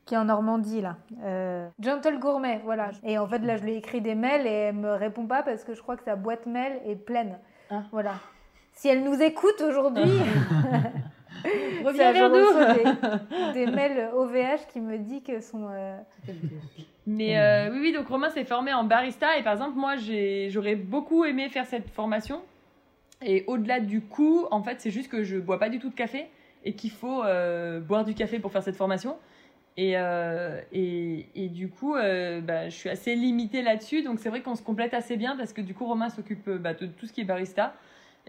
qui 0.09 0.15
est 0.15 0.17
en 0.17 0.25
Normandie 0.25 0.81
là. 0.81 0.97
Euh, 1.23 1.67
Gentle 1.79 2.17
Gourmet, 2.17 2.61
voilà. 2.65 2.89
Et 3.03 3.19
en 3.19 3.27
fait, 3.27 3.37
là, 3.39 3.57
je 3.57 3.63
lui 3.63 3.73
ai 3.73 3.77
écrit 3.77 4.01
des 4.01 4.15
mails 4.15 4.47
et 4.47 4.49
elle 4.49 4.75
me 4.75 4.93
répond 4.93 5.27
pas 5.27 5.43
parce 5.43 5.63
que 5.63 5.75
je 5.75 5.81
crois 5.83 5.97
que 5.97 6.03
sa 6.03 6.15
boîte 6.15 6.47
mail 6.47 6.79
est 6.87 6.95
pleine. 6.95 7.37
Ah. 7.69 7.83
Voilà. 7.91 8.15
Si 8.73 8.87
elle 8.87 9.03
nous 9.03 9.21
écoute 9.21 9.61
aujourd'hui, 9.61 10.01
Reviens 11.85 12.11
ça, 12.11 12.13
je 12.13 12.17
vers 12.17 12.29
nous 12.31 13.53
des, 13.53 13.65
des 13.65 13.71
mails 13.71 14.09
OVH 14.15 14.65
qui 14.73 14.81
me 14.81 14.97
dit 14.97 15.21
que 15.21 15.39
son. 15.41 15.67
euh, 15.71 15.95
Mais 17.05 17.37
euh, 17.37 17.69
oui, 17.71 17.77
oui, 17.81 17.93
donc 17.93 18.07
Romain 18.07 18.29
s'est 18.31 18.43
formé 18.45 18.73
en 18.73 18.83
barista 18.83 19.37
et 19.37 19.43
par 19.43 19.53
exemple, 19.53 19.77
moi, 19.77 19.95
j'ai- 19.95 20.49
j'aurais 20.49 20.75
beaucoup 20.75 21.23
aimé 21.23 21.49
faire 21.49 21.65
cette 21.67 21.87
formation. 21.89 22.41
Et 23.21 23.43
au-delà 23.47 23.79
du 23.79 24.01
coût, 24.01 24.45
en 24.51 24.63
fait, 24.63 24.81
c'est 24.81 24.91
juste 24.91 25.09
que 25.11 25.23
je 25.23 25.37
bois 25.37 25.59
pas 25.59 25.69
du 25.69 25.77
tout 25.79 25.89
de 25.89 25.95
café 25.95 26.27
et 26.65 26.73
qu'il 26.73 26.91
faut 26.91 27.23
euh, 27.23 27.79
boire 27.79 28.03
du 28.05 28.15
café 28.15 28.39
pour 28.39 28.51
faire 28.51 28.63
cette 28.63 28.75
formation. 28.77 29.15
Et, 29.81 29.93
euh, 29.95 30.59
et, 30.73 31.29
et 31.35 31.47
du 31.47 31.69
coup, 31.69 31.95
euh, 31.95 32.41
bah, 32.41 32.67
je 32.67 32.75
suis 32.75 32.89
assez 32.89 33.15
limitée 33.15 33.61
là-dessus. 33.61 34.03
Donc 34.03 34.19
c'est 34.19 34.27
vrai 34.27 34.41
qu'on 34.41 34.55
se 34.55 34.61
complète 34.61 34.93
assez 34.93 35.15
bien 35.15 35.37
parce 35.37 35.53
que 35.53 35.61
du 35.61 35.73
coup, 35.73 35.85
Romain 35.85 36.09
s'occupe 36.09 36.49
euh, 36.49 36.57
bah, 36.57 36.73
de 36.73 36.85
tout 36.85 37.05
ce 37.05 37.13
qui 37.13 37.21
est 37.21 37.23
barista. 37.23 37.73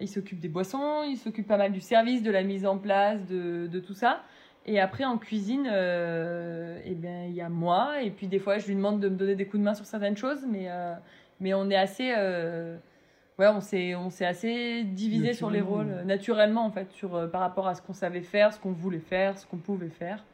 Il 0.01 0.06
s'occupe 0.06 0.39
des 0.39 0.48
boissons, 0.48 1.02
il 1.02 1.16
s'occupe 1.16 1.48
pas 1.48 1.56
mal 1.56 1.72
du 1.72 1.81
service, 1.81 2.22
de 2.22 2.31
la 2.31 2.44
mise 2.44 2.64
en 2.64 2.78
place, 2.78 3.27
de, 3.27 3.66
de 3.66 3.81
tout 3.81 3.94
ça. 3.94 4.22
Et 4.64 4.78
après, 4.78 5.05
en 5.05 5.18
cuisine, 5.18 5.68
euh, 5.68 6.78
eh 6.85 6.94
bien, 6.94 7.24
il 7.24 7.35
y 7.35 7.40
a 7.40 7.48
moi. 7.48 8.01
Et 8.01 8.10
puis, 8.12 8.28
des 8.28 8.39
fois, 8.39 8.59
je 8.59 8.68
lui 8.68 8.77
demande 8.77 9.01
de 9.01 9.09
me 9.09 9.16
donner 9.16 9.35
des 9.35 9.44
coups 9.44 9.59
de 9.59 9.64
main 9.64 9.74
sur 9.74 9.86
certaines 9.86 10.16
choses. 10.16 10.47
Mais, 10.48 10.68
mais 11.40 11.52
on 11.52 11.68
est 11.68 11.77
assez. 11.77 12.14
ouais, 12.14 13.48
on 13.48 13.60
s'est, 13.60 13.97
on 13.97 14.09
s'est 14.09 14.24
assez 14.24 14.85
divisé 14.85 15.32
sur 15.32 15.51
les 15.51 15.60
rôles, 15.60 16.05
naturellement, 16.06 16.64
en 16.64 16.70
fait, 16.70 16.93
sur, 16.93 17.28
par 17.31 17.40
rapport 17.40 17.66
à 17.66 17.74
ce 17.74 17.82
qu'on 17.82 17.93
savait 17.93 18.22
faire, 18.22 18.52
ce 18.52 18.60
qu'on 18.60 18.72
voulait 18.72 19.01
faire, 19.01 19.36
ce 19.36 19.47
qu'on 19.47 19.59
pouvait 19.59 19.89
faire. 19.90 20.24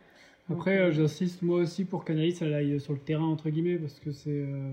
Après, 0.51 0.79
euh, 0.79 0.87
euh, 0.87 0.93
j'insiste 0.93 1.43
moi 1.43 1.59
aussi 1.61 1.85
pour 1.85 2.05
qu'Anaïs 2.05 2.41
elle 2.43 2.55
aille 2.55 2.81
sur 2.81 2.93
le 2.93 2.99
terrain, 2.99 3.25
entre 3.27 3.51
guillemets, 3.51 3.77
parce 3.77 3.99
que 3.99 4.13
c'est 4.13 4.31
euh, 4.31 4.73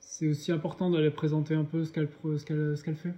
c'est 0.00 0.28
aussi 0.28 0.52
important 0.52 0.90
d'aller 0.90 1.10
présenter 1.10 1.54
un 1.54 1.64
peu 1.64 1.84
ce 1.84 1.92
qu'elle 1.92 2.08
pro- 2.08 2.36
ce 2.38 2.44
qu'elle 2.44 2.76
ce 2.76 2.82
qu'elle 2.82 2.96
fait. 2.96 3.12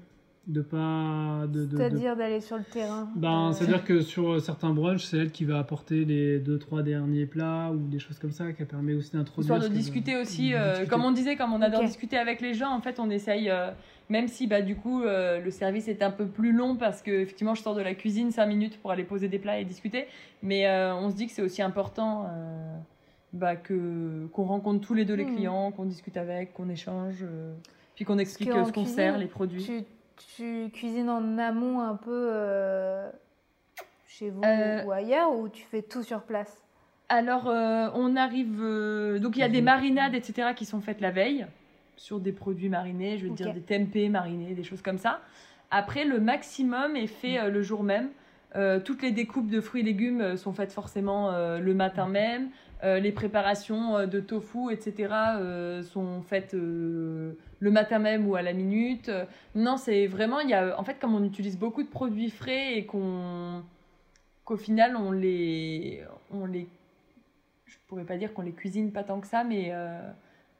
De 0.47 0.63
pas. 0.63 1.45
De, 1.47 1.61
de- 1.61 1.67
de- 1.67 1.77
C'est-à-dire 1.77 2.17
d'aller 2.17 2.41
sur 2.41 2.57
le 2.57 2.65
terrain. 2.65 3.09
Ben, 3.15 3.51
Euh, 3.51 3.53
C'est-à-dire 3.53 3.85
que 3.85 4.01
sur 4.01 4.31
euh, 4.33 4.39
certains 4.41 4.71
brunchs, 4.71 5.05
c'est 5.05 5.19
elle 5.19 5.31
qui 5.31 5.45
va 5.45 5.59
apporter 5.59 6.07
les 6.07 6.39
deux 6.39 6.59
trois 6.59 6.83
derniers 6.83 7.27
plats 7.27 7.71
ou 7.71 7.77
des 7.87 7.99
choses 7.99 8.19
comme 8.19 8.33
ça, 8.33 8.51
qui 8.55 8.65
permet 8.65 8.95
aussi 8.95 9.13
d'introduire. 9.13 9.57
Histoire 9.57 9.71
de 9.71 9.77
discuter 9.77 10.17
aussi, 10.17 10.55
euh, 10.55 10.71
discuter. 10.71 10.89
comme 10.91 11.05
on 11.05 11.13
disait, 11.13 11.37
comme 11.37 11.53
on 11.53 11.61
adore 11.61 11.85
discuter 11.85 12.17
avec 12.17 12.41
les 12.41 12.55
gens, 12.55 12.71
en 12.71 12.81
fait, 12.81 12.99
on 12.99 13.11
essaye, 13.11 13.51
euh, 13.51 13.71
même 14.09 14.29
si 14.29 14.47
bah, 14.47 14.63
du 14.63 14.77
coup 14.77 15.03
euh, 15.03 15.41
le 15.41 15.51
service 15.51 15.89
est 15.89 16.03
un 16.03 16.11
peu 16.11 16.27
plus 16.27 16.53
long 16.53 16.77
parce 16.77 17.03
que 17.03 17.11
effectivement 17.11 17.55
je 17.55 17.63
sors 17.63 17.75
de 17.75 17.83
la 17.83 17.95
cuisine 17.95 18.31
5 18.31 18.47
minutes 18.47 18.81
pour 18.81 18.91
aller 18.91 19.05
poser 19.05 19.29
des 19.29 19.39
plats 19.39 19.59
et 19.59 19.65
discuter, 19.65 20.07
mais 20.43 20.67
euh, 20.67 20.95
on 20.95 21.11
se 21.11 21.15
dit 21.17 21.27
que 21.27 21.33
c'est 21.33 21.43
aussi 21.43 21.63
important 21.63 22.27
euh, 22.31 22.77
bah, 23.33 23.57
que 23.57 24.27
qu'on 24.33 24.45
rencontre 24.45 24.87
tous 24.87 24.95
les 24.95 25.05
deux 25.05 25.15
les 25.15 25.25
Mhm. 25.25 25.35
clients, 25.35 25.73
qu'on 25.73 25.85
discute 25.85 26.17
avec, 26.17 26.55
qu'on 26.55 26.69
échange, 26.69 27.25
puis 27.95 28.05
qu'on 28.05 28.19
explique 28.19 28.53
ce 28.53 28.73
qu'on 28.73 28.85
sert, 28.85 29.19
les 29.19 29.27
produits. 29.27 29.63
Tu, 29.65 29.83
tu 30.37 30.71
cuisines 30.71 31.11
en 31.11 31.39
amont 31.39 31.81
un 31.81 31.97
peu 31.97 32.33
chez 34.07 34.31
vous 34.31 34.43
ou 34.43 34.91
ailleurs 34.91 35.33
ou 35.37 35.49
tu 35.49 35.63
fais 35.65 35.83
tout 35.83 36.03
sur 36.03 36.23
place? 36.23 36.63
Alors, 37.11 37.49
euh, 37.49 37.89
on 37.95 38.17
arrive. 38.17 38.59
euh, 38.61 39.19
donc, 39.19 39.37
il 39.37 39.41
y 39.41 39.43
a 39.43 39.49
des 39.49 39.63
marinades, 39.63 40.15
etc., 40.15 40.53
qui 40.55 40.65
sont 40.67 40.81
faites 40.81 41.01
la 41.01 41.11
veille 41.11 41.47
sur 41.99 42.21
des 42.21 42.33
produits 42.33 42.69
marinés, 42.69 43.19
je 43.19 43.27
veux 43.27 43.35
dire 43.35 43.53
des 43.53 43.61
tempeh 43.61 44.09
marinés, 44.09 44.55
des 44.55 44.65
choses 44.65 44.83
comme 44.83 44.99
ça. 44.99 45.21
Après, 45.71 46.05
le 46.05 46.19
maximum 46.21 46.97
est 46.97 47.07
fait 47.07 47.39
euh, 47.39 47.51
le 47.51 47.63
jour 47.63 47.83
même. 47.83 48.09
Euh, 48.57 48.81
toutes 48.81 49.03
les 49.03 49.11
découpes 49.11 49.51
de 49.51 49.61
fruits 49.61 49.83
et 49.83 49.85
légumes 49.85 50.23
euh, 50.23 50.37
sont 50.37 50.55
faites 50.55 50.73
forcément 50.73 51.31
euh, 51.31 51.59
le 51.59 51.75
matin 51.75 52.09
même. 52.09 52.49
Euh, 52.83 52.99
les 52.99 53.13
préparations 53.13 53.99
euh, 53.99 54.07
de 54.07 54.21
tofu, 54.21 54.73
etc., 54.73 55.13
euh, 55.37 55.83
sont 55.83 56.23
faites 56.23 56.55
euh, 56.55 57.33
le 57.59 57.71
matin 57.71 57.99
même 57.99 58.27
ou 58.27 58.37
à 58.37 58.43
la 58.43 58.55
minute. 58.55 59.11
Euh, 59.11 59.25
non, 59.55 59.77
c'est 59.77 60.07
vraiment, 60.07 60.41
il 60.41 60.49
y 60.49 60.55
a, 60.55 60.79
en 60.81 60.85
fait, 60.85 60.99
comme 60.99 61.15
on 61.15 61.25
utilise 61.25 61.59
beaucoup 61.59 61.83
de 61.83 61.89
produits 61.89 62.31
frais 62.31 62.79
et 62.79 62.87
qu'on, 62.87 63.63
qu'au 64.45 64.57
final, 64.57 64.97
on 64.97 65.11
les, 65.11 66.03
on 66.31 66.47
les, 66.47 66.69
je 67.67 67.77
pourrais 67.89 68.05
pas 68.05 68.17
dire 68.17 68.33
qu'on 68.33 68.43
les 68.43 68.53
cuisine 68.53 68.93
pas 68.93 69.03
tant 69.03 69.21
que 69.21 69.27
ça, 69.27 69.45
mais 69.45 69.73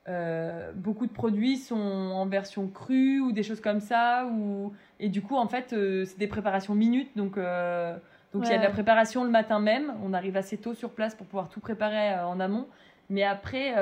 euh, 0.09 0.73
beaucoup 0.75 1.07
de 1.07 1.13
produits 1.13 1.59
sont 1.59 1.77
en 1.77 2.27
version 2.27 2.67
crue 2.69 3.21
ou 3.21 3.33
des 3.33 3.43
choses 3.43 3.61
comme 3.61 3.81
ça, 3.81 4.27
ou, 4.33 4.73
et 5.01 5.09
du 5.09 5.21
coup, 5.23 5.37
en 5.37 5.47
fait, 5.49 5.73
euh, 5.73 6.05
c'est 6.07 6.19
des 6.19 6.27
préparations 6.27 6.75
minutes, 6.75 7.11
donc. 7.17 7.37
euh, 7.37 7.97
donc 8.33 8.45
il 8.47 8.51
y 8.51 8.55
a 8.55 8.59
de 8.59 8.63
la 8.63 8.71
préparation 8.71 9.25
le 9.25 9.31
matin 9.31 9.59
même, 9.59 9.95
on 10.05 10.13
arrive 10.13 10.37
assez 10.37 10.59
tôt 10.59 10.75
sur 10.75 10.91
place 10.91 11.15
pour 11.15 11.27
pouvoir 11.27 11.49
tout 11.49 11.61
préparer 11.61 12.15
en 12.21 12.41
amont. 12.41 12.67
Mais 13.09 13.25
après, 13.25 13.75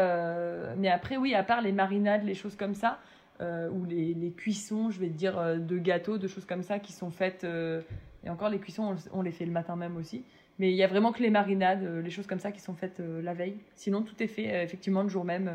mais 0.77 0.89
après, 0.89 1.17
oui, 1.17 1.35
à 1.35 1.43
part 1.43 1.61
les 1.63 1.73
marinades, 1.73 2.23
les 2.23 2.35
choses 2.35 2.55
comme 2.55 2.75
ça, 2.75 3.01
ou 3.41 3.85
les, 3.85 4.15
les 4.15 4.31
cuissons, 4.31 4.91
je 4.91 5.01
vais 5.01 5.09
dire, 5.09 5.37
euh, 5.37 5.57
de 5.57 5.79
gâteaux, 5.79 6.17
de 6.17 6.29
choses 6.29 6.45
comme 6.45 6.63
ça 6.63 6.79
qui 6.79 6.93
sont 6.93 7.11
faites. 7.11 7.45
et 8.25 8.31
encore, 8.31 8.49
les 8.49 8.61
cuissons, 8.61 8.95
on, 9.13 9.19
on 9.19 9.23
les 9.23 9.33
fait 9.33 9.47
le 9.47 9.51
matin 9.51 9.75
même 9.75 9.97
aussi. 9.97 10.23
Mais 10.61 10.71
il 10.71 10.77
y 10.77 10.85
a 10.85 10.87
vraiment 10.87 11.11
que 11.11 11.23
les 11.23 11.31
marinades, 11.31 11.83
les 11.83 12.11
choses 12.11 12.29
comme 12.29 12.39
ça 12.39 12.53
qui 12.53 12.61
sont 12.61 12.75
faites 12.75 13.01
la 13.01 13.35
veille. 13.35 13.57
Sinon, 13.75 14.03
tout 14.03 14.23
est 14.23 14.29
fait 14.29 14.63
effectivement 14.63 15.03
le 15.03 15.09
jour 15.09 15.25
même. 15.25 15.51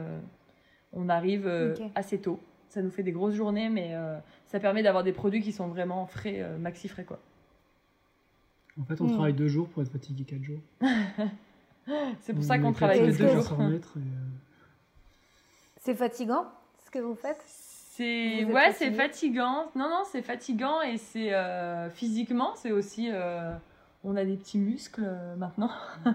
On 0.93 1.09
arrive 1.09 1.47
euh, 1.47 1.75
assez 1.95 2.19
tôt. 2.19 2.39
Ça 2.69 2.81
nous 2.81 2.91
fait 2.91 3.03
des 3.03 3.11
grosses 3.11 3.35
journées, 3.35 3.69
mais 3.69 3.89
euh, 3.95 4.17
ça 4.47 4.59
permet 4.59 4.81
d'avoir 4.83 5.03
des 5.03 5.11
produits 5.11 5.41
qui 5.41 5.51
sont 5.51 5.67
vraiment 5.67 6.05
frais, 6.05 6.41
euh, 6.41 6.57
maxi 6.57 6.87
frais 6.87 7.03
quoi. 7.03 7.19
En 8.79 8.85
fait, 8.85 9.01
on 9.01 9.05
Mm. 9.07 9.11
travaille 9.13 9.33
deux 9.33 9.47
jours 9.49 9.67
pour 9.67 9.81
être 9.81 9.91
fatigué 9.91 10.23
quatre 10.23 10.43
jours. 10.43 10.61
C'est 12.21 12.33
pour 12.33 12.43
On 12.43 12.47
ça 12.47 12.59
qu'on 12.59 12.71
travaille 12.71 12.99
que 12.99 13.17
deux 13.17 13.27
jours. 13.27 13.57
euh, 13.59 13.79
C'est 15.77 15.95
fatigant 15.95 16.45
ce 16.85 16.91
que 16.91 16.99
vous 16.99 17.15
faites? 17.15 17.41
C'est 17.47 18.45
ouais, 18.45 18.71
c'est 18.73 18.91
fatigant. 18.91 19.65
Non 19.75 19.89
non, 19.89 20.03
c'est 20.09 20.21
fatigant 20.21 20.81
et 20.81 20.97
c'est 20.97 21.33
euh, 21.33 21.89
physiquement, 21.89 22.55
c'est 22.55 22.71
aussi 22.71 23.09
euh, 23.11 23.51
on 24.03 24.15
a 24.15 24.25
des 24.25 24.35
petits 24.35 24.57
muscles 24.57 25.03
euh, 25.05 25.35
maintenant. 25.35 25.69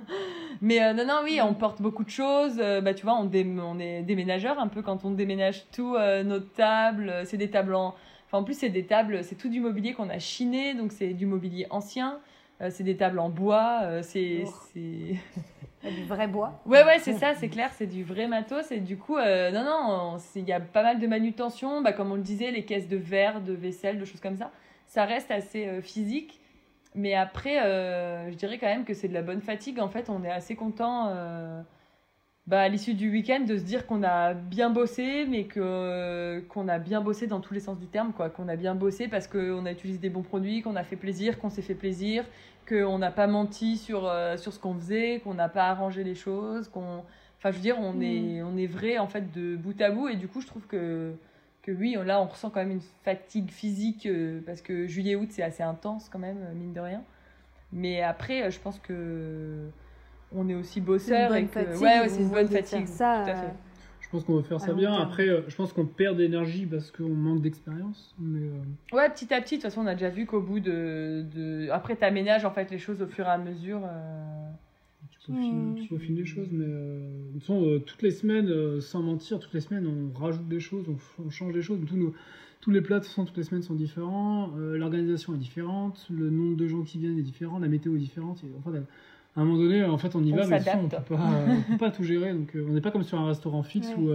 Mais 0.61 0.83
euh, 0.83 0.93
non 0.93 1.07
non, 1.07 1.21
oui, 1.25 1.41
on 1.43 1.55
porte 1.55 1.81
beaucoup 1.81 2.05
de 2.05 2.11
choses. 2.11 2.59
Euh, 2.59 2.81
bah 2.81 2.95
tu 2.95 3.05
vois, 3.05 3.19
on, 3.19 3.31
est 3.79 4.03
déménageur 4.03 4.59
un 4.59 4.69
peu 4.69 4.83
quand 4.83 5.05
on 5.05 5.11
déménage 5.11 5.67
tout 5.71 5.97
nos 6.25 6.41
tables, 6.41 7.13
c'est 7.25 7.37
des 7.37 7.51
tables 7.51 7.75
en 7.75 7.95
enfin 8.27 8.39
en 8.39 8.45
plus 8.45 8.55
c'est 8.55 8.71
des 8.71 8.87
tables, 8.87 9.23
c'est 9.23 9.37
tout 9.37 9.49
du 9.49 9.61
mobilier 9.61 9.95
qu'on 9.95 10.09
a 10.09 10.19
chiné, 10.19 10.75
donc 10.75 10.93
c'est 10.93 11.15
du 11.15 11.27
mobilier 11.27 11.67
ancien. 11.71 12.19
C'est 12.71 12.85
des 12.85 12.97
tables 12.97 13.19
en 13.19 13.29
bois, 13.29 14.03
c'est 14.03 14.45
Oh. 15.85 15.91
du 15.91 16.05
vrai 16.05 16.27
bois. 16.27 16.59
Ouais, 16.65 16.83
ouais, 16.85 16.99
c'est 16.99 17.13
ça, 17.13 17.35
c'est 17.35 17.51
clair, 17.51 17.71
c'est 17.75 17.87
du 17.87 18.03
vrai 18.03 18.27
matos. 18.27 18.73
Et 18.73 18.81
du 18.81 18.97
coup, 18.97 19.19
non, 19.19 19.63
non, 19.63 20.17
il 20.35 20.45
y 20.45 20.53
a 20.53 20.59
pas 20.59 20.83
mal 20.83 20.99
de 20.99 21.07
manutention. 21.07 21.83
Bah, 21.83 21.93
comme 21.93 22.11
on 22.11 22.15
le 22.15 22.23
disait, 22.23 22.51
les 22.51 22.65
caisses 22.65 22.89
de 22.89 22.97
verre, 22.97 23.43
de 23.43 23.53
vaisselle, 23.53 23.99
de 23.99 24.07
choses 24.07 24.21
comme 24.21 24.37
ça. 24.37 24.51
Ça 24.87 25.05
reste 25.05 25.31
assez 25.31 25.83
physique. 25.83 26.41
Mais 26.97 27.15
après, 27.15 27.63
euh, 27.63 28.31
je 28.31 28.37
dirais 28.37 28.59
quand 28.59 28.67
même 28.67 28.85
que 28.85 28.95
c'est 28.95 29.09
de 29.09 29.15
la 29.15 29.23
bonne 29.23 29.43
fatigue. 29.43 29.79
En 29.81 29.89
fait, 29.89 30.09
on 30.09 30.25
est 30.25 30.31
assez 30.31 30.57
content 30.57 31.09
euh, 31.11 31.61
bah, 32.47 32.63
à 32.63 32.69
l'issue 32.69 32.95
du 32.95 33.11
week-end 33.11 33.41
de 33.41 33.59
se 33.59 33.65
dire 33.65 33.87
qu'on 33.87 34.03
a 34.03 34.33
bien 34.33 34.71
bossé, 34.71 35.27
mais 35.29 35.45
que, 35.45 36.41
qu'on 36.49 36.69
a 36.69 36.79
bien 36.79 37.03
bossé 37.03 37.27
dans 37.27 37.41
tous 37.41 37.53
les 37.53 37.61
sens 37.61 37.79
du 37.79 37.87
terme. 37.87 38.13
quoi 38.13 38.31
Qu'on 38.31 38.49
a 38.49 38.57
bien 38.57 38.75
bossé 38.75 39.09
parce 39.09 39.27
qu'on 39.29 39.67
a 39.67 39.73
utilisé 39.73 39.99
des 39.99 40.09
bons 40.09 40.23
produits, 40.23 40.63
qu'on 40.63 40.75
a 40.75 40.85
fait 40.85 40.97
plaisir, 40.97 41.39
qu'on 41.39 41.51
s'est 41.51 41.61
fait 41.63 41.75
plaisir, 41.75 42.25
qu'on 42.67 42.99
n'a 42.99 43.11
pas 43.11 43.27
menti 43.27 43.77
sur, 43.77 44.07
euh, 44.09 44.39
sur 44.39 44.53
ce 44.55 44.59
qu'on 44.59 44.75
faisait, 44.75 45.21
qu'on 45.23 45.35
n'a 45.35 45.51
pas 45.51 45.65
arrangé 45.65 46.03
les 46.03 46.15
choses, 46.15 46.69
qu'on... 46.69 47.05
Enfin, 47.39 47.51
je 47.51 47.57
veux 47.57 47.63
dire, 47.63 47.79
on, 47.79 47.93
Mm. 47.93 48.03
est, 48.03 48.43
on 48.43 48.57
est 48.57 48.67
vrai, 48.67 48.97
en 48.99 49.07
fait, 49.07 49.31
de 49.33 49.57
bout 49.57 49.79
à 49.83 49.91
bout. 49.91 50.09
Et 50.09 50.17
du 50.17 50.29
coup, 50.29 50.41
je 50.41 50.47
trouve 50.47 50.67
que, 50.67 51.13
que 51.67 51.73
oui, 51.73 51.97
là, 52.05 52.21
on 52.23 52.27
ressent 52.27 52.49
quand 52.51 52.61
même 52.61 52.71
une 52.71 52.81
fatigue 53.05 53.51
physique, 53.51 54.07
euh, 54.07 54.41
parce 54.47 54.63
que 54.63 54.87
juillet-août, 54.87 55.29
c'est 55.31 55.43
assez 55.43 55.65
intense 55.65 56.09
quand 56.09 56.21
même, 56.21 56.39
euh, 56.43 56.55
mine 56.55 56.73
de 56.73 56.81
rien. 56.81 57.03
Mais 57.73 58.03
après, 58.03 58.45
euh, 58.45 58.51
je 58.51 58.61
pense 58.61 58.79
que 58.79 59.69
on 60.33 60.49
est 60.49 60.55
aussi 60.55 60.81
bosseur 60.81 61.35
et 61.35 61.45
que... 61.47 61.53
fatigue, 61.53 61.83
ouais, 61.83 62.01
ouais, 62.01 62.09
c'est 62.09 62.23
une 62.23 62.31
bonne 62.31 62.49
fatigue. 62.49 62.87
faire 62.87 62.89
ça, 62.89 63.23
tout 63.25 63.31
à 63.31 63.35
fait. 63.35 63.53
Je 64.01 64.09
pense 64.11 64.23
qu'on 64.25 64.37
va 64.37 64.43
faire 64.45 64.61
ça 64.61 64.73
bien. 64.73 64.91
terme. 64.93 65.03
Après, 65.03 65.27
je 65.49 65.57
pense 65.57 65.73
qu'on 65.73 65.87
perd 65.87 66.17
d'énergie 66.17 66.65
parce 66.67 66.93
qu'on 66.93 67.09
manque 67.09 67.43
d'expérience. 67.43 68.15
Mais 68.21 68.47
euh, 68.47 68.97
Ouais, 68.97 69.09
petit 69.11 69.35
à 69.35 69.41
petit, 69.41 69.57
de 69.57 69.63
toute 69.63 69.71
façon, 69.71 69.81
on 69.83 69.87
a 69.89 69.95
déjà 69.95 70.11
vu 70.11 70.27
qu'au 70.27 70.41
bout 70.41 70.61
de, 70.61 71.27
de... 71.35 71.69
Après, 71.73 71.97
t'aménages, 71.97 72.45
en 72.45 72.53
fait, 72.53 72.71
les 72.71 72.79
choses 72.79 73.03
au 73.03 73.09
fur 73.09 73.27
et 73.27 73.31
à 73.31 73.39
mesure. 73.39 73.81
euh, 73.85 74.51
Mm. 75.33 75.75
tu 75.77 75.89
peaufines 75.89 76.17
les 76.17 76.25
choses, 76.25 76.49
mais 76.53 76.65
euh, 76.67 77.01
de 77.29 77.33
toute 77.35 77.41
façon, 77.43 77.65
euh, 77.65 77.79
toutes 77.79 78.03
les 78.03 78.11
semaines, 78.11 78.49
euh, 78.49 78.81
sans 78.81 79.03
mentir, 79.03 79.39
toutes 79.39 79.53
les 79.55 79.61
semaines, 79.61 79.87
on 79.87 80.19
rajoute 80.19 80.49
des 80.49 80.61
choses, 80.61 80.85
on, 81.25 81.31
change 81.31 81.53
des 81.53 81.63
choses. 81.63 81.79
Tous, 81.87 81.97
nos- 81.97 82.15
tous 82.61 82.71
les 82.71 82.81
plats, 82.81 82.99
de 82.99 83.05
toute 83.05 83.11
façon, 83.11 83.25
toutes 83.25 83.37
les 83.37 83.43
semaines 83.43 83.63
sont 83.63 83.75
différents. 83.75 84.51
euh, 84.59 84.77
L'organisation 84.77 85.35
est 85.35 85.39
différente, 85.39 86.07
le 86.11 86.31
nombre 86.31 86.57
de 86.57 86.67
gens 86.67 86.83
qui 86.83 86.99
viennent 86.99 87.19
est 87.19 87.23
différent, 87.23 87.59
la 87.59 87.69
météo 87.69 87.95
est 87.97 87.99
différente. 88.01 88.43
et, 88.45 88.49
en 88.59 88.71
fait, 88.71 88.79
à 89.37 89.41
un 89.41 89.45
moment 89.45 89.59
donné, 89.59 89.85
en 89.85 89.99
fait, 89.99 90.15
on 90.17 90.25
y 90.25 90.33
On 90.33 90.37
va, 90.37 90.47
mais 90.47 90.61
façon, 90.61 90.79
on 90.85 90.91
s'adapte. 90.91 91.09
peut 91.09 91.77
pas, 91.79 91.91
tout 91.91 92.03
gérer. 92.05 92.33
Donc, 92.33 92.53
on 92.57 92.73
n'est 92.73 92.81
pas 92.81 92.91
comme 92.91 93.03
sur 93.03 93.19
un 93.21 93.27
restaurant 93.27 93.63
fixe 93.63 93.89
Ouais. 93.89 94.03
où. 94.03 94.11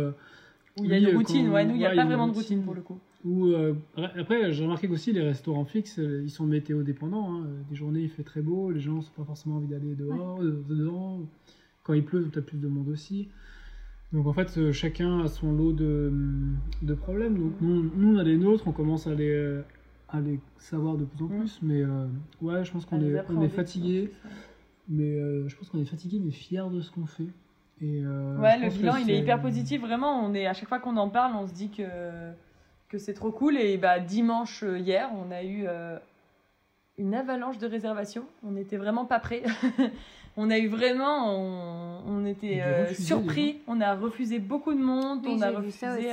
Où 0.81 0.85
il 0.85 0.91
y 0.91 0.93
a 0.93 0.97
une 0.99 1.17
routine, 1.17 1.49
ouais, 1.49 1.65
nous, 1.65 1.75
il 1.75 1.79
n'y 1.79 1.85
a 1.85 1.93
pas 1.93 2.05
vraiment 2.05 2.27
de 2.27 2.33
routine. 2.33 2.63
pour 2.63 2.73
le 2.73 2.81
coup. 2.81 2.97
Ou 3.23 3.45
euh, 3.47 3.75
après, 4.17 4.51
j'ai 4.51 4.63
remarqué 4.63 4.87
qu'aussi 4.87 5.11
les 5.13 5.21
restaurants 5.21 5.65
fixes, 5.65 5.99
euh, 5.99 6.21
ils 6.23 6.29
sont 6.31 6.45
météo 6.45 6.81
dépendants. 6.81 7.35
hein. 7.35 7.45
Des 7.69 7.75
journées, 7.75 8.01
il 8.01 8.09
fait 8.09 8.23
très 8.23 8.41
beau, 8.41 8.71
les 8.71 8.79
gens 8.79 8.93
n'ont 8.93 9.01
pas 9.15 9.23
forcément 9.23 9.57
envie 9.57 9.67
d'aller 9.67 9.93
dehors, 9.95 10.41
euh, 10.41 10.63
dedans. 10.67 11.19
Quand 11.83 11.93
il 11.93 12.03
pleut, 12.03 12.27
tu 12.33 12.39
as 12.39 12.41
plus 12.41 12.57
de 12.57 12.67
monde 12.67 12.89
aussi. 12.89 13.27
Donc 14.11 14.25
en 14.27 14.33
fait, 14.33 14.71
chacun 14.71 15.19
a 15.21 15.27
son 15.27 15.53
lot 15.53 15.71
de, 15.71 16.11
de 16.81 16.93
problèmes. 16.95 17.37
Donc 17.37 17.53
nous, 17.61 17.89
nous, 17.95 18.15
on 18.15 18.17
a 18.17 18.23
les 18.23 18.37
nôtres, 18.37 18.67
on 18.67 18.71
commence 18.71 19.05
à 19.07 19.13
les, 19.15 19.61
à 20.09 20.19
les 20.19 20.39
savoir 20.57 20.97
de 20.97 21.05
plus 21.05 21.23
en 21.23 21.27
plus. 21.27 21.59
Mais 21.61 21.81
euh, 21.83 22.07
ouais, 22.41 22.65
je 22.65 22.71
pense 22.71 22.85
qu'on 22.85 23.01
est, 23.01 23.21
on 23.29 23.49
fatigué. 23.49 24.11
ouais. 24.25 24.31
Mais 24.89 25.13
euh, 25.15 25.47
je 25.47 25.55
pense 25.55 25.69
qu'on 25.69 25.79
est 25.79 25.85
fatigué, 25.85 26.19
mais 26.23 26.31
fier 26.31 26.69
de 26.69 26.81
ce 26.81 26.91
qu'on 26.91 27.05
fait. 27.05 27.27
Et, 27.81 28.03
Ouais, 28.05 28.59
le 28.59 28.69
bilan, 28.69 28.95
il 28.97 29.09
est 29.09 29.19
hyper 29.19 29.41
positif. 29.41 29.81
Vraiment, 29.81 30.25
on 30.25 30.33
est 30.33 30.45
à 30.47 30.53
chaque 30.53 30.67
fois 30.69 30.79
qu'on 30.79 30.97
en 30.97 31.09
parle, 31.09 31.33
on 31.35 31.47
se 31.47 31.53
dit 31.53 31.69
que 31.69 31.83
que 32.91 32.97
c'est 32.97 33.13
trop 33.13 33.31
cool. 33.31 33.57
Et 33.57 33.77
bah 33.77 33.99
dimanche 33.99 34.63
euh, 34.63 34.77
hier, 34.77 35.09
on 35.15 35.31
a 35.31 35.43
eu 35.43 35.63
euh, 35.67 35.97
une 36.97 37.15
avalanche 37.15 37.57
de 37.57 37.67
réservations. 37.67 38.25
On 38.43 38.51
n'était 38.51 38.77
vraiment 38.77 39.05
pas 39.05 39.19
prêts. 39.19 39.43
on 40.37 40.51
a 40.51 40.59
eu 40.59 40.67
vraiment, 40.67 41.33
on, 41.33 42.03
on 42.05 42.25
était 42.25 42.61
euh, 42.61 42.83
refusé, 42.83 43.03
surpris. 43.03 43.59
On 43.67 43.79
a 43.81 43.95
refusé 43.95 44.39
beaucoup 44.39 44.73
de 44.73 44.81
monde. 44.81 45.21
Oui, 45.23 45.35
on 45.37 45.41
a 45.41 45.49
refusé. 45.51 45.77
ça 45.77 45.93
aussi. 45.93 46.07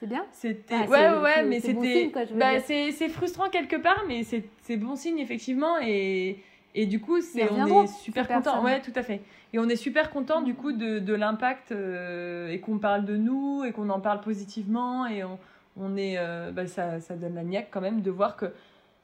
C'est 0.00 0.06
bien 0.06 0.24
C'était 0.30 0.76
Ah, 0.76 0.88
ouais 0.88 1.22
ouais, 1.22 1.42
mais 1.44 1.58
bon 1.58 1.82
c'était 1.82 2.12
bah, 2.36 2.60
c'est 2.60 2.92
c'est 2.92 3.08
frustrant 3.08 3.48
quelque 3.48 3.74
part 3.74 4.04
mais 4.06 4.22
c'est 4.22 4.44
c'est 4.62 4.76
bon 4.76 4.94
signe 4.94 5.18
effectivement 5.18 5.74
et 5.82 6.38
et 6.76 6.86
du 6.86 7.00
coup 7.00 7.20
c'est 7.20 7.50
on 7.50 7.82
est 7.82 7.86
super 7.88 8.28
content 8.28 8.62
ouais 8.62 8.80
tout 8.80 8.92
à 8.94 9.02
fait 9.02 9.22
et 9.52 9.58
on 9.58 9.68
est 9.68 9.74
super 9.74 10.10
content 10.10 10.42
du 10.42 10.54
coup 10.54 10.70
de, 10.70 11.00
de 11.00 11.14
l'impact 11.14 11.72
euh, 11.72 12.48
et 12.48 12.60
qu'on 12.60 12.78
parle 12.78 13.06
de 13.06 13.16
nous 13.16 13.64
et 13.64 13.72
qu'on 13.72 13.90
en 13.90 13.98
parle 13.98 14.20
positivement 14.20 15.04
et 15.06 15.24
on, 15.24 15.36
on 15.80 15.96
est 15.96 16.16
euh, 16.18 16.50
bah, 16.52 16.66
ça 16.66 17.00
ça 17.00 17.16
donne 17.16 17.34
la 17.34 17.44
niaque 17.44 17.68
quand 17.70 17.80
même 17.80 18.00
de 18.02 18.10
voir 18.10 18.36
que 18.36 18.46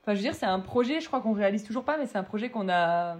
enfin 0.03 0.13
je 0.15 0.17
veux 0.19 0.23
dire 0.23 0.35
c'est 0.35 0.47
un 0.47 0.61
projet 0.61 1.01
je 1.01 1.07
crois 1.09 1.21
qu'on 1.21 1.33
réalise 1.33 1.65
toujours 1.65 1.85
pas 1.85 1.97
mais 1.99 2.07
c'est 2.07 2.19
un 2.19 2.23
projet 2.25 2.49
qu'on 2.51 2.69
a 2.69 3.17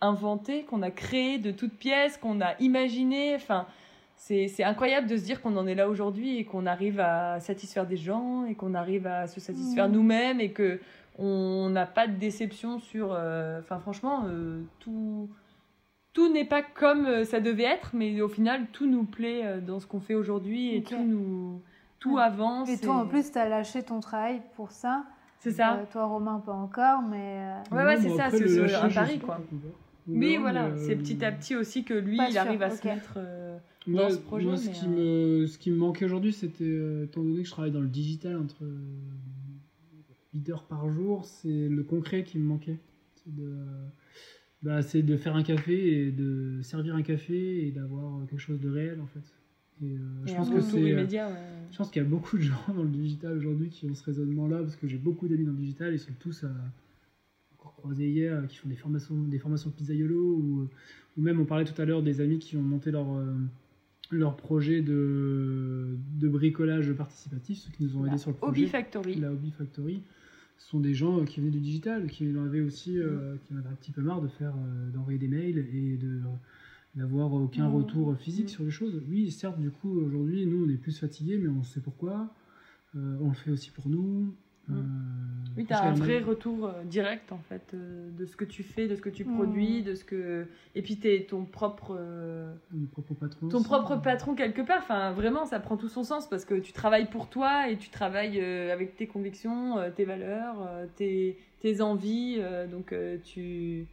inventé 0.00 0.62
qu'on 0.64 0.82
a 0.82 0.90
créé 0.90 1.38
de 1.38 1.50
toutes 1.50 1.74
pièces 1.74 2.16
qu'on 2.16 2.40
a 2.40 2.54
imaginé 2.60 3.34
enfin 3.34 3.66
c'est 4.16 4.64
incroyable 4.64 5.06
de 5.06 5.16
se 5.16 5.24
dire 5.24 5.40
qu'on 5.40 5.56
en 5.56 5.66
est 5.68 5.76
là 5.76 5.88
aujourd'hui 5.88 6.38
et 6.38 6.44
qu'on 6.44 6.66
arrive 6.66 6.98
à 6.98 7.38
satisfaire 7.38 7.86
des 7.86 7.96
gens 7.96 8.44
et 8.46 8.54
qu'on 8.56 8.74
arrive 8.74 9.06
à 9.06 9.28
se 9.28 9.38
satisfaire 9.38 9.86
Mhm. 9.88 9.94
nous-mêmes 9.94 10.40
et 10.40 10.50
que 10.50 10.80
on 11.20 11.68
n'a 11.70 11.86
pas 11.86 12.06
de 12.08 12.14
déception 12.14 12.78
sur. 12.80 13.12
euh, 13.12 13.60
Enfin, 13.60 13.78
franchement, 13.78 14.24
euh, 14.26 14.60
tout 14.80 15.28
tout 16.14 16.32
n'est 16.32 16.44
pas 16.44 16.62
comme 16.62 17.24
ça 17.24 17.38
devait 17.38 17.62
être, 17.64 17.90
mais 17.94 18.20
au 18.20 18.28
final, 18.28 18.66
tout 18.72 18.86
nous 18.88 19.04
plaît 19.04 19.60
dans 19.64 19.78
ce 19.78 19.86
qu'on 19.86 20.00
fait 20.00 20.14
aujourd'hui 20.14 20.74
et 20.74 20.82
tout 20.82 20.96
nous 21.04 21.62
tout 22.00 22.16
Ouais. 22.16 22.22
avance. 22.22 22.68
Et 22.68 22.78
toi, 22.78 22.94
en 22.96 23.06
plus, 23.06 23.30
tu 23.32 23.38
as 23.38 23.48
lâché 23.48 23.82
ton 23.82 24.00
travail 24.00 24.40
pour 24.56 24.70
ça. 24.70 25.04
c'est 25.40 25.52
ça. 25.52 25.76
Euh, 25.78 25.84
toi, 25.90 26.06
Romain, 26.06 26.40
pas 26.44 26.52
encore, 26.52 27.02
mais. 27.02 27.40
euh, 27.72 27.76
Ouais, 27.76 27.84
ouais, 27.84 27.96
c'est 27.96 28.08
mais 28.08 28.16
ça, 28.16 28.30
c'est 28.30 28.74
un 28.74 28.88
pari, 28.90 29.18
quoi. 29.18 29.40
verra, 30.06 30.40
voilà, 30.40 30.68
mais, 30.70 30.76
c'est 30.78 30.94
euh, 30.94 30.98
petit 30.98 31.24
à 31.24 31.32
petit 31.32 31.54
aussi 31.56 31.84
que 31.84 31.94
lui, 31.94 32.16
Pas 32.16 32.28
il 32.28 32.32
sûr, 32.32 32.40
arrive 32.40 32.62
à 32.62 32.70
se 32.70 32.86
mettre. 32.86 33.14
euh, 33.16 33.58
Moi, 33.86 34.02
dans 34.04 34.10
ce 34.10 34.18
projet, 34.18 34.46
moi, 34.46 34.56
ce, 34.56 34.66
mais, 34.68 34.72
qui 34.74 34.86
euh, 34.86 35.40
me, 35.40 35.46
ce 35.46 35.58
qui 35.58 35.70
me 35.70 35.76
manquait 35.76 36.04
aujourd'hui, 36.06 36.32
c'était, 36.32 36.64
euh, 36.64 37.04
étant 37.04 37.22
donné 37.22 37.38
que 37.42 37.44
je 37.46 37.50
travaille 37.50 37.70
dans 37.72 37.80
le 37.80 37.88
digital 37.88 38.36
entre 38.36 38.62
euh, 38.64 38.78
8 40.34 40.50
heures 40.50 40.64
par 40.64 40.88
jour, 40.90 41.24
c'est 41.24 41.68
le 41.68 41.82
concret 41.82 42.22
qui 42.22 42.38
me 42.38 42.44
manquait. 42.44 42.78
C'est 43.16 43.34
de, 43.34 43.52
bah, 44.62 44.82
c'est 44.82 45.02
de 45.02 45.16
faire 45.16 45.36
un 45.36 45.42
café 45.42 46.06
et 46.08 46.10
de 46.10 46.60
servir 46.62 46.94
un 46.96 47.02
café 47.02 47.66
et 47.66 47.70
d'avoir 47.70 48.26
quelque 48.28 48.40
chose 48.40 48.60
de 48.60 48.68
réel 48.70 49.00
en 49.00 49.06
fait. 49.06 49.20
Et, 49.82 49.92
euh, 49.92 49.98
je 50.26 50.34
pense 50.34 50.48
un 50.48 50.50
que 50.50 50.56
retour 50.56 50.70
c'est. 50.70 50.82
euh, 50.82 50.88
immédiat, 50.92 51.28
ouais. 51.28 51.34
Je 51.70 51.76
pense 51.76 51.90
qu'il 51.90 52.02
y 52.02 52.04
a 52.04 52.08
beaucoup 52.08 52.36
de 52.36 52.42
gens 52.42 52.56
dans 52.74 52.82
le 52.82 52.88
digital 52.88 53.36
aujourd'hui 53.36 53.68
qui 53.68 53.86
ont 53.86 53.94
ce 53.94 54.04
raisonnement-là, 54.04 54.58
parce 54.62 54.76
que 54.76 54.86
j'ai 54.88 54.96
beaucoup 54.98 55.28
d'amis 55.28 55.44
dans 55.44 55.52
le 55.52 55.58
digital, 55.58 55.92
ils 55.92 55.98
sont 55.98 56.12
tous 56.18 56.44
à, 56.44 56.50
encore 57.58 57.74
croisés 57.76 58.08
hier, 58.08 58.34
euh, 58.36 58.46
qui 58.46 58.56
font 58.56 58.68
des 58.68 58.76
formations, 58.76 59.14
des 59.14 59.38
formations 59.38 59.70
Pizzaiolo, 59.70 60.16
ou, 60.36 60.68
ou 61.16 61.22
même 61.22 61.40
on 61.40 61.44
parlait 61.44 61.64
tout 61.64 61.80
à 61.80 61.84
l'heure 61.84 62.02
des 62.02 62.20
amis 62.20 62.38
qui 62.38 62.56
ont 62.56 62.62
monté 62.62 62.90
leur, 62.90 63.14
euh, 63.16 63.34
leur 64.10 64.36
projet 64.36 64.80
de, 64.80 65.88
de 66.18 66.28
bricolage 66.28 66.92
participatif, 66.94 67.58
ceux 67.58 67.70
qui 67.72 67.84
nous 67.84 67.96
ont 67.96 68.02
aidés 68.02 68.12
La 68.12 68.18
sur 68.18 68.30
le 68.30 68.36
Hobby 68.40 68.62
projet. 68.62 68.66
Factory. 68.66 69.14
La 69.16 69.30
Hobby 69.32 69.50
Factory. 69.50 70.00
Ce 70.56 70.70
sont 70.70 70.80
des 70.80 70.94
gens 70.94 71.20
euh, 71.20 71.24
qui 71.24 71.38
venaient 71.40 71.52
du 71.52 71.60
digital, 71.60 72.08
qui 72.08 72.26
en 72.36 72.44
avaient 72.44 72.60
aussi, 72.62 72.98
euh, 72.98 73.34
Mm. 73.34 73.38
qui 73.46 73.54
en 73.54 73.58
avaient 73.58 73.68
un 73.68 73.74
petit 73.76 73.92
peu 73.92 74.00
marre 74.02 74.22
de 74.22 74.28
faire, 74.28 74.54
euh, 74.56 74.90
d'envoyer 74.90 75.18
des 75.18 75.28
mails 75.28 75.58
et 75.72 75.96
de 75.96 76.18
d'avoir 76.94 77.32
aucun 77.32 77.68
Mm. 77.68 77.74
retour 77.74 78.16
physique 78.16 78.46
Mm. 78.46 78.48
sur 78.48 78.64
les 78.64 78.70
choses. 78.70 79.02
Oui, 79.08 79.30
certes, 79.30 79.58
du 79.58 79.70
coup, 79.70 79.90
aujourd'hui, 80.00 80.46
nous, 80.46 80.66
on 80.66 80.68
est 80.70 80.76
plus 80.78 80.98
fatigués, 80.98 81.38
mais 81.38 81.48
on 81.48 81.62
sait 81.62 81.80
pourquoi. 81.80 82.32
Euh, 82.96 83.16
on 83.20 83.28
le 83.28 83.34
fait 83.34 83.50
aussi 83.50 83.70
pour 83.70 83.88
nous. 83.88 84.34
Mm. 84.68 84.74
Euh, 84.74 84.82
Oui, 85.56 85.64
tu 85.66 85.72
as 85.72 85.82
un 85.82 85.92
vrai 85.94 86.20
retour 86.20 86.66
euh, 86.66 86.84
direct 86.84 87.32
en 87.32 87.38
fait 87.48 87.72
euh, 87.74 88.10
de 88.16 88.26
ce 88.26 88.36
que 88.36 88.44
tu 88.44 88.62
fais, 88.62 88.86
de 88.86 88.94
ce 88.94 89.00
que 89.02 89.08
tu 89.08 89.24
Mm. 89.24 89.34
produis, 89.34 89.82
de 89.82 89.94
ce 89.94 90.04
que 90.04 90.46
et 90.74 90.82
puis 90.82 90.98
tu 90.98 91.08
es 91.08 91.24
ton 91.24 91.44
propre 91.44 91.96
euh, 91.98 92.54
Nos 92.72 92.86
propres 92.86 93.14
patrons 93.14 93.48
ton 93.48 93.56
aussi. 93.58 93.64
propre 93.66 93.96
patron 93.96 94.34
quelque 94.34 94.62
part. 94.62 94.78
Enfin, 94.78 95.12
vraiment, 95.12 95.46
ça 95.46 95.58
prend 95.58 95.76
tout 95.76 95.88
son 95.88 96.04
sens 96.04 96.28
parce 96.28 96.44
que 96.44 96.54
tu 96.54 96.72
travailles 96.72 97.08
pour 97.10 97.28
toi 97.28 97.68
et 97.70 97.76
tu 97.76 97.88
travailles 97.90 98.40
euh, 98.40 98.72
avec 98.72 98.94
tes 98.96 99.06
convictions, 99.06 99.78
euh, 99.78 99.90
tes 99.90 100.04
valeurs, 100.04 100.56
euh, 100.68 100.86
tes, 100.96 101.36
tes 101.60 101.80
envies. 101.80 102.36
euh, 102.38 102.66
donc, 102.68 102.92
euh, 102.92 103.16
tu 103.24 103.86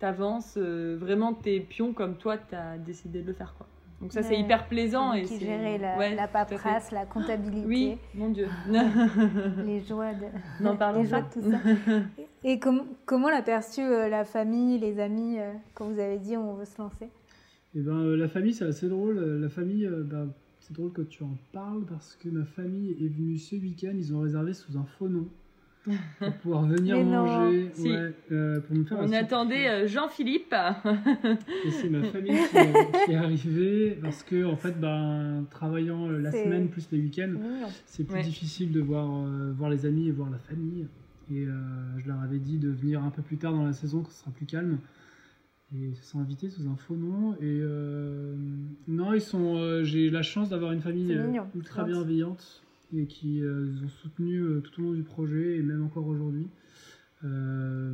t'avances 0.00 0.54
euh, 0.56 0.96
vraiment 0.98 1.32
tes 1.34 1.60
pions 1.60 1.92
comme 1.92 2.16
toi, 2.16 2.36
tu 2.38 2.54
as 2.56 2.76
décidé 2.78 3.22
de 3.22 3.28
le 3.28 3.32
faire. 3.34 3.54
Quoi. 3.56 3.66
Donc, 4.00 4.12
ça, 4.12 4.22
c'est 4.22 4.38
hyper 4.38 4.66
plaisant. 4.66 5.12
Et 5.12 5.22
qui 5.22 5.34
c'est- 5.38 5.44
gérait 5.44 5.76
la, 5.78 5.98
Ouais, 5.98 6.16
paperasse, 6.32 6.90
la 6.90 7.04
comptabilité, 7.04 7.66
Oui, 7.66 7.98
mon 8.14 8.30
Dieu. 8.30 8.48
les 8.68 9.80
joies 9.86 10.14
de, 10.14 10.24
les 10.60 10.64
joies 10.64 10.74
pas. 10.76 10.92
de 10.94 11.32
tout 11.32 11.50
ça. 11.50 11.58
Et 12.44 12.58
com- 12.58 12.86
comment 13.04 13.28
l'a 13.28 13.42
perçu 13.42 13.82
euh, 13.82 14.08
la 14.08 14.24
famille, 14.24 14.78
les 14.78 14.98
amis, 14.98 15.38
euh, 15.38 15.52
quand 15.74 15.86
vous 15.90 15.98
avez 16.00 16.18
dit 16.18 16.36
on 16.36 16.54
veut 16.54 16.64
se 16.64 16.80
lancer? 16.80 17.08
Et 17.74 17.80
ben, 17.80 17.92
euh, 17.94 18.16
la 18.16 18.26
famille, 18.28 18.54
c'est 18.54 18.64
assez 18.64 18.88
drôle. 18.88 19.20
La 19.20 19.48
famille, 19.50 19.84
euh, 19.86 20.02
ben, 20.02 20.32
c'est 20.60 20.72
drôle 20.72 20.92
que 20.92 21.02
tu 21.02 21.22
en 21.22 21.36
parles 21.52 21.84
parce 21.84 22.16
que 22.16 22.30
ma 22.30 22.46
famille 22.46 22.92
est 22.92 23.08
venue 23.08 23.36
ce 23.36 23.54
week-end. 23.56 23.92
Ils 23.94 24.14
ont 24.14 24.20
réservé 24.20 24.54
sous 24.54 24.78
un 24.78 24.84
faux 24.98 25.08
nom 25.08 25.28
pour 26.18 26.32
pouvoir 26.42 26.64
venir 26.66 26.96
Mais 26.96 27.04
non. 27.04 27.24
manger. 27.24 27.70
Si. 27.74 27.88
Ouais, 27.90 28.12
euh, 28.32 28.60
pour 28.60 28.76
me 28.76 28.84
faire 28.84 28.98
On 29.00 29.12
attendait 29.12 29.68
euh, 29.68 29.86
Jean-Philippe. 29.88 30.54
Et 31.64 31.70
c'est 31.70 31.88
ma 31.88 32.02
famille 32.12 32.32
qui 32.50 32.56
est, 32.56 33.04
qui 33.06 33.12
est 33.12 33.16
arrivée 33.16 33.98
parce 34.02 34.22
que, 34.22 34.44
en 34.44 34.56
fait, 34.56 34.78
ben, 34.78 35.44
travaillant 35.50 36.08
euh, 36.10 36.18
la 36.18 36.30
semaine 36.32 36.68
plus 36.68 36.88
les 36.92 36.98
week-ends, 37.00 37.34
c'est 37.86 38.04
plus 38.04 38.16
Ouais. 38.16 38.22
difficile 38.22 38.72
de 38.72 38.80
voir, 38.80 39.06
euh, 39.08 39.52
voir 39.56 39.70
les 39.70 39.86
amis 39.86 40.08
et 40.08 40.10
voir 40.12 40.28
la 40.30 40.38
famille. 40.38 40.86
Et 41.32 41.44
euh, 41.46 41.52
je 41.98 42.08
leur 42.08 42.20
avais 42.20 42.38
dit 42.38 42.58
de 42.58 42.68
venir 42.68 43.02
un 43.02 43.10
peu 43.10 43.22
plus 43.22 43.36
tard 43.36 43.52
dans 43.52 43.64
la 43.64 43.72
saison 43.72 44.02
quand 44.02 44.10
ce 44.10 44.20
sera 44.20 44.30
plus 44.32 44.46
calme. 44.46 44.78
Et 45.72 45.78
ils 45.90 45.96
se 45.96 46.04
sont 46.04 46.18
invités 46.18 46.48
sous 46.50 46.62
un 46.68 46.74
faux 46.76 46.96
nom. 46.96 47.34
Et 47.34 47.38
euh, 47.44 48.34
non, 48.88 49.12
ils 49.14 49.20
sont. 49.20 49.54
euh, 49.56 49.84
J'ai 49.84 50.10
la 50.10 50.22
chance 50.22 50.50
d'avoir 50.50 50.72
une 50.72 50.80
famille 50.80 51.16
ultra 51.54 51.84
bienveillante 51.84 52.62
et 52.94 53.06
qui 53.06 53.42
euh, 53.42 53.66
nous 53.66 53.84
ont 53.84 53.88
soutenus 53.88 54.42
euh, 54.42 54.60
tout 54.60 54.80
au 54.80 54.84
long 54.84 54.92
du 54.92 55.02
projet 55.02 55.56
et 55.56 55.62
même 55.62 55.84
encore 55.84 56.06
aujourd'hui. 56.06 56.48
Euh, 57.24 57.92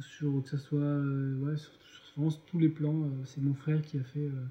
sur 0.00 0.42
que 0.42 0.48
ce 0.48 0.56
soit 0.56 0.78
euh, 0.80 1.36
ouais, 1.40 1.56
sur, 1.56 1.70
sur 1.72 2.14
vraiment 2.22 2.36
tous 2.46 2.58
les 2.58 2.68
plans. 2.68 3.02
euh, 3.02 3.08
c'est 3.24 3.40
mon 3.42 3.54
frère 3.54 3.80
qui 3.82 3.98
a 3.98 4.02
fait, 4.02 4.20
euh, 4.20 4.46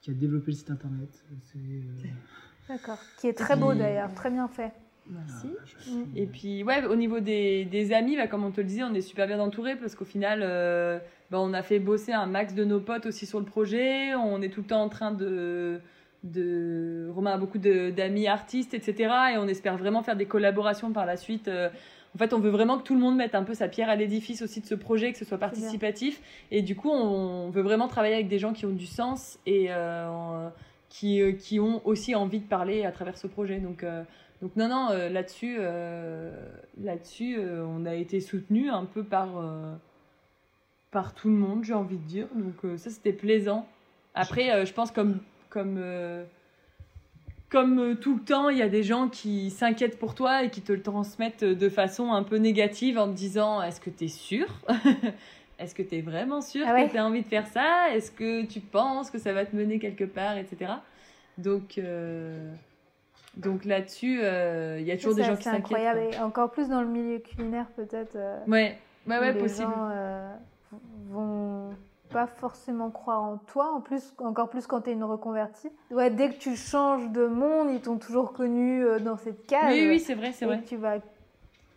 qui 0.00 0.10
a 0.10 0.14
développé 0.14 0.46
le 0.48 0.56
site 0.56 0.70
internet. 0.70 1.08
C'est 1.44 1.58
euh, 1.58 2.08
d'accord. 2.68 2.98
Qui 3.18 3.28
est 3.28 3.32
très 3.38 3.56
beau 3.56 3.72
d'ailleurs, 3.74 4.12
très 4.14 4.30
bien 4.30 4.48
fait. 4.48 4.72
Merci. 5.10 5.48
ah, 5.58 5.90
Mm. 5.90 6.16
Et 6.16 6.26
puis, 6.26 6.62
ouais, 6.62 6.84
au 6.84 6.94
niveau 6.94 7.18
des, 7.18 7.64
des 7.64 7.92
amis, 7.92 8.16
bah, 8.16 8.28
comme 8.28 8.44
on 8.44 8.52
te 8.52 8.60
le 8.60 8.66
disait, 8.68 8.84
on 8.84 8.94
est 8.94 9.00
super 9.00 9.26
bien 9.26 9.40
entouré 9.40 9.74
parce 9.74 9.96
qu'au 9.96 10.04
final, 10.04 10.40
euh, 10.44 10.98
bah, 11.30 11.40
on 11.40 11.52
a 11.54 11.62
fait 11.62 11.80
bosser 11.80 12.12
un 12.12 12.26
max 12.26 12.54
de 12.54 12.64
nos 12.64 12.78
potes 12.78 13.06
aussi 13.06 13.26
sur 13.26 13.40
le 13.40 13.44
projet. 13.46 14.14
On 14.14 14.40
est 14.42 14.50
tout 14.50 14.60
le 14.60 14.66
temps 14.68 14.82
en 14.82 14.88
train 14.88 15.10
de. 15.12 15.80
De... 16.24 17.08
Romain 17.14 17.32
a 17.32 17.38
beaucoup 17.38 17.58
d'amis 17.58 18.28
artistes, 18.28 18.74
etc. 18.74 19.12
Et 19.34 19.38
on 19.38 19.48
espère 19.48 19.76
vraiment 19.76 20.02
faire 20.02 20.16
des 20.16 20.26
collaborations 20.26 20.92
par 20.92 21.06
la 21.06 21.16
suite. 21.16 21.48
Euh, 21.48 21.68
En 22.14 22.18
fait, 22.18 22.34
on 22.34 22.40
veut 22.40 22.50
vraiment 22.50 22.76
que 22.78 22.82
tout 22.82 22.94
le 22.94 23.00
monde 23.00 23.16
mette 23.16 23.34
un 23.34 23.42
peu 23.42 23.54
sa 23.54 23.68
pierre 23.68 23.88
à 23.88 23.96
l'édifice 23.96 24.42
aussi 24.42 24.60
de 24.60 24.66
ce 24.66 24.74
projet, 24.74 25.12
que 25.12 25.18
ce 25.18 25.24
soit 25.24 25.38
participatif. 25.38 26.20
Et 26.50 26.60
du 26.60 26.76
coup, 26.76 26.90
on 26.90 27.48
veut 27.50 27.62
vraiment 27.62 27.88
travailler 27.88 28.14
avec 28.14 28.28
des 28.28 28.38
gens 28.38 28.52
qui 28.52 28.66
ont 28.66 28.74
du 28.74 28.86
sens 28.86 29.38
et 29.46 29.68
euh, 29.70 30.48
qui, 30.90 31.22
euh, 31.22 31.32
qui 31.32 31.58
ont 31.58 31.80
aussi 31.86 32.14
envie 32.14 32.40
de 32.40 32.46
parler 32.46 32.84
à 32.84 32.92
travers 32.92 33.16
ce 33.16 33.26
projet. 33.26 33.58
Donc, 33.60 33.82
euh, 33.82 34.04
donc 34.42 34.56
non, 34.56 34.68
non, 34.68 34.88
là-dessus, 34.90 35.56
euh, 35.58 36.30
là-dessus, 36.78 37.38
on 37.38 37.86
a 37.86 37.94
été 37.94 38.20
soutenu 38.20 38.68
un 38.68 38.84
peu 38.84 39.04
par, 39.04 39.28
par 40.90 41.14
tout 41.14 41.28
le 41.28 41.36
monde, 41.36 41.64
j'ai 41.64 41.74
envie 41.74 41.96
de 41.96 42.06
dire. 42.06 42.26
Donc 42.34 42.78
ça, 42.78 42.90
c'était 42.90 43.14
plaisant. 43.14 43.66
Après, 44.14 44.66
je 44.66 44.72
pense 44.74 44.90
comme, 44.90 45.20
comme, 45.52 45.76
euh, 45.78 46.24
comme 47.50 47.78
euh, 47.78 47.94
tout 47.94 48.14
le 48.14 48.22
temps, 48.22 48.48
il 48.48 48.56
y 48.56 48.62
a 48.62 48.68
des 48.70 48.82
gens 48.82 49.08
qui 49.08 49.50
s'inquiètent 49.50 49.98
pour 49.98 50.14
toi 50.14 50.44
et 50.44 50.50
qui 50.50 50.62
te 50.62 50.72
le 50.72 50.80
transmettent 50.82 51.44
de 51.44 51.68
façon 51.68 52.12
un 52.12 52.22
peu 52.22 52.36
négative 52.36 52.98
en 52.98 53.06
te 53.08 53.12
disant 53.14 53.60
est-ce 53.62 53.80
que 53.80 53.90
tu 53.90 54.04
es 54.04 54.08
sûr 54.08 54.46
Est-ce 55.58 55.74
que 55.74 55.82
tu 55.82 55.96
es 55.96 56.00
vraiment 56.00 56.40
sûr 56.40 56.64
Ah 56.66 56.72
ouais. 56.74 56.86
que 56.86 56.92
tu 56.92 56.98
as 56.98 57.04
envie 57.06 57.22
de 57.22 57.28
faire 57.28 57.46
ça? 57.46 57.90
Est-ce 57.94 58.10
que 58.10 58.44
tu 58.46 58.58
penses 58.60 59.10
que 59.10 59.18
ça 59.18 59.32
va 59.32 59.44
te 59.44 59.54
mener 59.54 59.78
quelque 59.78 60.04
part, 60.04 60.36
etc. 60.36 60.72
Donc, 61.38 61.78
euh, 61.78 62.50
donc 63.36 63.64
là-dessus, 63.64 64.20
euh, 64.22 64.78
il 64.80 64.86
y 64.86 64.90
a 64.90 64.96
toujours 64.96 65.14
des 65.14 65.22
gens 65.22 65.36
qui 65.36 65.42
C'est 65.44 65.50
s'inquiètent. 65.50 65.64
incroyable. 65.78 66.00
quoi. 66.08 66.16
Et 66.16 66.20
encore 66.20 66.50
plus 66.50 66.68
dans 66.68 66.80
le 66.80 66.88
milieu 66.88 67.18
culinaire, 67.20 67.66
peut-être. 67.76 68.16
Ouais, 68.48 68.76
ouais, 69.06 69.18
ouais, 69.18 69.32
les 69.34 69.38
possible. 69.38 69.70
gens 69.70 70.38
vont 71.10 71.70
pas 72.12 72.26
forcément 72.26 72.90
croire 72.90 73.22
en 73.22 73.36
toi, 73.38 73.72
en 73.74 73.80
plus, 73.80 74.14
encore 74.18 74.48
plus 74.50 74.66
quand 74.66 74.82
tu 74.82 74.90
es 74.90 74.92
une 74.92 75.04
reconvertie. 75.04 75.68
Ouais, 75.90 76.10
dès 76.10 76.28
que 76.30 76.38
tu 76.38 76.56
changes 76.56 77.08
de 77.10 77.26
monde, 77.26 77.68
ils 77.72 77.80
t'ont 77.80 77.98
toujours 77.98 78.32
connu 78.32 78.84
euh, 78.84 78.98
dans 78.98 79.16
cette 79.16 79.46
case. 79.46 79.72
Oui, 79.72 79.86
oui, 79.88 79.98
c'est 80.00 80.14
vrai, 80.14 80.32
c'est 80.32 80.44
vrai. 80.46 80.62
tu 80.66 80.76
vas 80.76 80.96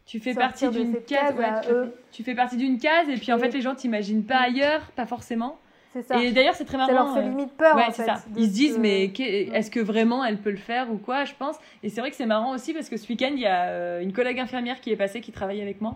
Tu 0.05 0.19
fais 0.19 0.33
partie 0.33 0.69
d'une 0.69 0.93
case, 1.03 1.33
case 1.35 1.35
ouais. 1.69 1.89
Tu 2.11 2.23
fais 2.23 2.35
partie 2.35 2.57
d'une 2.57 2.77
case 2.77 3.09
et 3.09 3.15
puis 3.15 3.31
en 3.33 3.37
Et- 3.37 3.41
fait 3.41 3.49
les 3.51 3.61
gens 3.61 3.73
t'imaginent 3.75 4.23
pas 4.25 4.37
ailleurs, 4.37 4.81
pas 4.95 5.05
forcément. 5.05 5.57
C'est 5.93 6.03
ça. 6.03 6.21
Et 6.21 6.31
d'ailleurs 6.33 6.55
c'est 6.55 6.65
très 6.65 6.77
marrant. 6.77 6.89
ça 6.89 6.93
leur 6.93 7.13
fait 7.13 7.19
euh, 7.21 7.29
limite 7.29 7.53
peur, 7.53 7.75
ouais, 7.77 7.85
en 7.87 7.91
fait. 7.91 8.03
ça. 8.03 8.15
Ils 8.35 8.47
se 8.49 8.53
disent 8.53 8.75
se- 8.75 8.79
mais 8.79 9.05
est-ce 9.05 9.71
que 9.71 9.79
vraiment 9.79 10.25
elle 10.25 10.37
peut 10.39 10.51
le 10.51 10.57
faire 10.57 10.91
ou 10.91 10.97
quoi, 10.97 11.23
je 11.23 11.33
pense. 11.39 11.55
Et 11.83 11.89
c'est 11.89 12.01
vrai 12.01 12.09
que 12.11 12.17
c'est 12.17 12.25
marrant 12.25 12.53
aussi 12.53 12.73
parce 12.73 12.89
que 12.89 12.97
ce 12.97 13.07
week-end 13.07 13.29
il 13.31 13.39
y 13.39 13.45
a 13.45 13.69
euh, 13.69 14.01
une 14.01 14.11
collègue 14.11 14.39
infirmière 14.39 14.81
qui 14.81 14.91
est 14.91 14.97
passée 14.97 15.21
qui 15.21 15.31
travaillait 15.31 15.61
avec 15.63 15.79
moi 15.81 15.95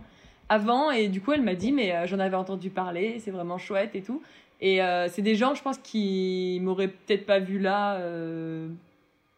avant 0.49 0.91
et 0.91 1.07
du 1.07 1.21
coup 1.21 1.31
elle 1.31 1.41
m'a 1.43 1.55
dit 1.55 1.71
mais 1.71 1.95
euh, 1.95 2.07
j'en 2.07 2.19
avais 2.19 2.35
entendu 2.35 2.69
parler, 2.69 3.19
c'est 3.19 3.31
vraiment 3.31 3.57
chouette 3.57 3.91
et 3.95 4.01
tout. 4.01 4.21
Et 4.61 4.81
euh, 4.84 5.07
c'est 5.07 5.21
des 5.21 5.35
gens 5.35 5.53
je 5.55 5.61
pense 5.63 5.77
qui 5.77 6.59
m'auraient 6.61 6.89
peut-être 6.89 7.26
pas 7.26 7.39
vu 7.39 7.59
là. 7.59 7.95
euh, 7.97 8.67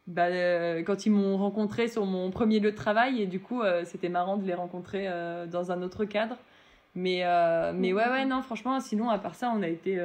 bah, 0.08 0.28
quand 0.84 1.06
ils 1.06 1.12
m'ont 1.12 1.38
rencontré 1.38 1.88
sur 1.88 2.06
mon 2.06 2.32
premier 2.32 2.60
lieu 2.60 2.72
de 2.72 2.76
travail 2.76 3.22
et 3.22 3.28
du 3.28 3.40
coup 3.40 3.62
c'était 3.86 4.10
marrant 4.10 4.36
de 4.38 4.46
les 4.46 4.56
rencontrer 4.56 5.08
dans 5.50 5.72
un 5.72 5.84
autre 5.84 6.06
cadre 6.06 6.38
mais 6.96 7.24
mais 7.76 7.94
ouais 7.94 8.10
ouais 8.10 8.26
non 8.26 8.42
franchement 8.42 8.80
sinon 8.80 9.10
à 9.10 9.20
part 9.20 9.36
ça 9.36 9.54
on 9.56 9.62
a 9.62 9.68
été 9.68 10.00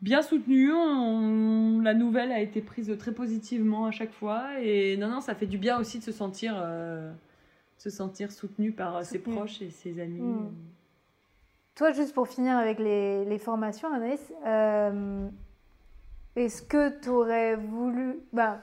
bien 0.00 0.22
soutenus 0.22 0.72
on- 0.74 1.80
la 1.82 1.94
nouvelle 1.94 2.32
a 2.32 2.40
été 2.40 2.60
prise 2.60 2.94
très 2.98 3.12
positivement 3.12 3.86
à 3.86 3.90
chaque 3.92 4.12
fois 4.12 4.60
et 4.60 4.96
non 4.96 5.08
non 5.08 5.20
ça 5.20 5.34
fait 5.36 5.46
du 5.46 5.56
bien 5.56 5.78
aussi 5.78 5.98
de 6.00 6.04
se 6.04 6.12
sentir 6.12 6.54
se 7.80 7.88
sentir 7.88 8.30
soutenu 8.30 8.72
par 8.72 8.96
euh, 8.96 9.02
ses 9.04 9.18
proches 9.18 9.62
et 9.62 9.70
ses 9.70 10.00
amis 10.00 10.20
Mm. 10.20 10.52
Toi, 11.76 11.92
juste 11.92 12.12
pour 12.12 12.28
finir 12.28 12.58
avec 12.58 12.78
les, 12.78 13.24
les 13.24 13.38
formations, 13.38 13.90
Anaïs, 13.90 14.20
euh, 14.44 15.26
est-ce 16.36 16.60
que 16.60 16.90
tu 17.00 17.08
aurais 17.08 17.56
voulu. 17.56 18.18
Bah, 18.34 18.58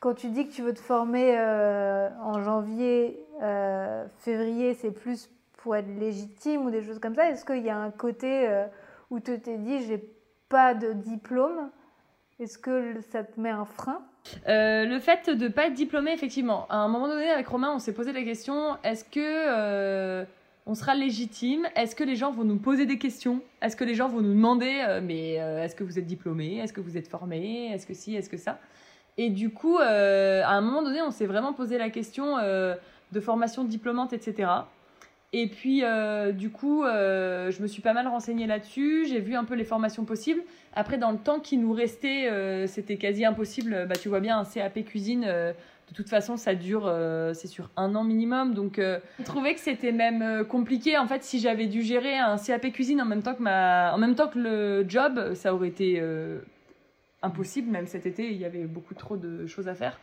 quand 0.00 0.12
tu 0.12 0.28
dis 0.28 0.46
que 0.46 0.52
tu 0.52 0.60
veux 0.60 0.74
te 0.74 0.80
former 0.80 1.38
euh, 1.38 2.10
en 2.20 2.42
janvier, 2.42 3.24
euh, 3.40 4.06
février, 4.18 4.74
c'est 4.74 4.90
plus 4.90 5.30
pour 5.56 5.76
être 5.76 5.88
légitime 5.98 6.66
ou 6.66 6.70
des 6.70 6.82
choses 6.82 6.98
comme 6.98 7.14
ça 7.14 7.30
Est-ce 7.30 7.46
qu'il 7.46 7.64
y 7.64 7.70
a 7.70 7.78
un 7.78 7.90
côté 7.90 8.46
où 9.08 9.18
tu 9.18 9.40
t'es 9.40 9.56
dit, 9.56 9.86
j'ai 9.86 10.04
pas 10.50 10.74
de 10.74 10.92
diplôme 10.92 11.70
Est-ce 12.40 12.56
que 12.56 13.00
ça 13.10 13.24
te 13.24 13.40
met 13.40 13.50
un 13.50 13.64
frein? 13.64 14.00
Euh, 14.48 14.84
le 14.84 15.00
fait 15.00 15.28
de 15.28 15.44
ne 15.44 15.48
pas 15.48 15.66
être 15.66 15.74
diplômé, 15.74 16.12
effectivement. 16.12 16.66
À 16.70 16.76
un 16.76 16.88
moment 16.88 17.08
donné, 17.08 17.28
avec 17.28 17.48
Romain, 17.48 17.72
on 17.74 17.80
s'est 17.80 17.92
posé 17.92 18.12
la 18.12 18.22
question 18.22 18.76
est-ce 18.84 19.02
que 19.02 19.18
euh, 19.18 20.24
on 20.64 20.76
sera 20.76 20.94
légitime? 20.94 21.66
Est-ce 21.74 21.96
que 21.96 22.04
les 22.04 22.14
gens 22.14 22.30
vont 22.30 22.44
nous 22.44 22.58
poser 22.58 22.86
des 22.86 22.96
questions? 22.96 23.40
Est-ce 23.60 23.74
que 23.74 23.82
les 23.82 23.96
gens 23.96 24.08
vont 24.08 24.20
nous 24.20 24.34
demander 24.34 24.84
euh, 24.86 25.00
mais 25.02 25.32
est-ce 25.32 25.74
que 25.74 25.82
vous 25.82 25.98
êtes 25.98 26.06
diplômé? 26.06 26.58
Est-ce 26.58 26.72
que 26.72 26.80
vous 26.80 26.96
êtes 26.96 27.08
formé? 27.08 27.72
Est-ce 27.72 27.86
que 27.88 27.94
si? 27.94 28.14
Est-ce 28.14 28.30
que 28.30 28.36
ça? 28.36 28.60
Et 29.16 29.30
du 29.30 29.50
coup, 29.50 29.78
à 29.78 30.48
un 30.48 30.60
moment 30.60 30.82
donné, 30.82 31.02
on 31.02 31.10
s'est 31.10 31.26
vraiment 31.26 31.52
posé 31.52 31.76
la 31.76 31.90
question 31.90 32.36
de 32.36 33.20
formation 33.20 33.64
diplômante, 33.64 34.12
etc. 34.12 34.48
Et 35.34 35.46
puis, 35.46 35.84
euh, 35.84 36.32
du 36.32 36.50
coup, 36.50 36.84
euh, 36.84 37.50
je 37.50 37.60
me 37.60 37.66
suis 37.66 37.82
pas 37.82 37.92
mal 37.92 38.08
renseignée 38.08 38.46
là-dessus. 38.46 39.06
J'ai 39.06 39.20
vu 39.20 39.34
un 39.34 39.44
peu 39.44 39.54
les 39.54 39.64
formations 39.64 40.06
possibles. 40.06 40.40
Après, 40.74 40.96
dans 40.96 41.10
le 41.10 41.18
temps 41.18 41.38
qui 41.38 41.58
nous 41.58 41.72
restait, 41.72 42.28
euh, 42.30 42.66
c'était 42.66 42.96
quasi 42.96 43.26
impossible. 43.26 43.86
Bah, 43.86 43.94
tu 43.94 44.08
vois 44.08 44.20
bien, 44.20 44.38
un 44.38 44.44
CAP 44.44 44.84
cuisine, 44.86 45.22
de 45.24 45.94
toute 45.94 46.08
façon, 46.08 46.38
ça 46.38 46.54
dure, 46.54 46.90
c'est 47.34 47.46
sur 47.46 47.70
un 47.76 47.94
an 47.94 48.04
minimum. 48.04 48.54
Donc, 48.54 48.76
je 48.78 49.24
trouvais 49.24 49.52
que 49.52 49.60
c'était 49.60 49.92
même 49.92 50.46
compliqué. 50.46 50.96
En 50.96 51.06
fait, 51.06 51.22
si 51.22 51.40
j'avais 51.40 51.66
dû 51.66 51.82
gérer 51.82 52.16
un 52.16 52.38
CAP 52.38 52.72
cuisine 52.72 53.02
en 53.02 53.06
même 53.06 53.22
temps 53.22 53.34
que, 53.34 53.42
ma... 53.42 53.92
en 53.94 53.98
même 53.98 54.14
temps 54.14 54.28
que 54.28 54.38
le 54.38 54.88
job, 54.88 55.34
ça 55.34 55.54
aurait 55.54 55.68
été 55.68 56.02
impossible. 57.20 57.70
Même 57.70 57.86
cet 57.86 58.06
été, 58.06 58.30
il 58.30 58.38
y 58.38 58.46
avait 58.46 58.64
beaucoup 58.64 58.94
trop 58.94 59.18
de 59.18 59.46
choses 59.46 59.68
à 59.68 59.74
faire. 59.74 60.00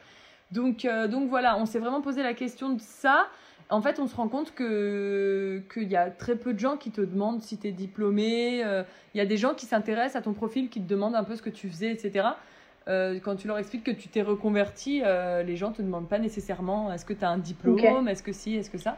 Donc, 0.51 0.87
donc 1.09 1.29
voilà, 1.29 1.57
on 1.57 1.65
s'est 1.65 1.79
vraiment 1.79 2.01
posé 2.01 2.21
la 2.21 2.35
question 2.35 2.69
de 2.69 2.81
ça. 2.81 3.27
En 3.71 3.81
fait, 3.81 3.99
on 3.99 4.05
se 4.07 4.15
rend 4.15 4.27
compte 4.27 4.53
que 4.53 5.61
qu'il 5.73 5.89
y 5.89 5.95
a 5.95 6.09
très 6.11 6.35
peu 6.35 6.53
de 6.53 6.59
gens 6.59 6.77
qui 6.77 6.91
te 6.91 7.01
demandent 7.01 7.41
si 7.41 7.57
tu 7.57 7.67
es 7.67 7.71
diplômé. 7.71 8.63
euh, 8.63 8.83
Il 9.13 9.17
y 9.17 9.21
a 9.21 9.25
des 9.25 9.37
gens 9.37 9.53
qui 9.55 9.65
s'intéressent 9.65 10.15
à 10.17 10.21
ton 10.21 10.33
profil, 10.33 10.69
qui 10.69 10.81
te 10.81 10.87
demandent 10.87 11.15
un 11.15 11.23
peu 11.23 11.35
ce 11.35 11.41
que 11.41 11.49
tu 11.49 11.67
faisais, 11.69 11.91
etc. 11.91 12.27
Euh, 12.87 13.19
quand 13.23 13.35
tu 13.35 13.47
leur 13.47 13.57
expliques 13.57 13.83
que 13.83 13.91
tu 13.91 14.07
t'es 14.07 14.21
reconverti, 14.21 15.01
euh, 15.03 15.41
les 15.41 15.55
gens 15.57 15.71
te 15.71 15.81
demandent 15.81 16.07
pas 16.07 16.19
nécessairement 16.19 16.93
est-ce 16.93 17.05
que 17.05 17.13
tu 17.13 17.25
as 17.25 17.29
un 17.29 17.39
diplôme, 17.39 17.77
est-ce 18.07 18.21
que 18.21 18.31
si, 18.31 18.55
est-ce 18.55 18.69
que 18.69 18.77
ça. 18.77 18.97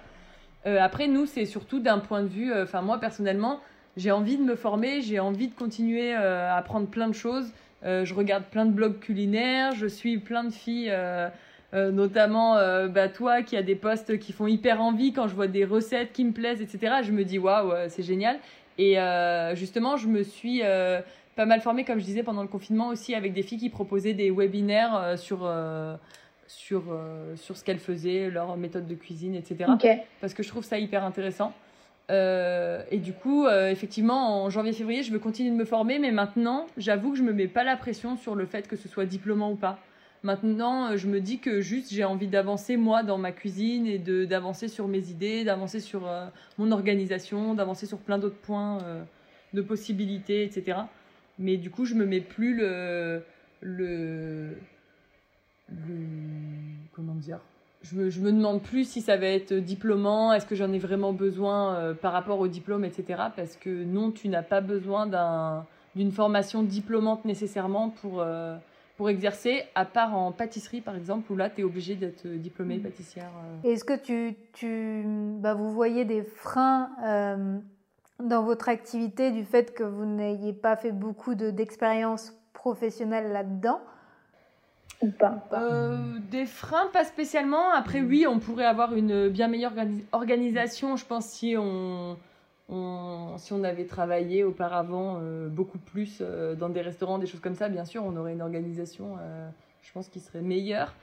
Euh, 0.65 0.80
après, 0.81 1.07
nous, 1.07 1.26
c'est 1.26 1.45
surtout 1.45 1.80
d'un 1.80 1.99
point 1.99 2.22
de 2.22 2.27
vue. 2.27 2.52
euh, 2.52 2.64
Enfin, 2.64 2.81
moi, 2.81 2.99
personnellement, 2.99 3.61
j'ai 3.95 4.11
envie 4.11 4.35
de 4.38 4.44
me 4.44 4.56
former, 4.57 5.02
j'ai 5.02 5.19
envie 5.22 5.48
de 5.48 5.56
continuer 5.56 6.14
euh, 6.14 6.52
à 6.52 6.57
apprendre 6.57 6.88
plein 6.88 7.07
de 7.07 7.14
choses. 7.14 7.49
Euh, 7.85 8.03
je 8.03 8.14
regarde 8.14 8.44
plein 8.52 8.65
de 8.65 8.72
blogs 8.72 8.99
culinaires, 8.99 9.73
je 9.76 9.88
suis 9.88 10.18
plein 10.18 10.44
de 10.44 10.49
filles. 10.52 10.91
Euh, 11.73 11.91
notamment 11.91 12.56
euh, 12.56 12.88
bah, 12.88 13.10
toi 13.10 13.41
qui 13.41 13.57
a 13.57 13.61
des 13.61 13.76
posts 13.76 14.18
qui 14.19 14.31
font 14.31 14.48
hyper 14.48 14.81
envie 14.81 15.11
quand 15.11 15.27
je 15.27 15.35
vois 15.35 15.48
des 15.48 15.65
recettes 15.65 16.14
qui 16.14 16.23
me 16.23 16.31
plaisent, 16.31 16.61
etc. 16.61 16.95
Je 17.03 17.11
me 17.11 17.26
dis 17.26 17.39
waouh, 17.39 17.72
euh, 17.72 17.88
c'est 17.89 18.03
génial. 18.03 18.39
Et 18.77 18.99
euh, 18.99 19.53
justement, 19.56 19.98
je 19.98 20.07
me 20.07 20.23
suis 20.23 20.61
pas 21.35 21.45
mal 21.45 21.61
formée, 21.61 21.84
comme 21.84 21.99
je 21.99 22.06
disais, 22.06 22.23
pendant 22.23 22.41
le 22.41 22.48
confinement 22.48 22.88
aussi, 22.88 23.15
avec 23.15 23.34
des 23.34 23.44
filles 23.44 23.57
qui 23.57 23.69
proposaient 23.69 24.14
des 24.14 24.31
webinaires 24.31 25.15
sur, 25.18 25.52
sur, 26.48 26.84
sur 27.35 27.57
ce 27.57 27.64
qu'elles 27.64 27.80
faisaient, 27.80 28.30
leur 28.30 28.56
méthode 28.56 28.88
de 28.88 28.94
cuisine, 28.94 29.34
etc. 29.34 29.65
Parce 30.22 30.35
que 30.35 30.44
je 30.44 30.49
trouve 30.49 30.64
ça 30.64 30.77
hyper 30.77 31.03
intéressant. 31.03 31.53
Et 32.10 32.98
du 32.98 33.14
coup, 33.14 33.48
effectivement, 33.48 34.44
en 34.44 34.52
janvier-février, 34.52 35.02
je 35.02 35.11
veux 35.11 35.19
continuer 35.19 35.49
de 35.49 35.56
me 35.56 35.65
former, 35.65 35.98
mais 35.98 36.11
maintenant, 36.11 36.68
j'avoue 36.77 37.14
que 37.14 37.18
je 37.18 37.23
me 37.23 37.34
mets 37.34 37.48
pas 37.48 37.64
la 37.64 37.77
pression 37.77 38.15
sur 38.15 38.35
le 38.35 38.45
fait 38.45 38.68
que 38.68 38.76
ce 38.76 38.88
soit 38.88 39.06
diplômant 39.06 39.52
ou 39.52 39.56
pas. 39.56 39.80
Maintenant, 40.23 40.91
euh, 40.91 40.98
je 40.98 41.07
me 41.07 41.19
dis 41.22 41.39
que 41.39 41.61
juste 41.61 41.94
j'ai 41.94 42.03
envie 42.03 42.27
d'avancer 42.27 42.76
moi 42.77 43.03
dans 43.03 43.18
ma 43.18 43.31
cuisine 43.31 43.85
et 43.85 43.99
d'avancer 43.99 44.68
sur 44.68 44.88
mes 44.88 45.10
idées, 45.10 45.44
d'avancer 45.44 45.80
sur 45.80 46.07
euh, 46.07 46.27
mon 46.57 46.72
organisation, 46.72 47.53
d'avancer 47.53 47.85
sur 47.85 47.99
plein 47.99 48.18
d'autres 48.18 48.38
points 48.38 48.81
euh, 48.84 49.03
de 49.53 49.61
possibilités, 49.61 50.44
etc. 50.44 50.80
Mais 51.39 51.57
du 51.57 51.69
coup, 51.69 51.85
je 51.85 51.94
me 51.94 52.06
mets 52.06 52.22
plus 52.22 52.56
le 52.56 53.22
le, 53.61 54.49
comment 56.94 57.15
dire? 57.15 57.39
Je 57.81 57.95
me, 57.95 58.10
je 58.10 58.19
me 58.22 58.31
demande 58.31 58.61
plus 58.61 58.88
si 58.89 59.02
ça 59.02 59.18
va 59.18 59.27
être 59.27 59.53
diplômant, 59.53 60.34
est-ce 60.34 60.45
que 60.45 60.56
j'en 60.56 60.72
ai 60.73 60.80
vraiment 60.80 61.14
besoin 61.14 61.95
par 62.02 62.11
rapport 62.14 62.39
au 62.39 62.48
diplôme, 62.48 62.85
etc. 62.85 63.22
Parce 63.35 63.56
que 63.56 63.84
non, 63.84 64.11
tu 64.11 64.30
n'as 64.30 64.44
pas 64.44 64.61
besoin 64.61 65.07
d'un- 65.07 65.65
d'une 65.95 66.11
formation 66.11 66.64
diplômante 66.64 67.26
nécessairement 67.26 67.89
pour, 67.89 68.23
pour 68.98 69.10
exercer, 69.10 69.64
à 69.76 69.86
part 69.86 70.15
en 70.18 70.32
pâtisserie 70.32 70.82
par 70.82 70.95
exemple, 70.95 71.32
où 71.32 71.36
là, 71.36 71.49
tu 71.49 71.61
es 71.61 71.64
obligé 71.64 71.95
d'être 71.95 72.28
diplômée 72.28 72.78
Mhm. 72.78 72.84
pâtissière. 72.84 73.30
euh. 73.64 73.69
Est-ce 73.72 73.84
que 73.84 73.94
tu, 73.98 74.36
tu, 74.53 75.03
bah, 75.40 75.53
vous 75.53 75.72
voyez 75.72 76.03
des 76.03 76.24
freins 76.24 76.90
euh, 77.06 77.60
dans 78.19 78.44
votre 78.44 78.68
activité 78.69 79.32
du 79.32 79.45
fait 79.45 79.74
que 79.74 79.84
vous 79.84 80.06
n'ayez 80.06 80.52
pas 80.53 80.76
fait 80.76 80.91
beaucoup 80.91 81.36
de- 81.36 81.52
d'expérience 81.52 82.34
professionnelle 82.53 83.32
là-dedans? 83.32 83.80
Ou 85.02 85.11
pas? 85.11 85.48
Euh, 85.53 86.18
des 86.32 86.48
freins, 86.48 86.88
pas 86.91 87.03
spécialement. 87.03 87.72
Après, 87.72 88.02
oui, 88.02 88.26
on 88.28 88.40
pourrait 88.40 88.65
avoir 88.65 88.95
une 88.95 89.30
bien 89.30 89.48
meilleure 89.48 89.74
organi- 89.76 90.03
organisation, 90.11 90.98
je 90.98 91.06
pense, 91.06 91.28
si 91.28 91.56
on, 91.56 92.18
on- 92.69 93.35
si 93.38 93.53
on 93.53 93.64
avait 93.64 93.85
travaillé 93.85 94.44
auparavant 94.44 95.19
euh, 95.22 95.48
beaucoup 95.49 95.77
plus 95.77 96.19
euh, 96.22 96.56
dans 96.56 96.69
des 96.69 96.81
restaurants, 96.81 97.18
des 97.19 97.27
choses 97.27 97.39
comme 97.39 97.56
ça. 97.56 97.69
Bien 97.69 97.85
sûr, 97.85 98.03
on 98.03 98.15
aurait 98.18 98.34
une 98.34 98.41
organisation, 98.41 99.15
euh, 99.19 99.49
je 99.81 99.91
pense, 99.91 100.10
qui 100.10 100.19
serait 100.19 100.41
meilleure. 100.41 100.95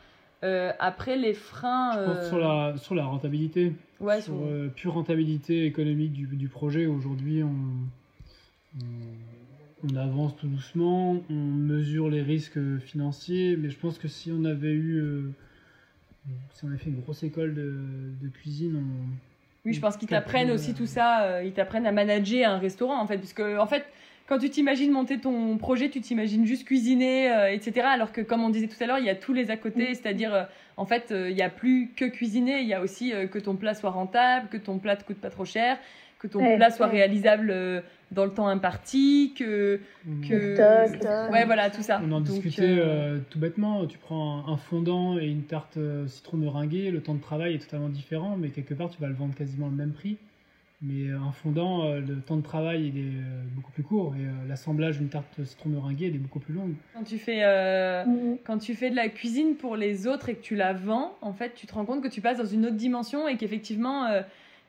Après, 0.79 1.17
les 1.17 1.33
freins. 1.33 1.93
Je 1.95 2.05
pense 2.05 2.29
sur 2.29 2.39
la, 2.39 2.77
sur 2.77 2.95
la 2.95 3.07
rentabilité, 3.07 3.73
ouais, 3.99 4.21
sur 4.21 4.35
pure 4.77 4.93
rentabilité 4.93 5.65
économique 5.65 6.13
du, 6.13 6.27
du 6.27 6.49
projet. 6.49 6.85
Aujourd'hui, 6.85 7.43
on, 7.43 7.49
on, 8.79 9.89
on 9.91 9.97
avance 9.97 10.37
tout 10.37 10.49
doucement, 10.49 11.17
on 11.31 11.33
mesure 11.35 12.11
les 12.11 12.21
risques 12.21 12.61
financiers, 12.81 13.57
mais 13.57 13.71
je 13.71 13.79
pense 13.79 13.97
que 13.97 14.07
si 14.07 14.31
on 14.33 14.45
avait 14.45 14.75
eu, 14.75 15.33
si 16.53 16.65
on 16.67 16.69
avait 16.69 16.77
fait 16.77 16.91
une 16.91 17.01
grosse 17.01 17.23
école 17.23 17.55
de, 17.55 17.81
de 18.21 18.29
cuisine, 18.29 18.85
Oui, 19.65 19.73
je 19.73 19.81
pense 19.81 19.97
qu'ils 19.97 20.09
t'apprennent 20.09 20.51
aussi 20.51 20.75
tout 20.75 20.87
ça. 20.87 21.23
euh, 21.23 21.43
ils 21.45 21.53
t'apprennent 21.53 21.87
à 21.87 21.93
manager 21.93 22.51
un 22.51 22.59
restaurant, 22.59 23.01
en 23.01 23.07
fait. 23.07 23.19
Puisque, 23.19 23.41
en 23.41 23.67
fait, 23.67 23.85
quand 24.27 24.39
tu 24.39 24.51
t'imagines 24.51 24.91
monter 24.91 25.19
ton 25.19 25.57
projet, 25.59 25.89
tu 25.89 26.01
t'imagines 26.01 26.45
juste 26.47 26.65
cuisiner, 26.67 27.31
euh, 27.31 27.51
etc. 27.53 27.87
Alors 27.91 28.13
que, 28.13 28.21
comme 28.21 28.43
on 28.45 28.51
disait 28.51 28.67
tout 28.69 28.83
à 28.83 28.87
l'heure, 28.87 28.99
il 28.99 29.05
y 29.07 29.11
a 29.11 29.15
tous 29.15 29.33
les 29.33 29.51
à 29.51 29.57
côté. 29.57 29.95
C'est-à-dire, 29.95 30.35
euh, 30.35 30.43
en 30.77 30.85
fait, 30.87 31.13
euh, 31.13 31.31
il 31.31 31.37
n'y 31.37 31.43
a 31.43 31.51
plus 31.51 31.91
que 31.97 32.05
cuisiner. 32.05 32.61
Il 32.61 32.69
y 32.69 32.75
a 32.75 32.81
aussi 32.83 33.13
euh, 33.13 33.27
que 33.27 33.39
ton 33.39 33.57
plat 33.57 33.75
soit 33.75 33.91
rentable, 33.91 34.49
que 34.49 34.57
ton 34.59 34.79
plat 34.79 34.97
te 34.97 35.05
coûte 35.05 35.19
pas 35.21 35.31
trop 35.31 35.45
cher, 35.47 35.79
que 36.19 36.27
ton 36.27 36.41
Ouais, 36.41 36.57
plat 36.57 36.71
soit 36.71 36.87
ouais. 36.87 36.93
réalisable 36.93 37.51
euh, 37.51 37.81
dans 38.15 38.25
le 38.25 38.31
temps 38.33 38.49
imparti, 38.49 39.35
que. 39.37 39.81
que... 40.29 40.57
Toc, 40.91 41.01
toc. 41.01 41.33
Ouais, 41.33 41.45
voilà, 41.45 41.71
tout 41.71 41.83
ça. 41.83 42.01
On 42.03 42.13
en 42.13 42.21
Donc, 42.21 42.25
discutait 42.41 42.63
euh, 42.63 43.17
euh, 43.17 43.19
tout 43.31 43.39
bêtement. 43.39 43.87
Tu 43.87 43.99
prends 43.99 44.47
un, 44.49 44.57
fondant 44.57 45.19
et 45.19 45.27
une 45.27 45.43
tarte 45.43 45.77
euh, 45.77 46.07
citron 46.07 46.37
meringuée, 46.37 46.91
le 46.91 47.01
temps 47.01 47.15
de 47.15 47.21
travail 47.21 47.55
est 47.55 47.59
totalement 47.59 47.89
différent, 47.89 48.37
mais 48.39 48.49
quelque 48.51 48.75
part 48.75 48.89
tu 48.91 49.01
vas 49.01 49.09
le 49.09 49.15
vendre 49.15 49.35
quasiment 49.35 49.67
le 49.69 49.75
même 49.77 49.93
prix. 49.93 50.17
Mais 50.83 51.11
un 51.11 51.33
fondant, 51.33 51.89
le 51.95 52.21
temps 52.21 52.37
de 52.37 52.43
travail 52.43 52.89
il 52.95 52.99
est 52.99 53.13
beaucoup 53.55 53.71
plus 53.73 53.83
court 53.85 54.15
et 54.17 54.49
l'assemblage 54.49 54.99
d'une 54.99 55.09
tarte 55.09 55.43
citron 55.43 55.71
meringuée 55.71 56.09
elle 56.09 56.17
est 56.17 56.19
beaucoup 56.19 56.41
plus 56.41 56.53
longue. 56.53 56.75
Quand 56.93 57.05
tu 57.05 57.17
fais. 57.17 57.39
euh, 57.43 58.05
Mhm. 58.05 58.37
quand 58.45 58.59
tu 58.59 58.75
fais 58.75 58.91
de 58.91 58.97
la 58.97 59.09
cuisine 59.09 59.55
pour 59.57 59.77
les 59.77 60.07
autres 60.07 60.29
et 60.29 60.35
que 60.35 60.43
tu 60.43 60.57
la 60.57 60.75
vends, 60.75 61.17
en 61.23 61.33
fait, 61.33 61.55
tu 61.55 61.67
te 61.67 61.73
rends 61.73 61.87
compte 61.87 62.03
que 62.03 62.09
tu 62.09 62.21
passes 62.21 62.37
dans 62.37 62.45
une 62.45 62.67
autre 62.67 62.77
dimension 62.77 63.27
et 63.29 63.37
qu'effectivement, 63.39 64.05
euh, 64.07 64.21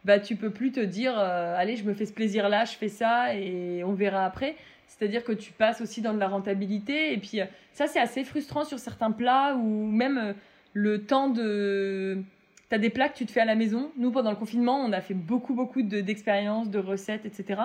bah, 0.05 0.19
tu 0.19 0.35
peux 0.35 0.51
plus 0.51 0.71
te 0.71 0.79
dire, 0.79 1.17
euh, 1.17 1.55
allez, 1.57 1.75
je 1.75 1.83
me 1.83 1.93
fais 1.95 2.05
ce 2.05 2.13
plaisir-là, 2.13 2.65
je 2.65 2.73
fais 2.73 2.89
ça 2.89 3.35
et 3.35 3.83
on 3.83 3.93
verra 3.93 4.23
après. 4.23 4.55
C'est-à-dire 4.87 5.23
que 5.23 5.31
tu 5.31 5.51
passes 5.51 5.81
aussi 5.81 6.01
dans 6.01 6.13
de 6.13 6.19
la 6.19 6.27
rentabilité. 6.27 7.11
Et 7.11 7.17
puis, 7.17 7.41
euh, 7.41 7.45
ça, 7.73 7.87
c'est 7.87 7.99
assez 7.99 8.23
frustrant 8.23 8.63
sur 8.65 8.77
certains 8.77 9.11
plats 9.11 9.55
ou 9.55 9.87
même 9.87 10.17
euh, 10.19 10.33
le 10.73 11.01
temps 11.01 11.29
de. 11.29 12.21
Tu 12.69 12.75
as 12.75 12.77
des 12.77 12.91
plats 12.91 13.09
que 13.09 13.17
tu 13.17 13.25
te 13.25 13.31
fais 13.31 13.41
à 13.41 13.45
la 13.45 13.55
maison. 13.55 13.91
Nous, 13.97 14.11
pendant 14.11 14.29
le 14.29 14.35
confinement, 14.35 14.77
on 14.77 14.91
a 14.93 15.01
fait 15.01 15.15
beaucoup, 15.15 15.55
beaucoup 15.55 15.81
de- 15.81 16.01
d'expériences, 16.01 16.69
de, 16.69 16.77
recettes, 16.79 17.25
etc. 17.25 17.61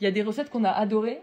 Il 0.00 0.04
y 0.04 0.06
a 0.06 0.12
des 0.12 0.22
recettes 0.22 0.48
qu'on 0.48 0.64
a 0.64 0.70
adorées. 0.70 1.20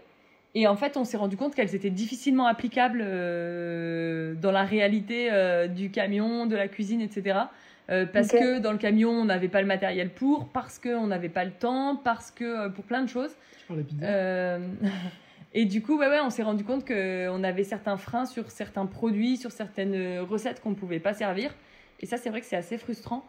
Et 0.54 0.66
en 0.66 0.76
fait, 0.76 0.98
on 0.98 1.04
s'est 1.04 1.16
rendu 1.16 1.38
compte 1.38 1.54
qu'elles 1.54 1.74
étaient 1.74 1.90
difficilement 1.90 2.46
applicables 2.46 3.00
dans 3.00 4.50
la 4.50 4.64
réalité 4.64 5.30
du 5.68 5.90
camion, 5.90 6.46
de 6.46 6.56
la 6.56 6.68
cuisine, 6.68 7.02
etc. 7.02 7.40
Euh, 7.90 8.04
parce 8.06 8.28
que 8.28 8.58
dans 8.58 8.72
le 8.72 8.78
camion, 8.78 9.10
on 9.10 9.24
n'avait 9.24 9.48
pas 9.48 9.62
le 9.62 9.66
matériel 9.66 10.10
pour, 10.10 10.48
parce 10.48 10.78
qu'on 10.78 11.06
n'avait 11.06 11.30
pas 11.30 11.44
le 11.44 11.52
temps, 11.52 11.96
parce 11.96 12.30
que 12.30 12.44
euh, 12.44 12.68
pour 12.68 12.84
plein 12.84 13.02
de 13.02 13.08
choses. 13.08 13.34
Euh, 14.02 14.58
et 15.54 15.64
du 15.64 15.82
coup, 15.82 15.98
ouais, 15.98 16.08
ouais, 16.08 16.20
on 16.20 16.30
s'est 16.30 16.42
rendu 16.42 16.64
compte 16.64 16.86
qu'on 16.86 17.44
avait 17.44 17.64
certains 17.64 17.96
freins 17.96 18.26
sur 18.26 18.50
certains 18.50 18.86
produits, 18.86 19.36
sur 19.38 19.52
certaines 19.52 20.20
recettes 20.20 20.60
qu'on 20.60 20.70
ne 20.70 20.74
pouvait 20.74 21.00
pas 21.00 21.14
servir. 21.14 21.54
Et 22.00 22.06
ça, 22.06 22.16
c'est 22.16 22.30
vrai 22.30 22.40
que 22.40 22.46
c'est 22.46 22.56
assez 22.56 22.78
frustrant. 22.78 23.24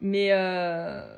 Mais, 0.00 0.28
euh, 0.32 1.16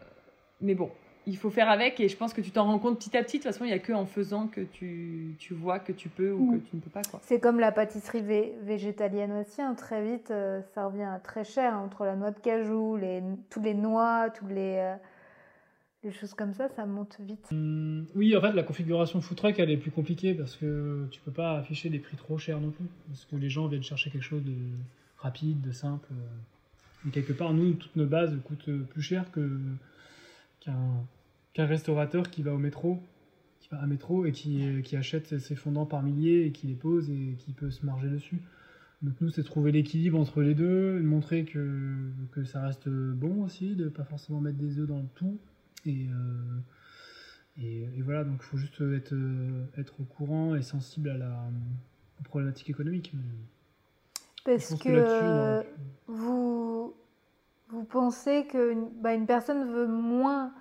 mais 0.60 0.74
bon, 0.74 0.90
il 1.26 1.36
faut 1.36 1.50
faire 1.50 1.70
avec. 1.70 2.00
Et 2.00 2.08
je 2.08 2.16
pense 2.16 2.32
que 2.34 2.40
tu 2.40 2.50
t'en 2.50 2.64
rends 2.64 2.78
compte 2.78 2.98
petit 2.98 3.16
à 3.16 3.22
petit. 3.22 3.38
De 3.38 3.42
toute 3.42 3.52
façon, 3.52 3.64
il 3.64 3.68
n'y 3.68 3.72
a 3.74 3.78
que 3.78 3.92
en 3.92 4.06
faisant 4.06 4.46
que 4.46 4.60
tu, 4.60 5.34
tu 5.38 5.54
vois 5.54 5.78
que 5.78 5.92
tu 5.92 6.08
peux 6.08 6.32
ou 6.32 6.52
Mm. 6.52 6.60
que 6.60 6.66
tu 6.68 6.76
ne 6.76 6.80
peux 6.80 6.90
pas. 6.90 7.02
Quoi. 7.10 7.20
C'est 7.24 7.40
comme 7.40 7.58
la 7.60 7.72
pâtisserie 7.72 8.22
vé- 8.22 8.52
végétalienne 8.62 9.32
aussi, 9.32 9.62
hein. 9.62 9.74
très 9.74 10.04
vite 10.04 10.30
euh, 10.30 10.60
ça 10.74 10.86
revient 10.86 11.02
à 11.02 11.18
très 11.18 11.44
cher, 11.44 11.74
hein, 11.74 11.82
entre 11.84 12.04
la 12.04 12.16
noix 12.16 12.30
de 12.30 12.38
cajou, 12.40 12.96
les, 12.96 13.22
toutes 13.50 13.64
les 13.64 13.74
noix, 13.74 14.28
toutes 14.30 14.50
les, 14.50 14.76
euh, 14.78 14.94
les 16.02 16.12
choses 16.12 16.34
comme 16.34 16.52
ça, 16.52 16.68
ça 16.68 16.84
monte 16.84 17.16
vite. 17.20 17.46
Hum, 17.52 18.04
Oui, 18.14 18.36
en 18.36 18.40
fait, 18.42 18.52
la 18.52 18.62
configuration 18.62 19.20
food 19.22 19.38
truck, 19.38 19.58
elle 19.58 19.70
est 19.70 19.78
plus 19.78 19.90
compliquée 19.90 20.34
parce 20.34 20.54
que 20.56 21.06
tu 21.10 21.20
peux 21.22 21.30
pas 21.32 21.56
afficher 21.58 21.88
des 21.88 21.98
prix 21.98 22.16
trop 22.18 22.36
chers 22.36 22.60
non 22.60 22.70
plus. 22.70 22.84
Parce 23.08 23.24
que 23.24 23.36
les 23.36 23.48
gens 23.48 23.66
viennent 23.68 23.82
chercher 23.82 24.10
quelque 24.10 24.22
chose 24.22 24.44
de 24.44 24.52
rapide, 25.16 25.62
de 25.62 25.72
simple. 25.72 26.06
Et 27.06 27.10
quelque 27.10 27.32
part, 27.32 27.54
nous, 27.54 27.72
toutes 27.72 27.96
nos 27.96 28.04
bases 28.06 28.36
coûtent 28.46 28.70
plus 28.90 29.00
cher 29.02 29.30
que 29.32 29.58
qu'un 30.60 30.72
qu'un 31.54 31.66
restaurateur 31.66 32.28
qui 32.30 32.42
va 32.42 32.52
au 32.52 32.58
métro, 32.58 33.00
qui 33.60 33.68
va 33.70 33.80
à 33.80 33.86
métro 33.86 34.26
et 34.26 34.32
qui, 34.32 34.82
qui 34.82 34.96
achète 34.96 35.38
ses- 35.38 35.54
fondants 35.56 35.86
par 35.86 36.02
milliers 36.02 36.44
et 36.46 36.52
qui 36.52 36.66
les 36.66 36.74
pose 36.74 37.08
et 37.08 37.36
qui 37.38 37.52
peut 37.52 37.70
se 37.70 37.86
marger 37.86 38.08
dessus. 38.08 38.42
Donc 39.02 39.14
nous, 39.20 39.30
c'est 39.30 39.42
trouver 39.42 39.72
l'équilibre 39.72 40.18
entre 40.18 40.42
les 40.42 40.54
deux, 40.54 41.00
montrer 41.00 41.44
que, 41.44 41.94
que 42.32 42.44
ça 42.44 42.62
reste 42.62 42.88
bon 42.88 43.44
aussi, 43.44 43.74
de 43.74 43.88
pas 43.88 44.04
forcément 44.04 44.40
mettre 44.40 44.58
des 44.58 44.78
œufs 44.78 44.88
dans 44.88 44.98
le 44.98 45.08
tout. 45.14 45.38
Et, 45.86 46.06
euh, 46.08 47.62
et, 47.62 47.82
et 47.82 48.02
voilà, 48.02 48.24
donc 48.24 48.36
il 48.40 48.44
faut 48.44 48.56
juste 48.56 48.80
être, 48.80 49.12
euh, 49.14 49.64
être 49.78 49.94
au 50.00 50.04
courant 50.04 50.54
et 50.54 50.62
sensible 50.62 51.10
à 51.10 51.18
la 51.18 51.48
aux 52.20 52.22
problématiques 52.24 52.70
économiques. 52.70 53.12
Parce 54.44 54.74
que, 54.74 54.88
euh, 54.88 55.62
vous, 56.06 56.94
vous 57.68 57.84
pensez 57.84 58.46
qu'une 58.46 58.88
bah, 59.02 59.14
une 59.14 59.26
personne 59.26 59.70
veut 59.70 59.86
moins 59.86 60.52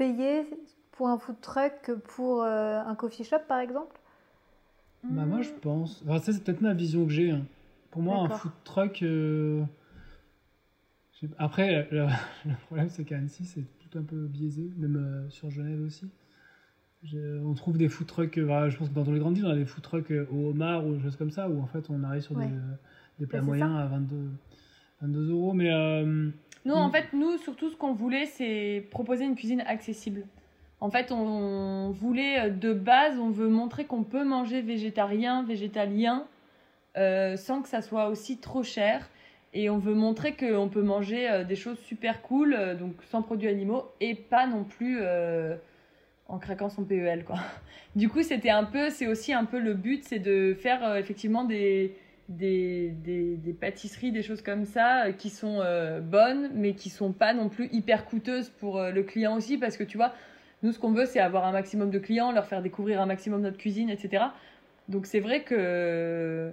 payer 0.00 0.46
pour 0.92 1.08
un 1.08 1.18
food 1.18 1.36
truck 1.42 1.72
que 1.82 1.92
pour 1.92 2.42
euh, 2.42 2.80
un 2.80 2.94
coffee 2.94 3.22
shop 3.24 3.40
par 3.46 3.58
exemple? 3.60 3.98
Bah, 5.04 5.26
moi, 5.26 5.42
je 5.42 5.50
pense. 5.60 6.02
Enfin, 6.06 6.18
ça, 6.20 6.32
c'est 6.32 6.42
peut-être 6.42 6.60
ma 6.62 6.72
vision 6.74 7.04
que 7.04 7.12
j'ai. 7.12 7.30
hein. 7.30 7.42
Pour 7.90 8.00
moi, 8.02 8.16
un 8.18 8.22
D'accord. 8.22 8.38
food 8.40 8.52
truck. 8.64 9.02
euh, 9.02 9.62
je 11.12 11.26
sais- 11.26 11.32
Après, 11.38 11.86
le, 11.90 12.06
le 12.46 12.54
problème, 12.66 12.88
c'est 12.88 13.04
qu'à 13.04 13.16
Annecy, 13.18 13.44
c'est 13.44 13.64
tout 13.90 13.98
un 13.98 14.02
peu 14.02 14.26
biaisé, 14.26 14.70
même 14.78 14.96
euh, 14.96 15.28
sur 15.30 15.50
Genève 15.50 15.82
aussi. 15.82 16.06
Je- 17.02 17.38
on 17.44 17.54
trouve 17.54 17.76
des 17.78 17.88
food 17.88 18.06
trucks. 18.06 18.38
euh, 18.38 18.44
voilà, 18.44 18.68
je 18.70 18.76
pense 18.78 18.88
que 18.88 18.94
dans 18.94 19.04
les 19.10 19.18
grandes 19.18 19.34
villes, 19.34 19.46
on 19.46 19.50
a 19.50 19.54
des 19.56 19.66
food 19.66 19.82
trucks 19.82 20.10
euh, 20.12 20.26
au 20.32 20.50
homard 20.50 20.86
ou 20.86 20.94
des 20.94 21.02
choses 21.02 21.16
comme 21.16 21.30
ça, 21.30 21.48
où 21.48 21.60
en 21.60 21.66
fait, 21.66 21.90
on 21.90 22.04
arrive 22.04 22.22
sur 22.22 22.34
Ouais. 22.36 22.46
des, 22.46 22.54
des 23.18 23.26
plats 23.26 23.40
c'est 23.40 23.46
moyens 23.46 23.76
à 23.78 23.86
22, 23.86 24.16
22 25.00 25.30
euros. 25.30 25.52
Mais. 25.52 25.70
euh, 25.72 26.30
Nous, 26.64 26.74
en 26.74 26.88
Mm. 26.88 26.92
fait, 26.92 27.06
nous, 27.14 27.38
surtout, 27.38 27.70
ce 27.70 27.76
qu'on 27.76 27.92
voulait, 27.94 28.26
c'est 28.26 28.84
proposer 28.90 29.24
une 29.24 29.34
cuisine 29.34 29.62
accessible. 29.66 30.26
En 30.80 30.90
fait, 30.90 31.12
on 31.12 31.90
voulait 31.90 32.40
euh, 32.40 32.50
de 32.50 32.72
base, 32.72 33.18
on 33.18 33.30
veut 33.30 33.48
montrer 33.48 33.84
qu'on 33.84 34.02
peut 34.02 34.24
manger 34.24 34.60
végétarien, 34.62 35.42
végétalien, 35.42 36.26
euh, 36.96 37.36
sans 37.36 37.62
que 37.62 37.68
ça 37.68 37.82
soit 37.82 38.08
aussi 38.08 38.38
trop 38.38 38.62
cher. 38.62 39.08
Et 39.52 39.68
on 39.68 39.78
veut 39.78 39.94
montrer 39.94 40.34
qu'on 40.36 40.68
peut 40.68 40.82
manger 40.82 41.28
euh, 41.28 41.44
des 41.44 41.56
choses 41.56 41.78
super 41.80 42.22
cool, 42.22 42.56
donc 42.78 42.94
sans 43.10 43.22
produits 43.22 43.48
animaux, 43.48 43.84
et 44.00 44.14
pas 44.14 44.46
non 44.46 44.62
plus 44.64 44.98
euh, 45.00 45.56
en 46.28 46.38
craquant 46.38 46.68
son 46.70 46.84
PEL, 46.84 47.24
quoi. 47.24 47.36
Du 47.96 48.08
coup, 48.08 48.22
c'était 48.22 48.50
un 48.50 48.62
peu, 48.64 48.88
c'est 48.90 49.08
aussi 49.08 49.32
un 49.32 49.44
peu 49.44 49.58
le 49.58 49.74
but, 49.74 50.04
c'est 50.04 50.20
de 50.20 50.54
faire 50.54 50.84
euh, 50.84 50.96
effectivement 50.96 51.42
des, 51.44 51.96
des, 52.30 52.90
des, 53.04 53.36
des 53.36 53.52
pâtisseries, 53.52 54.12
des 54.12 54.22
choses 54.22 54.40
comme 54.40 54.64
ça, 54.64 55.06
euh, 55.06 55.12
qui 55.12 55.28
sont 55.30 55.58
euh, 55.60 56.00
bonnes, 56.00 56.50
mais 56.54 56.72
qui 56.74 56.88
sont 56.88 57.12
pas 57.12 57.34
non 57.34 57.48
plus 57.50 57.68
hyper 57.72 58.06
coûteuses 58.06 58.48
pour 58.48 58.78
euh, 58.78 58.90
le 58.90 59.02
client 59.02 59.36
aussi, 59.36 59.58
parce 59.58 59.76
que 59.76 59.84
tu 59.84 59.96
vois, 59.98 60.12
nous, 60.62 60.72
ce 60.72 60.78
qu'on 60.78 60.92
veut, 60.92 61.06
c'est 61.06 61.20
avoir 61.20 61.44
un 61.44 61.52
maximum 61.52 61.90
de 61.90 61.98
clients, 61.98 62.32
leur 62.32 62.46
faire 62.46 62.62
découvrir 62.62 63.00
un 63.02 63.06
maximum 63.06 63.42
notre 63.42 63.58
cuisine, 63.58 63.90
etc. 63.90 64.24
Donc 64.88 65.06
c'est 65.06 65.20
vrai 65.20 65.42
que... 65.42 66.52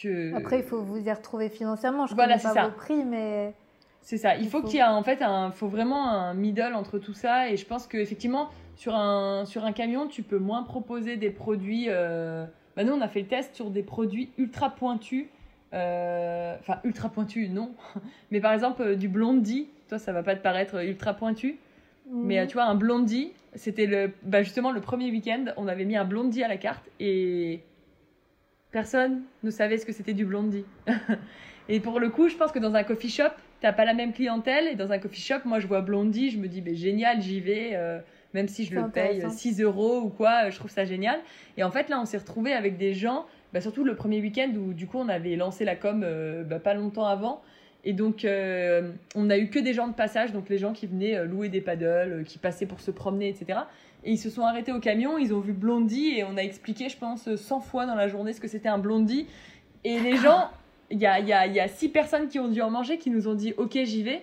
que... 0.00 0.34
Après, 0.36 0.58
il 0.58 0.64
faut 0.64 0.82
vous 0.82 0.98
y 0.98 1.12
retrouver 1.12 1.48
financièrement. 1.48 2.06
Je 2.06 2.14
Voilà, 2.14 2.34
connais 2.38 2.42
pas 2.54 2.60
ça. 2.60 2.68
vos 2.68 2.74
prix, 2.74 3.04
mais 3.04 3.54
C'est 4.02 4.18
ça. 4.18 4.34
Il 4.36 4.42
Il 4.44 4.48
faut, 4.48 4.60
faut- 4.62 4.66
qu'il 4.66 4.76
y 4.76 4.80
ait 4.80 4.84
en 4.84 5.02
fait 5.02 5.22
un, 5.22 5.50
faut 5.52 5.68
vraiment 5.68 6.10
un 6.10 6.34
middle 6.34 6.74
entre 6.74 6.98
tout 6.98 7.14
ça. 7.14 7.48
Et 7.50 7.56
je 7.56 7.66
pense 7.66 7.86
qu'effectivement, 7.86 8.48
sur 8.76 8.94
un, 8.94 9.44
sur 9.44 9.64
un 9.64 9.72
camion, 9.72 10.08
tu 10.08 10.22
peux 10.22 10.38
moins 10.38 10.62
proposer 10.64 11.16
des 11.16 11.30
produits. 11.30 11.86
euh, 11.88 12.44
Bah 12.76 12.84
nous, 12.84 12.92
on 12.92 13.00
a 13.00 13.08
fait 13.08 13.20
le 13.20 13.26
test 13.26 13.54
sur 13.54 13.70
des 13.70 13.82
produits 13.82 14.30
ultra 14.38 14.70
pointus. 14.70 15.26
Euh, 15.72 16.56
Enfin, 16.60 16.80
ultra 16.84 17.08
pointus, 17.08 17.50
non. 17.50 17.74
Mais 18.30 18.40
par 18.40 18.52
exemple, 18.52 18.82
euh, 18.82 18.94
du 18.96 19.08
blondie. 19.08 19.68
Toi, 19.88 19.98
ça 19.98 20.12
va 20.12 20.22
pas 20.22 20.34
te 20.34 20.42
paraître 20.42 20.82
ultra 20.84 21.14
pointu. 21.14 21.58
Mais 22.10 22.38
euh, 22.38 22.46
tu 22.46 22.54
vois, 22.54 22.64
un 22.64 22.74
blondie, 22.74 23.32
c'était 23.54 23.86
le, 23.86 24.12
bah, 24.22 24.42
justement 24.42 24.72
le 24.72 24.80
premier 24.80 25.10
week-end, 25.10 25.46
on 25.56 25.68
avait 25.68 25.84
mis 25.84 25.96
un 25.96 26.04
blondie 26.04 26.42
à 26.42 26.48
la 26.48 26.58
carte 26.58 26.84
et 27.00 27.60
personne 28.70 29.22
ne 29.42 29.50
savait 29.50 29.78
ce 29.78 29.86
que 29.86 29.92
c'était 29.92 30.12
du 30.12 30.26
blondie. 30.26 30.64
et 31.68 31.80
pour 31.80 32.00
le 32.00 32.10
coup, 32.10 32.28
je 32.28 32.36
pense 32.36 32.52
que 32.52 32.58
dans 32.58 32.74
un 32.74 32.84
coffee 32.84 33.08
shop, 33.08 33.30
t'as 33.60 33.72
pas 33.72 33.86
la 33.86 33.94
même 33.94 34.12
clientèle 34.12 34.66
et 34.66 34.74
dans 34.74 34.92
un 34.92 34.98
coffee 34.98 35.22
shop, 35.22 35.40
moi 35.46 35.60
je 35.60 35.66
vois 35.66 35.80
blondie, 35.80 36.30
je 36.30 36.38
me 36.38 36.48
dis, 36.48 36.60
ben 36.60 36.74
génial, 36.74 37.22
j'y 37.22 37.40
vais, 37.40 37.70
euh, 37.72 38.00
même 38.34 38.48
si 38.48 38.64
je 38.64 38.74
le 38.74 38.88
paye 38.88 39.16
intéressant. 39.16 39.30
6 39.30 39.60
euros 39.62 40.00
ou 40.00 40.08
quoi, 40.10 40.44
euh, 40.44 40.50
je 40.50 40.58
trouve 40.58 40.70
ça 40.70 40.84
génial. 40.84 41.20
Et 41.56 41.64
en 41.64 41.70
fait, 41.70 41.88
là, 41.88 42.00
on 42.00 42.04
s'est 42.04 42.18
retrouvé 42.18 42.52
avec 42.52 42.76
des 42.76 42.92
gens, 42.92 43.26
bah, 43.52 43.60
surtout 43.60 43.84
le 43.84 43.94
premier 43.94 44.20
week-end 44.20 44.50
où 44.56 44.74
du 44.74 44.86
coup 44.86 44.98
on 44.98 45.08
avait 45.08 45.36
lancé 45.36 45.64
la 45.64 45.76
com 45.76 46.02
euh, 46.04 46.42
bah, 46.42 46.58
pas 46.58 46.74
longtemps 46.74 47.06
avant. 47.06 47.40
Et 47.84 47.92
donc, 47.92 48.24
euh, 48.24 48.90
on 49.14 49.30
a 49.30 49.38
eu 49.38 49.48
que 49.50 49.58
des 49.58 49.74
gens 49.74 49.86
de 49.86 49.94
passage, 49.94 50.32
donc 50.32 50.48
les 50.48 50.58
gens 50.58 50.72
qui 50.72 50.86
venaient 50.86 51.24
louer 51.26 51.50
des 51.50 51.60
paddles, 51.60 52.24
qui 52.26 52.38
passaient 52.38 52.64
pour 52.64 52.80
se 52.80 52.90
promener, 52.90 53.28
etc. 53.28 53.60
Et 54.04 54.12
ils 54.12 54.18
se 54.18 54.30
sont 54.30 54.42
arrêtés 54.42 54.72
au 54.72 54.80
camion, 54.80 55.18
ils 55.18 55.34
ont 55.34 55.40
vu 55.40 55.52
Blondie, 55.52 56.14
et 56.16 56.24
on 56.24 56.38
a 56.38 56.40
expliqué, 56.40 56.88
je 56.88 56.96
pense, 56.96 57.34
100 57.34 57.60
fois 57.60 57.84
dans 57.84 57.94
la 57.94 58.08
journée 58.08 58.32
ce 58.32 58.40
que 58.40 58.48
c'était 58.48 58.70
un 58.70 58.78
Blondie. 58.78 59.26
Et 59.84 60.00
les 60.00 60.16
gens, 60.16 60.48
il 60.90 60.98
y 60.98 61.04
a, 61.04 61.20
y, 61.20 61.34
a, 61.34 61.46
y 61.46 61.60
a 61.60 61.68
six 61.68 61.90
personnes 61.90 62.28
qui 62.28 62.38
ont 62.38 62.48
dû 62.48 62.62
en 62.62 62.70
manger, 62.70 62.96
qui 62.96 63.10
nous 63.10 63.28
ont 63.28 63.34
dit, 63.34 63.52
ok, 63.58 63.78
j'y 63.84 64.02
vais. 64.02 64.22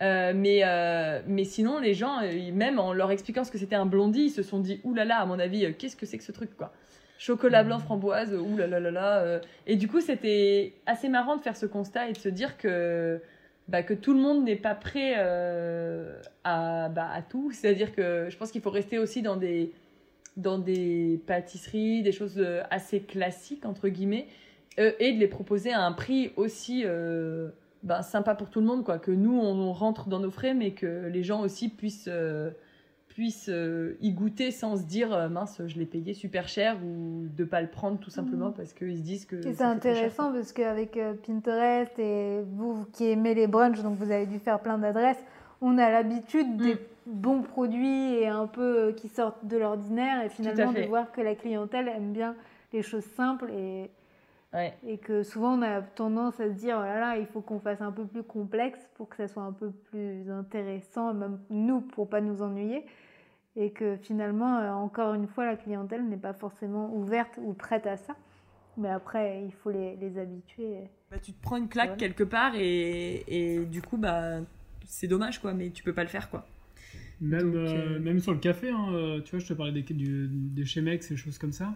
Euh, 0.00 0.32
mais, 0.34 0.60
euh, 0.64 1.20
mais 1.26 1.44
sinon, 1.44 1.78
les 1.78 1.94
gens, 1.94 2.22
euh, 2.22 2.52
même 2.52 2.78
en 2.78 2.92
leur 2.92 3.10
expliquant 3.10 3.44
ce 3.44 3.50
que 3.50 3.58
c'était 3.58 3.74
un 3.74 3.86
Blondie, 3.86 4.26
ils 4.26 4.30
se 4.30 4.42
sont 4.42 4.60
dit, 4.60 4.80
oulala, 4.84 5.18
à 5.18 5.26
mon 5.26 5.38
avis, 5.38 5.74
qu'est-ce 5.74 5.96
que 5.96 6.06
c'est 6.06 6.18
que 6.18 6.24
ce 6.24 6.32
truc, 6.32 6.56
quoi 6.56 6.72
Chocolat 7.18 7.64
blanc 7.64 7.80
framboise, 7.80 8.32
oulala 8.32 8.78
là 8.78 8.90
là. 8.92 9.40
Et 9.66 9.74
du 9.74 9.88
coup, 9.88 10.00
c'était 10.00 10.74
assez 10.86 11.08
marrant 11.08 11.36
de 11.36 11.42
faire 11.42 11.56
ce 11.56 11.66
constat 11.66 12.08
et 12.08 12.12
de 12.12 12.18
se 12.18 12.28
dire 12.28 12.56
que 12.58 13.20
bah, 13.66 13.82
que 13.82 13.92
tout 13.92 14.14
le 14.14 14.20
monde 14.20 14.44
n'est 14.44 14.54
pas 14.54 14.76
prêt 14.76 15.14
à, 16.44 16.88
bah, 16.88 17.08
à 17.12 17.22
tout. 17.22 17.50
C'est-à-dire 17.50 17.92
que 17.92 18.28
je 18.30 18.36
pense 18.36 18.52
qu'il 18.52 18.60
faut 18.60 18.70
rester 18.70 19.00
aussi 19.00 19.20
dans 19.20 19.34
des, 19.34 19.72
dans 20.36 20.58
des 20.58 21.20
pâtisseries, 21.26 22.02
des 22.02 22.12
choses 22.12 22.40
assez 22.70 23.00
classiques, 23.00 23.66
entre 23.66 23.88
guillemets, 23.88 24.28
et 24.76 25.12
de 25.12 25.18
les 25.18 25.26
proposer 25.26 25.72
à 25.72 25.80
un 25.80 25.90
prix 25.90 26.30
aussi 26.36 26.84
bah, 27.82 28.02
sympa 28.02 28.34
pour 28.34 28.50
tout 28.50 28.60
le 28.60 28.66
monde. 28.66 28.84
Quoi. 28.84 28.98
Que 28.98 29.10
nous, 29.10 29.38
on, 29.38 29.72
rentre 29.72 30.08
dans 30.08 30.20
nos 30.20 30.30
frais, 30.30 30.54
mais 30.54 30.72
que 30.72 31.06
les 31.06 31.22
gens 31.22 31.40
aussi 31.42 31.68
puissent 31.68 32.10
puissent 33.08 33.50
y 34.00 34.12
goûter 34.12 34.52
sans 34.52 34.76
se 34.76 34.84
dire 34.84 35.28
mince 35.30 35.60
je 35.66 35.76
l'ai 35.78 35.86
payé 35.86 36.14
super 36.14 36.46
cher 36.46 36.76
ou 36.84 37.26
de 37.26 37.42
pas 37.42 37.60
le 37.60 37.66
prendre 37.66 37.98
tout 37.98 38.10
simplement 38.10 38.50
mmh. 38.50 38.54
parce 38.54 38.72
qu'ils 38.74 38.98
se 38.98 39.02
disent 39.02 39.24
que 39.24 39.42
c'est 39.42 39.62
intéressant 39.62 40.30
parce 40.30 40.52
qu'avec 40.52 40.96
Pinterest 41.26 41.98
et 41.98 42.42
vous 42.52 42.86
qui 42.92 43.06
aimez 43.10 43.34
les 43.34 43.48
brunchs 43.48 43.82
donc 43.82 43.96
vous 43.96 44.12
avez 44.12 44.26
dû 44.26 44.38
faire 44.38 44.60
plein 44.60 44.78
d'adresses 44.78 45.24
on 45.60 45.78
a 45.78 45.90
l'habitude 45.90 46.56
des 46.56 46.74
mm. 46.74 46.78
bons 47.06 47.42
produits 47.42 48.14
et 48.14 48.28
un 48.28 48.46
peu 48.46 48.92
qui 48.96 49.08
sortent 49.08 49.44
de 49.44 49.56
l'ordinaire 49.56 50.22
et 50.22 50.28
finalement 50.28 50.72
de 50.72 50.82
voir 50.82 51.10
que 51.12 51.20
la 51.20 51.34
clientèle 51.34 51.88
aime 51.88 52.12
bien 52.12 52.34
les 52.72 52.82
choses 52.82 53.04
simples 53.16 53.50
et, 53.50 53.90
et 54.54 54.98
que 54.98 55.22
souvent 55.22 55.58
on 55.58 55.62
a 55.62 55.82
tendance 55.82 56.40
à 56.40 56.48
se 56.48 56.54
dire 56.54 56.76
oh 56.78 56.82
là 56.82 56.98
là 56.98 57.18
il 57.18 57.26
faut 57.26 57.42
qu'on 57.42 57.60
fasse 57.60 57.82
un 57.82 57.92
peu 57.92 58.06
plus 58.06 58.22
complexe 58.22 58.80
pour 58.94 59.08
que 59.08 59.16
ça 59.16 59.28
soit 59.28 59.42
un 59.42 59.52
peu 59.52 59.70
plus 59.70 60.30
intéressant 60.30 61.12
même 61.12 61.38
nous 61.50 61.80
pour 61.82 62.08
pas 62.08 62.20
nous 62.20 62.42
ennuyer. 62.42 62.84
Et 63.56 63.72
que 63.72 63.96
finalement 63.96 64.58
euh, 64.58 64.70
encore 64.70 65.14
une 65.14 65.26
fois 65.26 65.44
la 65.44 65.56
clientèle 65.56 66.08
n'est 66.08 66.16
pas 66.16 66.32
forcément 66.32 66.94
ouverte 66.94 67.38
ou 67.42 67.52
prête 67.52 67.86
à 67.86 67.96
ça. 67.96 68.16
Mais 68.76 68.88
après 68.88 69.44
il 69.44 69.52
faut 69.52 69.70
les, 69.70 69.96
les 69.96 70.18
habituer. 70.18 70.78
Bah, 71.10 71.18
tu 71.18 71.32
te 71.32 71.42
prends 71.42 71.56
une 71.56 71.68
claque 71.68 71.96
quelque 71.96 72.24
part 72.24 72.54
et, 72.54 73.24
et 73.26 73.66
du 73.66 73.82
coup 73.82 73.96
bah 73.96 74.40
c'est 74.88 75.06
dommage, 75.06 75.38
quoi, 75.38 75.52
mais 75.52 75.70
tu 75.70 75.84
peux 75.84 75.92
pas 75.92 76.02
le 76.02 76.08
faire, 76.08 76.30
quoi. 76.30 76.46
Même, 77.20 77.54
euh, 77.54 77.96
euh, 77.96 77.98
même 77.98 78.20
sur 78.20 78.32
le 78.32 78.38
café, 78.38 78.70
hein, 78.70 79.20
tu 79.24 79.32
vois, 79.32 79.38
je 79.38 79.46
te 79.46 79.52
parlais 79.52 79.72
des, 79.72 79.82
du, 79.82 80.28
des 80.28 80.64
Chemex 80.64 81.10
et 81.10 81.16
choses 81.16 81.38
comme 81.38 81.52
ça. 81.52 81.74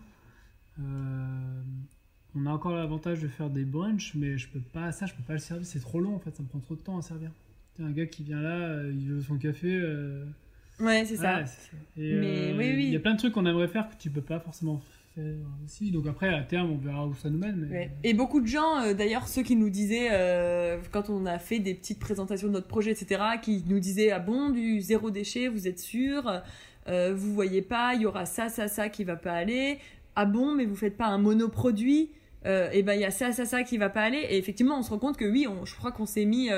On 2.36 2.46
a 2.46 2.50
encore 2.50 2.72
l'avantage 2.72 3.20
de 3.20 3.28
faire 3.28 3.50
des 3.50 3.64
brunchs, 3.64 4.14
mais 4.14 4.38
je 4.38 4.48
peux 4.48 4.60
pas, 4.60 4.92
ça, 4.92 5.06
je 5.06 5.14
peux 5.14 5.22
pas 5.22 5.34
le 5.34 5.38
servir, 5.38 5.66
c'est 5.66 5.80
trop 5.80 6.00
long 6.00 6.14
en 6.14 6.18
fait, 6.18 6.34
ça 6.34 6.42
me 6.42 6.48
prend 6.48 6.60
trop 6.60 6.74
de 6.74 6.80
temps 6.80 6.98
à 6.98 7.02
servir. 7.02 7.30
un 7.78 7.90
gars 7.90 8.06
qui 8.06 8.22
vient 8.22 8.40
là, 8.40 8.82
il 8.84 9.08
veut 9.08 9.22
son 9.22 9.36
café. 9.36 9.80
Ouais, 10.80 11.04
c'est 11.04 11.16
ça. 11.16 11.44
mais 11.96 12.54
oui, 12.56 12.72
oui. 12.76 12.84
Il 12.86 12.92
y 12.92 12.96
a 12.96 13.00
plein 13.00 13.14
de 13.14 13.18
trucs 13.18 13.32
qu'on 13.32 13.46
aimerait 13.46 13.68
faire 13.68 13.88
que 13.88 13.96
tu 13.96 14.10
peux 14.10 14.22
pas 14.22 14.40
forcément 14.40 14.80
aussi. 15.64 15.90
Donc 15.90 16.06
après, 16.06 16.28
à 16.28 16.42
terme, 16.42 16.70
on 16.72 16.76
verra 16.76 17.06
où 17.06 17.14
ça 17.14 17.30
nous 17.30 17.38
mène. 17.38 17.90
Et 18.02 18.14
beaucoup 18.14 18.40
de 18.40 18.46
gens, 18.46 18.80
euh, 18.80 18.94
d'ailleurs, 18.94 19.28
ceux 19.28 19.42
qui 19.42 19.56
nous 19.56 19.70
disaient, 19.70 20.08
euh, 20.10 20.78
quand 20.90 21.10
on 21.10 21.26
a 21.26 21.38
fait 21.38 21.58
des 21.58 21.74
petites 21.74 21.98
présentations 21.98 22.48
de 22.48 22.52
notre 22.52 22.66
projet, 22.66 22.92
etc., 22.92 23.22
qui 23.40 23.64
nous 23.66 23.80
disaient, 23.80 24.10
ah 24.10 24.18
bon, 24.18 24.50
du 24.50 24.80
zéro 24.80 25.10
déchet, 25.10 25.48
vous 25.48 25.68
êtes 25.68 25.78
sûr 25.78 26.42
euh, 26.88 27.14
Vous 27.14 27.32
voyez 27.34 27.62
pas, 27.62 27.94
il 27.94 28.02
y 28.02 28.06
aura 28.06 28.26
ça, 28.26 28.48
ça, 28.48 28.68
ça 28.68 28.88
qui 28.88 29.04
va 29.04 29.16
pas 29.16 29.32
aller. 29.32 29.78
Ah 30.16 30.24
bon, 30.24 30.54
mais 30.54 30.64
vous 30.64 30.76
faites 30.76 30.96
pas 30.96 31.06
un 31.06 31.18
monoproduit 31.18 32.10
Et 32.44 32.82
ben 32.82 32.94
il 32.94 33.00
y 33.00 33.04
a 33.04 33.10
ça, 33.10 33.32
ça, 33.32 33.44
ça 33.44 33.62
qui 33.62 33.78
va 33.78 33.88
pas 33.88 34.02
aller. 34.02 34.26
Et 34.30 34.38
effectivement, 34.38 34.78
on 34.78 34.82
se 34.82 34.90
rend 34.90 34.98
compte 34.98 35.16
que 35.16 35.24
oui, 35.24 35.46
on, 35.46 35.64
je 35.64 35.76
crois 35.76 35.92
qu'on 35.92 36.06
s'est 36.06 36.24
mis 36.24 36.50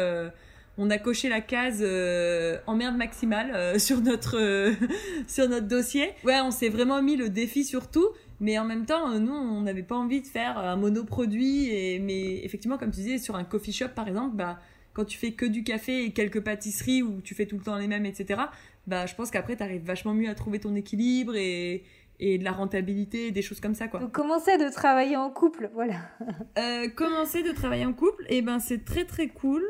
on 0.76 0.90
a 0.90 0.98
coché 0.98 1.28
la 1.28 1.40
case 1.40 1.80
euh, 1.82 2.58
emmerde 2.66 2.96
maximale 2.96 3.78
sur 3.80 4.00
notre 4.00 4.72
sur 5.26 5.48
notre 5.48 5.68
dossier. 5.68 6.10
Ouais, 6.24 6.40
on 6.40 6.50
s'est 6.50 6.68
vraiment 6.68 7.02
mis 7.02 7.16
le 7.16 7.28
défi 7.28 7.64
sur 7.64 7.90
tout. 7.90 8.08
Mais 8.40 8.58
en 8.58 8.64
même 8.64 8.84
temps, 8.84 9.18
nous, 9.18 9.32
on 9.32 9.62
n'avait 9.62 9.84
pas 9.84 9.94
envie 9.94 10.20
de 10.20 10.26
faire 10.26 10.58
un 10.58 10.76
monoproduit. 10.76 11.70
Et, 11.70 11.98
mais 12.00 12.44
effectivement, 12.44 12.78
comme 12.78 12.90
tu 12.90 13.00
disais, 13.00 13.18
sur 13.18 13.36
un 13.36 13.44
coffee 13.44 13.72
shop, 13.72 13.90
par 13.94 14.08
exemple, 14.08 14.36
bah, 14.36 14.58
quand 14.92 15.04
tu 15.04 15.16
fais 15.16 15.32
que 15.32 15.46
du 15.46 15.62
café 15.62 16.04
et 16.04 16.10
quelques 16.10 16.40
pâtisseries 16.40 17.02
où 17.02 17.20
tu 17.22 17.34
fais 17.34 17.46
tout 17.46 17.56
le 17.56 17.62
temps 17.62 17.78
les 17.78 17.86
mêmes, 17.86 18.06
etc., 18.06 18.42
bah, 18.86 19.06
je 19.06 19.14
pense 19.14 19.30
qu'après, 19.30 19.56
tu 19.56 19.62
arrives 19.62 19.84
vachement 19.84 20.14
mieux 20.14 20.28
à 20.28 20.34
trouver 20.34 20.58
ton 20.58 20.74
équilibre 20.74 21.36
et, 21.36 21.84
et 22.20 22.38
de 22.38 22.44
la 22.44 22.52
rentabilité, 22.52 23.30
des 23.30 23.42
choses 23.42 23.60
comme 23.60 23.74
ça. 23.74 23.88
Quoi. 23.88 24.00
Donc, 24.00 24.12
commencer 24.12 24.56
de 24.56 24.72
travailler 24.72 25.16
en 25.16 25.30
couple, 25.30 25.70
voilà. 25.74 25.96
euh, 26.58 26.88
commencer 26.88 27.42
de 27.42 27.50
travailler 27.52 27.86
en 27.86 27.92
couple, 27.92 28.24
et 28.28 28.38
eh 28.38 28.42
ben, 28.42 28.58
c'est 28.58 28.84
très 28.84 29.04
très 29.04 29.28
cool. 29.28 29.64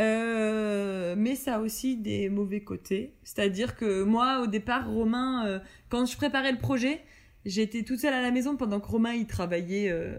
Euh, 0.00 1.16
mais 1.18 1.34
ça 1.34 1.56
a 1.56 1.60
aussi 1.60 1.96
des 1.96 2.28
mauvais 2.28 2.60
côtés. 2.60 3.14
C'est-à-dire 3.24 3.76
que 3.76 4.04
moi, 4.04 4.40
au 4.42 4.46
départ, 4.46 4.88
Romain, 4.88 5.46
euh, 5.46 5.58
quand 5.88 6.06
je 6.06 6.16
préparais 6.16 6.52
le 6.52 6.58
projet, 6.58 7.02
J'étais 7.44 7.82
toute 7.82 8.00
seule 8.00 8.12
à 8.12 8.20
la 8.20 8.30
maison 8.30 8.56
pendant 8.56 8.78
que 8.78 8.88
Romain 8.88 9.14
il 9.14 9.26
travaillait 9.26 9.90
euh, 9.90 10.18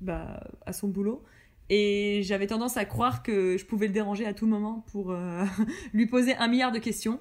bah, 0.00 0.48
à 0.64 0.72
son 0.72 0.86
boulot. 0.86 1.24
Et 1.70 2.20
j'avais 2.22 2.46
tendance 2.46 2.76
à 2.76 2.84
croire 2.84 3.22
que 3.22 3.56
je 3.56 3.64
pouvais 3.64 3.86
le 3.86 3.92
déranger 3.92 4.26
à 4.26 4.34
tout 4.34 4.46
moment 4.46 4.84
pour 4.92 5.16
lui 5.94 6.06
poser 6.06 6.36
un 6.36 6.46
milliard 6.46 6.70
de 6.70 6.78
questions. 6.78 7.18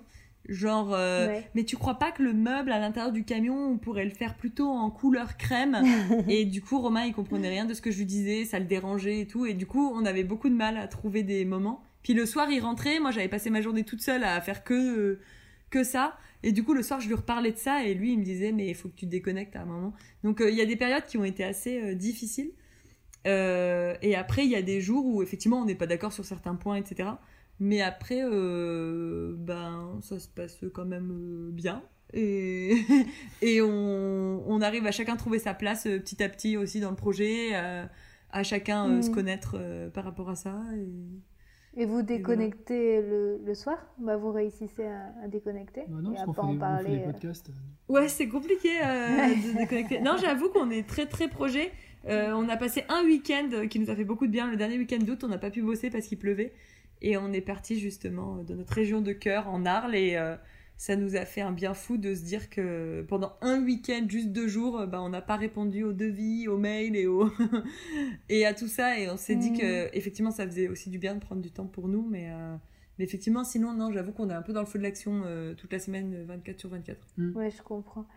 Genre, 0.49 0.93
euh, 0.93 1.39
mais 1.53 1.63
tu 1.63 1.77
crois 1.77 1.99
pas 1.99 2.11
que 2.11 2.23
le 2.23 2.33
meuble 2.33 2.71
à 2.71 2.79
l'intérieur 2.79 3.11
du 3.11 3.23
camion, 3.23 3.55
on 3.55 3.77
pourrait 3.77 4.05
le 4.05 4.11
faire 4.11 4.35
plutôt 4.35 4.69
en 4.69 4.89
couleur 4.89 5.37
crème 5.37 5.81
Et 6.27 6.45
du 6.45 6.61
coup, 6.61 6.79
Romain, 6.79 7.05
il 7.05 7.13
comprenait 7.13 7.49
rien 7.49 7.65
de 7.65 7.73
ce 7.73 7.81
que 7.81 7.91
je 7.91 7.99
lui 7.99 8.05
disais, 8.05 8.45
ça 8.45 8.59
le 8.59 8.65
dérangeait 8.65 9.19
et 9.21 9.27
tout. 9.27 9.45
Et 9.45 9.53
du 9.53 9.65
coup, 9.65 9.91
on 9.93 10.03
avait 10.05 10.23
beaucoup 10.23 10.49
de 10.49 10.55
mal 10.55 10.77
à 10.77 10.87
trouver 10.87 11.23
des 11.23 11.45
moments. 11.45 11.83
Puis 12.03 12.13
le 12.13 12.25
soir, 12.25 12.49
il 12.49 12.59
rentrait. 12.59 12.99
Moi, 12.99 13.11
j'avais 13.11 13.27
passé 13.27 13.49
ma 13.49 13.61
journée 13.61 13.83
toute 13.83 14.01
seule 14.01 14.23
à 14.23 14.41
faire 14.41 14.63
que, 14.63 15.19
que 15.69 15.83
ça. 15.83 16.17
Et 16.43 16.51
du 16.51 16.63
coup, 16.63 16.73
le 16.73 16.81
soir, 16.81 16.99
je 16.99 17.07
lui 17.07 17.15
reparlais 17.15 17.51
de 17.51 17.57
ça 17.57 17.83
et 17.83 17.93
lui, 17.93 18.13
il 18.13 18.19
me 18.19 18.23
disait, 18.23 18.51
mais 18.51 18.67
il 18.67 18.75
faut 18.75 18.89
que 18.89 18.95
tu 18.95 19.05
te 19.05 19.11
déconnectes 19.11 19.55
à 19.55 19.61
un 19.61 19.65
moment. 19.65 19.93
Donc, 20.23 20.41
euh, 20.41 20.49
il 20.49 20.55
y 20.55 20.61
a 20.61 20.65
des 20.65 20.75
périodes 20.75 21.05
qui 21.05 21.17
ont 21.17 21.23
été 21.23 21.43
assez 21.43 21.81
euh, 21.81 21.95
difficiles. 21.95 22.51
Euh, 23.27 23.95
et 24.01 24.15
après, 24.15 24.45
il 24.45 24.49
y 24.49 24.55
a 24.55 24.63
des 24.63 24.81
jours 24.81 25.05
où, 25.05 25.21
effectivement, 25.21 25.59
on 25.59 25.65
n'est 25.65 25.75
pas 25.75 25.85
d'accord 25.85 26.11
sur 26.11 26.25
certains 26.25 26.55
points, 26.55 26.77
etc. 26.77 27.09
Mais 27.61 27.81
après, 27.81 28.21
ben, 28.21 29.99
ça 30.01 30.19
se 30.19 30.27
passe 30.27 30.59
quand 30.73 30.85
même 30.85 31.51
bien. 31.53 31.81
Et, 32.13 32.75
et 33.41 33.61
on, 33.61 34.43
on, 34.45 34.61
arrive 34.61 34.85
à 34.85 34.91
chacun 34.91 35.15
trouver 35.15 35.39
sa 35.39 35.53
place 35.53 35.83
petit 35.83 36.21
à 36.21 36.27
petit 36.27 36.57
aussi 36.57 36.81
dans 36.81 36.89
le 36.89 36.97
projet, 36.97 37.53
à 37.53 38.43
chacun 38.43 39.01
se 39.01 39.09
mmh. 39.09 39.13
connaître 39.13 39.89
par 39.93 40.03
rapport 40.03 40.29
à 40.29 40.35
ça. 40.35 40.59
Et... 40.75 40.89
Et 41.77 41.85
vous 41.85 42.01
déconnectez 42.01 43.01
le, 43.01 43.39
le, 43.45 43.53
soir? 43.55 43.77
Bah, 43.97 44.17
Vous 44.17 44.31
réussissez 44.31 44.85
à, 44.85 45.27
déconnecter 45.27 45.83
bah 45.87 45.99
non, 46.01 46.13
et 46.13 46.17
à 46.17 46.25
pas 46.25 46.41
en 46.41 46.57
parler. 46.57 47.05
Euh. 47.05 47.31
Ouais, 47.87 48.09
c'est 48.09 48.27
compliqué 48.27 48.69
euh, 48.83 49.27
de 49.27 49.57
déconnecter. 49.57 50.01
Non, 50.01 50.17
j'avoue 50.19 50.49
qu'on 50.49 50.69
est 50.69 50.85
très 50.85 51.05
très 51.05 51.29
projet. 51.29 51.71
Euh, 52.07 52.33
on 52.33 52.49
a 52.49 52.57
passé 52.57 52.83
un 52.89 53.05
week-end 53.05 53.67
qui 53.69 53.79
nous 53.79 53.89
a 53.89 53.95
fait 53.95 54.03
beaucoup 54.03 54.27
de 54.27 54.31
bien. 54.31 54.51
Le 54.51 54.57
dernier 54.57 54.77
week-end 54.77 54.97
d'août, 54.99 55.23
on 55.23 55.29
n'a 55.29 55.37
pas 55.37 55.49
pu 55.49 55.61
bosser 55.61 55.89
parce 55.89 56.07
qu'il 56.07 56.17
pleuvait. 56.17 56.51
Et 57.01 57.17
on 57.17 57.31
est 57.33 57.41
parti 57.41 57.79
justement 57.79 58.43
de 58.43 58.53
notre 58.53 58.73
région 58.73 59.01
de 59.01 59.11
cœur 59.11 59.49
en 59.49 59.65
Arles. 59.65 59.95
Et 59.95 60.17
ça 60.81 60.95
nous 60.95 61.15
a 61.15 61.25
fait 61.25 61.41
un 61.41 61.51
bien 61.51 61.75
fou 61.75 61.97
de 61.97 62.15
se 62.15 62.23
dire 62.23 62.49
que 62.49 63.05
pendant 63.07 63.33
un 63.41 63.61
week-end, 63.63 64.03
juste 64.09 64.29
deux 64.29 64.47
jours, 64.47 64.87
bah, 64.87 64.99
on 65.03 65.09
n'a 65.09 65.21
pas 65.21 65.35
répondu 65.35 65.83
aux 65.83 65.93
devis, 65.93 66.47
aux 66.47 66.57
mails 66.57 66.95
et, 66.95 67.05
aux 67.05 67.29
et 68.29 68.47
à 68.47 68.55
tout 68.55 68.67
ça. 68.67 68.97
Et 68.97 69.07
on 69.07 69.15
s'est 69.15 69.35
dit 69.35 69.53
que 69.53 69.85
mm. 69.85 69.89
effectivement, 69.93 70.31
ça 70.31 70.43
faisait 70.47 70.67
aussi 70.69 70.89
du 70.89 70.97
bien 70.97 71.13
de 71.13 71.19
prendre 71.19 71.39
du 71.39 71.51
temps 71.51 71.67
pour 71.67 71.87
nous. 71.87 72.07
Mais, 72.09 72.31
euh, 72.31 72.55
mais 72.97 73.05
effectivement, 73.05 73.43
sinon, 73.43 73.73
non, 73.73 73.91
j'avoue 73.91 74.11
qu'on 74.11 74.31
est 74.31 74.33
un 74.33 74.41
peu 74.41 74.53
dans 74.53 74.61
le 74.61 74.65
feu 74.65 74.79
de 74.79 74.83
l'action 74.83 75.21
euh, 75.23 75.53
toute 75.53 75.71
la 75.71 75.77
semaine, 75.77 76.23
24 76.25 76.59
sur 76.59 76.69
24. 76.69 76.97
Mm. 77.17 77.37
Ouais, 77.37 77.51
je 77.51 77.61
comprends. 77.61 78.07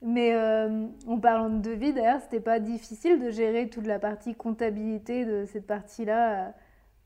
Mais 0.00 0.34
euh, 0.34 0.86
en 1.06 1.18
parlant 1.18 1.50
de 1.50 1.60
devis, 1.60 1.92
d'ailleurs, 1.92 2.22
c'était 2.22 2.40
pas 2.40 2.60
difficile 2.60 3.20
de 3.20 3.30
gérer 3.30 3.68
toute 3.68 3.86
la 3.86 3.98
partie 3.98 4.34
comptabilité 4.34 5.26
de 5.26 5.44
cette 5.44 5.66
partie-là 5.66 6.54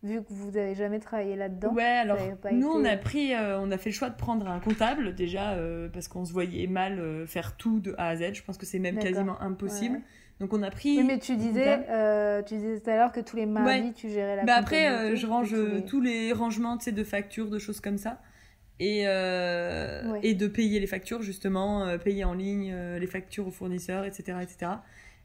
vu 0.02 0.22
que 0.22 0.28
vous 0.30 0.50
n'avez 0.50 0.74
jamais 0.74 0.98
travaillé 0.98 1.36
là-dedans 1.36 1.72
Ouais, 1.72 1.84
alors 1.84 2.18
nous 2.52 2.68
on 2.68 2.84
a 2.84 2.96
pris, 2.96 3.34
euh, 3.34 3.60
on 3.60 3.70
a 3.70 3.78
fait 3.78 3.90
le 3.90 3.94
choix 3.94 4.08
de 4.08 4.16
prendre 4.16 4.48
un 4.48 4.58
comptable 4.58 5.14
déjà 5.14 5.52
euh, 5.52 5.88
parce 5.88 6.08
qu'on 6.08 6.24
se 6.24 6.32
voyait 6.32 6.66
mal 6.66 6.98
euh, 6.98 7.26
faire 7.26 7.56
tout 7.56 7.80
de 7.80 7.94
A 7.98 8.08
à 8.08 8.16
Z. 8.16 8.34
Je 8.34 8.42
pense 8.42 8.56
que 8.56 8.66
c'est 8.66 8.78
même 8.78 8.98
quasiment 8.98 9.40
impossible. 9.40 10.00
Donc 10.40 10.54
on 10.54 10.62
a 10.62 10.70
pris. 10.70 10.96
Oui, 10.96 11.04
mais 11.04 11.18
tu 11.18 11.36
disais, 11.36 11.80
tu 12.46 12.56
disais 12.56 12.80
tout 12.80 12.90
à 12.90 12.96
l'heure 12.96 13.12
que 13.12 13.20
tous 13.20 13.36
les 13.36 13.46
mardis 13.46 13.92
tu 13.92 14.08
gérais 14.08 14.36
la. 14.36 14.44
Bah 14.44 14.54
après, 14.56 15.16
je 15.16 15.26
range 15.26 15.54
tous 15.86 16.00
les 16.00 16.32
rangements, 16.32 16.78
tu 16.78 16.84
sais, 16.84 16.92
de 16.92 17.04
factures, 17.04 17.50
de 17.50 17.58
choses 17.58 17.80
comme 17.80 17.98
ça. 17.98 18.20
Et, 18.82 19.00
et 19.02 20.34
de 20.34 20.46
payer 20.46 20.80
les 20.80 20.86
factures 20.86 21.20
justement, 21.20 21.98
payer 21.98 22.24
en 22.24 22.32
ligne 22.32 22.74
les 22.98 23.06
factures 23.06 23.46
aux 23.46 23.52
fournisseurs, 23.52 24.06
etc., 24.06 24.38
etc. 24.40 24.70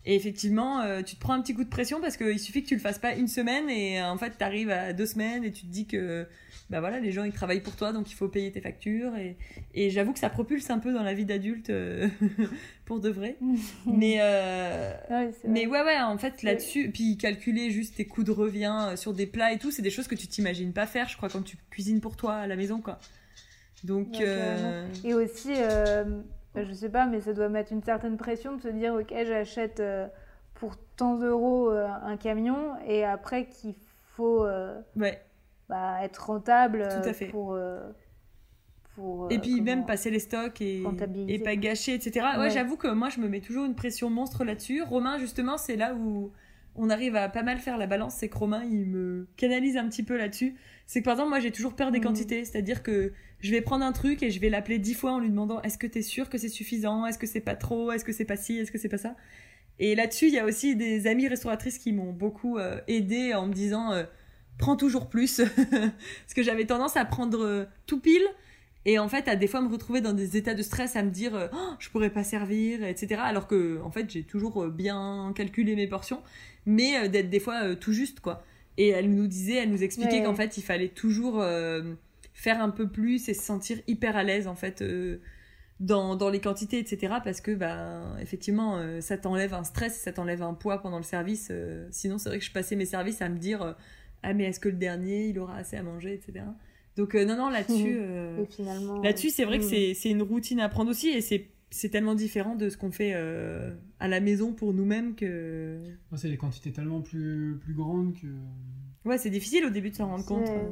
Et 0.07 0.15
effectivement, 0.15 0.81
euh, 0.81 1.01
tu 1.01 1.15
te 1.15 1.19
prends 1.19 1.33
un 1.33 1.41
petit 1.41 1.55
coup 1.55 1.63
de 1.63 1.69
pression 1.69 1.99
parce 1.99 2.15
qu'il 2.15 2.39
suffit 2.39 2.61
que 2.61 2.67
tu 2.67 2.75
le 2.75 2.81
fasses 2.81 2.99
pas 2.99 3.15
une 3.15 3.27
semaine 3.27 3.69
et 3.71 3.99
euh, 3.99 4.05
en 4.05 4.17
fait, 4.17 4.33
tu 4.37 4.43
arrives 4.43 4.69
à 4.69 4.93
deux 4.93 5.07
semaines 5.07 5.43
et 5.43 5.51
tu 5.51 5.63
te 5.63 5.71
dis 5.71 5.87
que 5.87 6.27
bah 6.69 6.79
voilà, 6.79 6.99
les 6.99 7.11
gens 7.11 7.23
ils 7.23 7.31
travaillent 7.31 7.61
pour 7.61 7.75
toi 7.75 7.91
donc 7.91 8.11
il 8.11 8.15
faut 8.15 8.27
payer 8.27 8.51
tes 8.51 8.61
factures. 8.61 9.15
Et, 9.15 9.35
et 9.73 9.89
j'avoue 9.89 10.13
que 10.13 10.19
ça 10.19 10.29
propulse 10.29 10.69
un 10.69 10.77
peu 10.77 10.93
dans 10.93 11.01
la 11.01 11.15
vie 11.15 11.25
d'adulte 11.25 11.71
euh, 11.71 12.07
pour 12.85 12.99
de 12.99 13.09
vrai. 13.09 13.37
mais, 13.87 14.21
ouais, 14.21 15.31
mais 15.47 15.65
ouais, 15.65 15.81
ouais, 15.81 15.99
en 15.99 16.19
fait 16.19 16.43
là-dessus, 16.43 16.91
puis 16.93 17.17
calculer 17.17 17.71
juste 17.71 17.95
tes 17.95 18.05
coûts 18.05 18.23
de 18.23 18.31
revient 18.31 18.93
sur 18.97 19.11
des 19.11 19.25
plats 19.25 19.53
et 19.53 19.57
tout, 19.57 19.71
c'est 19.71 19.81
des 19.81 19.89
choses 19.89 20.07
que 20.07 20.15
tu 20.15 20.27
t'imagines 20.27 20.71
pas 20.71 20.85
faire, 20.85 21.09
je 21.09 21.17
crois, 21.17 21.29
quand 21.29 21.41
tu 21.41 21.57
cuisines 21.71 21.99
pour 21.99 22.15
toi 22.15 22.35
à 22.35 22.47
la 22.47 22.55
maison 22.55 22.79
quoi. 22.79 22.99
Donc. 23.83 24.21
Et 25.03 25.13
aussi 25.15 25.49
je 26.63 26.71
sais 26.73 26.89
pas, 26.89 27.05
mais 27.05 27.21
ça 27.21 27.33
doit 27.33 27.49
mettre 27.49 27.71
une 27.73 27.83
certaine 27.83 28.17
pression 28.17 28.55
de 28.55 28.61
se 28.61 28.67
dire 28.69 28.93
ok, 28.93 29.13
j'achète 29.25 29.79
euh, 29.79 30.07
pour 30.53 30.75
tant 30.95 31.15
d'euros 31.15 31.69
euh, 31.71 31.87
un 31.87 32.17
camion 32.17 32.73
et 32.87 33.03
après 33.03 33.47
qu'il 33.47 33.75
faut. 34.15 34.45
Euh, 34.45 34.79
ouais. 34.95 35.21
bah, 35.69 35.97
être 36.03 36.25
rentable 36.27 36.87
Tout 36.89 37.09
à 37.09 37.13
fait. 37.13 37.27
pour. 37.27 37.53
euh, 37.53 37.79
pour, 38.95 39.29
Et 39.29 39.35
euh, 39.35 39.39
puis 39.41 39.59
même 39.59 39.85
passer 39.85 40.09
les 40.09 40.19
stocks 40.19 40.61
et, 40.61 40.81
pas 41.43 41.55
gâcher, 41.57 41.95
etc. 41.95 42.25
Ouais, 42.35 42.39
Ouais. 42.43 42.49
j'avoue 42.49 42.77
que 42.77 42.87
moi, 42.87 43.09
je 43.09 43.19
me 43.19 43.27
mets 43.27 43.41
toujours 43.41 43.65
une 43.65 43.75
pression 43.75 44.09
monstre 44.09 44.45
là-dessus. 44.45 44.81
Romain, 44.83 45.17
justement, 45.17 45.57
c'est 45.57 45.75
là 45.75 45.93
où 45.95 46.31
on 46.75 46.89
arrive 46.89 47.15
à 47.17 47.27
pas 47.27 47.43
mal 47.43 47.57
faire 47.57 47.77
la 47.77 47.87
balance. 47.87 48.15
C'est 48.15 48.29
que 48.29 48.37
Romain, 48.37 48.63
il 48.63 48.85
me 48.85 49.27
canalise 49.35 49.75
un 49.75 49.87
petit 49.89 50.03
peu 50.03 50.15
là-dessus. 50.17 50.55
C'est 50.87 50.99
que 50.99 51.05
par 51.05 51.13
exemple, 51.13 51.29
moi, 51.29 51.39
j'ai 51.39 51.51
toujours 51.51 51.73
peur 51.75 51.91
des 51.91 51.97
Mhm. 51.99 52.03
quantités. 52.05 52.45
C'est-à-dire 52.45 52.83
que 52.83 53.11
je 53.39 53.51
vais 53.51 53.61
prendre 53.61 53.83
un 53.85 53.91
truc 53.91 54.21
et 54.23 54.29
je 54.31 54.39
vais 54.39 54.49
l'appeler 54.49 54.79
dix 54.79 54.93
fois 54.93 55.13
en 55.13 55.19
lui 55.19 55.29
demandant 55.29 55.61
est-ce 55.63 55.77
que 55.77 55.87
t'es 55.87 56.01
sûr 56.01 56.29
que 56.29 56.37
c'est 56.37 56.49
suffisant? 56.49 57.05
Est-ce 57.05 57.17
que 57.17 57.27
c'est 57.27 57.39
pas 57.41 57.55
trop? 57.55 57.91
Est-ce 57.91 58.05
que 58.05 58.11
c'est 58.13 58.25
pas 58.25 58.37
ci? 58.37 58.57
Est-ce 58.57 58.71
que 58.71 58.77
c'est 58.77 58.89
pas 58.89 58.97
ça? 58.97 59.15
Et 59.79 59.95
là-dessus, 59.95 60.27
il 60.27 60.33
y 60.33 60.39
a 60.39 60.45
aussi 60.45 60.75
des 60.75 61.07
amies 61.07 61.27
restauratrices 61.27 61.79
qui 61.79 61.91
m'ont 61.91 62.13
beaucoup 62.13 62.57
euh, 62.57 62.79
aidé 62.87 63.33
en 63.33 63.47
me 63.47 63.53
disant 63.53 63.91
euh, 63.91 64.03
prends 64.57 64.75
toujours 64.75 65.09
plus. 65.09 65.41
Parce 65.71 66.33
que 66.35 66.43
j'avais 66.43 66.65
tendance 66.65 66.95
à 66.97 67.03
prendre 67.05 67.43
euh, 67.43 67.65
tout 67.87 67.99
pile 67.99 68.23
et 68.87 68.99
en 68.99 69.09
fait, 69.09 69.27
à 69.27 69.35
des 69.35 69.47
fois 69.47 69.61
me 69.61 69.67
retrouver 69.67 69.99
dans 69.99 70.13
des 70.13 70.37
états 70.37 70.53
de 70.53 70.61
stress, 70.61 70.95
à 70.95 71.01
me 71.01 71.09
dire 71.09 71.33
euh, 71.35 71.47
Oh, 71.51 71.73
je 71.79 71.89
pourrais 71.89 72.11
pas 72.11 72.23
servir, 72.23 72.83
etc. 72.85 73.19
Alors 73.23 73.47
que, 73.47 73.81
en 73.81 73.89
fait, 73.89 74.09
j'ai 74.09 74.21
toujours 74.23 74.67
bien 74.67 75.33
calculé 75.35 75.75
mes 75.75 75.87
portions, 75.87 76.21
mais 76.67 77.09
d'être 77.09 77.31
des 77.31 77.39
fois 77.39 77.75
tout 77.75 77.93
juste, 77.93 78.19
quoi. 78.19 78.45
Et 78.77 78.89
elle 78.89 79.09
nous 79.13 79.27
disait, 79.27 79.55
elle 79.55 79.69
nous 79.71 79.83
expliquait 79.83 80.17
Ouais. 80.19 80.23
qu'en 80.23 80.35
fait, 80.35 80.57
il 80.57 80.61
fallait 80.63 80.89
toujours 80.89 81.39
euh, 81.41 81.93
faire 82.33 82.61
un 82.61 82.69
peu 82.69 82.87
plus 82.89 83.29
et 83.29 83.33
se 83.33 83.41
sentir 83.41 83.77
hyper 83.87 84.17
à 84.17 84.23
l'aise, 84.23 84.47
en 84.47 84.55
fait, 84.55 84.81
euh, 84.81 85.19
dans, 85.79 86.15
dans 86.15 86.29
les 86.29 86.39
quantités, 86.41 86.79
etc. 86.79 87.15
Parce 87.23 87.39
que, 87.41 87.51
bah, 87.51 88.01
effectivement, 88.21 88.77
euh, 88.77 88.99
ça 89.01 89.17
t'enlève 89.17 89.53
un 89.53 89.63
stress, 89.63 89.95
ça 89.97 90.11
t'enlève 90.11 90.43
un 90.43 90.53
poids 90.53 90.81
pendant 90.81 90.97
le 90.97 91.03
service. 91.03 91.51
sinon, 91.91 92.17
c'est 92.17 92.29
vrai 92.29 92.39
que 92.39 92.45
je 92.45 92.51
passais 92.51 92.75
mes 92.75 92.85
services 92.85 93.21
à 93.21 93.29
me 93.29 93.37
dire 93.37 93.75
Ah, 94.23 94.33
mais 94.33 94.43
est-ce 94.45 94.59
que 94.59 94.69
le 94.69 94.75
dernier, 94.77 95.27
il 95.27 95.39
aura 95.39 95.55
assez 95.57 95.77
à 95.77 95.83
manger, 95.83 96.13
etc. 96.13 96.45
Donc, 96.97 97.13
non, 97.13 97.35
non, 97.37 97.49
là-dessus. 97.49 97.99
Là-dessus, 99.03 99.29
c'est 99.29 99.43
vrai 99.45 99.59
que 99.59 99.65
c'est 99.65 99.93
c'est 99.93 100.09
une 100.09 100.21
routine 100.21 100.59
à 100.59 100.69
prendre 100.69 100.89
aussi 100.91 101.09
et 101.09 101.21
c'est 101.21 101.47
c'est 101.75 101.89
tellement 101.89 102.15
différent 102.15 102.55
de 102.55 102.69
ce 102.69 102.77
qu'on 102.77 102.91
fait 102.91 103.11
euh, 103.15 103.75
à 103.99 104.07
la 104.07 104.19
maison 104.19 104.53
pour 104.53 104.73
nous-mêmes 104.73 105.15
que 105.15 105.79
Moi, 106.11 106.17
c'est 106.17 106.29
des 106.29 106.37
quantités 106.37 106.71
tellement 106.71 107.01
plus, 107.01 107.57
plus 107.61 107.73
grandes 107.73 108.13
que. 108.13 108.27
ouais 109.07 109.17
c'est 109.17 109.29
difficile 109.29 109.65
au 109.65 109.69
début 109.69 109.89
de 109.89 109.95
s'en 109.95 110.07
rendre 110.07 110.25
compte 110.25 110.47
euh. 110.49 110.69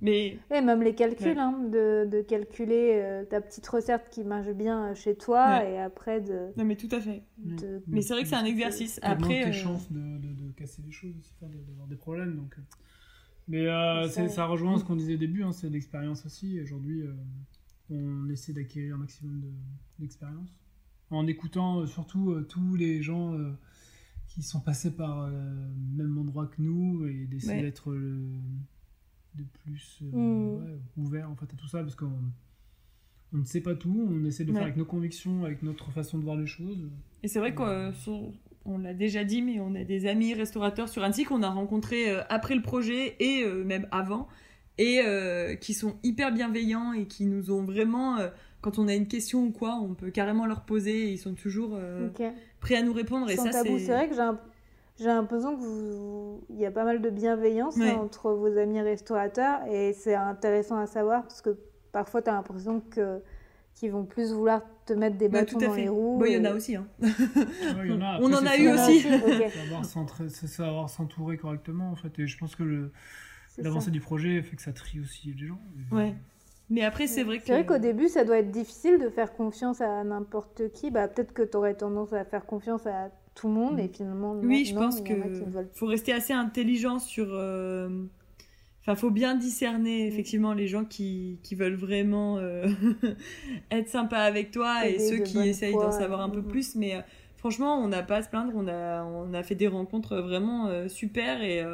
mais 0.00 0.38
Et 0.54 0.60
même 0.60 0.82
les 0.82 0.94
calculs, 0.94 1.26
Ouais. 1.28 1.38
hein, 1.38 1.58
de, 1.72 2.06
de 2.10 2.22
calculer 2.22 3.00
euh, 3.02 3.24
ta 3.24 3.40
petite 3.40 3.66
recette 3.66 4.08
qui 4.10 4.22
marche 4.24 4.50
bien 4.52 4.94
chez 4.94 5.16
toi 5.16 5.58
Ouais. 5.58 5.72
et 5.72 5.78
après 5.78 6.20
de. 6.20 6.48
non 6.56 6.64
mais 6.64 6.76
tout 6.76 6.88
à 6.92 7.00
fait 7.00 7.22
de- 7.38 7.82
mais 7.88 8.02
c'est 8.02 8.12
vrai 8.14 8.22
que 8.22 8.28
c'est 8.28 8.36
un 8.36 8.44
exercice 8.44 8.98
après 9.02 9.42
tes 9.42 9.48
euh, 9.48 9.52
chances 9.52 9.90
de, 9.90 9.98
de, 9.98 10.32
de 10.32 10.52
casser 10.52 10.82
les 10.86 10.92
choses 10.92 11.14
aussi, 11.18 11.34
d'avoir 11.40 11.88
des 11.88 11.96
problèmes. 11.96 12.36
Donc, 12.36 12.54
euh. 12.58 12.62
Mais 13.48 13.66
euh, 13.68 14.08
C'est 14.08 14.26
ça. 14.28 14.34
ça 14.34 14.46
rejoint 14.46 14.76
ce 14.76 14.84
qu'on 14.84 14.96
disait 14.96 15.14
au 15.14 15.18
début, 15.18 15.44
hein, 15.44 15.52
c'est 15.52 15.68
l'expérience 15.70 16.26
aussi. 16.26 16.60
Aujourd'hui, 16.60 17.02
euh, 17.02 17.12
on 17.90 18.28
essaie 18.28 18.52
d'acquérir 18.52 18.94
un 18.94 18.98
maximum 18.98 19.40
de- 19.40 19.52
d'expérience. 19.98 20.50
En 21.10 21.26
écoutant 21.26 21.80
euh, 21.80 21.86
surtout 21.86 22.30
euh, 22.32 22.42
tous 22.42 22.74
les 22.74 23.00
gens 23.02 23.34
euh, 23.34 23.52
qui 24.28 24.42
sont 24.42 24.60
passés 24.60 24.90
par 24.90 25.28
le 25.28 25.34
même 25.96 26.18
endroit 26.18 26.46
que 26.46 26.60
nous 26.60 27.06
et 27.06 27.26
d'essayer 27.26 27.54
Ouais. 27.58 27.62
d'être 27.62 27.92
le, 27.92 28.18
de 29.36 29.44
plus 29.62 30.00
euh, 30.02 30.16
Mm. 30.16 30.64
ouais, 30.64 30.78
ouvert 30.96 31.30
en 31.30 31.36
fait, 31.36 31.52
à 31.52 31.56
tout 31.56 31.68
ça 31.68 31.82
parce 31.82 31.94
qu'on 31.94 32.10
on 33.32 33.38
ne 33.38 33.44
sait 33.44 33.60
pas 33.60 33.74
tout, 33.74 34.06
on 34.10 34.24
essaie 34.24 34.44
de 34.44 34.50
Ouais. 34.50 34.56
faire 34.56 34.64
avec 34.64 34.76
nos 34.76 34.84
convictions, 34.84 35.44
avec 35.44 35.62
notre 35.62 35.90
façon 35.90 36.18
de 36.18 36.24
voir 36.24 36.36
les 36.36 36.46
choses. 36.46 36.88
et 37.22 37.28
c'est 37.28 37.38
vrai 37.38 37.54
qu'on 37.54 37.92
on 38.64 38.78
l'a 38.78 38.94
déjà 38.94 39.22
dit 39.24 39.42
mais 39.42 39.60
on 39.60 39.74
a 39.76 39.84
des 39.84 40.06
amis 40.06 40.34
restaurateurs 40.34 40.88
sur 40.88 41.04
Annecy 41.04 41.24
qu'on 41.24 41.42
a 41.44 41.50
rencontrés 41.50 42.10
après 42.28 42.56
le 42.56 42.62
projet 42.62 43.14
et 43.20 43.44
même 43.64 43.86
avant 43.92 44.26
et 44.78 45.00
euh, 45.04 45.54
qui 45.56 45.74
sont 45.74 45.96
hyper 46.02 46.32
bienveillants 46.32 46.92
et 46.92 47.06
qui 47.06 47.24
nous 47.26 47.50
ont 47.50 47.62
vraiment 47.62 48.18
euh, 48.18 48.28
quand 48.60 48.78
on 48.78 48.88
a 48.88 48.94
une 48.94 49.06
question 49.08 49.44
ou 49.44 49.50
quoi 49.50 49.74
on 49.76 49.94
peut 49.94 50.10
carrément 50.10 50.44
leur 50.46 50.62
poser 50.62 51.08
et 51.08 51.12
ils 51.12 51.18
sont 51.18 51.34
toujours 51.34 51.72
euh, 51.74 52.08
prêts 52.60 52.76
à 52.76 52.82
nous 52.82 52.92
répondre 52.92 53.30
et 53.30 53.36
Sans 53.36 53.44
ça 53.44 53.62
tabou, 53.62 53.78
c'est 53.78 53.86
c'est 53.86 53.92
vrai 53.92 54.08
que 54.08 54.14
j'ai 54.14 54.20
un- 54.20 54.40
j'ai 54.98 55.06
l'impression 55.06 55.54
que 55.56 55.60
vous... 55.62 56.40
il 56.48 56.56
y 56.58 56.64
a 56.66 56.70
pas 56.70 56.84
mal 56.84 57.02
de 57.02 57.10
bienveillance 57.10 57.76
Ouais. 57.76 57.90
hein, 57.90 57.96
entre 58.02 58.32
vos 58.32 58.56
amis 58.58 58.80
restaurateurs 58.80 59.60
et 59.70 59.92
c'est 59.92 60.14
intéressant 60.14 60.78
à 60.78 60.86
savoir 60.86 61.22
parce 61.22 61.42
que 61.42 61.56
parfois 61.92 62.22
tu 62.22 62.30
as 62.30 62.32
l'impression 62.32 62.80
que 62.80 63.20
qu'ils 63.74 63.92
vont 63.92 64.04
plus 64.06 64.32
vouloir 64.32 64.62
te 64.86 64.94
mettre 64.94 65.18
des 65.18 65.26
Ouais, 65.26 65.32
bâtons 65.32 65.58
dans 65.58 65.70
fait. 65.72 65.82
les 65.82 65.88
roues. 65.90 66.16
Bon, 66.18 66.24
il 66.24 66.32
y 66.32 66.38
en 66.38 66.46
a 66.46 66.54
aussi. 66.54 66.76
Hein. 66.76 66.86
Ouais, 67.02 67.10
il 67.84 67.90
y 67.90 67.92
en 67.92 68.00
a. 68.00 68.18
On 68.22 68.32
en 68.32 68.46
a 68.46 68.56
eu 68.56 68.60
Il 68.60 68.64
y 68.64 68.68
en 68.70 68.76
savoir- 68.78 68.86
a 68.86 68.90
aussi. 68.90 69.06
ok. 69.44 69.50
savoir 69.52 69.84
s'entra- 69.84 70.28
c'est 70.30 70.46
savoir 70.46 70.88
s'entourer 70.88 71.36
correctement 71.36 71.90
en 71.90 71.94
fait 71.94 72.18
et 72.18 72.26
je 72.26 72.38
pense 72.38 72.56
que 72.56 72.62
le- 72.62 72.90
l'avancée 73.58 73.90
du 73.90 74.00
projet 74.00 74.42
fait 74.42 74.56
que 74.56 74.62
ça 74.62 74.72
trie 74.72 75.00
aussi 75.00 75.32
les 75.38 75.46
gens 75.46 75.58
Ouais. 75.90 76.14
Mais 76.68 76.82
après, 76.82 77.06
c'est 77.06 77.22
vrai 77.22 77.38
que. 77.38 77.44
C'est 77.46 77.52
vrai 77.52 77.66
qu'au 77.66 77.78
début, 77.78 78.08
ça 78.08 78.24
doit 78.24 78.38
être 78.38 78.50
difficile 78.50 78.98
de 78.98 79.08
faire 79.08 79.32
confiance 79.34 79.80
à 79.80 80.02
n'importe 80.02 80.72
qui. 80.72 80.90
Bah, 80.90 81.06
Peut-être 81.08 81.32
que 81.32 81.42
tu 81.42 81.56
aurais 81.56 81.74
tendance 81.74 82.12
à 82.12 82.24
faire 82.24 82.44
confiance 82.44 82.86
à 82.86 83.10
tout 83.34 83.48
le 83.48 83.54
monde 83.54 83.78
et 83.78 83.88
finalement, 83.88 84.34
non, 84.34 84.42
Oui, 84.42 84.64
je 84.64 84.74
non, 84.74 84.80
pense 84.80 84.98
il 84.98 85.04
que 85.04 85.12
y 85.12 85.16
en 85.16 85.20
a 85.20 85.28
qui 85.28 85.44
ne 85.44 85.50
veulent 85.50 85.68
faut 85.72 85.86
rester 85.86 86.12
assez 86.12 86.32
intelligent 86.32 86.98
sur. 86.98 87.28
euh, 87.30 87.88
Enfin, 88.82 88.94
faut 88.94 89.10
bien 89.10 89.34
discerner 89.34 90.06
effectivement 90.06 90.52
les 90.54 90.68
gens 90.68 90.84
qui, 90.84 91.40
qui 91.42 91.56
veulent 91.56 91.74
vraiment 91.74 92.38
euh, 92.38 92.68
être 93.72 93.88
sympas 93.88 94.20
avec 94.20 94.52
toi 94.52 94.86
et 94.86 95.00
ceux 95.00 95.18
qui 95.18 95.40
essayent 95.40 95.74
d'en 95.74 95.90
savoir 95.90 96.20
un 96.20 96.30
peu 96.30 96.38
mhm. 96.40 96.46
plus. 96.46 96.76
Mais 96.76 96.94
euh, 96.94 97.00
franchement, 97.36 97.78
on 97.82 97.88
n'a 97.88 98.04
pas 98.04 98.18
à 98.18 98.22
se 98.22 98.28
plaindre. 98.28 98.52
On 98.54 98.68
a, 98.68 99.02
on 99.02 99.34
a 99.34 99.42
fait 99.42 99.56
des 99.56 99.66
rencontres 99.66 100.16
vraiment 100.18 100.68
euh, 100.68 100.88
super 100.88 101.42
et. 101.42 101.64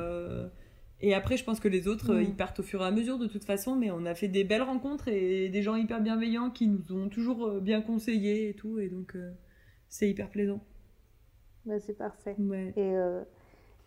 Et 1.05 1.15
après, 1.15 1.37
je 1.37 1.45
pense 1.45 1.59
que 1.61 1.69
les 1.69 1.89
autres, 1.89 2.11
euh, 2.12 2.23
ils 2.23 2.35
partent 2.37 2.61
au 2.61 2.62
fur 2.62 2.81
et 2.83 2.87
à 2.87 2.91
mesure 2.93 3.19
de 3.19 3.27
toute 3.27 3.45
façon, 3.45 3.74
mais 3.77 3.91
on 3.91 4.07
a 4.07 4.15
fait 4.15 4.29
des 4.29 4.45
belles 4.45 4.62
rencontres 4.62 5.09
et 5.09 5.49
des 5.49 5.62
gens 5.62 5.74
hyper 5.77 6.01
bienveillants 6.01 6.51
qui 6.51 6.69
nous 6.69 6.93
ont 6.93 7.09
toujours 7.09 7.45
euh, 7.47 7.61
bien 7.61 7.81
conseillés 7.83 8.49
et 8.51 8.55
tout, 8.55 8.79
et 8.79 8.89
donc 8.89 9.16
euh, 9.16 9.33
c'est 9.89 10.09
hyper 10.09 10.31
plaisant. 10.31 10.62
Bah, 11.66 11.79
c'est 11.81 11.97
parfait. 11.99 12.37
Ouais. 12.39 12.73
Et, 12.77 12.97
euh, 12.97 13.23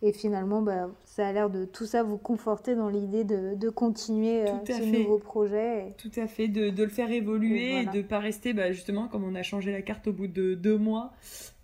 et 0.02 0.12
finalement, 0.12 0.60
bah, 0.60 0.90
ça 1.06 1.26
a 1.26 1.32
l'air 1.32 1.48
de 1.48 1.64
tout 1.64 1.86
ça 1.86 2.02
vous 2.02 2.18
conforter 2.18 2.74
dans 2.74 2.90
l'idée 2.90 3.24
de, 3.24 3.54
de 3.54 3.68
continuer 3.70 4.42
euh, 4.42 4.52
ce 4.66 4.72
fait. 4.72 4.84
nouveau 5.02 5.18
projet. 5.18 5.88
et- 5.88 5.92
Tout 5.96 6.10
à 6.16 6.26
fait, 6.26 6.48
de, 6.48 6.68
de 6.68 6.82
le 6.82 6.90
faire 6.90 7.10
évoluer 7.10 7.80
Et 7.80 7.86
de 7.86 8.02
pas 8.02 8.18
rester, 8.18 8.52
bah, 8.52 8.72
justement, 8.72 9.08
comme 9.08 9.24
on 9.24 9.34
a 9.34 9.42
changé 9.42 9.72
la 9.72 9.80
carte 9.82 10.06
au 10.06 10.12
bout 10.12 10.26
de 10.28 10.54
deux 10.54 10.76
mois, 10.76 11.12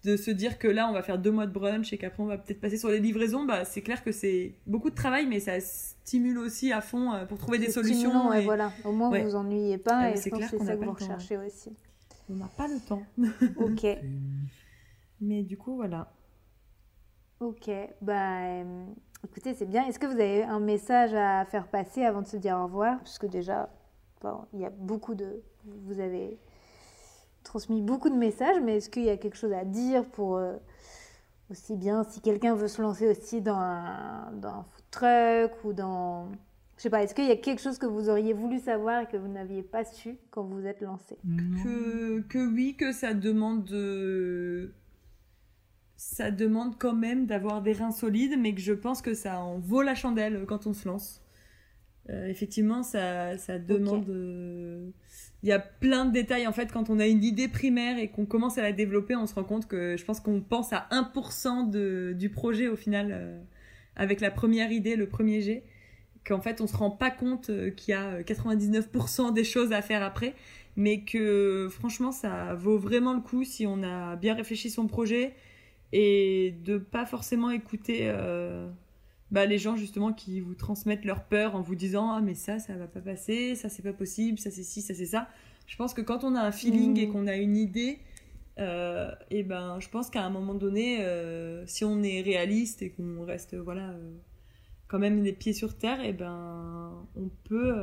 de 0.05 0.17
se 0.17 0.31
dire 0.31 0.59
que 0.59 0.67
là, 0.69 0.89
on 0.89 0.93
va 0.93 1.03
faire 1.03 1.19
deux 1.19 1.31
mois 1.31 1.47
de 1.47 1.53
brunch 1.53 1.93
et 1.93 1.99
qu'après, 1.99 2.23
on 2.23 2.27
va 2.27 2.37
peut-être 2.39 2.61
passer 2.61 2.77
sur 2.77 2.89
les 2.89 2.99
livraisons. 2.99 3.45
Bah, 3.45 3.65
c'est 3.65 3.83
clair 3.83 4.03
que 4.03 4.11
c'est 4.13 4.55
beaucoup 4.67 4.91
de 4.91 4.95
travail, 4.97 5.27
mais 5.27 5.39
ça 5.41 5.61
stimule 5.61 6.39
aussi 6.39 6.73
à 6.73 6.81
fond 6.81 7.13
euh, 7.13 7.25
pour 7.25 7.39
trouver 7.39 7.59
des 7.59 7.71
solutions. 7.71 8.33
et 8.33 8.41
et 8.43 8.45
voilà. 8.45 8.73
Au 8.85 8.91
moins, 8.93 9.11
Ouais. 9.11 9.23
vous 9.23 9.31
vous 9.31 9.37
ennuyez 9.37 9.79
pas 9.79 9.99
Ah, 9.99 10.11
et 10.11 10.17
c'est 10.17 10.31
clair 10.31 10.51
que 10.51 10.57
c'est 10.57 10.59
qu'on 10.59 10.67
ça 10.67 10.73
que 10.75 10.79
vous 10.81 10.85
temps, 10.87 10.93
recherchez 10.95 11.37
aussi. 11.39 11.71
On 12.29 12.35
n'a 12.35 12.49
pas 12.57 12.67
le 12.69 12.81
temps. 12.81 13.03
Ok, 13.57 13.87
Mais 15.21 15.43
du 15.43 15.57
coup, 15.57 15.77
voilà. 15.77 16.13
ok. 17.41 17.71
Bah, 18.01 18.41
euh, 18.43 18.85
écoutez, 19.25 19.55
c'est 19.55 19.67
bien. 19.67 19.87
Est-ce 19.87 19.99
que 19.99 20.07
vous 20.07 20.13
avez 20.21 20.43
un 20.43 20.61
message 20.61 21.15
à 21.15 21.45
faire 21.45 21.69
passer 21.69 22.03
avant 22.05 22.23
de 22.23 22.27
se 22.27 22.37
dire 22.37 22.57
au 22.59 22.65
revoir? 22.65 22.99
Parce 22.99 23.19
que 23.19 23.27
déjà, 23.27 23.69
bon, 24.21 24.39
il 24.53 24.61
y 24.61 24.65
a 24.65 24.71
beaucoup 24.71 25.15
de... 25.15 25.43
Vous 25.65 26.01
avez 26.01 26.39
transmis 27.43 27.83
beaucoup 27.83 28.11
de 28.11 28.17
messages, 28.17 28.61
mais 28.63 28.77
est-ce 28.79 28.91
qu'il 28.91 29.05
y 29.05 29.11
a 29.11 29.17
quelque 29.17 29.37
chose 29.37 29.53
à 29.53 29.65
dire 29.65 30.05
pour... 30.05 30.37
euh, 30.37 30.55
aussi 31.51 31.77
bien 31.77 32.03
si 32.05 32.21
quelqu'un 32.23 32.55
veut 32.55 32.69
se 32.69 32.81
lancer 32.81 33.07
aussi 33.09 33.43
dans 33.43 33.59
un, 33.59 34.33
dans 34.41 34.49
un 34.49 34.63
food 34.71 34.85
truck 34.91 35.65
ou 35.65 35.73
dans... 35.75 36.29
Je 36.79 36.83
sais 36.83 36.91
pas, 36.91 37.03
est-ce 37.03 37.15
qu'il 37.15 37.27
y 37.27 37.31
a 37.31 37.37
quelque 37.37 37.61
chose 37.61 37.77
que 37.79 37.85
vous 37.87 38.09
auriez 38.09 38.33
voulu 38.33 38.59
savoir 38.59 39.03
et 39.03 39.07
que 39.07 39.19
vous 39.19 39.29
n'aviez 39.29 39.63
pas 39.63 39.85
su 39.85 40.17
quand 40.31 40.43
vous 40.45 40.61
vous 40.61 40.67
êtes 40.67 40.81
lancé? 40.81 41.19
Que, 41.63 42.21
que 42.23 42.39
oui, 42.55 42.75
que 42.75 42.93
ça 42.93 43.13
demande 43.13 43.65
de- 43.65 44.73
ça 45.97 46.31
demande 46.31 46.79
quand 46.79 46.95
même 46.95 47.27
d'avoir 47.27 47.61
des 47.63 47.75
reins 47.75 47.93
solides, 47.93 48.37
mais 48.39 48.55
que 48.55 48.61
je 48.63 48.73
pense 48.73 49.03
que 49.03 49.15
ça 49.15 49.39
en 49.41 49.59
vaut 49.59 49.83
la 49.83 49.95
chandelle 49.95 50.45
quand 50.49 50.67
on 50.67 50.73
se 50.73 50.89
lance. 50.89 51.21
Euh, 52.09 52.27
effectivement, 52.27 52.83
ça, 52.83 53.37
ça 53.39 53.59
demande. 53.59 54.09
euh, 54.09 54.91
Il 55.43 55.49
y 55.49 55.53
a 55.53 55.59
plein 55.59 56.05
de 56.05 56.13
détails 56.13 56.47
en 56.47 56.53
fait 56.53 56.73
quand 56.73 56.89
on 56.89 57.01
a 57.01 57.07
une 57.07 57.25
idée 57.25 57.49
primaire 57.49 57.99
et 57.99 58.09
qu'on 58.09 58.27
commence 58.27 58.59
à 58.59 58.63
la 58.63 58.73
développer, 58.73 59.17
on 59.17 59.27
se 59.27 59.35
rend 59.35 59.45
compte 59.45 59.67
que 59.67 59.97
je 59.97 60.05
pense 60.05 60.21
qu'on 60.21 60.41
pense 60.41 60.73
à 60.73 60.87
1% 60.93 61.69
de, 61.69 62.15
du 62.17 62.31
projet 62.31 62.69
au 62.69 62.77
final 62.77 63.09
euh, 63.13 63.41
avec 63.97 64.21
la 64.21 64.31
première 64.31 64.71
idée, 64.71 64.95
le 64.95 65.09
premier 65.09 65.41
jet, 65.41 65.65
qu'en 66.25 66.41
fait 66.41 66.61
on 66.61 66.67
se 66.69 66.77
rend 66.77 66.91
pas 66.91 67.11
compte 67.11 67.51
euh, 67.51 67.71
qu'il 67.71 67.93
y 67.93 67.95
a 67.95 68.23
99% 68.23 69.33
des 69.33 69.45
choses 69.45 69.73
à 69.73 69.83
faire 69.83 70.03
après 70.03 70.35
mais 70.77 71.01
que 71.03 71.69
franchement 71.71 72.13
ça 72.13 72.55
vaut 72.55 72.79
vraiment 72.79 73.13
le 73.13 73.21
coup 73.21 73.45
si 73.45 73.67
on 73.67 73.83
a 73.83 74.17
bien 74.17 74.35
réfléchi 74.35 74.71
son 74.71 74.87
projet 74.87 75.35
et 75.93 76.55
de 76.65 76.79
pas 76.79 77.05
forcément 77.05 77.51
écouter 77.51 78.03
euh, 78.05 78.69
bah, 79.33 79.47
les 79.47 79.59
gens 79.59 79.77
justement 79.77 80.13
qui 80.13 80.41
vous 80.41 80.55
transmettent 80.55 81.05
leur 81.05 81.25
peur 81.25 81.57
en 81.57 81.63
vous 81.63 81.75
disant 81.75 82.13
ah 82.13 82.21
mais 82.21 82.35
ça 82.35 82.59
ça 82.59 82.77
va 82.77 82.87
pas 82.87 83.01
passer 83.01 83.55
ça 83.55 83.71
c'est 83.71 83.83
pas 83.83 83.95
possible 83.95 84.39
ça 84.39 84.51
c'est 84.51 84.63
ci 84.63 84.83
ça 84.83 84.95
c'est 84.95 85.07
ça. 85.07 85.29
Je 85.67 85.77
pense 85.77 85.95
que 85.95 86.03
quand 86.03 86.23
on 86.23 86.35
a 86.35 86.41
un 86.41 86.53
feeling 86.53 86.99
et 86.99 87.09
qu'on 87.09 87.27
a 87.27 87.37
une 87.37 87.57
idée 87.57 87.99
euh, 88.59 89.11
et 89.31 89.43
ben 89.43 89.81
je 89.81 89.89
pense 89.89 90.11
qu'à 90.11 90.23
un 90.23 90.31
moment 90.31 90.55
donné 90.55 90.99
euh, 91.01 91.67
si 91.67 91.85
on 91.85 92.03
est 92.03 92.21
réaliste 92.21 92.83
et 92.83 92.91
qu'on 92.91 93.25
reste 93.25 93.57
voilà 93.57 93.89
euh, 93.91 94.13
quand 94.89 94.99
même 94.99 95.25
les 95.25 95.33
pieds 95.33 95.55
sur 95.55 95.79
terre, 95.79 96.05
et 96.05 96.13
ben 96.13 96.93
on 97.17 97.31
peut 97.45 97.75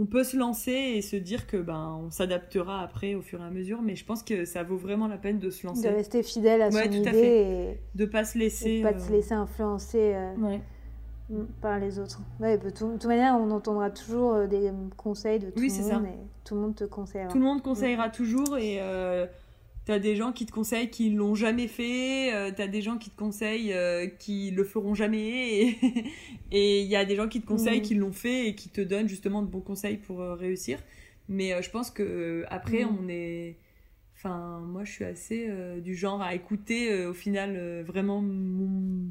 on 0.00 0.06
peut 0.06 0.22
se 0.24 0.36
lancer 0.36 0.70
et 0.72 1.02
se 1.02 1.16
dire 1.16 1.46
que 1.46 1.56
ben 1.56 1.98
on 2.06 2.10
s'adaptera 2.10 2.82
après 2.82 3.14
au 3.14 3.20
fur 3.20 3.40
et 3.40 3.44
à 3.44 3.50
mesure. 3.50 3.82
Mais 3.82 3.96
je 3.96 4.04
pense 4.04 4.22
que 4.22 4.44
ça 4.44 4.62
vaut 4.62 4.76
vraiment 4.76 5.08
la 5.08 5.18
peine 5.18 5.38
de 5.38 5.50
se 5.50 5.62
De 5.62 5.66
lancer, 5.68 5.88
rester 5.90 6.22
fidèle 6.22 6.62
à 6.62 6.70
son 6.70 6.76
Ouais, 6.78 6.88
tout 6.88 6.94
à 7.06 7.12
idée 7.12 7.76
de 7.94 8.06
pas 8.06 8.24
se 8.24 8.36
et, 8.38 8.40
laisser. 8.42 8.78
de 8.78 8.82
pas 8.84 8.92
de 8.92 9.00
se 9.00 9.08
euh, 9.08 9.12
laisser 9.16 9.34
influencer 9.34 10.14
euh, 10.14 10.34
ouais. 10.36 10.60
mm, 11.30 11.44
par 11.60 11.78
les 11.78 11.98
autres. 11.98 12.20
Ouais, 12.40 12.56
de 12.58 12.70
tout- 12.70 12.86
de 12.86 12.92
toute 12.92 13.06
manière, 13.06 13.34
on 13.36 13.50
entendra 13.50 13.90
toujours 13.90 14.34
euh, 14.34 14.46
des 14.46 14.70
conseils 14.96 15.40
de 15.40 15.46
tout 15.50 15.58
Oui, 15.58 15.64
le 15.68 15.70
c'est 15.72 15.82
monde 15.94 16.04
ça. 16.04 16.08
et 16.10 16.18
tout 16.44 16.54
le 16.54 16.60
monde 16.60 16.74
te 16.76 16.84
conseillera. 16.84 17.28
Tout 17.30 17.38
le 17.38 17.44
monde 17.44 17.62
conseillera 17.62 18.08
toujours 18.08 18.56
et 18.56 18.78
euh, 18.80 19.26
t'as 19.88 19.98
des 19.98 20.16
gens 20.16 20.32
qui 20.32 20.44
te 20.44 20.52
conseillent 20.52 20.90
qui 20.90 21.08
l'ont 21.10 21.34
jamais 21.34 21.66
fait, 21.66 22.34
euh, 22.34 22.50
t'as 22.54 22.66
des 22.66 22.82
gens 22.82 22.98
qui 22.98 23.08
te 23.10 23.16
conseillent 23.16 23.72
euh, 23.72 24.06
qui 24.06 24.50
le 24.50 24.62
feront 24.64 24.94
jamais 24.94 25.78
et 26.52 26.82
il 26.82 26.86
y 26.86 26.94
a 26.96 27.04
des 27.06 27.16
gens 27.16 27.26
qui 27.26 27.40
te 27.40 27.46
conseillent 27.46 27.78
Mhm. 27.78 27.82
qui 27.88 27.94
l'ont 27.94 28.12
fait 28.12 28.48
et 28.48 28.54
qui 28.54 28.68
te 28.68 28.82
donnent 28.82 29.08
justement 29.08 29.40
de 29.42 29.48
bons 29.48 29.62
conseils 29.62 29.96
pour 29.96 30.20
euh, 30.20 30.34
réussir. 30.34 30.78
Mais 31.28 31.54
euh, 31.54 31.62
je 31.62 31.70
pense 31.70 31.90
que 31.90 32.02
euh, 32.02 32.44
après 32.50 32.84
Mhm. 32.84 32.98
on 33.00 33.08
est, 33.08 33.56
enfin 34.14 34.60
moi 34.60 34.84
je 34.84 34.92
suis 34.92 35.04
assez 35.04 35.48
du 35.82 35.94
genre 35.94 36.20
à 36.20 36.34
écouter 36.34 37.06
au 37.06 37.14
final 37.14 37.82
vraiment 37.82 38.20
mon, 38.20 39.10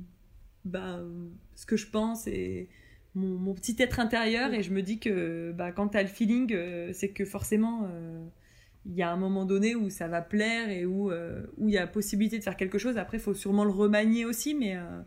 bah, 0.64 1.00
ce 1.56 1.66
que 1.66 1.76
je 1.78 1.88
pense 1.88 2.28
et 2.28 2.68
mon, 3.16 3.30
mon 3.38 3.54
petit 3.56 3.76
être 3.80 4.00
intérieur 4.00 4.54
et 4.54 4.62
je 4.62 4.72
me 4.72 4.82
dis 4.84 5.00
que 5.00 5.52
bah, 5.58 5.72
quand 5.72 5.88
tu 5.90 5.98
as 5.98 6.04
le 6.04 6.08
feeling, 6.10 6.54
euh, 6.54 6.92
c'est 6.94 7.10
que 7.10 7.26
forcément 7.26 7.86
euh, 7.86 8.24
il 8.90 8.94
y 8.96 9.02
a 9.04 9.12
un 9.12 9.18
moment 9.18 9.44
donné 9.46 9.76
où 9.76 9.90
ça 9.90 10.08
va 10.08 10.22
plaire 10.22 10.70
et 10.70 10.86
où 10.86 11.12
euh, 11.12 11.46
où 11.58 11.68
il 11.68 11.74
y 11.74 11.78
a 11.78 11.86
possibilité 11.88 12.40
de 12.40 12.44
faire 12.44 12.56
quelque 12.56 12.78
chose. 12.78 12.98
Après, 12.98 13.18
il 13.18 13.20
faut 13.20 13.34
sûrement 13.34 13.66
le 13.66 13.72
remanier 13.72 14.24
aussi, 14.26 14.56
mais, 14.56 14.76
euh, 14.78 15.02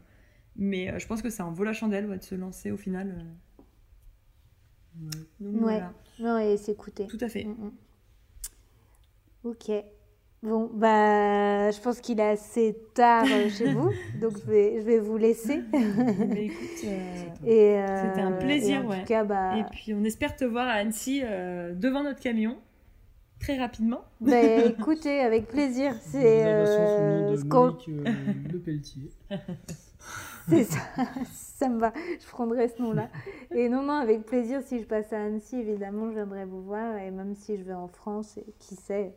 mais 0.57 0.91
euh, 0.93 0.99
je 0.99 1.07
pense 1.07 1.23
que 1.23 1.31
ça 1.31 1.47
en 1.47 1.51
vaut 1.53 1.65
la 1.65 1.73
chandelle 1.73 2.07
ouais, 2.07 2.19
de 2.19 2.23
se 2.23 2.35
lancer 2.35 2.71
au 2.71 2.77
final. 2.77 3.25
Ouais. 5.01 5.11
Donc 5.41 5.55
Ouais. 5.55 5.61
voilà, 5.63 5.93
Non, 6.19 6.39
et 6.39 6.57
s'écouter. 6.59 7.07
tout 7.07 7.19
à 7.21 7.29
fait. 7.29 7.45
Mm, 7.45 7.51
mm. 7.53 7.73
Ok. 9.45 9.71
Bon, 10.43 10.71
bah, 10.73 11.71
je 11.71 11.79
pense 11.83 12.01
qu'il 12.01 12.19
est 12.19 12.29
assez 12.31 12.75
tard 12.95 13.27
chez 13.27 13.73
vous, 13.75 13.91
donc 14.21 14.39
je 14.39 14.51
vais, 14.51 14.79
je 14.81 14.85
vais 14.85 14.99
vous 14.99 15.17
laisser. 15.19 15.63
Mais 15.73 16.47
écoute, 16.47 16.85
euh, 16.85 17.25
Et, 17.47 17.79
euh, 17.79 18.09
C'était 18.09 18.23
un 18.23 18.33
plaisir, 18.33 18.77
et 18.81 18.85
en 18.85 18.89
ouais. 18.89 19.01
tout 19.01 19.07
cas, 19.07 19.25
bah, 19.25 19.59
Et 19.59 19.65
puis 19.71 19.93
on 19.95 20.03
espère 20.05 20.35
te 20.37 20.45
voir 20.45 20.67
à 20.67 20.73
Annecy 20.73 21.21
euh, 21.25 21.75
devant 21.75 22.03
notre 22.03 22.21
camion 22.21 22.59
très 23.41 23.59
rapidement. 23.59 24.03
bah, 24.21 24.41
écoutez, 24.67 25.21
avec 25.21 25.49
plaisir. 25.49 25.95
C'est 26.03 26.45
euh, 26.47 27.31
de 27.33 27.37
ce 27.37 27.45
qu'on- 27.45 27.77
euh, 27.89 28.05
Le 28.53 28.59
Pelletier. 28.59 29.11
C'est 30.49 30.65
ça, 30.65 30.81
ça 31.33 31.69
me 31.69 31.79
va, 31.79 31.93
je 32.19 32.27
prendrai 32.27 32.67
ce 32.69 32.81
nom-là. 32.83 33.09
Et 33.55 33.69
non, 33.69 33.83
non, 33.83 33.93
avec 33.93 34.25
plaisir, 34.25 34.63
si 34.63 34.81
je 34.81 34.85
passe 34.85 35.13
à 35.13 35.23
Annecy, 35.25 35.57
évidemment, 35.57 36.09
je 36.09 36.15
viendrai 36.15 36.45
vous 36.45 36.63
voir. 36.63 36.97
Et 36.97 37.11
même 37.13 37.35
si 37.37 37.57
je 37.57 37.63
vais 37.63 37.75
en 37.75 37.87
France, 37.87 38.37
et 38.39 38.47
qui 38.59 38.75
sait, 38.75 39.13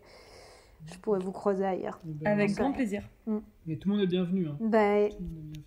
je 0.86 0.98
pourrais 1.00 1.20
vous 1.20 1.32
croiser 1.32 1.66
ailleurs. 1.66 2.00
Eh 2.06 2.12
ben, 2.12 2.32
Avec 2.34 2.52
grand 2.52 2.72
plaisir. 2.74 3.02
Mais 3.66 3.78
tout 3.78 3.90
le 3.90 3.96
monde 3.96 4.04
est 4.04 4.08
bienvenu. 4.08 4.48
Hein. 4.48 4.58
Bah, 4.60 5.10
Tout 5.10 5.16
le 5.20 5.26
monde 5.26 5.56
est 5.56 5.60
bienvenu. 5.60 5.64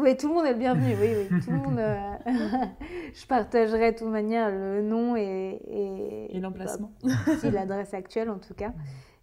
Oui, 0.00 0.16
tout 0.16 0.28
le 0.28 0.34
monde 0.34 0.46
est 0.46 0.52
le 0.52 0.58
bienvenu, 0.58 0.94
oui, 1.00 1.08
oui. 1.30 1.40
Tout 1.44 1.50
le 1.50 1.56
monde. 1.64 1.78
euh, 1.78 1.96
je 3.14 3.26
partagerai 3.26 3.92
de 3.92 3.98
toute 3.98 4.08
manière 4.08 4.50
le 4.50 4.82
nom 4.82 5.16
et. 5.16 5.60
Et, 5.68 6.36
Et 6.36 6.40
l'emplacement. 6.40 6.90
bah, 7.02 7.10
l'adresse 7.52 7.94
actuelle, 7.94 8.30
en 8.30 8.38
tout 8.38 8.54
cas. 8.54 8.72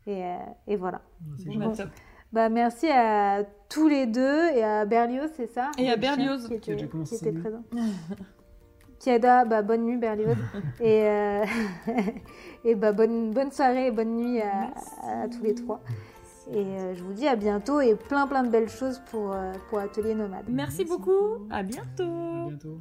Et, 0.05 0.23
euh, 0.23 0.35
et 0.67 0.75
voilà. 0.75 1.01
Bon, 1.45 1.57
bah, 1.57 1.73
top. 1.75 1.89
Bah, 2.31 2.49
merci 2.49 2.87
à 2.89 3.43
tous 3.69 3.87
les 3.87 4.05
deux 4.05 4.49
et 4.55 4.63
à 4.63 4.85
Berlioz, 4.85 5.29
c'est 5.35 5.47
ça? 5.51 5.71
Et 5.77 5.89
à 5.89 5.95
Berlioz. 5.97 6.47
qui 6.47 6.53
était, 6.55 6.75
qui 6.75 6.85
présent. 7.33 7.63
Kiada, 8.99 9.45
bah, 9.45 9.61
bonne 9.61 9.83
nuit 9.83 9.97
Berlioz. 9.97 10.35
et 10.81 11.03
euh, 11.05 11.45
et 12.65 12.75
bah, 12.75 12.91
bonne, 12.93 13.31
bonne 13.31 13.51
soirée 13.51 13.87
et 13.87 13.91
bonne 13.91 14.15
nuit 14.15 14.41
à, 14.41 14.71
à 15.23 15.27
tous 15.27 15.43
les 15.43 15.53
trois. 15.53 15.81
Et 16.53 16.57
euh, 16.57 16.95
je 16.95 17.03
vous 17.03 17.13
dis 17.13 17.27
à 17.27 17.35
bientôt 17.35 17.81
et 17.81 17.95
plein 17.95 18.27
plein 18.27 18.43
de 18.43 18.49
belles 18.49 18.69
choses 18.69 19.01
pour, 19.11 19.33
euh, 19.33 19.53
pour 19.69 19.79
Atelier 19.79 20.15
Nomade. 20.15 20.45
Merci 20.47 20.85
beaucoup. 20.85 21.47
À 21.49 21.63
bientôt. 21.63 22.03
À 22.03 22.47
bientôt. 22.49 22.79